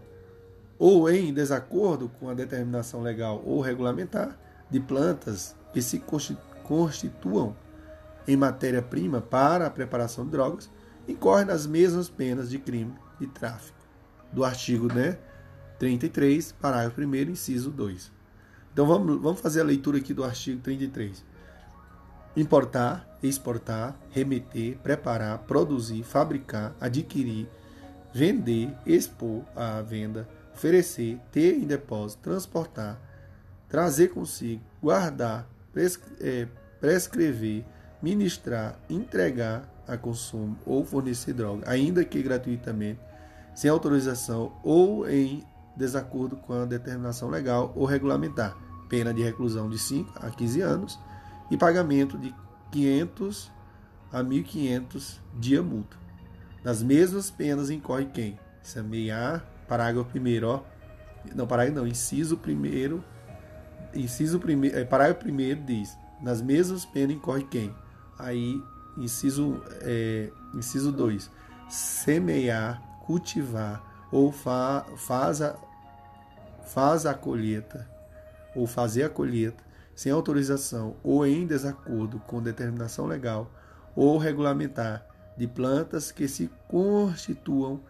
ou 0.78 1.10
em 1.10 1.34
desacordo 1.34 2.10
com 2.20 2.30
a 2.30 2.34
determinação 2.34 3.02
legal 3.02 3.42
ou 3.46 3.62
regulamentar 3.62 4.38
de 4.70 4.80
plantas 4.80 5.56
que 5.74 5.82
se 5.82 6.02
constituam 6.64 7.56
em 8.28 8.36
matéria-prima 8.36 9.22
para 9.22 9.68
a 9.68 9.70
preparação 9.70 10.26
de 10.26 10.32
drogas, 10.32 10.70
incorre 11.08 11.46
nas 11.46 11.68
mesmas 11.68 12.10
penas 12.10 12.50
de 12.50 12.58
crime 12.58 12.94
de 13.20 13.28
tráfico. 13.28 13.78
Do 14.32 14.44
artigo 14.44 14.92
né, 14.92 15.18
33, 15.78 16.54
parágrafo 16.54 17.02
1, 17.02 17.16
inciso 17.16 17.70
2. 17.70 18.12
Então 18.76 18.86
vamos, 18.86 19.22
vamos 19.22 19.40
fazer 19.40 19.62
a 19.62 19.64
leitura 19.64 20.00
aqui 20.00 20.14
do 20.14 20.22
artigo 20.22 20.60
33. 20.60 21.24
Importar, 22.36 23.08
exportar, 23.24 23.98
remeter, 24.12 24.78
preparar, 24.80 25.38
produzir, 25.44 26.04
fabricar, 26.04 26.76
adquirir, 26.82 27.48
vender, 28.14 28.76
expor 28.86 29.46
à 29.56 29.82
venda, 29.82 30.28
oferecer, 30.54 31.18
ter 31.32 31.56
em 31.56 31.66
depósito, 31.66 32.24
transportar, 32.24 33.00
trazer 33.70 34.10
consigo, 34.10 34.62
guardar, 34.84 35.48
é, 36.20 36.46
prescrever, 36.82 37.64
ministrar, 38.02 38.78
entregar 38.90 39.74
a 39.88 39.96
consumo 39.96 40.58
ou 40.66 40.84
fornecer 40.84 41.32
droga, 41.32 41.64
ainda 41.66 42.04
que 42.04 42.22
gratuitamente, 42.22 43.00
sem 43.56 43.72
autorização 43.72 44.52
ou 44.66 45.10
em 45.10 45.46
desacordo 45.78 46.36
com 46.36 46.52
a 46.52 46.66
determinação 46.66 47.30
legal 47.30 47.72
ou 47.74 47.86
regulamentar 47.86 48.65
pena 48.90 49.14
de 49.14 49.22
reclusão 49.22 49.70
de 49.70 49.78
5 49.78 50.12
a 50.16 50.30
15 50.30 50.62
anos 50.62 51.00
e 51.50 51.58
pagamento 51.58 52.18
de 52.18 52.34
500 52.72 53.52
a 54.12 54.24
1.500 54.24 55.20
dia 55.34 55.62
multa. 55.62 55.98
Das 56.64 56.82
mesmas 56.82 57.30
penas 57.30 57.70
incorre 57.70 58.06
quem? 58.06 58.40
Semear, 58.62 59.46
parágrafo 59.68 60.10
primeiro, 60.10 60.48
ó. 60.48 60.64
Não, 61.36 61.46
parágrafo 61.46 61.80
não, 61.80 61.88
inciso 61.88 62.38
primeiro, 62.38 63.04
inciso 63.94 64.40
primeiro, 64.40 64.78
é, 64.78 64.84
parágrafo 64.84 65.22
primeiro 65.22 65.62
diz, 65.62 65.98
nas 66.22 66.42
mesmas 66.42 66.86
penas 66.86 67.16
incorre 67.16 67.44
quem? 67.44 67.74
Aí, 68.18 68.62
inciso, 68.98 69.62
é, 69.82 70.32
inciso 70.54 70.92
2, 70.92 71.30
semear, 71.70 72.82
cultivar 73.06 74.08
ou 74.12 74.32
fa, 74.32 74.86
faz, 74.98 75.42
a, 75.42 75.56
faz 76.66 77.06
a 77.06 77.14
colheita 77.14 77.95
ou 78.56 78.66
fazer 78.66 79.04
a 79.04 79.10
colheita 79.10 79.64
sem 79.96 80.12
autorização 80.12 80.96
ou 81.04 81.26
em 81.26 81.48
desacordo 81.48 82.20
com 82.20 82.42
determinação 82.42 83.06
legal 83.06 83.50
ou 83.96 84.18
regulamentar 84.18 85.06
de 85.38 85.48
plantas 85.48 86.12
que 86.12 86.28
se 86.28 86.50
constituam 86.68 87.82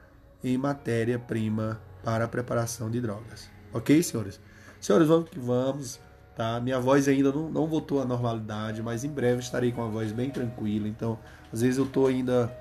em 0.43 0.57
matéria-prima 0.57 1.79
para 2.03 2.25
a 2.25 2.27
preparação 2.27 2.89
de 2.89 3.01
drogas. 3.01 3.49
Ok, 3.73 4.01
senhores? 4.03 4.39
Senhores, 4.79 5.07
vamos 5.07 5.29
que 5.29 5.39
vamos. 5.39 5.99
Tá? 6.35 6.59
Minha 6.59 6.79
voz 6.79 7.07
ainda 7.07 7.31
não, 7.31 7.49
não 7.49 7.65
voltou 7.65 8.01
à 8.01 8.05
normalidade, 8.05 8.83
mas 8.83 9.03
em 9.03 9.09
breve 9.09 9.39
estarei 9.39 9.71
com 9.71 9.81
a 9.83 9.87
voz 9.87 10.11
bem 10.11 10.29
tranquila. 10.29 10.87
Então, 10.87 11.17
às 11.51 11.61
vezes 11.61 11.77
eu 11.77 11.85
estou 11.85 12.07
ainda 12.07 12.55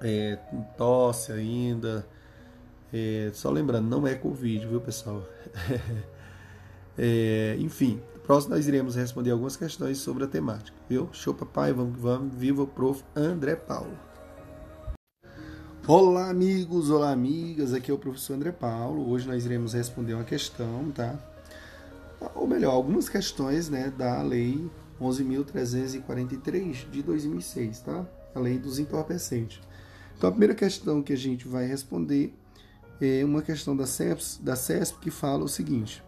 é, 0.00 0.36
com 0.50 0.62
tosse 0.76 1.32
ainda. 1.32 2.06
É, 2.92 3.30
só 3.32 3.50
lembrando, 3.50 3.88
não 3.88 4.06
é 4.06 4.14
Covid, 4.14 4.66
viu, 4.66 4.80
pessoal? 4.80 5.22
É, 7.00 7.56
enfim, 7.60 8.00
próximo 8.26 8.56
nós 8.56 8.66
iremos 8.66 8.96
responder 8.96 9.30
algumas 9.30 9.56
questões 9.56 9.98
sobre 9.98 10.24
a 10.24 10.26
temática. 10.26 10.76
Viu? 10.88 11.08
Show 11.12 11.32
papai, 11.32 11.72
vamos 11.72 11.94
que 11.94 12.00
vamos. 12.00 12.34
Viva 12.34 12.62
o 12.62 12.66
prof. 12.66 13.04
André 13.14 13.54
Paulo. 13.54 13.96
Olá 15.86 16.28
amigos, 16.28 16.90
olá 16.90 17.12
amigas, 17.12 17.72
aqui 17.72 17.90
é 17.90 17.94
o 17.94 17.98
professor 17.98 18.34
André 18.34 18.50
Paulo. 18.52 19.08
Hoje 19.08 19.26
nós 19.26 19.46
iremos 19.46 19.72
responder 19.72 20.12
uma 20.14 20.24
questão, 20.24 20.90
tá? 20.90 21.16
Ou 22.34 22.46
melhor, 22.46 22.72
algumas 22.72 23.08
questões, 23.08 23.70
né, 23.70 23.90
da 23.96 24.20
lei 24.20 24.68
11.343 25.00 26.90
de 26.90 27.02
2006, 27.02 27.80
tá? 27.80 28.04
A 28.34 28.40
lei 28.40 28.58
dos 28.58 28.78
entorpecentes. 28.78 29.60
Então 30.16 30.28
a 30.28 30.32
primeira 30.32 30.54
questão 30.54 31.00
que 31.00 31.12
a 31.12 31.16
gente 31.16 31.46
vai 31.46 31.64
responder 31.64 32.34
é 33.00 33.24
uma 33.24 33.40
questão 33.40 33.76
da 33.76 33.86
CESP, 33.86 34.42
da 34.42 34.56
CESP 34.56 34.98
que 34.98 35.10
fala 35.10 35.44
o 35.44 35.48
seguinte: 35.48 36.02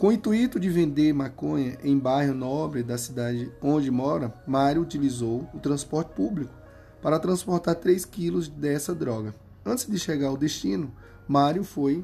com 0.00 0.06
o 0.06 0.12
intuito 0.12 0.58
de 0.58 0.70
vender 0.70 1.12
maconha 1.12 1.76
em 1.84 1.98
bairro 1.98 2.32
nobre 2.32 2.82
da 2.82 2.96
cidade 2.96 3.52
onde 3.60 3.90
mora, 3.90 4.32
Mário 4.46 4.80
utilizou 4.80 5.46
o 5.52 5.58
transporte 5.58 6.14
público 6.14 6.54
para 7.02 7.18
transportar 7.18 7.74
3 7.74 8.06
quilos 8.06 8.48
dessa 8.48 8.94
droga. 8.94 9.34
Antes 9.62 9.86
de 9.86 9.98
chegar 9.98 10.28
ao 10.28 10.38
destino, 10.38 10.90
Mário 11.28 11.62
foi 11.62 12.02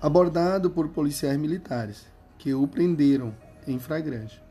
abordado 0.00 0.70
por 0.70 0.88
policiais 0.88 1.38
militares, 1.38 2.06
que 2.38 2.54
o 2.54 2.66
prenderam 2.66 3.34
em 3.66 3.78
flagrante. 3.78 4.42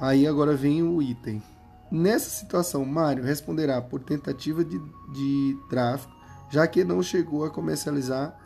Aí 0.00 0.26
agora 0.26 0.56
vem 0.56 0.82
o 0.82 1.02
item. 1.02 1.42
Nessa 1.90 2.30
situação, 2.30 2.82
Mário 2.86 3.22
responderá 3.22 3.82
por 3.82 4.00
tentativa 4.00 4.64
de, 4.64 4.78
de 5.12 5.58
tráfico 5.68 6.22
já 6.52 6.66
que 6.66 6.84
não 6.84 7.02
chegou 7.02 7.46
a 7.46 7.50
comercializar 7.50 8.38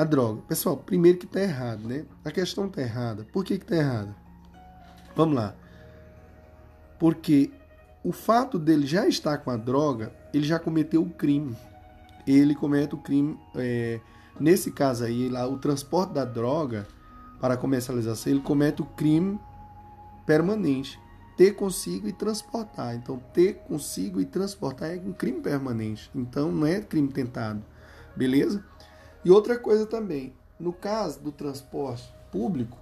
a 0.00 0.04
droga. 0.04 0.40
Pessoal, 0.48 0.78
primeiro 0.78 1.18
que 1.18 1.26
está 1.26 1.42
errado, 1.42 1.86
né? 1.86 2.06
A 2.24 2.30
questão 2.30 2.66
está 2.66 2.80
errada. 2.80 3.26
Por 3.30 3.44
que 3.44 3.54
está 3.54 3.76
errada? 3.76 4.16
Vamos 5.14 5.34
lá. 5.34 5.54
Porque 6.98 7.50
o 8.02 8.10
fato 8.10 8.58
dele 8.58 8.86
já 8.86 9.06
estar 9.06 9.36
com 9.38 9.50
a 9.50 9.58
droga, 9.58 10.10
ele 10.32 10.46
já 10.46 10.58
cometeu 10.58 11.02
o 11.02 11.10
crime. 11.10 11.54
Ele 12.26 12.54
comete 12.54 12.94
o 12.94 12.98
crime. 12.98 13.38
É, 13.54 14.00
nesse 14.38 14.70
caso 14.70 15.04
aí, 15.04 15.28
lá, 15.28 15.46
o 15.46 15.58
transporte 15.58 16.14
da 16.14 16.24
droga 16.24 16.86
para 17.38 17.58
comercialização, 17.58 18.32
ele 18.32 18.40
comete 18.40 18.80
o 18.80 18.86
crime 18.86 19.38
permanente. 20.24 20.98
Ter 21.36 21.52
consigo 21.52 22.08
e 22.08 22.12
transportar. 22.14 22.94
Então, 22.94 23.18
ter 23.34 23.56
consigo 23.68 24.18
e 24.18 24.24
transportar 24.24 24.92
é 24.92 24.96
um 24.96 25.12
crime 25.12 25.42
permanente. 25.42 26.10
Então, 26.14 26.50
não 26.50 26.66
é 26.66 26.80
crime 26.80 27.08
tentado. 27.08 27.62
Beleza? 28.16 28.64
E 29.24 29.30
outra 29.30 29.58
coisa 29.58 29.86
também, 29.86 30.32
no 30.58 30.72
caso 30.72 31.20
do 31.20 31.30
transporte 31.32 32.12
público, 32.30 32.78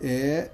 é, 0.00 0.50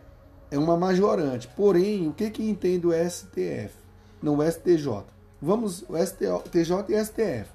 é 0.50 0.58
uma 0.58 0.76
majorante. 0.76 1.48
Porém, 1.48 2.08
o 2.08 2.12
que, 2.12 2.30
que 2.30 2.48
entende 2.48 2.86
o 2.86 2.92
STF? 2.92 3.74
Não 4.22 4.38
o 4.38 4.42
STJ. 4.42 5.04
Vamos, 5.40 5.82
o 5.88 5.96
STJ 5.96 6.84
e 6.88 7.04
STF. 7.04 7.50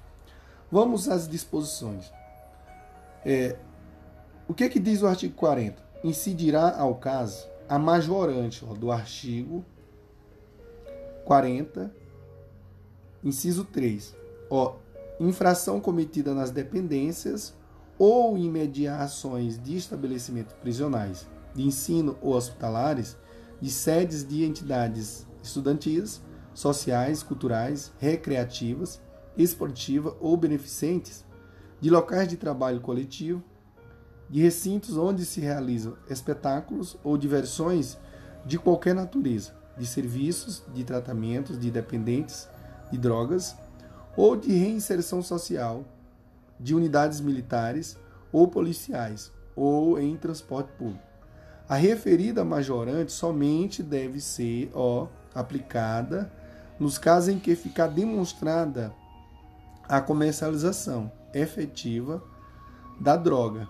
Vamos 0.70 1.08
às 1.08 1.28
disposições. 1.28 2.10
É, 3.24 3.56
o 4.48 4.54
que, 4.54 4.68
que 4.68 4.80
diz 4.80 5.02
o 5.02 5.06
artigo 5.06 5.34
40? 5.34 5.82
Incidirá 6.02 6.76
ao 6.78 6.94
caso 6.94 7.46
a 7.68 7.78
majorante 7.78 8.64
ó, 8.68 8.74
do 8.74 8.90
artigo 8.90 9.64
40, 11.24 11.94
inciso 13.22 13.64
3. 13.64 14.14
Ó, 14.50 14.76
infração 15.20 15.80
cometida 15.80 16.34
nas 16.34 16.50
dependências 16.50 17.54
ou 17.98 18.36
em 18.36 18.50
mediações 18.50 19.62
de 19.62 19.76
estabelecimentos 19.76 20.54
prisionais, 20.54 21.28
de 21.54 21.62
ensino 21.62 22.16
ou 22.20 22.34
hospitalares, 22.34 23.16
de 23.60 23.70
sedes 23.70 24.26
de 24.26 24.44
entidades 24.44 25.26
estudantis, 25.42 26.22
sociais, 26.54 27.22
culturais, 27.22 27.92
recreativas, 27.98 29.00
esportivas 29.36 30.14
ou 30.20 30.36
beneficentes, 30.36 31.24
de 31.80 31.90
locais 31.90 32.28
de 32.28 32.36
trabalho 32.36 32.80
coletivo, 32.80 33.42
de 34.28 34.40
recintos 34.40 34.96
onde 34.96 35.24
se 35.24 35.40
realizam 35.40 35.96
espetáculos 36.08 36.96
ou 37.04 37.18
diversões 37.18 37.98
de 38.46 38.58
qualquer 38.58 38.94
natureza, 38.94 39.52
de 39.76 39.86
serviços, 39.86 40.62
de 40.72 40.84
tratamentos 40.84 41.58
de 41.58 41.70
dependentes 41.70 42.48
de 42.90 42.98
drogas 42.98 43.56
ou 44.16 44.36
de 44.36 44.52
reinserção 44.52 45.22
social, 45.22 45.84
de 46.58 46.74
unidades 46.74 47.20
militares 47.20 47.96
ou 48.32 48.48
policiais, 48.48 49.32
ou 49.54 49.98
em 49.98 50.16
transporte 50.16 50.70
público. 50.78 51.04
A 51.68 51.76
referida 51.76 52.44
majorante 52.44 53.12
somente 53.12 53.82
deve 53.82 54.20
ser 54.20 54.70
ó, 54.74 55.06
aplicada 55.34 56.30
nos 56.78 56.98
casos 56.98 57.28
em 57.28 57.38
que 57.38 57.54
ficar 57.54 57.86
demonstrada 57.86 58.92
a 59.88 60.00
comercialização 60.00 61.10
efetiva 61.32 62.22
da 63.00 63.16
droga 63.16 63.68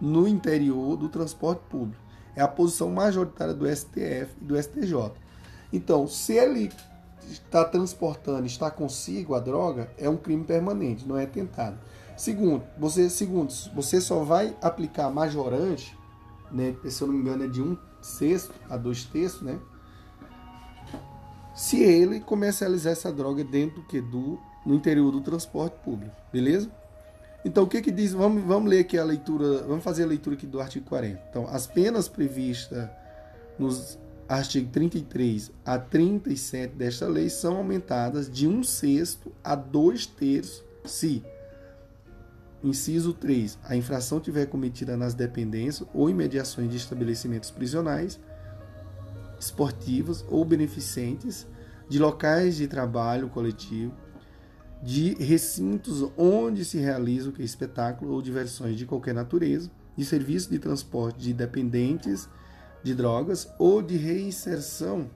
no 0.00 0.26
interior 0.26 0.96
do 0.96 1.08
transporte 1.08 1.60
público. 1.68 2.02
É 2.34 2.40
a 2.40 2.48
posição 2.48 2.90
majoritária 2.90 3.52
do 3.52 3.66
STF 3.68 4.34
e 4.40 4.44
do 4.44 4.60
STJ. 4.60 5.12
Então, 5.72 6.06
se 6.06 6.34
ele 6.34 6.70
está 7.28 7.64
transportando, 7.64 8.46
está 8.46 8.70
consigo 8.70 9.34
a 9.34 9.40
droga, 9.40 9.90
é 9.98 10.08
um 10.08 10.16
crime 10.16 10.44
permanente, 10.44 11.06
não 11.06 11.16
é 11.16 11.26
tentado. 11.26 11.78
Segundo, 12.16 12.62
você, 12.78 13.08
segundo, 13.08 13.52
você 13.74 14.00
só 14.00 14.22
vai 14.22 14.56
aplicar 14.60 15.10
majorante, 15.10 15.96
né, 16.50 16.76
se 16.84 17.00
eu 17.00 17.08
não 17.08 17.14
me 17.14 17.20
engano 17.20 17.44
é 17.44 17.48
de 17.48 17.62
um 17.62 17.76
sexto 18.02 18.52
a 18.68 18.76
dois 18.76 19.04
terços, 19.04 19.42
né, 19.42 19.58
se 21.54 21.82
ele 21.82 22.20
comercializar 22.20 22.92
essa 22.92 23.12
droga 23.12 23.44
dentro 23.44 23.80
do 23.80 23.86
que 23.86 24.00
do 24.00 24.38
no 24.64 24.74
interior 24.74 25.10
do 25.10 25.20
transporte 25.20 25.74
público, 25.82 26.14
beleza? 26.32 26.70
Então 27.44 27.64
o 27.64 27.66
que 27.66 27.80
que 27.80 27.90
diz? 27.90 28.12
Vamos, 28.12 28.44
vamos 28.44 28.68
ler 28.68 28.80
aqui 28.80 28.98
a 28.98 29.04
leitura, 29.04 29.62
vamos 29.62 29.82
fazer 29.82 30.04
a 30.04 30.06
leitura 30.06 30.36
aqui 30.36 30.46
do 30.46 30.60
artigo 30.60 30.86
40. 30.86 31.22
Então, 31.30 31.46
as 31.48 31.66
penas 31.66 32.08
previstas 32.08 32.88
nos 33.58 33.98
artigo 34.30 34.70
33 34.70 35.50
a 35.64 35.76
37 35.76 36.76
desta 36.76 37.08
lei 37.08 37.28
são 37.28 37.56
aumentadas 37.56 38.30
de 38.30 38.46
um 38.46 38.62
sexto 38.62 39.32
a 39.42 39.56
dois 39.56 40.06
terços 40.06 40.62
se, 40.84 41.24
inciso 42.62 43.12
3, 43.12 43.58
a 43.64 43.74
infração 43.74 44.20
tiver 44.20 44.46
cometida 44.46 44.96
nas 44.96 45.14
dependências 45.14 45.86
ou 45.92 46.08
imediações 46.08 46.70
de 46.70 46.76
estabelecimentos 46.76 47.50
prisionais, 47.50 48.20
esportivos 49.38 50.24
ou 50.28 50.44
beneficentes, 50.44 51.44
de 51.88 51.98
locais 51.98 52.54
de 52.54 52.68
trabalho 52.68 53.28
coletivo, 53.28 53.92
de 54.80 55.14
recintos 55.14 56.08
onde 56.16 56.64
se 56.64 56.78
realiza 56.78 57.30
o 57.30 57.42
espetáculo 57.42 58.12
ou 58.12 58.22
diversões 58.22 58.78
de 58.78 58.86
qualquer 58.86 59.12
natureza, 59.12 59.68
de 59.96 60.04
serviços 60.04 60.48
de 60.48 60.60
transporte 60.60 61.18
de 61.18 61.34
dependentes 61.34 62.28
de 62.82 62.94
drogas 62.94 63.52
ou 63.58 63.82
de 63.82 63.96
reinserção 63.96 65.10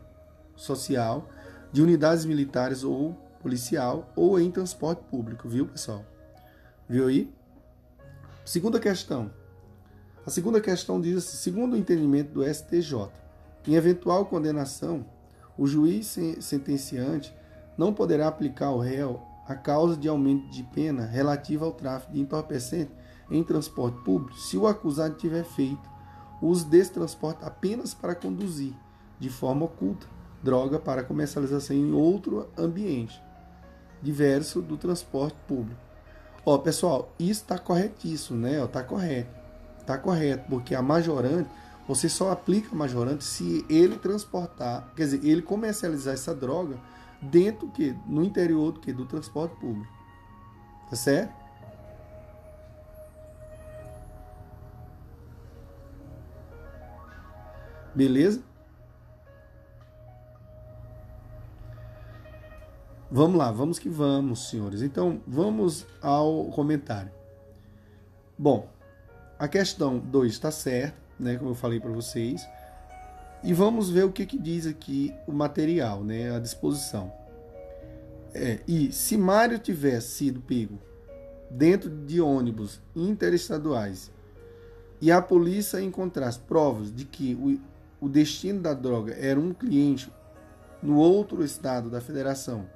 social 0.57 1.29
de 1.73 1.83
unidades 1.83 2.25
militares 2.25 2.85
ou 2.85 3.17
policial 3.41 4.11
ou 4.15 4.39
em 4.39 4.51
transporte 4.51 5.03
público, 5.11 5.49
viu, 5.49 5.67
pessoal? 5.67 6.05
Viu 6.89 7.07
aí? 7.07 7.33
Segunda 8.45 8.79
questão. 8.79 9.31
A 10.27 10.31
segunda 10.31 10.61
questão 10.61 11.01
diz 11.01 11.17
assim: 11.19 11.37
segundo 11.37 11.75
o 11.75 11.77
entendimento 11.77 12.33
do 12.33 12.45
STJ, 12.45 13.11
em 13.67 13.75
eventual 13.75 14.27
condenação, 14.27 15.05
o 15.57 15.67
juiz 15.67 16.17
sentenciante 16.41 17.35
não 17.77 17.93
poderá 17.93 18.29
aplicar 18.29 18.67
ao 18.67 18.79
réu 18.79 19.21
a 19.47 19.55
causa 19.55 19.97
de 19.97 20.09
aumento 20.09 20.49
de 20.51 20.63
pena 20.63 21.05
relativa 21.05 21.65
ao 21.65 21.73
tráfico 21.73 22.13
de 22.13 22.21
entorpecente 22.21 22.91
em 23.31 23.43
transporte 23.43 24.03
público 24.03 24.39
se 24.39 24.57
o 24.57 24.67
acusado 24.67 25.17
tiver 25.17 25.45
feito 25.45 25.94
uso 26.41 26.67
desse 26.67 26.93
transporte 26.93 27.45
apenas 27.45 27.95
para 27.95 28.15
conduzir, 28.15 28.75
de 29.19 29.29
forma 29.29 29.65
oculta, 29.65 30.07
droga 30.43 30.79
para 30.79 31.03
comercialização 31.03 31.77
em 31.77 31.93
outro 31.93 32.49
ambiente, 32.57 33.21
diverso 34.03 34.61
do 34.61 34.77
transporte 34.77 35.37
público. 35.49 35.81
Ó, 36.45 36.59
pessoal, 36.59 37.11
isso 37.19 37.41
está 37.41 37.59
corretíssimo, 37.59 38.39
né? 38.39 38.63
Está 38.63 38.83
correto. 38.83 39.35
Está 39.81 39.97
correto, 39.97 40.45
porque 40.49 40.75
a 40.75 40.83
majorante, 40.83 41.49
você 41.89 42.09
só 42.09 42.31
aplica 42.31 42.69
a 42.73 42.75
majorante 42.75 43.25
se 43.25 43.65
ele 43.69 43.97
transportar, 43.97 44.93
quer 44.95 45.05
dizer, 45.05 45.25
ele 45.25 45.43
comercializar 45.43 46.15
essa 46.15 46.35
droga 46.35 46.77
dentro 47.21 47.69
que 47.69 47.95
no 48.07 48.23
interior 48.23 48.73
do 48.73 48.81
que 48.81 48.93
do 48.93 49.07
transporte 49.07 49.57
público. 49.57 49.93
Tá 50.89 50.97
certo? 50.97 51.44
Beleza? 57.95 58.43
Vamos 63.11 63.39
lá, 63.39 63.53
vamos 63.53 63.79
que 63.79 63.89
vamos, 63.89 64.49
senhores. 64.49 64.83
Então, 64.83 65.21
vamos 65.27 65.87
ao 66.03 66.47
comentário. 66.47 67.13
Bom, 68.37 68.69
a 69.39 69.47
questão 69.47 69.99
2 69.99 70.33
está 70.33 70.51
certa, 70.51 70.97
né, 71.19 71.37
como 71.37 71.51
eu 71.51 71.55
falei 71.55 71.79
para 71.79 71.93
vocês. 71.93 72.45
E 73.45 73.53
vamos 73.53 73.89
ver 73.91 74.05
o 74.05 74.11
que, 74.11 74.27
que 74.27 74.39
diz 74.39 74.67
aqui 74.67 75.15
o 75.29 75.33
material, 75.33 76.03
né, 76.03 76.35
a 76.35 76.41
disposição. 76.41 77.13
É, 78.35 78.59
e 78.67 78.91
se 78.91 79.17
Mário 79.17 79.61
tivesse 79.61 80.09
sido 80.09 80.41
pego 80.41 80.81
dentro 81.49 81.89
de 81.89 82.21
ônibus 82.21 82.81
interestaduais 82.97 84.11
e 85.01 85.13
a 85.13 85.23
polícia 85.23 85.81
encontrasse 85.81 86.41
provas 86.41 86.93
de 86.93 87.05
que 87.05 87.61
o 88.05 88.09
destino 88.09 88.61
da 88.61 88.75
droga 88.75 89.15
era 89.15 89.41
um 89.41 89.55
cliente 89.55 90.13
no 90.83 90.99
outro 90.99 91.43
estado 91.43 91.89
da 91.89 92.03
federação. 92.03 92.69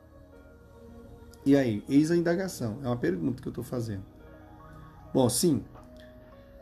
E 1.45 1.55
aí, 1.55 1.85
eis 1.87 2.11
a 2.11 2.17
indagação. 2.17 2.79
É 2.83 2.87
uma 2.87 2.97
pergunta 2.97 3.43
que 3.43 3.47
eu 3.47 3.51
estou 3.51 3.63
fazendo. 3.63 4.05
Bom, 5.13 5.29
sim. 5.29 5.63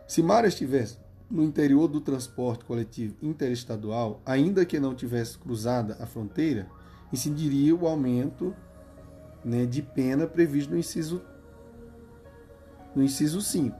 Se 0.08 0.20
Mário 0.20 0.48
estivesse 0.48 0.98
no 1.30 1.44
interior 1.44 1.86
do 1.86 2.00
transporte 2.00 2.64
coletivo 2.64 3.14
interestadual, 3.22 4.20
ainda 4.26 4.66
que 4.66 4.80
não 4.80 4.96
tivesse 4.96 5.38
cruzada 5.38 5.96
a 6.00 6.06
fronteira, 6.06 6.68
incidiria 7.12 7.72
o 7.72 7.86
aumento 7.86 8.52
né, 9.44 9.64
de 9.64 9.80
pena 9.80 10.26
previsto 10.26 10.72
no 10.72 10.78
inciso 10.78 11.22
no 12.96 13.02
inciso 13.04 13.40
5, 13.40 13.78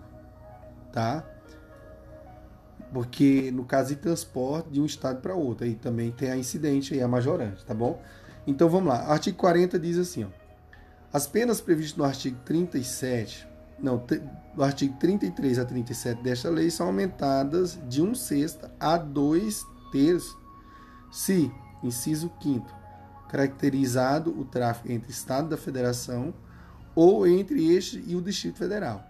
tá? 0.92 1.28
Porque 2.92 3.50
no 3.50 3.64
caso 3.64 3.90
de 3.90 3.96
transporte 3.96 4.70
de 4.70 4.80
um 4.80 4.86
estado 4.86 5.20
para 5.20 5.34
outro, 5.34 5.64
aí 5.64 5.74
também 5.74 6.10
tem 6.10 6.30
a 6.30 6.36
incidente 6.36 6.94
aí, 6.94 7.02
a 7.02 7.08
majorante, 7.08 7.64
tá 7.64 7.74
bom? 7.74 8.00
Então 8.46 8.68
vamos 8.68 8.88
lá. 8.88 9.06
Artigo 9.06 9.36
40 9.36 9.78
diz 9.78 9.98
assim, 9.98 10.24
ó. 10.24 10.28
As 11.12 11.26
penas 11.26 11.60
previstas 11.60 11.96
no 11.96 12.04
artigo 12.04 12.38
37, 12.44 13.46
não, 13.78 14.02
do 14.54 14.62
artigo 14.62 14.96
33 14.98 15.58
a 15.58 15.64
37 15.64 16.22
desta 16.22 16.50
lei 16.50 16.70
são 16.70 16.86
aumentadas 16.86 17.78
de 17.88 18.02
um 18.02 18.14
sexto 18.14 18.68
a 18.78 18.96
dois 18.96 19.64
terços, 19.90 20.36
se, 21.10 21.50
inciso 21.82 22.30
5 22.42 22.76
caracterizado 23.28 24.30
o 24.38 24.44
tráfico 24.44 24.90
entre 24.90 25.10
Estado 25.10 25.48
da 25.48 25.56
Federação 25.56 26.32
ou 26.94 27.26
entre 27.26 27.74
este 27.74 28.02
e 28.06 28.16
o 28.16 28.22
Distrito 28.22 28.58
Federal. 28.58 29.04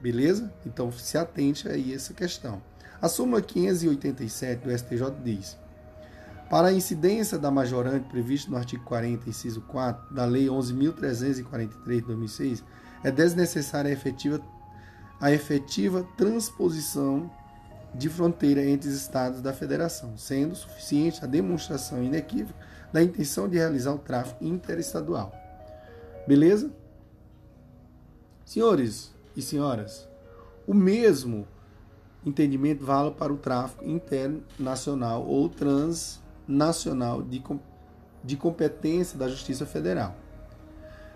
Beleza? 0.00 0.52
Então 0.64 0.92
se 0.92 1.16
atente 1.16 1.68
aí 1.68 1.92
a 1.92 1.96
essa 1.96 2.12
questão. 2.12 2.60
A 3.00 3.08
súmula 3.08 3.42
587 3.42 4.64
do 4.64 4.76
STJ 4.76 5.12
diz: 5.22 5.56
para 6.48 6.68
a 6.68 6.72
incidência 6.72 7.38
da 7.38 7.50
majorante 7.50 8.08
prevista 8.08 8.50
no 8.50 8.56
artigo 8.56 8.84
40, 8.84 9.28
inciso 9.28 9.60
4 9.62 10.14
da 10.14 10.24
Lei 10.24 10.46
11.343 10.46 11.94
de 11.96 12.00
2006, 12.02 12.64
é 13.02 13.10
desnecessária 13.10 13.90
a 13.90 13.92
efetiva, 13.92 14.40
a 15.20 15.32
efetiva 15.32 16.06
transposição 16.16 17.28
de 17.92 18.08
fronteira 18.08 18.64
entre 18.64 18.88
os 18.88 18.94
estados 18.94 19.40
da 19.40 19.52
federação, 19.52 20.16
sendo 20.16 20.54
suficiente 20.54 21.24
a 21.24 21.26
demonstração 21.26 22.02
inequívoca 22.02 22.54
da 22.92 23.02
intenção 23.02 23.48
de 23.48 23.56
realizar 23.56 23.92
o 23.92 23.98
tráfico 23.98 24.44
interestadual. 24.44 25.32
Beleza? 26.28 26.70
Senhores 28.44 29.12
e 29.34 29.42
senhoras, 29.42 30.08
o 30.64 30.72
mesmo 30.72 31.46
entendimento 32.26 32.84
vale 32.84 33.12
para 33.12 33.32
o 33.32 33.36
tráfico 33.36 33.84
internacional 33.84 35.24
ou 35.24 35.48
transnacional 35.48 37.22
de, 37.22 37.42
de 38.22 38.36
competência 38.36 39.16
da 39.16 39.28
Justiça 39.28 39.64
Federal. 39.64 40.16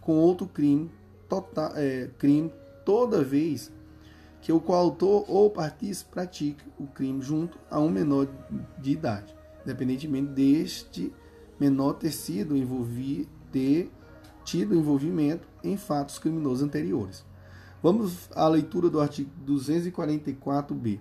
com 0.00 0.12
outro 0.16 0.46
crime, 0.46 0.90
total, 1.28 1.72
é, 1.76 2.08
crime 2.18 2.52
toda 2.84 3.22
vez 3.22 3.72
que 4.40 4.52
o 4.52 4.60
coautor 4.60 5.24
ou 5.28 5.48
partícipe 5.50 6.10
pratique 6.10 6.64
o 6.78 6.86
crime 6.86 7.22
junto 7.22 7.58
a 7.70 7.78
um 7.78 7.88
menor 7.88 8.26
de 8.78 8.90
idade, 8.90 9.34
independentemente 9.64 10.28
deste 10.28 11.12
menor 11.58 11.94
ter 11.94 12.10
sido 12.10 12.56
envolvido, 12.56 13.28
ter 13.50 13.90
tido 14.44 14.74
envolvimento 14.74 15.46
em 15.62 15.76
fatos 15.76 16.18
criminosos 16.18 16.62
anteriores. 16.62 17.24
Vamos 17.82 18.28
à 18.34 18.46
leitura 18.48 18.88
do 18.88 19.00
artigo 19.00 19.30
244b. 19.46 21.00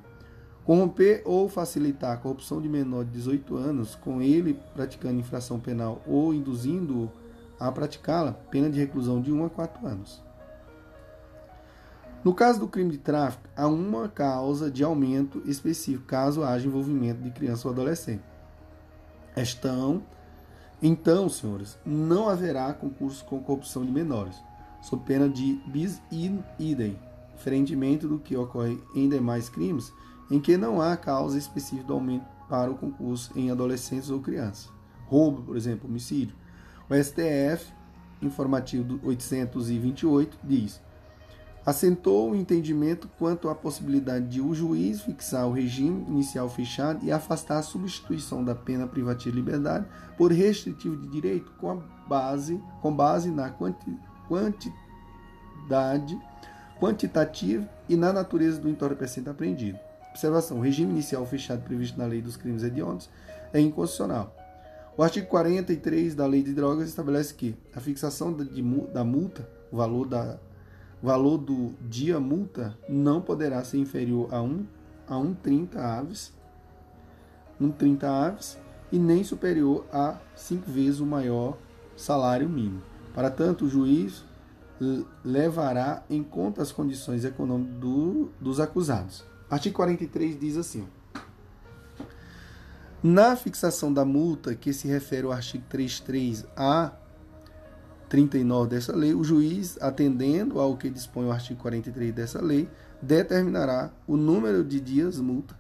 Corromper 0.64 1.24
ou 1.26 1.50
facilitar 1.50 2.14
a 2.14 2.18
corrupção 2.18 2.62
de 2.62 2.70
menor 2.70 3.04
de 3.04 3.12
18 3.12 3.56
anos, 3.56 3.96
com 3.96 4.22
ele 4.22 4.60
praticando 4.74 5.20
infração 5.20 5.60
penal 5.60 6.02
ou 6.06 6.34
induzindo-o 6.34 7.12
a 7.60 7.72
praticá-la, 7.72 8.34
pena 8.34 8.70
de 8.70 8.80
reclusão 8.80 9.22
de 9.22 9.32
1 9.32 9.46
a 9.46 9.50
4 9.50 9.88
anos. 9.88 10.24
No 12.24 12.36
caso 12.36 12.60
do 12.60 12.68
crime 12.68 12.92
de 12.92 13.00
tráfico, 13.00 13.50
há 13.56 13.68
uma 13.68 14.08
causa 14.08 14.70
de 14.70 14.84
aumento 14.84 15.42
específico 15.46 16.06
caso 16.06 16.44
haja 16.44 16.68
envolvimento 16.68 17.22
de 17.22 17.32
criança 17.32 17.68
ou 17.68 17.74
adolescente. 17.74 18.31
Estão, 19.36 20.04
então, 20.82 21.30
senhores, 21.30 21.78
não 21.86 22.28
haverá 22.28 22.74
concurso 22.74 23.24
com 23.26 23.40
corrupção 23.40 23.86
de 23.86 23.92
menores, 23.92 24.36
sob 24.82 25.04
pena 25.06 25.30
de 25.30 25.62
bis 25.68 26.02
in 26.12 26.44
idem, 26.58 27.00
diferentemente 27.36 28.08
do 28.08 28.18
que 28.18 28.36
ocorre 28.36 28.82
em 28.96 29.08
demais 29.08 29.48
crimes, 29.48 29.94
em 30.30 30.40
que 30.40 30.58
não 30.58 30.82
há 30.82 30.98
causa 30.98 31.38
específica 31.38 31.84
do 31.84 31.94
aumento 31.94 32.26
para 32.50 32.72
o 32.72 32.76
concurso 32.76 33.32
em 33.36 33.52
adolescentes 33.52 34.10
ou 34.10 34.20
crianças. 34.20 34.70
Roubo, 35.06 35.44
por 35.44 35.56
exemplo, 35.56 35.88
homicídio, 35.88 36.36
o 36.90 36.96
STF, 36.96 37.72
informativo 38.22 38.84
do 38.84 39.08
828, 39.08 40.40
diz: 40.44 40.82
assentou 41.66 42.32
o 42.32 42.36
entendimento 42.36 43.10
quanto 43.20 43.50
à 43.50 43.56
possibilidade 43.56 44.28
de 44.28 44.42
o 44.42 44.54
juiz 44.54 45.02
fixar 45.02 45.48
o 45.48 45.54
regime 45.54 46.04
inicial 46.08 46.50
fechado 46.50 47.06
e 47.06 47.12
afastar 47.12 47.60
a 47.60 47.64
substituição 47.64 48.44
da 48.44 48.56
pena 48.56 48.88
privativa 48.88 49.32
de 49.32 49.38
liberdade 49.38 49.86
por 50.18 50.32
restritivo 50.32 50.98
de 50.98 51.08
direito 51.08 51.52
com 51.60 51.82
base, 52.08 52.62
com 52.82 52.92
base 52.94 53.30
na 53.30 53.50
quanti, 53.50 53.96
quantidade 54.28 56.20
quantitativa 56.80 57.70
e 57.88 57.96
na 57.96 58.12
natureza 58.12 58.60
do 58.60 58.68
entorpecente 58.68 59.30
apreendido. 59.30 59.78
Observação: 60.10 60.58
o 60.58 60.62
regime 60.62 60.92
inicial 60.92 61.24
fechado 61.28 61.62
previsto 61.62 61.98
na 61.98 62.08
lei 62.08 62.22
dos 62.22 62.36
crimes 62.36 62.64
hediondos 62.64 63.08
é 63.54 63.60
inconstitucional. 63.60 64.36
O 64.98 65.04
artigo 65.04 65.28
43 65.28 66.16
da 66.16 66.26
Lei 66.26 66.44
de 66.44 66.54
Drogas 66.54 66.90
estabelece 66.90 67.34
que 67.34 67.56
a 67.74 67.80
fixação 67.80 68.36
da 68.92 69.04
multa, 69.06 69.48
o 69.72 69.78
valor, 69.78 70.08
da, 70.08 70.38
valor 71.02 71.38
do 71.38 71.74
dia 71.82 72.20
multa, 72.20 72.78
não 72.88 73.22
poderá 73.22 73.64
ser 73.64 73.78
inferior 73.78 74.34
a 74.34 74.42
1 74.42 74.66
a 75.08 75.16
1,30 75.16 75.76
aves, 75.78 76.34
1,30 77.60 78.04
aves 78.04 78.58
e 78.92 79.00
nem 79.00 79.24
superior 79.24 79.86
a 79.92 80.18
5 80.36 80.72
vezes 80.72 81.00
o 81.00 81.06
maior 81.06 81.58
salário 81.96 82.48
mínimo. 82.48 82.82
Para 83.14 83.30
tanto, 83.30 83.66
o 83.66 83.70
juiz 83.70 84.24
levará 85.24 86.04
em 86.10 86.24
conta 86.24 86.62
as 86.62 86.72
condições 86.72 87.26
econômicas 87.26 87.76
do, 87.76 88.30
dos 88.40 88.60
acusados. 88.60 89.24
Artigo 89.50 89.76
43 89.76 90.40
diz 90.40 90.58
assim: 90.58 90.88
na 93.04 93.36
fixação 93.36 93.92
da 93.92 94.06
multa, 94.06 94.54
que 94.54 94.72
se 94.72 94.88
refere 94.88 95.26
ao 95.26 95.32
artigo 95.32 95.64
33 95.68 96.46
a 96.56 96.92
39 98.12 98.70
dessa 98.70 98.94
lei, 98.94 99.14
o 99.14 99.24
juiz, 99.24 99.78
atendendo 99.82 100.60
ao 100.60 100.76
que 100.76 100.90
dispõe 100.90 101.28
o 101.28 101.32
artigo 101.32 101.62
43 101.62 102.14
dessa 102.14 102.42
lei, 102.42 102.70
determinará 103.02 103.90
o 104.06 104.18
número 104.18 104.66
de 104.66 104.82
dias 104.82 105.18
multa, 105.18 105.56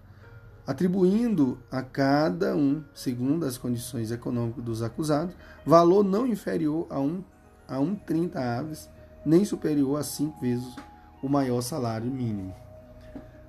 atribuindo 0.67 1.57
a 1.71 1.81
cada 1.81 2.53
um, 2.53 2.83
segundo 2.93 3.45
as 3.45 3.57
condições 3.57 4.11
econômicas 4.11 4.65
dos 4.65 4.83
acusados, 4.83 5.33
valor 5.65 6.03
não 6.03 6.27
inferior 6.27 6.87
a 6.89 6.99
um, 6.99 7.23
a 7.65 7.79
um 7.79 7.95
30 7.95 8.37
aves, 8.37 8.89
nem 9.25 9.45
superior 9.45 9.97
a 9.97 10.03
cinco 10.03 10.41
vezes 10.41 10.75
o 11.23 11.29
maior 11.29 11.61
salário 11.61 12.11
mínimo. 12.11 12.53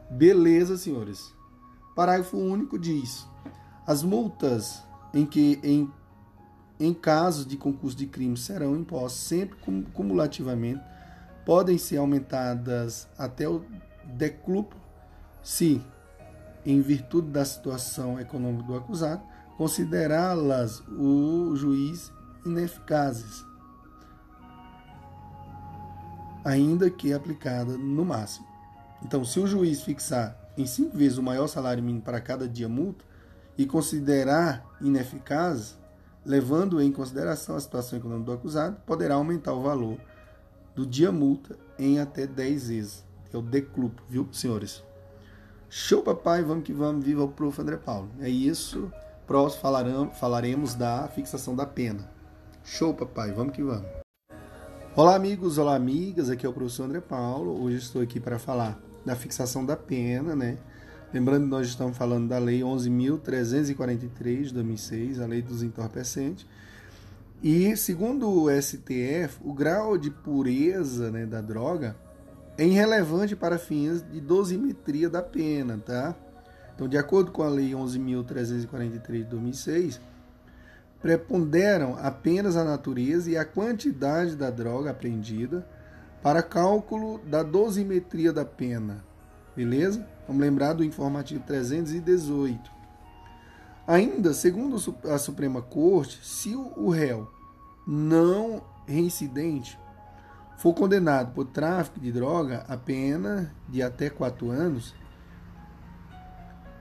Beleza, 0.08 0.76
senhores. 0.76 1.34
Parágrafo 1.96 2.38
único 2.38 2.78
diz: 2.78 3.26
as 3.84 4.04
multas 4.04 4.80
em 5.12 5.26
que 5.26 5.58
em, 5.64 5.90
em 6.82 6.92
casos 6.92 7.46
de 7.46 7.56
concurso 7.56 7.96
de 7.96 8.06
crime 8.06 8.36
serão 8.36 8.76
impostas 8.76 9.20
sempre 9.20 9.56
cumulativamente 9.92 10.82
podem 11.44 11.78
ser 11.78 11.98
aumentadas 11.98 13.08
até 13.16 13.48
o 13.48 13.64
decluplo 14.04 14.80
se, 15.42 15.80
em 16.64 16.80
virtude 16.80 17.28
da 17.28 17.44
situação 17.44 18.18
econômica 18.18 18.64
do 18.64 18.76
acusado, 18.76 19.22
considerá-las 19.56 20.80
o 20.88 21.54
juiz 21.54 22.12
ineficazes, 22.44 23.44
ainda 26.44 26.90
que 26.90 27.12
aplicada 27.12 27.76
no 27.76 28.04
máximo. 28.04 28.46
Então, 29.04 29.24
se 29.24 29.38
o 29.40 29.46
juiz 29.46 29.82
fixar 29.82 30.36
em 30.56 30.66
cinco 30.66 30.96
vezes 30.96 31.18
o 31.18 31.22
maior 31.22 31.46
salário 31.46 31.82
mínimo 31.82 32.02
para 32.02 32.20
cada 32.20 32.48
dia 32.48 32.68
multa 32.68 33.04
e 33.56 33.66
considerar 33.66 34.64
ineficaz, 34.80 35.76
levando 36.24 36.80
em 36.80 36.92
consideração 36.92 37.56
a 37.56 37.60
situação 37.60 37.98
econômica 37.98 38.26
do 38.26 38.32
acusado, 38.32 38.76
poderá 38.86 39.14
aumentar 39.14 39.52
o 39.52 39.62
valor 39.62 39.98
do 40.74 40.86
dia 40.86 41.12
multa 41.12 41.58
em 41.78 41.98
até 41.98 42.26
10 42.26 42.68
vezes. 42.68 43.04
É 43.32 43.36
o 43.36 43.42
decluplo, 43.42 44.04
viu, 44.08 44.28
senhores? 44.32 44.82
Show, 45.68 46.02
papai, 46.02 46.42
vamos 46.42 46.64
que 46.64 46.72
vamos, 46.72 47.04
viva 47.04 47.24
o 47.24 47.28
prof. 47.28 47.60
André 47.60 47.76
Paulo. 47.76 48.10
É 48.20 48.28
isso. 48.28 48.92
Próximo 49.26 50.10
falaremos 50.12 50.74
da 50.74 51.08
fixação 51.08 51.56
da 51.56 51.64
pena. 51.64 52.10
Show, 52.62 52.92
papai, 52.92 53.32
vamos 53.32 53.54
que 53.54 53.62
vamos. 53.62 53.86
Olá, 54.94 55.14
amigos, 55.14 55.56
olá, 55.56 55.74
amigas. 55.74 56.28
Aqui 56.28 56.44
é 56.44 56.48
o 56.48 56.52
professor 56.52 56.84
André 56.84 57.00
Paulo. 57.00 57.62
Hoje 57.62 57.78
estou 57.78 58.02
aqui 58.02 58.20
para 58.20 58.38
falar 58.38 58.78
da 59.04 59.16
fixação 59.16 59.64
da 59.64 59.74
pena, 59.74 60.36
né? 60.36 60.58
Lembrando 61.12 61.44
que 61.44 61.50
nós 61.50 61.66
estamos 61.66 61.94
falando 61.94 62.28
da 62.28 62.38
Lei 62.38 62.60
11.343 62.60 64.44
de 64.44 64.54
2006, 64.54 65.20
a 65.20 65.26
Lei 65.26 65.42
dos 65.42 65.62
Entorpecentes. 65.62 66.46
E, 67.42 67.76
segundo 67.76 68.30
o 68.30 68.48
STF, 68.50 69.38
o 69.44 69.52
grau 69.52 69.98
de 69.98 70.10
pureza 70.10 71.10
né, 71.10 71.26
da 71.26 71.42
droga 71.42 71.94
é 72.56 72.64
irrelevante 72.64 73.36
para 73.36 73.58
fins 73.58 74.02
de 74.10 74.22
dosimetria 74.22 75.10
da 75.10 75.20
pena, 75.20 75.76
tá? 75.76 76.16
Então, 76.74 76.88
de 76.88 76.96
acordo 76.96 77.30
com 77.30 77.42
a 77.42 77.48
Lei 77.48 77.72
11.343 77.72 79.12
de 79.18 79.24
2006, 79.24 80.00
preponderam 81.02 81.98
apenas 82.00 82.56
a 82.56 82.64
natureza 82.64 83.30
e 83.30 83.36
a 83.36 83.44
quantidade 83.44 84.34
da 84.34 84.48
droga 84.48 84.92
apreendida 84.92 85.66
para 86.22 86.42
cálculo 86.42 87.18
da 87.26 87.42
dosimetria 87.42 88.32
da 88.32 88.46
pena. 88.46 89.11
Beleza? 89.56 90.06
Vamos 90.26 90.40
lembrar 90.40 90.72
do 90.72 90.84
informativo 90.84 91.42
318. 91.46 92.70
Ainda, 93.86 94.32
segundo 94.32 94.76
a 95.10 95.18
Suprema 95.18 95.60
Corte, 95.60 96.20
se 96.22 96.54
o 96.54 96.88
réu 96.88 97.28
não 97.86 98.62
reincidente 98.86 99.78
for 100.56 100.72
condenado 100.72 101.32
por 101.34 101.46
tráfico 101.46 101.98
de 101.98 102.12
droga, 102.12 102.64
a 102.68 102.76
pena 102.76 103.52
de 103.68 103.82
até 103.82 104.08
quatro 104.08 104.50
anos, 104.50 104.94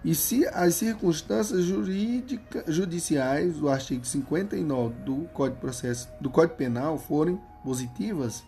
e 0.03 0.15
se 0.15 0.47
as 0.47 0.75
circunstâncias 0.75 1.63
jurídica, 1.63 2.63
judiciais 2.67 3.57
do 3.57 3.69
artigo 3.69 4.05
59 4.05 4.95
do 5.03 5.15
Código, 5.29 5.59
Processo, 5.59 6.09
do 6.19 6.29
Código 6.29 6.55
Penal 6.55 6.97
forem 6.97 7.39
positivas, 7.63 8.43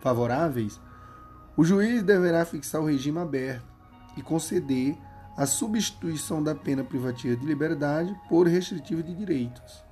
favoráveis, 0.00 0.80
o 1.56 1.64
juiz 1.64 2.02
deverá 2.02 2.44
fixar 2.44 2.80
o 2.80 2.86
regime 2.86 3.18
aberto 3.18 3.64
e 4.16 4.22
conceder 4.22 4.96
a 5.36 5.46
substituição 5.46 6.42
da 6.42 6.54
pena 6.54 6.82
privativa 6.82 7.36
de 7.36 7.44
liberdade 7.44 8.14
por 8.28 8.46
restritiva 8.46 9.02
de 9.02 9.14
direitos, 9.14 9.84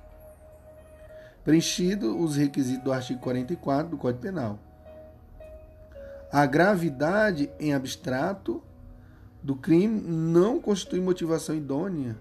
preenchido 1.43 2.17
os 2.17 2.35
requisitos 2.35 2.83
do 2.83 2.91
artigo 2.91 3.19
44 3.19 3.89
do 3.89 3.97
Código 3.97 4.21
Penal. 4.21 4.59
A 6.31 6.45
gravidade 6.45 7.49
em 7.59 7.73
abstrato 7.73 8.61
do 9.41 9.55
crime 9.55 10.01
não 10.01 10.59
constitui 10.59 10.99
motivação 10.99 11.55
idônea 11.55 12.17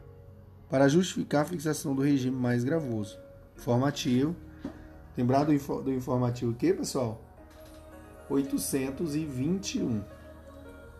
para 0.69 0.89
justificar 0.89 1.43
a 1.43 1.47
fixação 1.47 1.95
do 1.95 2.03
regime 2.03 2.37
mais 2.37 2.63
gravoso. 2.65 3.19
Informativo. 3.57 4.37
Lembrar 5.17 5.45
do, 5.45 5.83
do 5.83 5.93
informativo 5.93 6.53
o 6.53 6.55
quê, 6.55 6.75
pessoal? 6.75 7.21
821. 8.28 10.03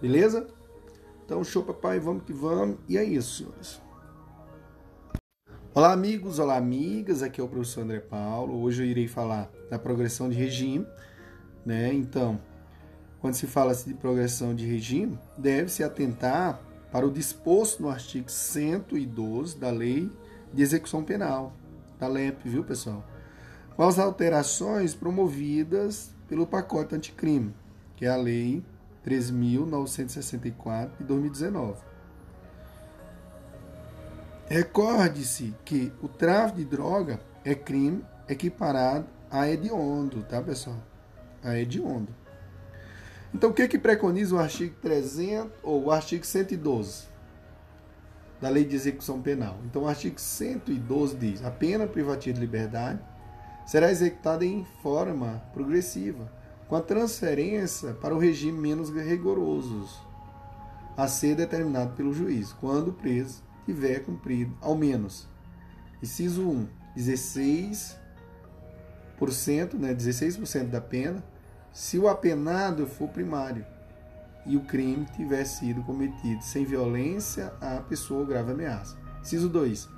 Beleza? 0.01 0.47
Então, 1.25 1.43
show, 1.43 1.63
papai, 1.63 1.99
vamos 1.99 2.25
que 2.25 2.33
vamos. 2.33 2.79
E 2.89 2.99
é 2.99 3.05
isso, 3.05 3.39
senhores. 3.39 3.81
Olá, 5.75 5.93
amigos, 5.93 6.39
olá, 6.39 6.57
amigas. 6.57 7.23
Aqui 7.23 7.41
é 7.41 7.45
o 7.45 7.49
professor 7.49 7.81
André 7.81 7.99
Paulo. 7.99 8.63
Hoje 8.63 8.83
eu 8.83 8.87
irei 8.87 9.09
falar 9.09 9.51
da 9.69 9.79
progressão 9.79 10.29
de 10.29 10.37
regime, 10.37 10.87
né? 11.67 11.93
Então, 11.93 12.41
quando 13.21 13.35
se 13.35 13.47
fala 13.47 13.75
de 13.75 13.95
progressão 13.95 14.55
de 14.55 14.65
regime, 14.67 15.19
deve-se 15.37 15.83
atentar 15.83 16.61
para 16.93 17.05
o 17.05 17.11
disposto 17.11 17.83
no 17.83 17.89
artigo 17.89 18.31
112 18.31 19.59
da 19.59 19.71
Lei 19.71 20.09
de 20.53 20.63
Execução 20.63 21.03
Penal, 21.03 21.53
da 21.99 22.07
LEP, 22.07 22.49
viu, 22.49 22.63
pessoal? 22.63 23.05
Com 23.75 23.83
as 23.83 23.99
alterações 23.99 24.95
promovidas 24.95 26.14
pelo 26.29 26.47
pacote 26.47 26.95
anticrime, 26.95 27.55
que 27.97 28.07
é 28.07 28.09
a 28.09 28.17
Lei 28.17 28.65
3.964 29.07 30.91
de 30.99 31.05
2019. 31.05 31.81
Recorde-se 34.47 35.55
que 35.65 35.93
o 36.03 36.09
tráfico 36.09 36.59
de 36.59 36.65
droga 36.65 37.21
é 37.45 37.55
crime 37.55 38.05
equiparado 38.29 39.07
a 39.31 39.49
hediondo, 39.49 40.23
tá, 40.23 40.41
pessoal? 40.43 40.77
A 41.43 41.59
hediondo. 41.59 42.15
Então, 43.35 43.51
o 43.51 43.53
que 43.53 43.67
que 43.67 43.79
preconiza 43.79 44.37
o 44.37 44.39
artigo 44.39 44.77
300 44.81 45.51
ou 45.63 45.85
o 45.85 45.91
artigo 45.91 46.25
112 46.25 47.09
da 48.41 48.49
Lei 48.49 48.65
de 48.65 48.77
Execução 48.77 49.21
Penal? 49.21 49.59
Então, 49.65 49.83
o 49.83 49.89
artigo 49.89 50.21
112 50.21 51.17
diz: 51.17 51.45
a 51.45 51.51
pena 51.51 51.87
privativa 51.87 52.35
de 52.35 52.41
liberdade 52.41 53.01
será 53.67 53.91
executada 53.91 54.45
em 54.45 54.65
forma 54.83 55.43
progressiva, 55.53 56.31
com 56.69 56.77
a 56.77 56.81
transferência 56.81 57.95
para 57.95 58.15
o 58.15 58.19
regime 58.19 58.59
menos 58.59 58.91
rigoroso, 58.91 59.89
a 60.97 61.09
ser 61.09 61.35
determinado 61.35 61.95
pelo 61.95 62.13
juiz, 62.13 62.53
quando 62.53 62.89
o 62.89 62.93
preso 62.93 63.43
tiver 63.65 64.01
cumprido 64.01 64.57
ao 64.61 64.75
menos. 64.77 65.29
Inciso 66.03 66.49
1, 66.49 66.69
16%, 66.97 67.97
né, 69.75 69.95
16% 69.95 70.69
da 70.69 70.81
pena 70.81 71.25
se 71.73 71.99
o 71.99 72.09
apenado 72.09 72.87
for 72.87 73.09
primário 73.09 73.67
e 74.47 74.57
o 74.57 74.65
crime 74.65 75.07
tiver 75.17 75.45
sido 75.45 75.83
cometido 75.83 76.43
sem 76.43 76.65
violência 76.65 77.53
à 77.61 77.81
pessoa 77.81 78.21
ou 78.21 78.27
grave 78.27 78.53
ameaça. 78.53 78.97
Inciso 79.23 79.49
2. 79.49 79.89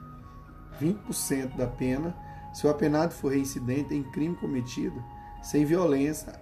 20% 0.81 1.57
da 1.57 1.67
pena 1.67 2.15
se 2.57 2.67
o 2.67 2.71
apenado 2.71 3.13
for 3.13 3.33
reincidente 3.33 3.95
em 3.95 4.03
crime 4.03 4.35
cometido 4.35 5.05
sem 5.43 5.67
violência 5.67 6.33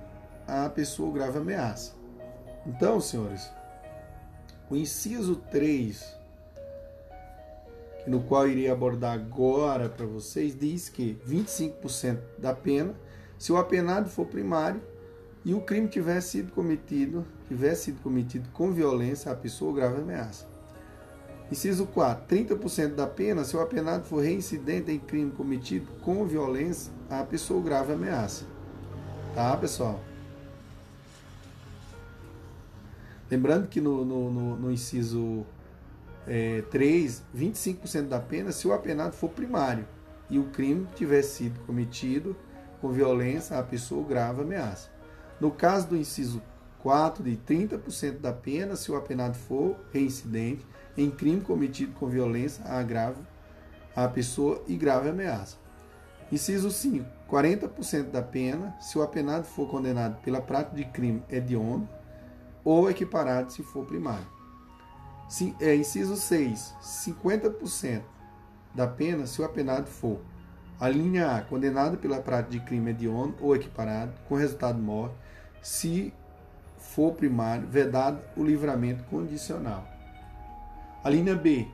à 0.47 0.71
pessoa 0.71 1.13
grave 1.13 1.39
ameaça. 1.39 1.93
Então, 2.65 3.01
senhores, 3.01 3.51
o 4.71 4.77
inciso 4.77 5.35
3, 5.51 6.17
no 8.07 8.23
qual 8.23 8.47
irei 8.47 8.71
abordar 8.71 9.13
agora 9.15 9.89
para 9.89 10.07
vocês, 10.07 10.57
diz 10.57 10.89
que 10.89 11.19
25% 11.29 12.21
da 12.39 12.55
pena 12.55 12.95
se 13.37 13.51
o 13.51 13.57
apenado 13.57 14.09
for 14.09 14.27
primário 14.27 14.81
e 15.45 15.53
o 15.53 15.63
crime 15.63 15.89
tiver 15.89 16.21
sido 16.21 16.53
cometido, 16.53 17.27
tiver 17.49 17.75
sido 17.75 18.01
cometido 18.01 18.49
com 18.51 18.73
violência 18.73 19.33
à 19.33 19.35
pessoa 19.35 19.75
grave 19.75 20.01
ameaça. 20.01 20.54
Inciso 21.51 21.87
4. 21.87 22.37
30% 22.37 22.95
da 22.95 23.07
pena 23.07 23.45
se 23.45 23.57
o 23.57 23.61
apenado 23.61 24.05
for 24.05 24.23
reincidente 24.23 24.91
em 24.91 24.99
crime 24.99 25.31
cometido 25.31 25.87
com 26.03 26.25
violência 26.25 26.93
à 27.09 27.23
pessoa 27.23 27.63
grave 27.63 27.93
ameaça. 27.93 28.47
Tá, 29.35 29.57
pessoal? 29.57 30.01
Lembrando 33.31 33.69
que 33.69 33.81
no, 33.81 34.05
no, 34.05 34.31
no, 34.31 34.57
no 34.57 34.73
inciso 34.73 35.45
é, 36.27 36.63
3, 36.71 37.23
25% 37.37 38.09
da 38.09 38.21
pena 38.21 38.53
se 38.53 38.67
o 38.67 38.73
apenado 38.73 39.15
for 39.15 39.31
primário 39.31 39.87
e 40.31 40.39
o 40.39 40.45
crime 40.45 40.87
tiver 40.95 41.23
sido 41.23 41.59
cometido 41.61 42.37
com 42.81 42.91
violência 42.91 43.59
à 43.59 43.63
pessoa 43.63 44.07
grave 44.07 44.43
ameaça. 44.43 44.91
No 45.41 45.51
caso 45.51 45.89
do 45.89 45.97
inciso 45.97 46.43
4, 46.81 47.25
de 47.25 47.37
30% 47.37 48.19
da 48.19 48.33
pena, 48.33 48.77
se 48.77 48.91
o 48.93 48.97
apenado 48.97 49.37
for 49.37 49.77
reincidente 49.93 50.65
em 50.97 51.11
crime 51.11 51.41
cometido 51.41 51.93
com 51.95 52.07
violência 52.07 52.65
a 52.65 52.83
grave 52.83 53.21
à 53.95 54.09
pessoa 54.09 54.63
e 54.67 54.77
grave 54.77 55.09
ameaça. 55.09 55.57
Inciso 56.33 56.71
5, 56.71 57.05
40% 57.31 58.11
da 58.11 58.23
pena, 58.23 58.75
se 58.81 58.99
o 58.99 59.03
apenado 59.03 59.45
for 59.45 59.69
condenado 59.69 60.21
pela 60.23 60.41
prática 60.41 60.77
de 60.77 60.85
crime 60.85 61.23
hediondo 61.29 61.89
ou 62.65 62.91
equiparado 62.91 63.53
se 63.53 63.63
for 63.63 63.85
primário. 63.85 64.27
Sim, 65.29 65.55
é, 65.61 65.75
inciso 65.75 66.17
6. 66.17 66.75
50% 66.83 68.03
da 68.75 68.87
pena 68.87 69.27
se 69.27 69.41
o 69.41 69.45
apenado 69.45 69.87
for 69.87 70.21
a 70.81 70.89
linha 70.89 71.37
A, 71.37 71.43
condenado 71.43 71.97
pela 71.97 72.21
prática 72.21 72.51
de 72.51 72.61
crime 72.61 72.91
hediondo 72.91 73.37
ou 73.41 73.55
equiparado, 73.55 74.13
com 74.29 74.35
resultado 74.35 74.79
morte, 74.79 75.15
se 75.63 76.13
for 76.77 77.15
primário, 77.15 77.67
vedado 77.67 78.21
o 78.37 78.45
livramento 78.45 79.05
condicional. 79.05 79.94
A 81.05 81.11
linha 81.11 81.35
B, 81.35 81.69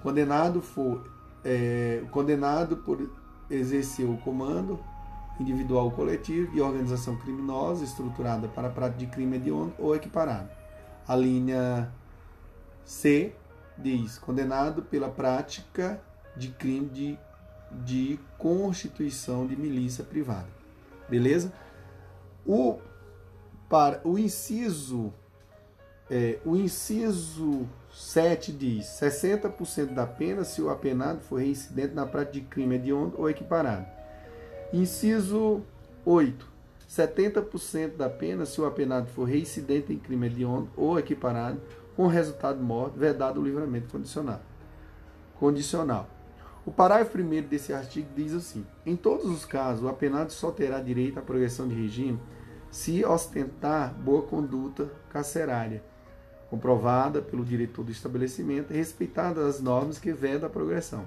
condenado 0.00 0.62
for 0.62 1.10
é, 1.44 2.04
condenado 2.12 2.76
por 2.76 3.10
exercer 3.50 4.08
o 4.08 4.16
comando 4.18 4.78
individual 5.40 5.86
ou 5.86 5.90
coletivo 5.90 6.56
e 6.56 6.60
organização 6.60 7.16
criminosa 7.16 7.84
estruturada 7.84 8.46
para 8.46 8.68
a 8.68 8.70
prática 8.70 8.98
de 8.98 9.06
crime 9.08 9.36
hediondo 9.36 9.74
ou 9.76 9.94
equiparado. 9.96 10.48
A 11.06 11.16
linha 11.16 11.92
C 12.84 13.34
diz 13.76 14.18
condenado 14.18 14.82
pela 14.82 15.08
prática 15.08 16.00
de 16.36 16.48
crime 16.50 16.88
de, 16.88 17.18
de 17.84 18.20
constituição 18.38 19.48
de 19.48 19.56
milícia 19.56 20.04
privada. 20.04 20.48
Beleza? 21.08 21.52
O, 22.46 22.78
para, 23.68 24.00
o 24.04 24.16
inciso 24.16 25.12
é, 26.08 26.38
o 26.44 26.54
inciso 26.54 27.66
7 27.94 28.50
diz 28.50 28.86
60% 28.86 29.94
da 29.94 30.04
pena 30.04 30.42
se 30.42 30.60
o 30.60 30.68
apenado 30.68 31.20
for 31.20 31.36
reincidente 31.36 31.94
na 31.94 32.04
prática 32.04 32.32
de 32.32 32.40
crime 32.40 32.74
hediondo 32.74 33.14
ou 33.16 33.30
equiparado. 33.30 33.86
Inciso 34.72 35.62
8. 36.04 36.52
70% 36.90 37.96
da 37.96 38.10
pena 38.10 38.44
se 38.44 38.60
o 38.60 38.66
apenado 38.66 39.06
for 39.06 39.24
reincidente 39.24 39.92
em 39.92 39.98
crime 39.98 40.26
hediondo 40.26 40.68
ou 40.76 40.98
equiparado 40.98 41.60
com 41.94 42.08
resultado 42.08 42.60
morte, 42.60 42.98
vedado 42.98 43.40
o 43.40 43.44
livramento 43.44 43.88
condicional. 43.88 44.40
Condicional. 45.38 46.08
O 46.66 46.72
parágrafo 46.72 47.16
1 47.16 47.42
desse 47.42 47.72
artigo 47.72 48.08
diz 48.16 48.34
assim: 48.34 48.66
Em 48.84 48.96
todos 48.96 49.26
os 49.26 49.44
casos, 49.44 49.84
o 49.84 49.88
apenado 49.88 50.32
só 50.32 50.50
terá 50.50 50.80
direito 50.80 51.18
à 51.20 51.22
progressão 51.22 51.68
de 51.68 51.74
regime 51.74 52.18
se 52.72 53.04
ostentar 53.04 53.94
boa 53.94 54.22
conduta 54.22 54.90
carcerária, 55.10 55.80
comprovada 56.54 57.20
pelo 57.20 57.44
diretor 57.44 57.84
do 57.84 57.90
estabelecimento, 57.90 58.72
respeitadas 58.72 59.44
as 59.44 59.60
normas 59.60 59.98
que 59.98 60.12
vedam 60.12 60.48
a 60.48 60.52
progressão. 60.52 61.04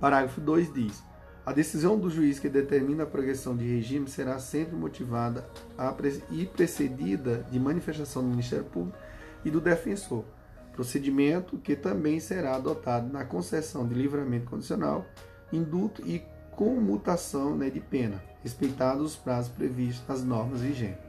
Parágrafo 0.00 0.40
2 0.40 0.72
diz: 0.72 1.02
a 1.44 1.52
decisão 1.52 1.98
do 1.98 2.08
juiz 2.08 2.38
que 2.38 2.48
determina 2.48 3.02
a 3.02 3.06
progressão 3.06 3.56
de 3.56 3.64
regime 3.64 4.08
será 4.08 4.38
sempre 4.38 4.76
motivada 4.76 5.44
e 6.30 6.46
precedida 6.46 7.44
de 7.50 7.58
manifestação 7.58 8.22
do 8.22 8.28
Ministério 8.28 8.64
Público 8.66 8.96
e 9.44 9.50
do 9.50 9.60
defensor, 9.60 10.24
procedimento 10.72 11.58
que 11.58 11.74
também 11.74 12.20
será 12.20 12.54
adotado 12.54 13.12
na 13.12 13.24
concessão 13.24 13.86
de 13.86 13.94
livramento 13.94 14.48
condicional, 14.48 15.04
induto 15.52 16.02
e 16.06 16.22
comutação 16.52 17.56
né, 17.56 17.68
de 17.68 17.80
pena, 17.80 18.22
respeitados 18.44 19.04
os 19.04 19.16
prazos 19.16 19.50
previstos 19.50 20.06
nas 20.06 20.24
normas 20.24 20.60
vigentes. 20.60 21.02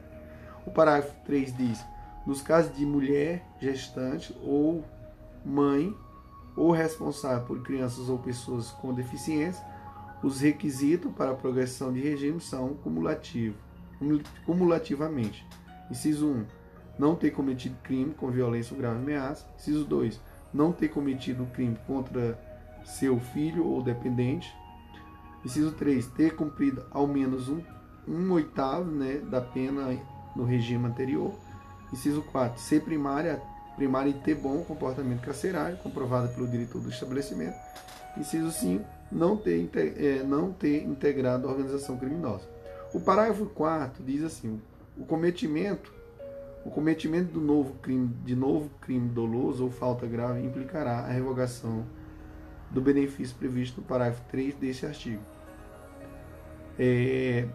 O 0.66 0.72
parágrafo 0.72 1.14
3 1.24 1.56
diz: 1.56 1.95
nos 2.26 2.42
casos 2.42 2.76
de 2.76 2.84
mulher 2.84 3.46
gestante 3.60 4.36
ou 4.42 4.84
mãe 5.44 5.96
ou 6.56 6.72
responsável 6.72 7.46
por 7.46 7.62
crianças 7.62 8.08
ou 8.08 8.18
pessoas 8.18 8.70
com 8.70 8.92
deficiência, 8.92 9.64
os 10.22 10.40
requisitos 10.40 11.12
para 11.12 11.30
a 11.30 11.34
progressão 11.34 11.92
de 11.92 12.00
regime 12.00 12.40
são 12.40 12.74
cumulativos, 12.74 13.60
cumulativamente. 14.44 15.46
Inciso 15.90 16.26
1. 16.26 16.46
Não 16.98 17.14
ter 17.14 17.30
cometido 17.30 17.76
crime 17.82 18.14
com 18.14 18.30
violência 18.30 18.74
ou 18.74 18.80
grave 18.80 18.96
ameaça. 18.96 19.46
Inciso 19.56 19.84
2. 19.84 20.20
Não 20.52 20.72
ter 20.72 20.88
cometido 20.88 21.46
crime 21.46 21.78
contra 21.86 22.38
seu 22.84 23.20
filho 23.20 23.66
ou 23.66 23.82
dependente. 23.82 24.52
Inciso 25.44 25.72
3. 25.72 26.06
Ter 26.08 26.34
cumprido 26.34 26.84
ao 26.90 27.06
menos 27.06 27.48
um, 27.48 27.62
um 28.08 28.32
oitavo 28.32 28.90
né, 28.90 29.18
da 29.18 29.40
pena 29.40 29.96
no 30.34 30.44
regime 30.44 30.86
anterior. 30.86 31.34
Inciso 31.92 32.22
4. 32.22 32.60
Ser 32.60 32.82
primária, 32.82 33.40
primária 33.76 34.10
e 34.10 34.14
ter 34.14 34.34
bom 34.34 34.62
comportamento 34.64 35.20
carcerário, 35.20 35.76
comprovada 35.78 36.28
pelo 36.28 36.46
diretor 36.46 36.80
do 36.80 36.90
estabelecimento. 36.90 37.56
Inciso 38.16 38.50
5 38.50 38.96
não 39.10 39.36
ter, 39.36 39.70
é, 39.76 40.22
não 40.22 40.52
ter 40.52 40.82
integrado 40.84 41.46
a 41.46 41.50
organização 41.50 41.96
criminosa. 41.96 42.48
O 42.92 43.00
parágrafo 43.00 43.46
4 43.46 44.02
diz 44.02 44.22
assim: 44.22 44.60
o 44.96 45.04
cometimento, 45.04 45.92
o 46.64 46.70
cometimento 46.70 47.32
do 47.32 47.40
novo 47.40 47.74
crime, 47.74 48.08
de 48.24 48.34
novo 48.34 48.70
crime 48.80 49.08
doloso 49.08 49.64
ou 49.64 49.70
falta 49.70 50.06
grave 50.06 50.40
implicará 50.44 51.00
a 51.00 51.08
revogação 51.08 51.84
do 52.70 52.80
benefício 52.80 53.36
previsto 53.36 53.80
no 53.80 53.86
parágrafo 53.86 54.22
3 54.30 54.54
deste 54.56 54.86
artigo. 54.86 55.22
É, 56.78 57.46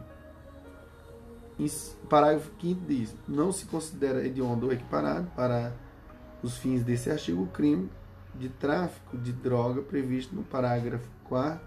parágrafo 2.10 2.52
5 2.62 2.82
diz: 2.88 3.16
não 3.28 3.52
se 3.52 3.66
considera 3.66 4.26
hediondo 4.26 4.68
ou 4.68 4.74
equiparado 4.74 5.28
para 5.36 5.74
os 6.42 6.58
fins 6.58 6.84
desse 6.84 7.10
artigo 7.10 7.44
o 7.44 7.48
crime 7.48 7.90
de 8.36 8.50
tráfico 8.50 9.18
de 9.18 9.32
droga 9.32 9.82
previsto 9.82 10.34
no 10.36 10.44
parágrafo 10.44 11.10
4 11.26 11.60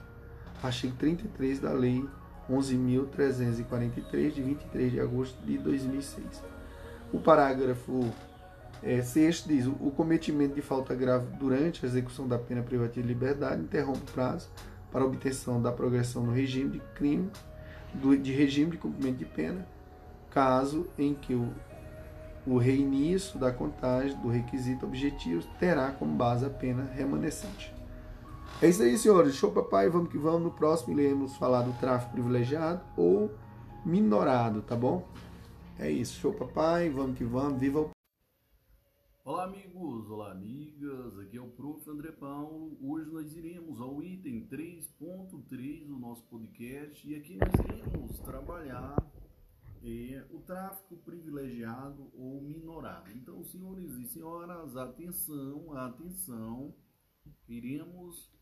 artigo 0.63 0.95
33 0.97 1.61
da 1.61 1.73
Lei 1.73 2.05
11.343, 2.51 4.33
de 4.33 4.43
23 4.43 4.93
de 4.93 5.01
agosto 5.01 5.45
de 5.45 5.59
2006. 5.59 6.43
O 7.13 7.19
parágrafo 7.19 8.11
é, 8.83 9.03
6 9.03 9.45
diz: 9.47 9.67
o 9.67 9.91
cometimento 9.91 10.55
de 10.55 10.63
falta 10.63 10.95
grave 10.95 11.27
durante 11.39 11.85
a 11.85 11.89
execução 11.89 12.29
da 12.29 12.39
pena 12.39 12.63
privativa 12.63 13.03
de 13.03 13.09
liberdade 13.09 13.63
interrompe 13.63 14.01
o 14.01 14.13
prazo 14.13 14.49
para 14.91 15.05
obtenção 15.05 15.61
da 15.61 15.73
progressão 15.73 16.23
no 16.23 16.33
regime 16.33 16.71
de 16.71 16.81
crime, 16.95 17.31
do, 17.95 18.17
de 18.17 18.33
regime 18.33 18.73
de 18.73 18.79
cumprimento 18.79 19.19
de 19.19 19.25
pena, 19.25 19.67
caso 20.35 20.87
em 20.99 21.15
que 21.15 21.35
o 21.35 21.49
o 22.47 22.59
reinício 22.59 23.39
da 23.39 23.51
contagem 23.51 24.17
do 24.21 24.29
requisito 24.29 24.85
objetivo 24.85 25.47
terá 25.59 25.91
como 25.93 26.15
base 26.15 26.45
a 26.45 26.51
pena 26.51 26.85
remanescente. 26.85 27.73
É 28.61 28.69
isso 28.69 28.83
aí, 28.83 28.97
senhores. 28.99 29.35
Show, 29.35 29.51
papai. 29.51 29.89
Vamos 29.89 30.11
que 30.11 30.19
vamos. 30.19 30.43
No 30.43 30.51
próximo 30.51 30.99
iremos 30.99 31.37
falar 31.37 31.63
do 31.63 31.73
tráfico 31.81 32.13
privilegiado 32.13 32.83
ou 32.97 33.31
minorado, 33.85 34.63
tá 34.63 34.77
bom? 34.77 35.07
É 35.79 35.91
isso. 35.91 36.21
Show, 36.21 36.33
papai. 36.33 36.91
Vamos 36.91 37.17
que 37.17 37.25
vamos. 37.25 37.59
Viva 37.59 37.81
o. 37.81 37.91
Olá, 39.25 39.45
amigos. 39.45 40.11
Olá, 40.11 40.33
amigas. 40.33 41.19
Aqui 41.19 41.39
é 41.39 41.41
o 41.41 41.49
Prof. 41.49 41.89
André 41.91 42.13
Paulo. 42.13 42.77
Hoje 42.83 43.11
nós 43.11 43.35
iremos 43.35 43.81
ao 43.81 44.03
item 44.03 44.47
3.3 44.47 45.87
do 45.87 45.99
nosso 45.99 46.23
podcast 46.25 47.11
e 47.11 47.17
aqui 47.17 47.39
nós 47.39 47.53
iremos 47.67 48.19
trabalhar 48.21 48.97
é, 49.85 50.27
o 50.31 50.41
tráfico 50.41 50.97
privilegiado 50.97 52.11
ou 52.15 52.41
minorado. 52.41 53.11
Então, 53.13 53.45
senhores 53.45 53.93
e 53.93 54.07
senhoras, 54.09 54.77
atenção, 54.77 55.77
atenção, 55.77 56.75
iremos 57.47 58.33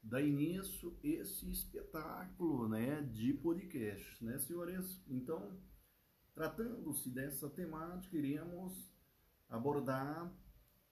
dar 0.00 0.22
início 0.22 0.96
a 1.02 1.06
esse 1.06 1.50
espetáculo 1.50 2.68
né, 2.68 3.02
de 3.02 3.34
podcast, 3.34 4.24
né, 4.24 4.38
senhores? 4.38 5.02
Então, 5.08 5.60
tratando-se 6.34 7.10
dessa 7.10 7.50
temática, 7.50 8.16
iremos 8.16 8.88
abordar 9.48 10.32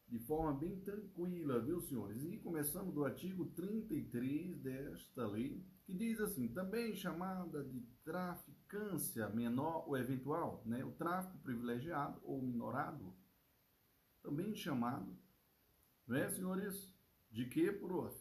de 0.08 0.18
forma 0.18 0.52
bem 0.52 0.80
tranquila, 0.80 1.60
viu, 1.60 1.80
senhores? 1.80 2.24
E 2.24 2.36
começando 2.38 2.92
do 2.92 3.04
artigo 3.04 3.46
33 3.46 4.58
desta 4.58 5.24
lei, 5.24 5.64
que 5.84 5.94
diz 5.94 6.20
assim, 6.20 6.48
também 6.48 6.96
chamada 6.96 7.62
de 7.62 7.80
traficância 8.70 9.28
menor 9.30 9.88
ou 9.88 9.96
eventual, 9.98 10.62
né? 10.64 10.84
o 10.84 10.92
tráfico 10.92 11.36
privilegiado 11.38 12.20
ou 12.22 12.40
minorado, 12.40 13.12
também 14.22 14.54
chamado, 14.54 15.18
né, 16.06 16.28
senhores, 16.30 16.94
de 17.30 17.46
que, 17.46 17.72
prof? 17.72 18.16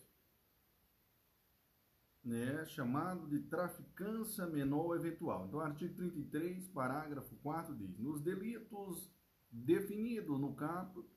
Né, 2.23 2.65
chamado 2.65 3.27
de 3.27 3.39
traficância 3.43 4.45
menor 4.47 4.87
ou 4.87 4.95
eventual. 4.95 5.47
Então, 5.47 5.59
artigo 5.59 5.95
33, 5.95 6.67
parágrafo 6.69 7.35
4 7.37 7.75
diz, 7.75 7.97
nos 7.97 8.21
delitos 8.21 9.09
definidos 9.51 10.39
no 10.39 10.53
caput, 10.55 11.07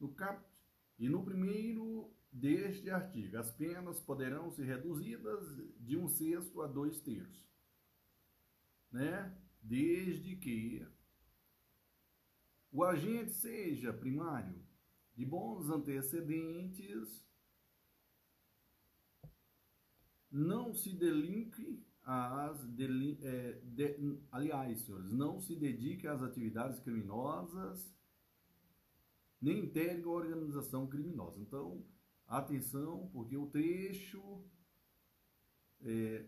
no 0.00 0.08
caput 0.14 0.50
e 0.98 1.08
no 1.08 1.24
primeiro 1.24 2.10
deste 2.30 2.90
artigo. 2.90 3.38
As 3.38 3.50
penas 3.50 4.00
poderão 4.00 4.50
ser 4.50 4.64
reduzidas 4.64 5.56
de 5.78 5.96
um 5.96 6.08
sexto 6.08 6.60
a 6.60 6.66
dois 6.66 7.00
terços, 7.00 7.46
né? 8.90 9.36
Desde 9.62 10.36
que 10.36 10.86
o 12.70 12.84
agente 12.84 13.32
seja 13.32 13.92
primário 13.92 14.62
de 15.16 15.24
bons 15.24 15.70
antecedentes, 15.70 17.24
não 20.30 20.74
se 20.74 20.92
delinque 20.92 21.82
às 22.02 22.64
delin 22.66 23.18
é, 23.22 23.60
de, 23.64 24.18
aliás, 24.30 24.82
senhores, 24.82 25.10
não 25.10 25.40
se 25.40 25.56
dedique 25.56 26.06
às 26.06 26.22
atividades 26.22 26.78
criminosas 26.80 27.92
nem 29.40 29.64
integra 29.64 30.08
organização 30.08 30.86
criminosa. 30.86 31.40
Então, 31.40 31.84
atenção, 32.26 33.08
porque 33.12 33.36
o 33.36 33.46
trecho 33.46 34.44
é, 35.86 36.26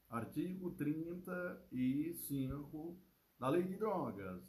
Artigo 0.07 0.73
35 0.73 3.01
da 3.39 3.49
Lei 3.49 3.63
de 3.63 3.75
Drogas 3.75 4.47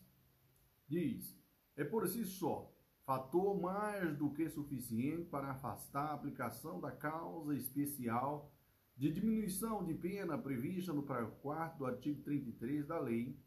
diz: 0.86 1.42
é 1.78 1.86
por 1.86 2.06
si 2.10 2.26
só 2.26 2.76
fator 3.06 3.58
mais 3.58 4.18
do 4.18 4.34
que 4.34 4.50
suficiente 4.50 5.30
para 5.30 5.52
afastar 5.52 6.08
a 6.08 6.14
aplicação 6.14 6.82
da 6.82 6.92
causa 6.92 7.56
especial 7.56 8.54
de 8.98 9.10
diminuição 9.10 9.86
de 9.86 9.94
pena 9.94 10.38
prevista 10.38 10.92
no 10.92 11.04
parágrafo 11.04 11.38
4 11.38 11.78
do 11.78 11.86
artigo 11.86 12.22
33 12.22 12.86
da 12.86 13.00
Lei 13.00 13.40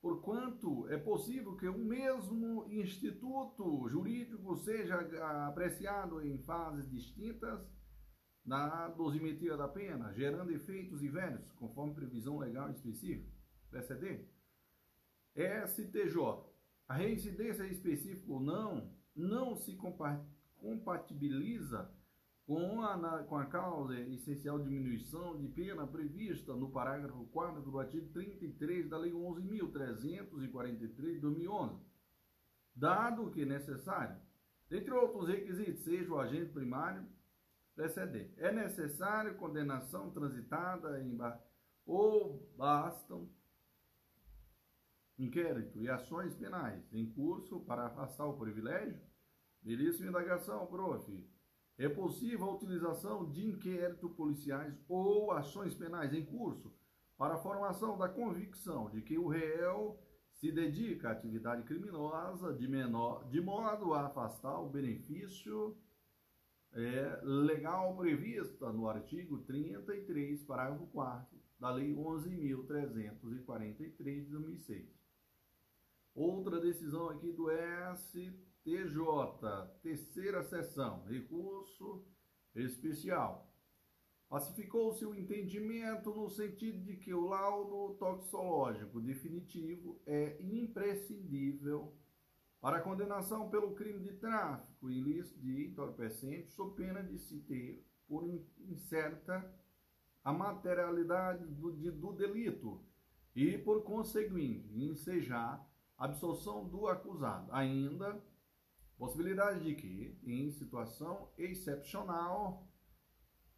porquanto 0.00 0.88
é 0.88 0.98
possível 0.98 1.56
que 1.56 1.68
um 1.68 1.84
mesmo 1.84 2.66
instituto 2.68 3.88
jurídico 3.88 4.56
seja 4.56 4.96
apreciado 5.46 6.20
em 6.20 6.38
fases 6.38 6.90
distintas 6.90 7.64
na 8.44 8.88
dosimetria 8.88 9.56
da 9.56 9.68
pena, 9.68 10.12
gerando 10.12 10.50
efeitos 10.50 10.98
diversos, 11.00 11.52
conforme 11.52 11.94
previsão 11.94 12.36
legal 12.38 12.68
específica, 12.70 13.32
PCD. 13.70 14.28
STJ. 15.36 16.16
A 16.88 16.94
reincidência 16.94 17.64
específica 17.68 18.32
ou 18.32 18.40
não, 18.40 18.92
não 19.14 19.54
se 19.54 19.78
compatibiliza 20.56 21.88
com 22.46 22.82
a, 22.82 23.22
com 23.24 23.36
a 23.36 23.46
causa 23.46 23.98
essencial 24.00 24.58
diminuição 24.58 25.36
de 25.36 25.46
pena 25.48 25.86
prevista 25.86 26.54
no 26.54 26.70
parágrafo 26.70 27.24
4 27.26 27.62
do 27.62 27.78
artigo 27.78 28.12
33 28.12 28.88
da 28.88 28.98
Lei 28.98 29.12
11.343 29.12 31.14
de 31.14 31.20
2011, 31.20 31.80
dado 32.74 33.30
que 33.30 33.44
necessário, 33.44 34.20
entre 34.70 34.92
outros 34.92 35.28
requisitos, 35.28 35.84
seja 35.84 36.12
o 36.12 36.18
agente 36.18 36.52
primário 36.52 37.06
preceder. 37.74 38.32
É 38.36 38.50
necessário 38.50 39.36
condenação 39.36 40.10
transitada 40.10 41.00
em 41.00 41.16
ou 41.86 42.50
bastam 42.56 43.30
inquérito 45.18 45.80
e 45.80 45.88
ações 45.88 46.34
penais 46.34 46.82
em 46.92 47.10
curso 47.12 47.60
para 47.60 47.86
afastar 47.86 48.26
o 48.26 48.38
privilégio? 48.38 49.00
Belíssima 49.62 50.08
indagação, 50.08 50.66
prof. 50.66 51.31
É 51.82 51.88
possível 51.88 52.48
a 52.48 52.54
utilização 52.54 53.28
de 53.28 53.44
inquéritos 53.44 54.12
policiais 54.12 54.72
ou 54.88 55.32
ações 55.32 55.74
penais 55.74 56.14
em 56.14 56.24
curso 56.24 56.72
para 57.18 57.34
a 57.34 57.38
formação 57.38 57.98
da 57.98 58.08
convicção 58.08 58.88
de 58.88 59.02
que 59.02 59.18
o 59.18 59.26
réu 59.26 59.98
se 60.30 60.52
dedica 60.52 61.08
à 61.08 61.10
atividade 61.10 61.64
criminosa 61.64 62.52
de, 62.52 62.68
menor, 62.68 63.28
de 63.28 63.40
modo 63.40 63.94
a 63.94 64.06
afastar 64.06 64.60
o 64.60 64.68
benefício 64.68 65.76
é, 66.72 67.20
legal 67.24 67.96
prevista 67.96 68.72
no 68.72 68.88
artigo 68.88 69.38
33, 69.38 70.44
parágrafo 70.44 70.86
4 70.86 71.36
da 71.58 71.72
Lei 71.72 71.96
11.343 71.96 74.24
de 74.24 74.30
2006. 74.30 74.88
Outra 76.14 76.60
decisão 76.60 77.08
aqui 77.08 77.32
do 77.32 77.50
STJ, 78.64 79.80
terceira 79.82 80.42
sessão, 80.44 81.02
recurso 81.04 82.04
especial. 82.54 83.52
Pacificou-se 84.28 85.04
o 85.04 85.14
entendimento 85.14 86.14
no 86.14 86.30
sentido 86.30 86.80
de 86.82 86.96
que 86.96 87.12
o 87.12 87.28
laudo 87.28 87.94
toxicológico 87.98 89.00
definitivo 89.00 90.00
é 90.06 90.40
imprescindível 90.40 91.92
para 92.60 92.78
a 92.78 92.80
condenação 92.80 93.50
pelo 93.50 93.74
crime 93.74 94.00
de 94.00 94.12
tráfico 94.14 94.88
ilícito 94.88 95.40
de 95.40 95.66
entorpecentes, 95.66 96.54
sob 96.54 96.76
pena 96.76 97.02
de 97.02 97.18
se 97.18 97.40
ter 97.40 97.84
por 98.06 98.24
incerta 98.60 99.52
a 100.22 100.32
materialidade 100.32 101.44
do, 101.44 101.72
de, 101.72 101.90
do 101.90 102.12
delito 102.12 102.80
e, 103.34 103.58
por 103.58 103.82
conseguinte, 103.82 104.72
ensejar 104.72 105.68
a 105.98 106.04
absolução 106.04 106.68
do 106.68 106.86
acusado. 106.86 107.50
Ainda, 107.52 108.22
possibilidade 109.02 109.64
de 109.64 109.74
que, 109.74 110.16
em 110.22 110.48
situação 110.52 111.28
excepcional, 111.36 112.68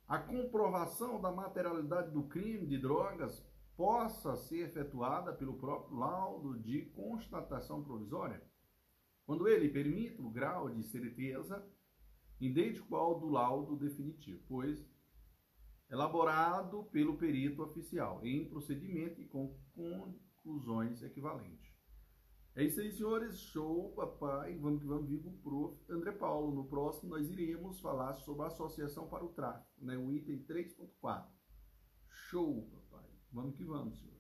a 0.08 0.18
comprovação 0.18 1.20
da 1.20 1.31
materialidade 1.31 2.10
do 2.12 2.23
crime 2.23 2.66
de 2.66 2.78
drogas 2.78 3.47
possa 3.76 4.36
ser 4.36 4.70
efetuada 4.70 5.34
pelo 5.34 5.58
próprio 5.58 5.98
laudo 5.98 6.58
de 6.58 6.86
constatação 6.86 7.84
provisória 7.84 8.42
quando 9.26 9.47
ele 9.47 9.68
permite 9.68 10.18
o 10.18 10.31
grau 10.31 10.70
de 10.70 10.82
certeza 10.82 11.62
idêntico 12.40 12.97
ao 12.97 13.20
do 13.20 13.28
laudo 13.28 13.76
definitivo, 13.76 14.42
pois 14.48 14.82
elaborado 15.90 16.84
pelo 16.84 17.18
perito 17.18 17.62
oficial 17.62 18.24
em 18.24 18.48
procedimento 18.48 19.20
e 19.20 19.26
com 19.26 19.55
conclusões 19.74 21.02
equivalentes. 21.02 21.64
É 22.57 22.62
isso 22.62 22.81
aí, 22.81 22.92
senhores. 22.92 23.36
Show, 23.36 23.92
papai. 23.97 24.57
Vamos 24.58 24.81
que 24.81 24.86
vamos, 24.86 25.08
vivo 25.08 25.33
prof. 25.42 25.76
André 25.91 26.12
Paulo. 26.12 26.55
No 26.55 26.65
próximo, 26.65 27.10
nós 27.10 27.28
iremos 27.28 27.81
falar 27.81 28.15
sobre 28.15 28.44
a 28.44 28.47
Associação 28.47 29.08
para 29.08 29.24
o 29.24 29.31
Tráfico, 29.31 29.84
né? 29.84 29.97
o 29.97 30.12
item 30.12 30.39
3.4. 30.44 31.26
Show, 32.08 32.62
papai. 32.70 33.10
Vamos 33.33 33.57
que 33.57 33.65
vamos, 33.65 33.99
senhores. 33.99 34.15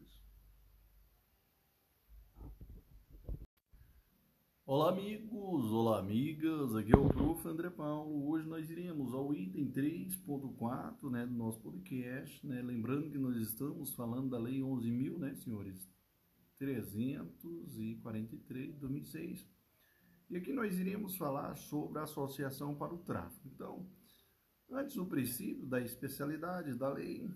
Olá 4.66 4.88
amigos, 4.88 5.70
olá 5.70 5.98
amigas, 6.00 6.74
aqui 6.74 6.92
é 6.92 6.98
o 6.98 7.06
Prof. 7.06 7.46
André 7.46 7.70
Paulo. 7.70 8.28
Hoje 8.28 8.48
nós 8.48 8.68
iremos 8.68 9.14
ao 9.14 9.32
item 9.32 9.70
3.4 9.70 11.08
né, 11.08 11.24
do 11.24 11.34
nosso 11.34 11.60
podcast, 11.60 12.44
né, 12.44 12.60
lembrando 12.62 13.10
que 13.10 13.18
nós 13.18 13.36
estamos 13.36 13.94
falando 13.94 14.30
da 14.30 14.38
Lei 14.38 14.60
11.000, 14.60 15.18
né 15.18 15.34
senhores, 15.34 15.93
343 16.64 18.74
de 18.74 18.80
2006. 18.80 19.46
E 20.30 20.36
aqui 20.36 20.52
nós 20.52 20.78
iremos 20.78 21.16
falar 21.16 21.56
sobre 21.56 21.98
a 21.98 22.04
Associação 22.04 22.74
para 22.74 22.94
o 22.94 22.98
Tráfico. 22.98 23.46
Então, 23.46 23.86
antes 24.70 24.96
do 24.96 25.06
princípio 25.06 25.66
da 25.66 25.80
especialidade 25.80 26.74
da 26.74 26.88
lei, 26.88 27.30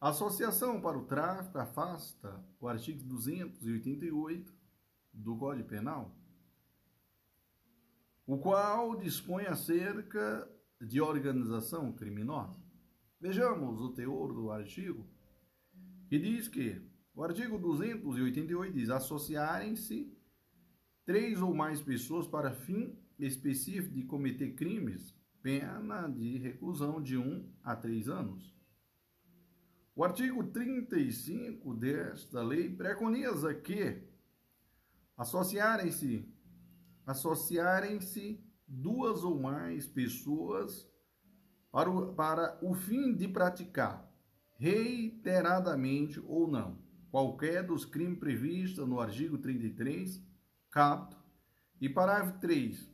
a 0.00 0.10
Associação 0.10 0.80
para 0.80 0.96
o 0.96 1.06
Tráfico 1.06 1.58
afasta 1.58 2.44
o 2.60 2.68
artigo 2.68 3.02
288 3.04 4.56
do 5.12 5.36
Código 5.36 5.68
Penal, 5.68 6.16
o 8.26 8.38
qual 8.38 8.94
dispõe 8.96 9.46
acerca 9.46 10.48
de 10.80 11.00
organização 11.00 11.92
criminosa. 11.92 12.62
Vejamos 13.20 13.80
o 13.80 13.92
teor 13.92 14.32
do 14.32 14.52
artigo, 14.52 15.04
que 16.08 16.18
diz 16.18 16.46
que 16.46 16.87
o 17.18 17.24
artigo 17.24 17.58
288 17.58 18.72
diz: 18.72 18.90
associarem-se 18.90 20.16
três 21.04 21.42
ou 21.42 21.52
mais 21.52 21.82
pessoas 21.82 22.28
para 22.28 22.52
fim 22.52 22.96
específico 23.18 23.92
de 23.92 24.04
cometer 24.04 24.54
crimes, 24.54 25.12
pena 25.42 26.06
de 26.06 26.38
reclusão 26.38 27.02
de 27.02 27.18
um 27.18 27.52
a 27.64 27.74
três 27.74 28.08
anos. 28.08 28.56
O 29.96 30.04
artigo 30.04 30.44
35 30.44 31.74
desta 31.74 32.40
lei 32.40 32.70
preconiza 32.70 33.52
que 33.52 34.00
associarem-se 35.16 36.24
associarem-se 37.04 38.40
duas 38.64 39.24
ou 39.24 39.40
mais 39.40 39.88
pessoas 39.88 40.88
para 41.72 41.90
o, 41.90 42.14
para 42.14 42.56
o 42.62 42.74
fim 42.74 43.12
de 43.12 43.26
praticar 43.26 44.08
reiteradamente 44.56 46.20
ou 46.20 46.46
não 46.46 46.86
qualquer 47.10 47.66
dos 47.66 47.84
crimes 47.84 48.18
previstos 48.18 48.86
no 48.86 49.00
artigo 49.00 49.38
33, 49.38 50.22
capto, 50.70 51.16
e 51.80 51.88
parágrafo 51.88 52.38
3 52.40 52.92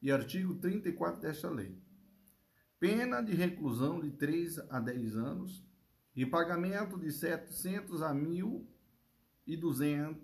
e 0.00 0.12
artigo 0.12 0.54
34 0.54 1.20
desta 1.20 1.50
lei. 1.50 1.76
Pena 2.78 3.20
de 3.20 3.34
reclusão 3.34 3.98
de 4.00 4.12
3 4.12 4.60
a 4.70 4.78
10 4.78 5.16
anos 5.16 5.66
e 6.14 6.24
pagamento 6.24 6.96
de 6.98 7.10
700 7.10 8.00
a 8.02 8.14
1.200 8.14 10.16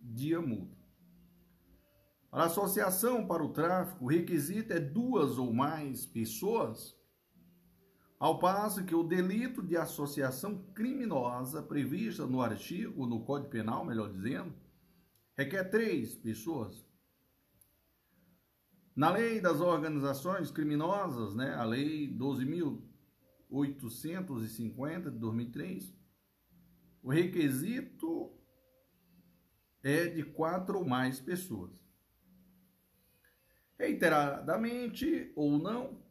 de 0.00 0.36
multa. 0.38 0.84
Para 2.30 2.44
associação 2.44 3.26
para 3.26 3.44
o 3.44 3.52
tráfico, 3.52 4.04
o 4.04 4.08
requisito 4.08 4.72
é 4.72 4.80
duas 4.80 5.38
ou 5.38 5.52
mais 5.52 6.04
pessoas, 6.04 6.95
ao 8.18 8.38
passo 8.38 8.84
que 8.84 8.94
o 8.94 9.02
delito 9.02 9.62
de 9.62 9.76
associação 9.76 10.64
criminosa 10.74 11.62
prevista 11.62 12.26
no 12.26 12.40
artigo, 12.40 13.06
no 13.06 13.22
Código 13.24 13.50
Penal, 13.50 13.84
melhor 13.84 14.10
dizendo, 14.10 14.54
requer 15.36 15.64
três 15.64 16.14
pessoas. 16.14 16.82
Na 18.94 19.10
lei 19.10 19.38
das 19.40 19.60
organizações 19.60 20.50
criminosas, 20.50 21.34
né, 21.34 21.52
a 21.54 21.64
lei 21.64 22.08
12.850 22.16 25.10
de 25.10 25.18
2003, 25.18 25.92
o 27.02 27.10
requisito 27.10 28.32
é 29.82 30.06
de 30.06 30.22
quatro 30.22 30.78
ou 30.78 30.86
mais 30.86 31.20
pessoas. 31.20 31.84
Reiteradamente 33.78 35.30
ou 35.36 35.58
não, 35.58 36.05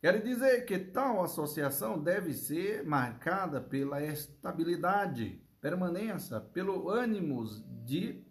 Quer 0.00 0.22
dizer 0.22 0.64
que 0.64 0.78
tal 0.78 1.22
associação 1.22 2.02
deve 2.02 2.32
ser 2.32 2.84
marcada 2.84 3.60
pela 3.60 4.02
estabilidade, 4.02 5.42
permanência, 5.60 6.40
pelo 6.40 6.88
ânimo 6.88 7.44
de 7.84 8.24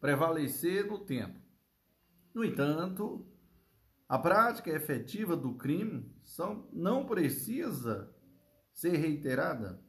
prevalecer 0.00 0.86
no 0.86 0.98
tempo. 0.98 1.38
No 2.34 2.44
entanto, 2.44 3.26
A 4.08 4.18
prática 4.18 4.70
efetiva 4.70 5.36
do 5.36 5.54
crime 5.54 6.14
são, 6.22 6.68
não 6.72 7.06
precisa 7.06 8.14
ser 8.72 8.96
reiterada. 8.96 9.82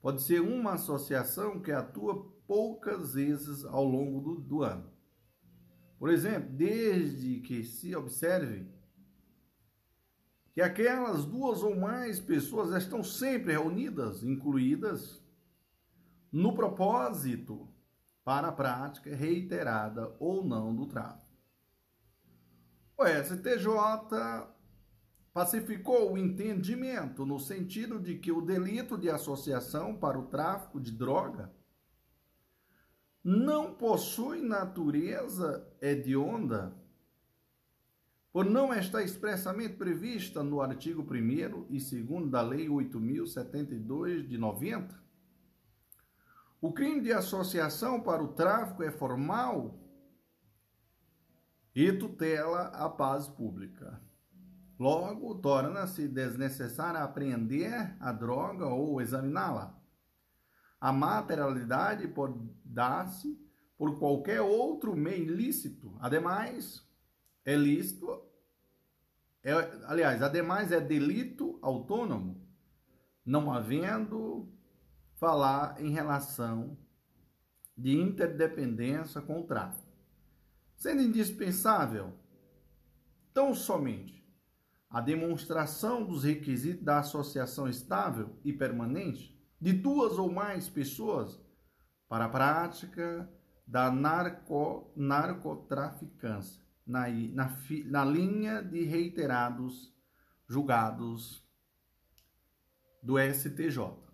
Pode 0.00 0.22
ser 0.22 0.40
uma 0.40 0.74
associação 0.74 1.60
que 1.60 1.72
atua 1.72 2.30
poucas 2.46 3.14
vezes 3.14 3.64
ao 3.64 3.84
longo 3.84 4.20
do, 4.20 4.40
do 4.40 4.62
ano. 4.62 4.92
Por 5.98 6.10
exemplo, 6.10 6.50
desde 6.54 7.40
que 7.40 7.64
se 7.64 7.96
observe 7.96 8.70
que 10.56 10.62
aquelas 10.62 11.26
duas 11.26 11.62
ou 11.62 11.76
mais 11.76 12.18
pessoas 12.18 12.72
estão 12.82 13.04
sempre 13.04 13.52
reunidas, 13.52 14.24
incluídas, 14.24 15.22
no 16.32 16.54
propósito 16.54 17.68
para 18.24 18.48
a 18.48 18.52
prática 18.52 19.14
reiterada 19.14 20.16
ou 20.18 20.42
não 20.42 20.74
do 20.74 20.86
tráfico. 20.86 21.26
O 22.96 23.04
STJ 23.04 24.48
pacificou 25.30 26.14
o 26.14 26.16
entendimento 26.16 27.26
no 27.26 27.38
sentido 27.38 28.00
de 28.00 28.16
que 28.16 28.32
o 28.32 28.40
delito 28.40 28.96
de 28.96 29.10
associação 29.10 29.94
para 29.94 30.18
o 30.18 30.24
tráfico 30.24 30.80
de 30.80 30.90
droga 30.90 31.52
não 33.22 33.74
possui 33.74 34.40
natureza 34.40 35.70
hedionda, 35.82 36.74
por 38.36 38.44
não 38.44 38.70
estar 38.74 39.02
expressamente 39.02 39.76
prevista 39.76 40.42
no 40.42 40.60
artigo 40.60 41.00
1 41.00 41.68
e 41.70 41.80
2 41.80 42.30
da 42.30 42.42
Lei 42.42 42.68
8.072 42.68 44.26
de 44.26 44.36
90. 44.36 44.94
O 46.60 46.70
crime 46.70 47.00
de 47.00 47.14
associação 47.14 47.98
para 47.98 48.22
o 48.22 48.34
tráfico 48.34 48.82
é 48.82 48.90
formal 48.90 49.80
e 51.74 51.90
tutela 51.94 52.64
a 52.74 52.90
paz 52.90 53.26
pública. 53.26 54.02
Logo, 54.78 55.36
torna-se 55.36 56.06
desnecessário 56.06 57.00
apreender 57.00 57.96
a 57.98 58.12
droga 58.12 58.66
ou 58.66 59.00
examiná-la. 59.00 59.80
A 60.78 60.92
materialidade 60.92 62.06
pode 62.08 62.38
dar-se 62.62 63.40
por 63.78 63.98
qualquer 63.98 64.42
outro 64.42 64.94
meio 64.94 65.24
ilícito. 65.24 65.96
Ademais, 66.00 66.86
é 67.46 67.54
lícito, 67.54 68.25
é, 69.48 69.52
aliás, 69.84 70.22
ademais 70.22 70.72
é 70.72 70.80
delito 70.80 71.56
autônomo, 71.62 72.44
não 73.24 73.52
havendo 73.52 74.52
falar 75.14 75.80
em 75.80 75.90
relação 75.90 76.76
de 77.78 77.96
interdependência 77.96 79.20
com 79.20 79.40
o 79.40 79.46
tráfico. 79.46 79.86
Sendo 80.74 81.00
indispensável 81.00 82.12
tão 83.32 83.54
somente 83.54 84.26
a 84.90 85.00
demonstração 85.00 86.04
dos 86.04 86.24
requisitos 86.24 86.84
da 86.84 86.98
associação 86.98 87.68
estável 87.68 88.36
e 88.44 88.52
permanente 88.52 89.40
de 89.60 89.72
duas 89.72 90.18
ou 90.18 90.28
mais 90.28 90.68
pessoas 90.68 91.40
para 92.08 92.24
a 92.24 92.28
prática 92.28 93.30
da 93.64 93.92
narco, 93.92 94.92
narcotraficância, 94.96 96.65
na, 96.86 97.08
na, 97.08 97.58
na 97.86 98.04
linha 98.04 98.62
de 98.62 98.84
reiterados 98.84 99.92
julgados 100.46 101.44
do 103.02 103.18
STJ. 103.18 104.06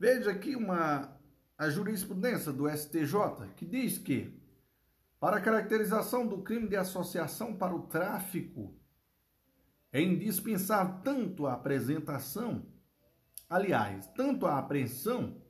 Veja 0.00 0.30
aqui 0.30 0.54
uma 0.54 1.18
a 1.58 1.68
jurisprudência 1.68 2.52
do 2.52 2.68
STJ, 2.70 3.52
que 3.56 3.66
diz 3.66 3.98
que, 3.98 4.32
para 5.18 5.38
a 5.38 5.40
caracterização 5.40 6.24
do 6.24 6.40
crime 6.40 6.68
de 6.68 6.76
associação 6.76 7.56
para 7.56 7.74
o 7.74 7.88
tráfico, 7.88 8.78
é 9.90 10.00
indispensável 10.00 11.00
tanto 11.02 11.48
a 11.48 11.54
apresentação, 11.54 12.64
aliás, 13.50 14.06
tanto 14.14 14.46
a 14.46 14.56
apreensão 14.56 15.42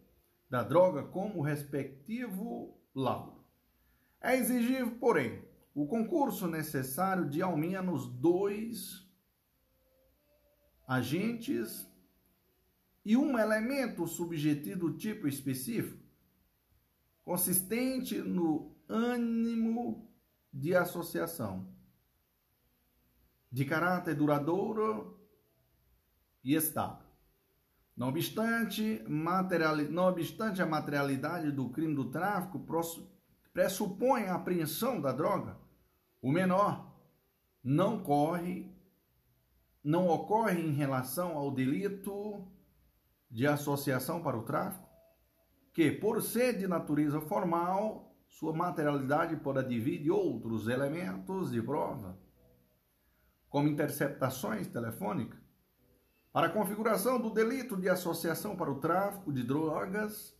da 0.48 0.62
droga 0.62 1.02
como 1.02 1.40
o 1.40 1.42
respectivo 1.42 2.80
laudo. 2.94 3.37
É 4.20 4.36
exigível, 4.36 4.96
porém, 4.98 5.42
o 5.74 5.86
concurso 5.86 6.46
necessário 6.48 7.28
de 7.28 7.40
ao 7.40 7.56
menos 7.56 8.08
dois 8.08 9.06
agentes 10.86 11.86
e 13.04 13.16
um 13.16 13.38
elemento 13.38 14.06
subjetivo 14.06 14.80
do 14.80 14.96
tipo 14.96 15.28
específico, 15.28 16.02
consistente 17.22 18.18
no 18.18 18.76
ânimo 18.88 20.10
de 20.52 20.74
associação, 20.74 21.72
de 23.52 23.64
caráter 23.64 24.14
duradouro 24.14 25.18
e 26.42 26.54
estável. 26.54 27.06
Não 27.96 28.08
obstante, 28.08 29.04
não 29.90 30.06
obstante 30.06 30.62
a 30.62 30.66
materialidade 30.66 31.50
do 31.50 31.68
crime 31.70 31.94
do 31.94 32.10
tráfico 32.10 32.60
pressupõe 33.58 34.26
a 34.26 34.36
apreensão 34.36 35.00
da 35.00 35.10
droga, 35.10 35.56
o 36.22 36.30
menor 36.30 36.94
não 37.60 38.00
corre, 38.04 38.72
não 39.82 40.06
ocorre 40.06 40.60
em 40.60 40.70
relação 40.70 41.36
ao 41.36 41.50
delito 41.50 42.46
de 43.28 43.48
associação 43.48 44.22
para 44.22 44.38
o 44.38 44.44
tráfico, 44.44 44.88
que, 45.74 45.90
por 45.90 46.22
ser 46.22 46.56
de 46.56 46.68
natureza 46.68 47.20
formal, 47.20 48.16
sua 48.28 48.52
materialidade 48.52 49.34
pode 49.38 49.58
de 49.98 50.08
outros 50.08 50.68
elementos 50.68 51.50
de 51.50 51.60
prova, 51.60 52.16
como 53.48 53.66
interceptações 53.66 54.68
telefônicas. 54.68 55.40
Para 56.32 56.46
a 56.46 56.52
configuração 56.52 57.20
do 57.20 57.30
delito 57.30 57.76
de 57.76 57.88
associação 57.88 58.54
para 58.54 58.70
o 58.70 58.78
tráfico 58.78 59.32
de 59.32 59.42
drogas, 59.42 60.32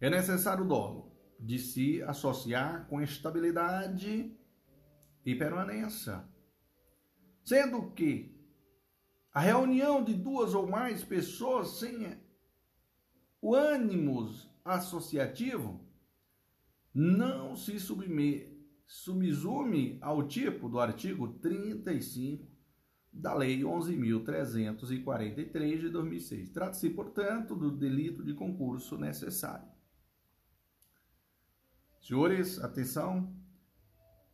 é 0.00 0.08
necessário 0.08 0.64
dolo 0.64 1.17
de 1.38 1.58
se 1.58 2.02
associar 2.02 2.86
com 2.88 3.00
estabilidade 3.00 4.36
e 5.24 5.34
permanência, 5.34 6.22
sendo 7.44 7.90
que 7.92 8.36
a 9.32 9.40
reunião 9.40 10.02
de 10.02 10.14
duas 10.14 10.54
ou 10.54 10.66
mais 10.66 11.04
pessoas 11.04 11.78
sem 11.78 12.18
o 13.40 13.54
ânimo 13.54 14.28
associativo 14.64 15.80
não 16.92 17.54
se 17.54 17.78
subsume 18.86 19.98
ao 20.00 20.26
tipo 20.26 20.68
do 20.68 20.80
artigo 20.80 21.34
35 21.34 22.44
da 23.12 23.32
Lei 23.34 23.60
11.343 23.60 25.78
de 25.78 25.88
2006. 25.88 26.50
Trata-se, 26.50 26.90
portanto, 26.90 27.54
do 27.54 27.70
delito 27.70 28.24
de 28.24 28.34
concurso 28.34 28.98
necessário. 28.98 29.77
Senhores, 32.00 32.58
atenção. 32.62 33.32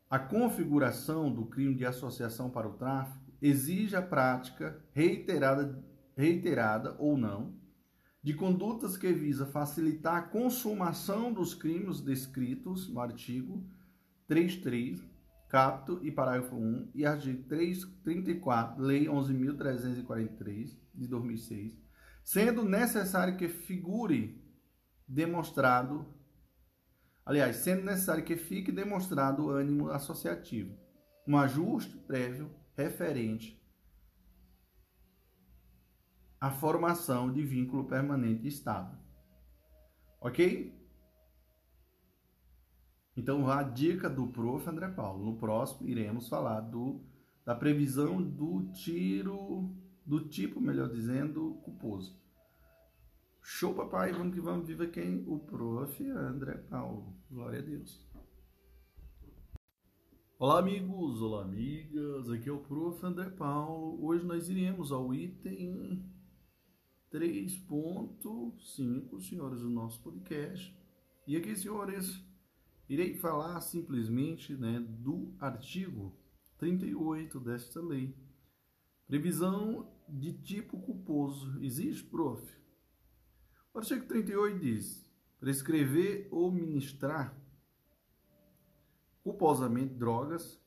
A 0.09 0.18
configuração 0.18 1.33
do 1.33 1.47
crime 1.47 1.75
de 1.75 1.84
associação 1.84 2.51
para 2.51 2.68
o 2.68 2.75
tráfico 2.75 3.33
exige 3.41 3.97
a 3.97 4.02
prática 4.02 4.83
reiterada, 4.93 5.84
reiterada 6.17 6.94
ou 6.99 7.17
não 7.17 7.55
de 8.25 8.33
condutas 8.33 8.97
que 8.97 9.12
visa 9.12 9.44
facilitar 9.44 10.17
a 10.17 10.23
consumação 10.23 11.31
dos 11.31 11.55
crimes 11.55 12.01
descritos 12.01 12.89
no 12.89 12.99
artigo 12.99 13.62
33, 14.26 15.05
capto 15.47 16.01
e 16.02 16.10
parágrafo 16.10 16.57
1 16.57 16.89
e 16.94 17.05
artigo 17.05 17.43
334, 17.44 18.83
Lei 18.83 19.05
11.343 19.05 20.75
de 20.94 21.07
2006, 21.07 21.78
sendo 22.25 22.65
necessário 22.65 23.36
que 23.36 23.47
figure 23.47 24.43
demonstrado, 25.07 26.07
aliás, 27.25 27.57
sendo 27.57 27.85
necessário 27.85 28.25
que 28.25 28.36
fique 28.36 28.70
demonstrado 28.70 29.44
o 29.44 29.51
ânimo 29.51 29.91
associativo, 29.91 30.77
um 31.27 31.36
ajuste 31.36 31.97
prévio 31.97 32.51
referente 32.77 33.62
à 36.41 36.51
formação 36.51 37.33
de 37.33 37.43
vínculo 37.43 37.85
permanente 37.85 38.47
estável. 38.47 38.99
Ok? 40.20 40.75
Então, 43.17 43.49
a 43.49 43.62
dica 43.62 44.11
do 44.11 44.27
prof. 44.28 44.69
André 44.69 44.89
Paulo. 44.89 45.25
No 45.25 45.36
próximo, 45.39 45.89
iremos 45.89 46.28
falar 46.28 46.61
do, 46.61 47.01
da 47.44 47.55
previsão 47.55 48.23
do 48.23 48.70
tiro, 48.73 49.75
do 50.05 50.28
tipo, 50.28 50.61
melhor 50.61 50.91
dizendo, 50.91 51.55
culposo. 51.62 52.20
Show, 53.47 53.74
papai. 53.74 54.10
Vamos 54.12 54.34
que 54.34 54.40
vamos. 54.40 54.66
Viva 54.66 54.86
quem? 54.86 55.23
O 55.28 55.39
prof. 55.39 56.02
André 56.08 56.55
Paulo. 56.55 57.14
Glória 57.31 57.58
a 57.58 57.62
Deus. 57.62 58.02
Olá 60.39 60.58
amigos, 60.58 61.23
olá 61.23 61.42
amigas, 61.42 62.31
aqui 62.31 62.48
é 62.48 62.52
o 62.52 62.58
Prof. 62.58 63.05
André 63.05 63.31
Paulo. 63.31 64.05
Hoje 64.05 64.24
nós 64.24 64.48
iremos 64.48 64.90
ao 64.90 65.14
item 65.14 66.02
3.5, 67.12 69.20
senhores, 69.20 69.60
do 69.60 69.70
nosso 69.70 70.02
podcast. 70.02 70.76
E 71.26 71.36
aqui, 71.36 71.55
senhores, 71.55 72.20
Irei 72.89 73.14
falar 73.14 73.60
simplesmente 73.62 74.55
né, 74.55 74.81
do 74.81 75.32
artigo 75.39 76.14
38 76.58 77.40
desta 77.40 77.81
lei. 77.81 78.14
Previsão 79.06 79.90
de 80.08 80.34
tipo 80.34 80.78
culposo. 80.78 81.58
Existe, 81.62 82.05
prof? 82.05 82.64
O 83.75 83.78
artigo 83.78 84.07
38 84.07 84.59
diz: 84.61 85.05
prescrever 85.41 86.28
ou 86.31 86.51
ministrar 86.51 87.36
culposamente 89.25 89.94
drogas 89.94 90.62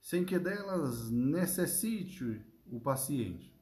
sem 0.00 0.24
que 0.24 0.38
delas 0.38 1.10
necessite 1.10 2.46
o 2.66 2.78
paciente, 2.78 3.52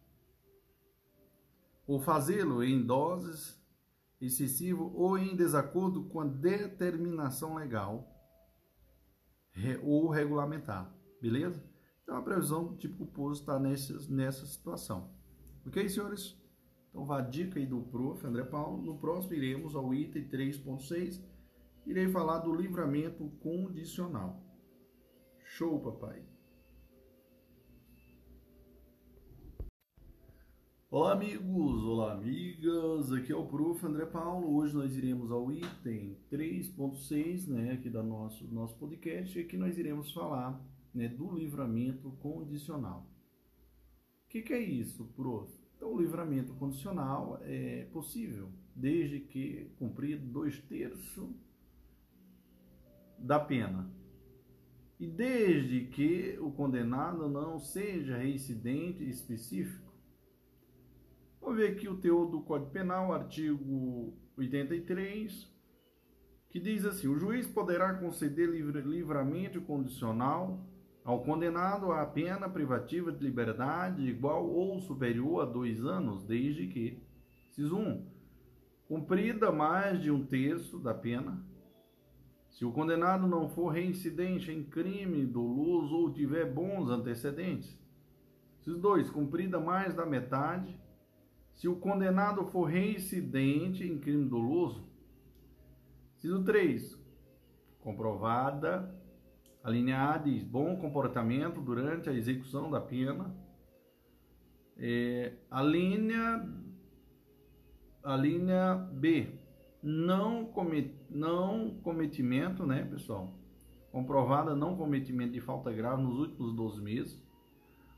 ou 1.87 1.99
fazê-lo 1.99 2.63
em 2.63 2.85
doses 2.85 3.61
excessivo 4.21 4.93
ou 4.95 5.19
em 5.19 5.35
desacordo 5.35 6.05
com 6.05 6.21
a 6.21 6.27
determinação 6.27 7.55
legal 7.55 8.09
ou 9.83 10.09
regulamentar, 10.09 10.95
beleza? 11.21 11.65
Então 12.03 12.17
a 12.17 12.23
previsão 12.23 12.67
do 12.67 12.77
tipo 12.77 12.99
culposo 12.99 13.41
está 13.41 13.59
nessa, 13.59 13.99
nessa 14.11 14.45
situação. 14.47 15.11
Ok, 15.67 15.89
senhores? 15.89 16.42
Então 16.93 17.07
vá 17.07 17.21
a 17.21 17.23
dica 17.23 17.59
aí 17.59 17.65
do 17.65 17.81
prof. 17.81 18.25
André 18.27 18.45
Paulo. 18.45 18.83
No 18.83 18.99
próximo 18.99 19.33
iremos 19.33 19.75
ao 19.75 19.95
item 19.95 20.29
3.6. 20.29 21.23
Irei 21.87 22.07
falar 22.09 22.41
do 22.41 22.55
livramento 22.55 23.29
condicional. 23.41 24.41
Show, 25.43 25.81
papai! 25.81 26.23
Olá, 30.91 31.13
amigos! 31.13 31.83
Olá, 31.83 32.13
amigas! 32.13 33.11
Aqui 33.11 33.33
é 33.33 33.37
o 33.37 33.47
Prof. 33.47 33.87
André 33.87 34.05
Paulo. 34.05 34.55
Hoje 34.55 34.75
nós 34.75 34.95
iremos 34.95 35.31
ao 35.31 35.51
item 35.51 36.19
3.6, 36.31 37.49
né, 37.49 37.73
aqui 37.73 37.89
da 37.89 38.03
nosso, 38.03 38.47
nosso 38.53 38.77
podcast, 38.77 39.39
e 39.39 39.43
aqui 39.43 39.57
nós 39.57 39.79
iremos 39.79 40.13
falar 40.13 40.63
né, 40.95 41.09
do 41.09 41.35
livramento 41.35 42.11
condicional. 42.21 43.07
O 44.27 44.29
que, 44.29 44.43
que 44.43 44.53
é 44.53 44.61
isso, 44.61 45.07
Prof? 45.17 45.62
Então, 45.83 45.95
o 45.95 46.01
livramento 46.01 46.55
condicional 46.55 47.41
é 47.43 47.89
possível 47.93 48.49
desde 48.73 49.19
que 49.19 49.69
cumprido 49.81 50.25
dois 50.25 50.57
terços 50.61 51.29
da 53.19 53.41
pena 53.41 53.93
e 55.01 55.09
desde 55.09 55.87
que 55.87 56.39
o 56.41 56.53
condenado 56.53 57.29
não 57.29 57.59
seja 57.59 58.17
reincidente 58.17 59.03
específico. 59.11 59.93
Vamos 61.41 61.57
ver 61.57 61.73
aqui 61.73 61.89
o 61.89 61.99
teor 61.99 62.31
do 62.31 62.43
Código 62.43 62.71
Penal, 62.71 63.13
artigo 63.13 64.17
83, 64.37 65.53
que 66.49 66.61
diz 66.61 66.85
assim: 66.85 67.09
o 67.09 67.19
juiz 67.19 67.49
poderá 67.49 67.93
conceder 67.95 68.49
livramento 68.49 69.61
condicional 69.63 70.65
ao 71.05 71.23
condenado 71.23 71.91
à 71.93 72.07
pena 72.07 72.49
privativa 72.49 73.11
de 73.11 73.23
liberdade 73.23 74.09
igual 74.09 74.49
ou 74.49 74.81
superior 74.81 75.43
a 75.43 75.45
dois 75.45 75.85
anos, 75.85 76.25
desde 76.25 76.69
que, 76.69 77.03
CIS 77.51 77.73
1, 77.73 78.07
cumprida 78.87 79.51
mais 79.51 80.01
de 80.01 80.11
um 80.11 80.25
terço 80.25 80.79
da 80.79 80.95
pena, 80.95 81.45
se 82.51 82.65
o 82.65 82.73
condenado 82.73 83.27
não 83.27 83.49
for 83.49 83.69
reincidente 83.69 84.53
em 84.53 84.63
crime 84.63 85.27
doloso 85.27 85.97
ou 85.97 86.13
tiver 86.13 86.53
bons 86.53 86.89
antecedentes. 86.89 87.77
Esses 88.61 88.79
dois, 88.79 89.11
cumprida 89.11 89.59
mais 89.59 89.95
da 89.95 90.07
metade. 90.07 90.79
Se 91.55 91.67
o 91.67 91.77
condenado 91.77 92.45
for 92.47 92.65
reincidente 92.65 93.85
em 93.85 93.99
crime 93.99 94.29
doloso. 94.29 94.87
Inciso 96.17 96.45
3. 96.45 96.97
Comprovada, 97.81 99.02
a 99.63 99.71
linha 99.71 100.11
A 100.11 100.19
diz 100.19 100.43
bom 100.43 100.77
comportamento 100.77 101.61
durante 101.61 102.11
a 102.11 102.13
execução 102.13 102.71
da 102.71 102.81
pena. 102.81 103.35
É, 104.77 105.35
a 105.51 105.63
linha 105.63 106.49
a 108.03 108.17
linha 108.17 108.75
B 108.93 109.29
não, 109.83 110.45
comet, 110.47 110.95
não 111.09 111.79
cometimento, 111.83 112.67
né, 112.67 112.85
pessoal? 112.85 113.33
Comprovada 113.91 114.55
não 114.55 114.77
cometimento 114.77 115.33
de 115.33 115.41
falta 115.41 115.73
grave 115.73 116.03
nos 116.03 116.19
últimos 116.19 116.55
12 116.55 116.81
meses. 116.81 117.23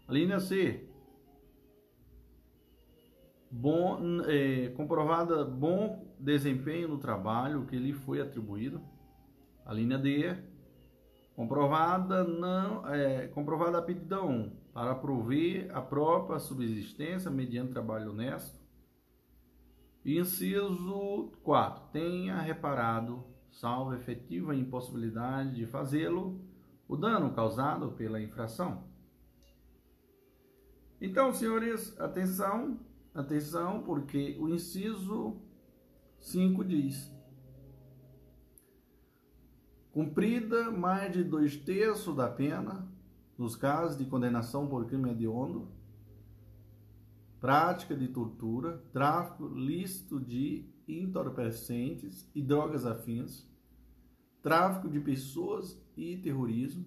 A 0.06 0.12
linha 0.12 0.40
C. 0.40 0.88
Bom, 3.50 4.22
é, 4.26 4.70
comprovada 4.70 5.44
bom 5.44 6.12
desempenho 6.18 6.88
no 6.88 6.98
trabalho 6.98 7.64
que 7.66 7.76
lhe 7.76 7.92
foi 7.92 8.20
atribuído. 8.20 8.82
A 9.64 9.72
linha 9.72 9.96
D. 9.96 10.36
Comprovada 11.34 12.22
não 12.22 12.88
é, 12.88 13.26
comprovada 13.28 13.78
a 13.78 13.80
aptidão 13.80 14.52
para 14.72 14.94
prover 14.94 15.68
a 15.76 15.80
própria 15.80 16.38
subsistência 16.38 17.30
mediante 17.30 17.72
trabalho 17.72 18.10
honesto. 18.10 18.58
Inciso 20.04 21.32
4. 21.42 21.90
Tenha 21.92 22.40
reparado, 22.40 23.24
salvo 23.50 23.94
efetiva 23.94 24.54
impossibilidade 24.54 25.56
de 25.56 25.66
fazê-lo, 25.66 26.40
o 26.86 26.96
dano 26.96 27.32
causado 27.32 27.92
pela 27.92 28.20
infração. 28.20 28.84
Então, 31.00 31.32
senhores, 31.32 31.98
atenção, 32.00 32.78
atenção, 33.14 33.82
porque 33.82 34.36
o 34.38 34.48
inciso 34.48 35.36
5 36.18 36.64
diz: 36.64 37.13
cumprida 39.94 40.72
mais 40.72 41.12
de 41.12 41.22
dois 41.22 41.56
terços 41.56 42.16
da 42.16 42.28
pena, 42.28 42.84
nos 43.38 43.54
casos 43.54 43.96
de 43.96 44.04
condenação 44.04 44.66
por 44.66 44.86
crime 44.86 45.08
hediondo, 45.08 45.68
prática 47.40 47.96
de 47.96 48.08
tortura, 48.08 48.82
tráfico 48.92 49.46
lícito 49.46 50.18
de 50.18 50.68
entorpecentes 50.88 52.28
e 52.34 52.42
drogas 52.42 52.84
afins, 52.84 53.48
tráfico 54.42 54.88
de 54.88 54.98
pessoas 54.98 55.80
e 55.96 56.16
terrorismo. 56.16 56.84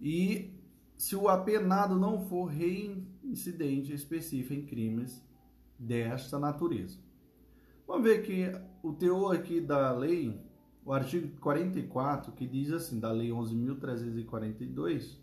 E 0.00 0.54
se 0.96 1.16
o 1.16 1.28
apenado 1.28 1.96
não 1.96 2.20
for 2.28 2.44
reincidente 2.44 3.92
específico 3.92 4.54
em 4.54 4.64
crimes 4.64 5.26
desta 5.76 6.38
natureza. 6.38 7.00
Vamos 7.84 8.04
ver 8.04 8.22
que 8.22 8.44
o 8.80 8.92
teor 8.92 9.34
aqui 9.34 9.60
da 9.60 9.90
lei, 9.90 10.40
o 10.88 10.92
artigo 10.94 11.38
44, 11.38 12.32
que 12.32 12.46
diz 12.46 12.72
assim, 12.72 12.98
da 12.98 13.12
lei 13.12 13.28
11.342, 13.28 15.18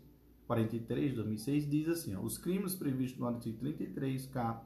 43 0.46 1.10
de 1.10 1.16
2006 1.16 1.68
diz 1.68 1.88
assim: 1.88 2.14
ó, 2.14 2.20
os 2.20 2.38
crimes 2.38 2.76
previstos 2.76 3.18
no 3.18 3.26
artigo 3.26 3.58
33K 3.64 4.60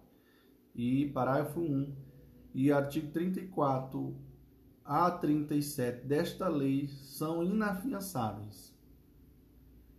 e 0.74 1.08
parágrafo 1.08 1.58
1 1.58 1.96
e 2.52 2.70
artigo 2.70 3.10
34 3.12 4.14
a 4.84 5.10
37 5.10 6.06
desta 6.06 6.48
lei 6.48 6.86
são 6.88 7.42
inafiançáveis, 7.42 8.76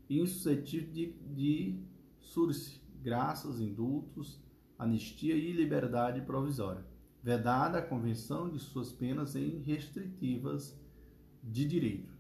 insuscetíveis 0.07 0.93
de, 0.93 1.13
de 1.33 1.83
surse, 2.19 2.80
graças, 3.01 3.59
indultos, 3.59 4.39
anistia 4.77 5.33
e 5.33 5.51
liberdade 5.51 6.21
provisória, 6.21 6.85
vedada 7.23 7.80
a 7.80 7.81
convenção 7.81 8.51
de 8.51 8.59
suas 8.59 8.91
penas 8.91 9.35
em 9.35 9.63
restritivas 9.63 10.80
de 11.43 11.65
direito. 11.65 12.11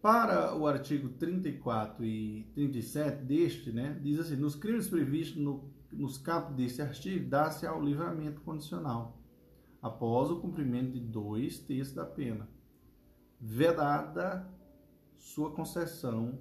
Para 0.00 0.56
o 0.56 0.66
artigo 0.66 1.10
34 1.10 2.04
e 2.04 2.44
37 2.54 3.22
deste, 3.22 3.70
né, 3.70 3.98
diz 4.02 4.18
assim: 4.18 4.36
nos 4.36 4.54
crimes 4.54 4.88
previstos 4.88 5.42
no, 5.42 5.70
nos 5.92 6.16
capos 6.16 6.56
deste 6.56 6.80
artigo, 6.80 7.28
dá-se 7.28 7.66
ao 7.66 7.82
livramento 7.82 8.40
condicional, 8.40 9.18
após 9.82 10.30
o 10.30 10.40
cumprimento 10.40 10.92
de 10.92 11.00
dois 11.00 11.58
terços 11.58 11.94
da 11.94 12.06
pena, 12.06 12.48
vedada 13.38 14.48
sua 15.18 15.52
concessão 15.52 16.38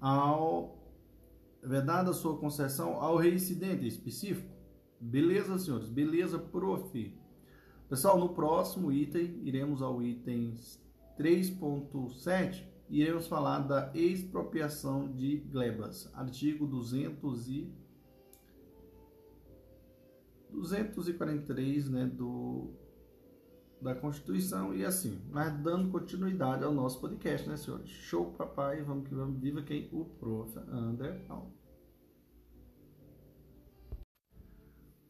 ao 0.00 0.78
vedada 1.62 2.12
sua 2.12 2.36
concessão 2.38 2.94
ao 2.94 3.16
reincidente 3.16 3.86
específico. 3.86 4.50
Beleza, 4.98 5.58
senhores? 5.58 5.88
Beleza, 5.88 6.38
prof. 6.38 7.21
Pessoal, 7.92 8.18
no 8.18 8.30
próximo 8.30 8.90
item 8.90 9.38
iremos 9.44 9.82
ao 9.82 10.02
item 10.02 10.54
3.7, 11.18 12.64
iremos 12.88 13.26
falar 13.26 13.58
da 13.58 13.92
expropriação 13.94 15.12
de 15.12 15.36
glebas, 15.40 16.10
artigo 16.14 16.66
200 16.66 17.48
e 17.50 17.70
243, 20.52 21.90
né, 21.90 22.06
do 22.06 22.70
da 23.78 23.94
Constituição 23.94 24.74
e 24.74 24.86
assim, 24.86 25.20
mas 25.30 25.52
dando 25.58 25.90
continuidade 25.90 26.64
ao 26.64 26.72
nosso 26.72 26.98
podcast, 26.98 27.46
né, 27.46 27.58
senhores? 27.58 27.90
Show, 27.90 28.32
papai, 28.32 28.82
vamos 28.82 29.06
que 29.06 29.14
vamos, 29.14 29.38
viva 29.38 29.60
quem? 29.60 29.90
O 29.92 30.06
prof. 30.06 30.58
André 30.70 31.12
Paulo. 31.28 31.52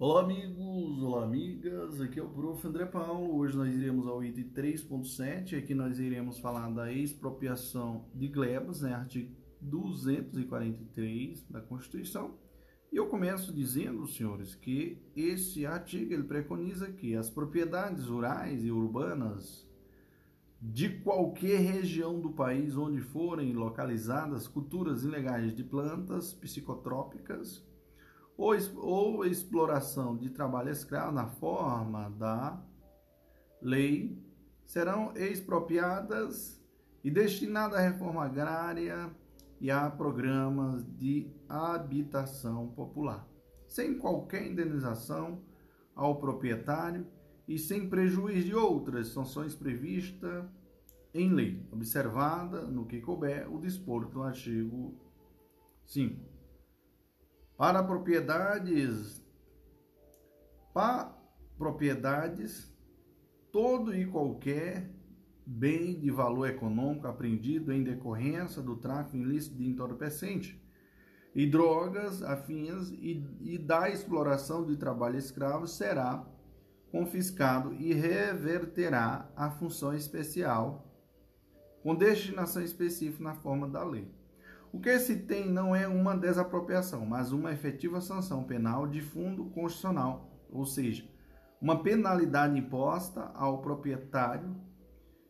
Olá 0.04 0.22
amigos, 0.22 1.00
olá 1.00 1.22
amigas, 1.22 2.00
aqui 2.00 2.18
é 2.18 2.22
o 2.24 2.28
Prof. 2.28 2.66
André 2.66 2.86
Paulo. 2.86 3.36
Hoje 3.36 3.56
nós 3.56 3.72
iremos 3.72 4.08
ao 4.08 4.24
item 4.24 4.50
3.7, 4.50 5.56
aqui 5.56 5.76
nós 5.76 6.00
iremos 6.00 6.40
falar 6.40 6.68
da 6.70 6.92
expropriação 6.92 8.06
de 8.12 8.26
glebas, 8.26 8.80
né, 8.80 8.94
artigo 8.94 9.32
243 9.60 11.44
da 11.48 11.60
Constituição. 11.60 12.34
E 12.90 12.96
eu 12.96 13.06
começo 13.06 13.52
dizendo, 13.52 14.08
senhores, 14.08 14.56
que 14.56 15.00
esse 15.14 15.64
artigo 15.64 16.12
ele 16.12 16.24
preconiza 16.24 16.90
que 16.90 17.14
as 17.14 17.30
propriedades 17.30 18.06
rurais 18.06 18.64
e 18.64 18.72
urbanas 18.72 19.64
de 20.60 20.98
qualquer 20.98 21.60
região 21.60 22.20
do 22.20 22.32
país 22.32 22.76
onde 22.76 23.00
forem 23.00 23.52
localizadas 23.52 24.48
culturas 24.48 25.04
ilegais 25.04 25.54
de 25.54 25.62
plantas 25.62 26.34
psicotrópicas 26.34 27.64
ou, 28.36 28.54
ou 28.76 29.24
exploração 29.24 30.16
de 30.16 30.30
trabalho 30.30 30.70
escravo 30.70 31.12
na 31.12 31.26
forma 31.26 32.10
da 32.10 32.62
lei 33.60 34.18
serão 34.66 35.12
expropriadas 35.14 36.60
e 37.04 37.10
destinadas 37.10 37.78
à 37.78 37.82
reforma 37.82 38.24
agrária 38.24 39.14
e 39.60 39.70
a 39.70 39.88
programas 39.90 40.84
de 40.96 41.30
habitação 41.48 42.68
popular, 42.68 43.28
sem 43.68 43.98
qualquer 43.98 44.46
indenização 44.46 45.42
ao 45.94 46.18
proprietário 46.18 47.06
e 47.46 47.58
sem 47.58 47.88
prejuízo 47.88 48.46
de 48.46 48.54
outras 48.54 49.08
sanções 49.08 49.54
previstas 49.54 50.44
em 51.14 51.30
lei, 51.30 51.66
observada 51.70 52.62
no 52.62 52.86
que 52.86 53.00
couber 53.00 53.52
o 53.52 53.60
dispor 53.60 54.08
do 54.08 54.22
artigo 54.22 54.98
5. 55.84 56.31
Para 57.62 57.80
propriedades, 57.80 59.24
para 60.74 61.16
propriedades, 61.56 62.76
todo 63.52 63.94
e 63.94 64.04
qualquer 64.04 64.90
bem 65.46 65.96
de 65.96 66.10
valor 66.10 66.48
econômico 66.48 67.06
apreendido 67.06 67.72
em 67.72 67.84
decorrência 67.84 68.60
do 68.60 68.74
tráfico 68.74 69.16
ilícito 69.16 69.54
de 69.54 69.64
entorpecente 69.64 70.60
e 71.36 71.46
drogas 71.46 72.20
afins 72.24 72.90
e, 72.90 73.24
e 73.40 73.58
da 73.58 73.88
exploração 73.88 74.66
de 74.66 74.76
trabalho 74.76 75.16
escravo 75.16 75.68
será 75.68 76.26
confiscado 76.90 77.74
e 77.74 77.92
reverterá 77.92 79.30
a 79.36 79.52
função 79.52 79.94
especial 79.94 80.84
com 81.80 81.94
destinação 81.94 82.60
específica 82.60 83.22
na 83.22 83.36
forma 83.36 83.68
da 83.68 83.84
lei. 83.84 84.10
O 84.72 84.80
que 84.80 84.98
se 84.98 85.16
tem 85.16 85.50
não 85.50 85.76
é 85.76 85.86
uma 85.86 86.16
desapropriação, 86.16 87.04
mas 87.04 87.30
uma 87.30 87.52
efetiva 87.52 88.00
sanção 88.00 88.42
penal 88.42 88.86
de 88.86 89.02
fundo 89.02 89.44
constitucional, 89.50 90.32
ou 90.50 90.64
seja, 90.64 91.06
uma 91.60 91.82
penalidade 91.82 92.58
imposta 92.58 93.30
ao 93.34 93.60
proprietário 93.60 94.56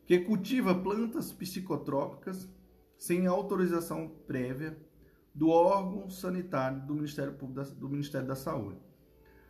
que 0.05 0.19
cultiva 0.19 0.73
plantas 0.73 1.33
psicotrópicas 1.33 2.49
sem 2.97 3.27
autorização 3.27 4.07
prévia 4.25 4.77
do 5.35 5.49
órgão 5.49 6.09
sanitário 6.09 6.79
do 6.85 6.95
Ministério 6.95 7.33
Público 7.33 7.61
da, 7.61 7.75
do 7.77 7.89
Ministério 7.89 8.27
da 8.27 8.35
Saúde. 8.35 8.79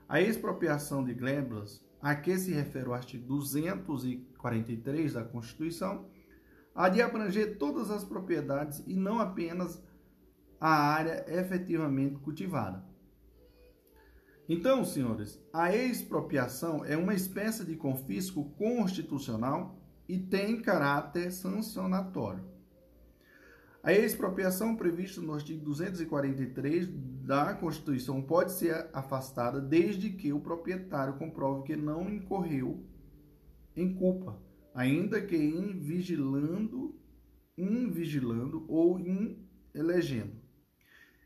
A 0.10 0.20
expropriação 0.20 1.04
de 1.04 1.14
glébas, 1.14 1.86
a 2.02 2.16
que 2.16 2.36
se 2.38 2.52
refere 2.52 2.90
o 2.90 2.94
artigo 2.94 3.28
243 3.28 5.14
da 5.14 5.24
Constituição, 5.24 6.10
há 6.74 6.90
de 6.90 7.02
abranger 7.02 7.58
todas 7.58 7.92
as 7.92 8.04
propriedades 8.04 8.84
e 8.88 8.96
não 8.96 9.20
apenas 9.20 9.82
a 10.60 10.70
área 10.70 11.26
efetivamente 11.28 12.20
cultivada. 12.20 12.84
Então, 14.48 14.84
senhores, 14.84 15.42
a 15.54 15.74
expropriação 15.76 16.84
é 16.84 16.98
uma 16.98 17.14
espécie 17.14 17.64
de 17.66 17.76
confisco 17.76 18.52
constitucional 18.58 19.80
e 20.08 20.18
tem 20.18 20.62
caráter 20.62 21.32
sancionatório. 21.32 22.44
A 23.82 23.92
expropriação 23.92 24.76
prevista 24.76 25.20
no 25.22 25.34
artigo 25.34 25.64
243 25.66 26.88
da 27.26 27.54
Constituição 27.54 28.22
pode 28.22 28.54
ser 28.54 28.90
afastada 28.94 29.60
desde 29.60 30.10
que 30.10 30.32
o 30.32 30.40
proprietário 30.40 31.16
comprove 31.16 31.64
que 31.64 31.76
não 31.76 32.10
incorreu 32.10 32.86
em 33.76 33.94
culpa 33.94 34.40
ainda 34.74 35.22
que 35.22 35.36
em 35.36 35.80
vigilando, 35.80 36.96
invigilando 37.58 38.66
ou 38.68 39.00
em 39.00 39.38
elegendo. 39.74 40.42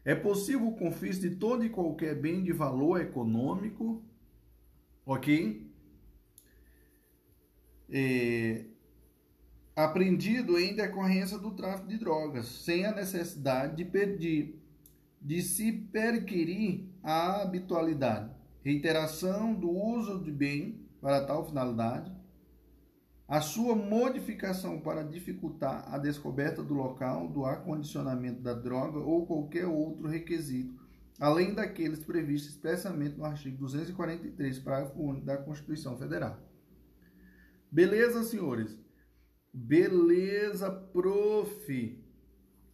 É 0.03 0.15
possível 0.15 0.67
o 0.67 0.75
confisco 0.75 1.21
de 1.21 1.35
todo 1.35 1.65
e 1.65 1.69
qualquer 1.69 2.15
bem 2.15 2.43
de 2.43 2.53
valor 2.53 3.01
econômico, 3.01 4.03
ok? 5.05 5.69
É, 7.89 8.65
apreendido 9.75 10.57
em 10.57 10.75
decorrência 10.75 11.37
do 11.37 11.51
tráfico 11.51 11.87
de 11.87 11.97
drogas, 11.97 12.47
sem 12.47 12.85
a 12.85 12.95
necessidade 12.95 13.75
de 13.75 13.85
pedir, 13.85 14.61
de 15.21 15.41
se 15.41 15.71
perquirir 15.71 16.89
a 17.03 17.41
habitualidade, 17.41 18.33
reiteração 18.63 19.53
do 19.53 19.69
uso 19.69 20.23
de 20.23 20.31
bem 20.31 20.87
para 20.99 21.25
tal 21.25 21.45
finalidade, 21.45 22.11
a 23.27 23.41
sua 23.41 23.75
modificação 23.75 24.79
para 24.79 25.03
dificultar 25.03 25.93
a 25.93 25.97
descoberta 25.97 26.63
do 26.63 26.73
local 26.73 27.27
do 27.27 27.45
acondicionamento 27.45 28.41
da 28.41 28.53
droga 28.53 28.99
ou 28.99 29.27
qualquer 29.27 29.65
outro 29.65 30.07
requisito, 30.07 30.79
além 31.19 31.53
daqueles 31.53 31.99
previstos 31.99 32.53
expressamente 32.53 33.17
no 33.17 33.25
artigo 33.25 33.57
243, 33.57 34.59
parágrafo 34.59 35.01
único 35.01 35.25
da 35.25 35.37
Constituição 35.37 35.97
Federal. 35.97 36.39
Beleza, 37.69 38.23
senhores? 38.23 38.77
Beleza, 39.53 40.71
prof. 40.71 42.03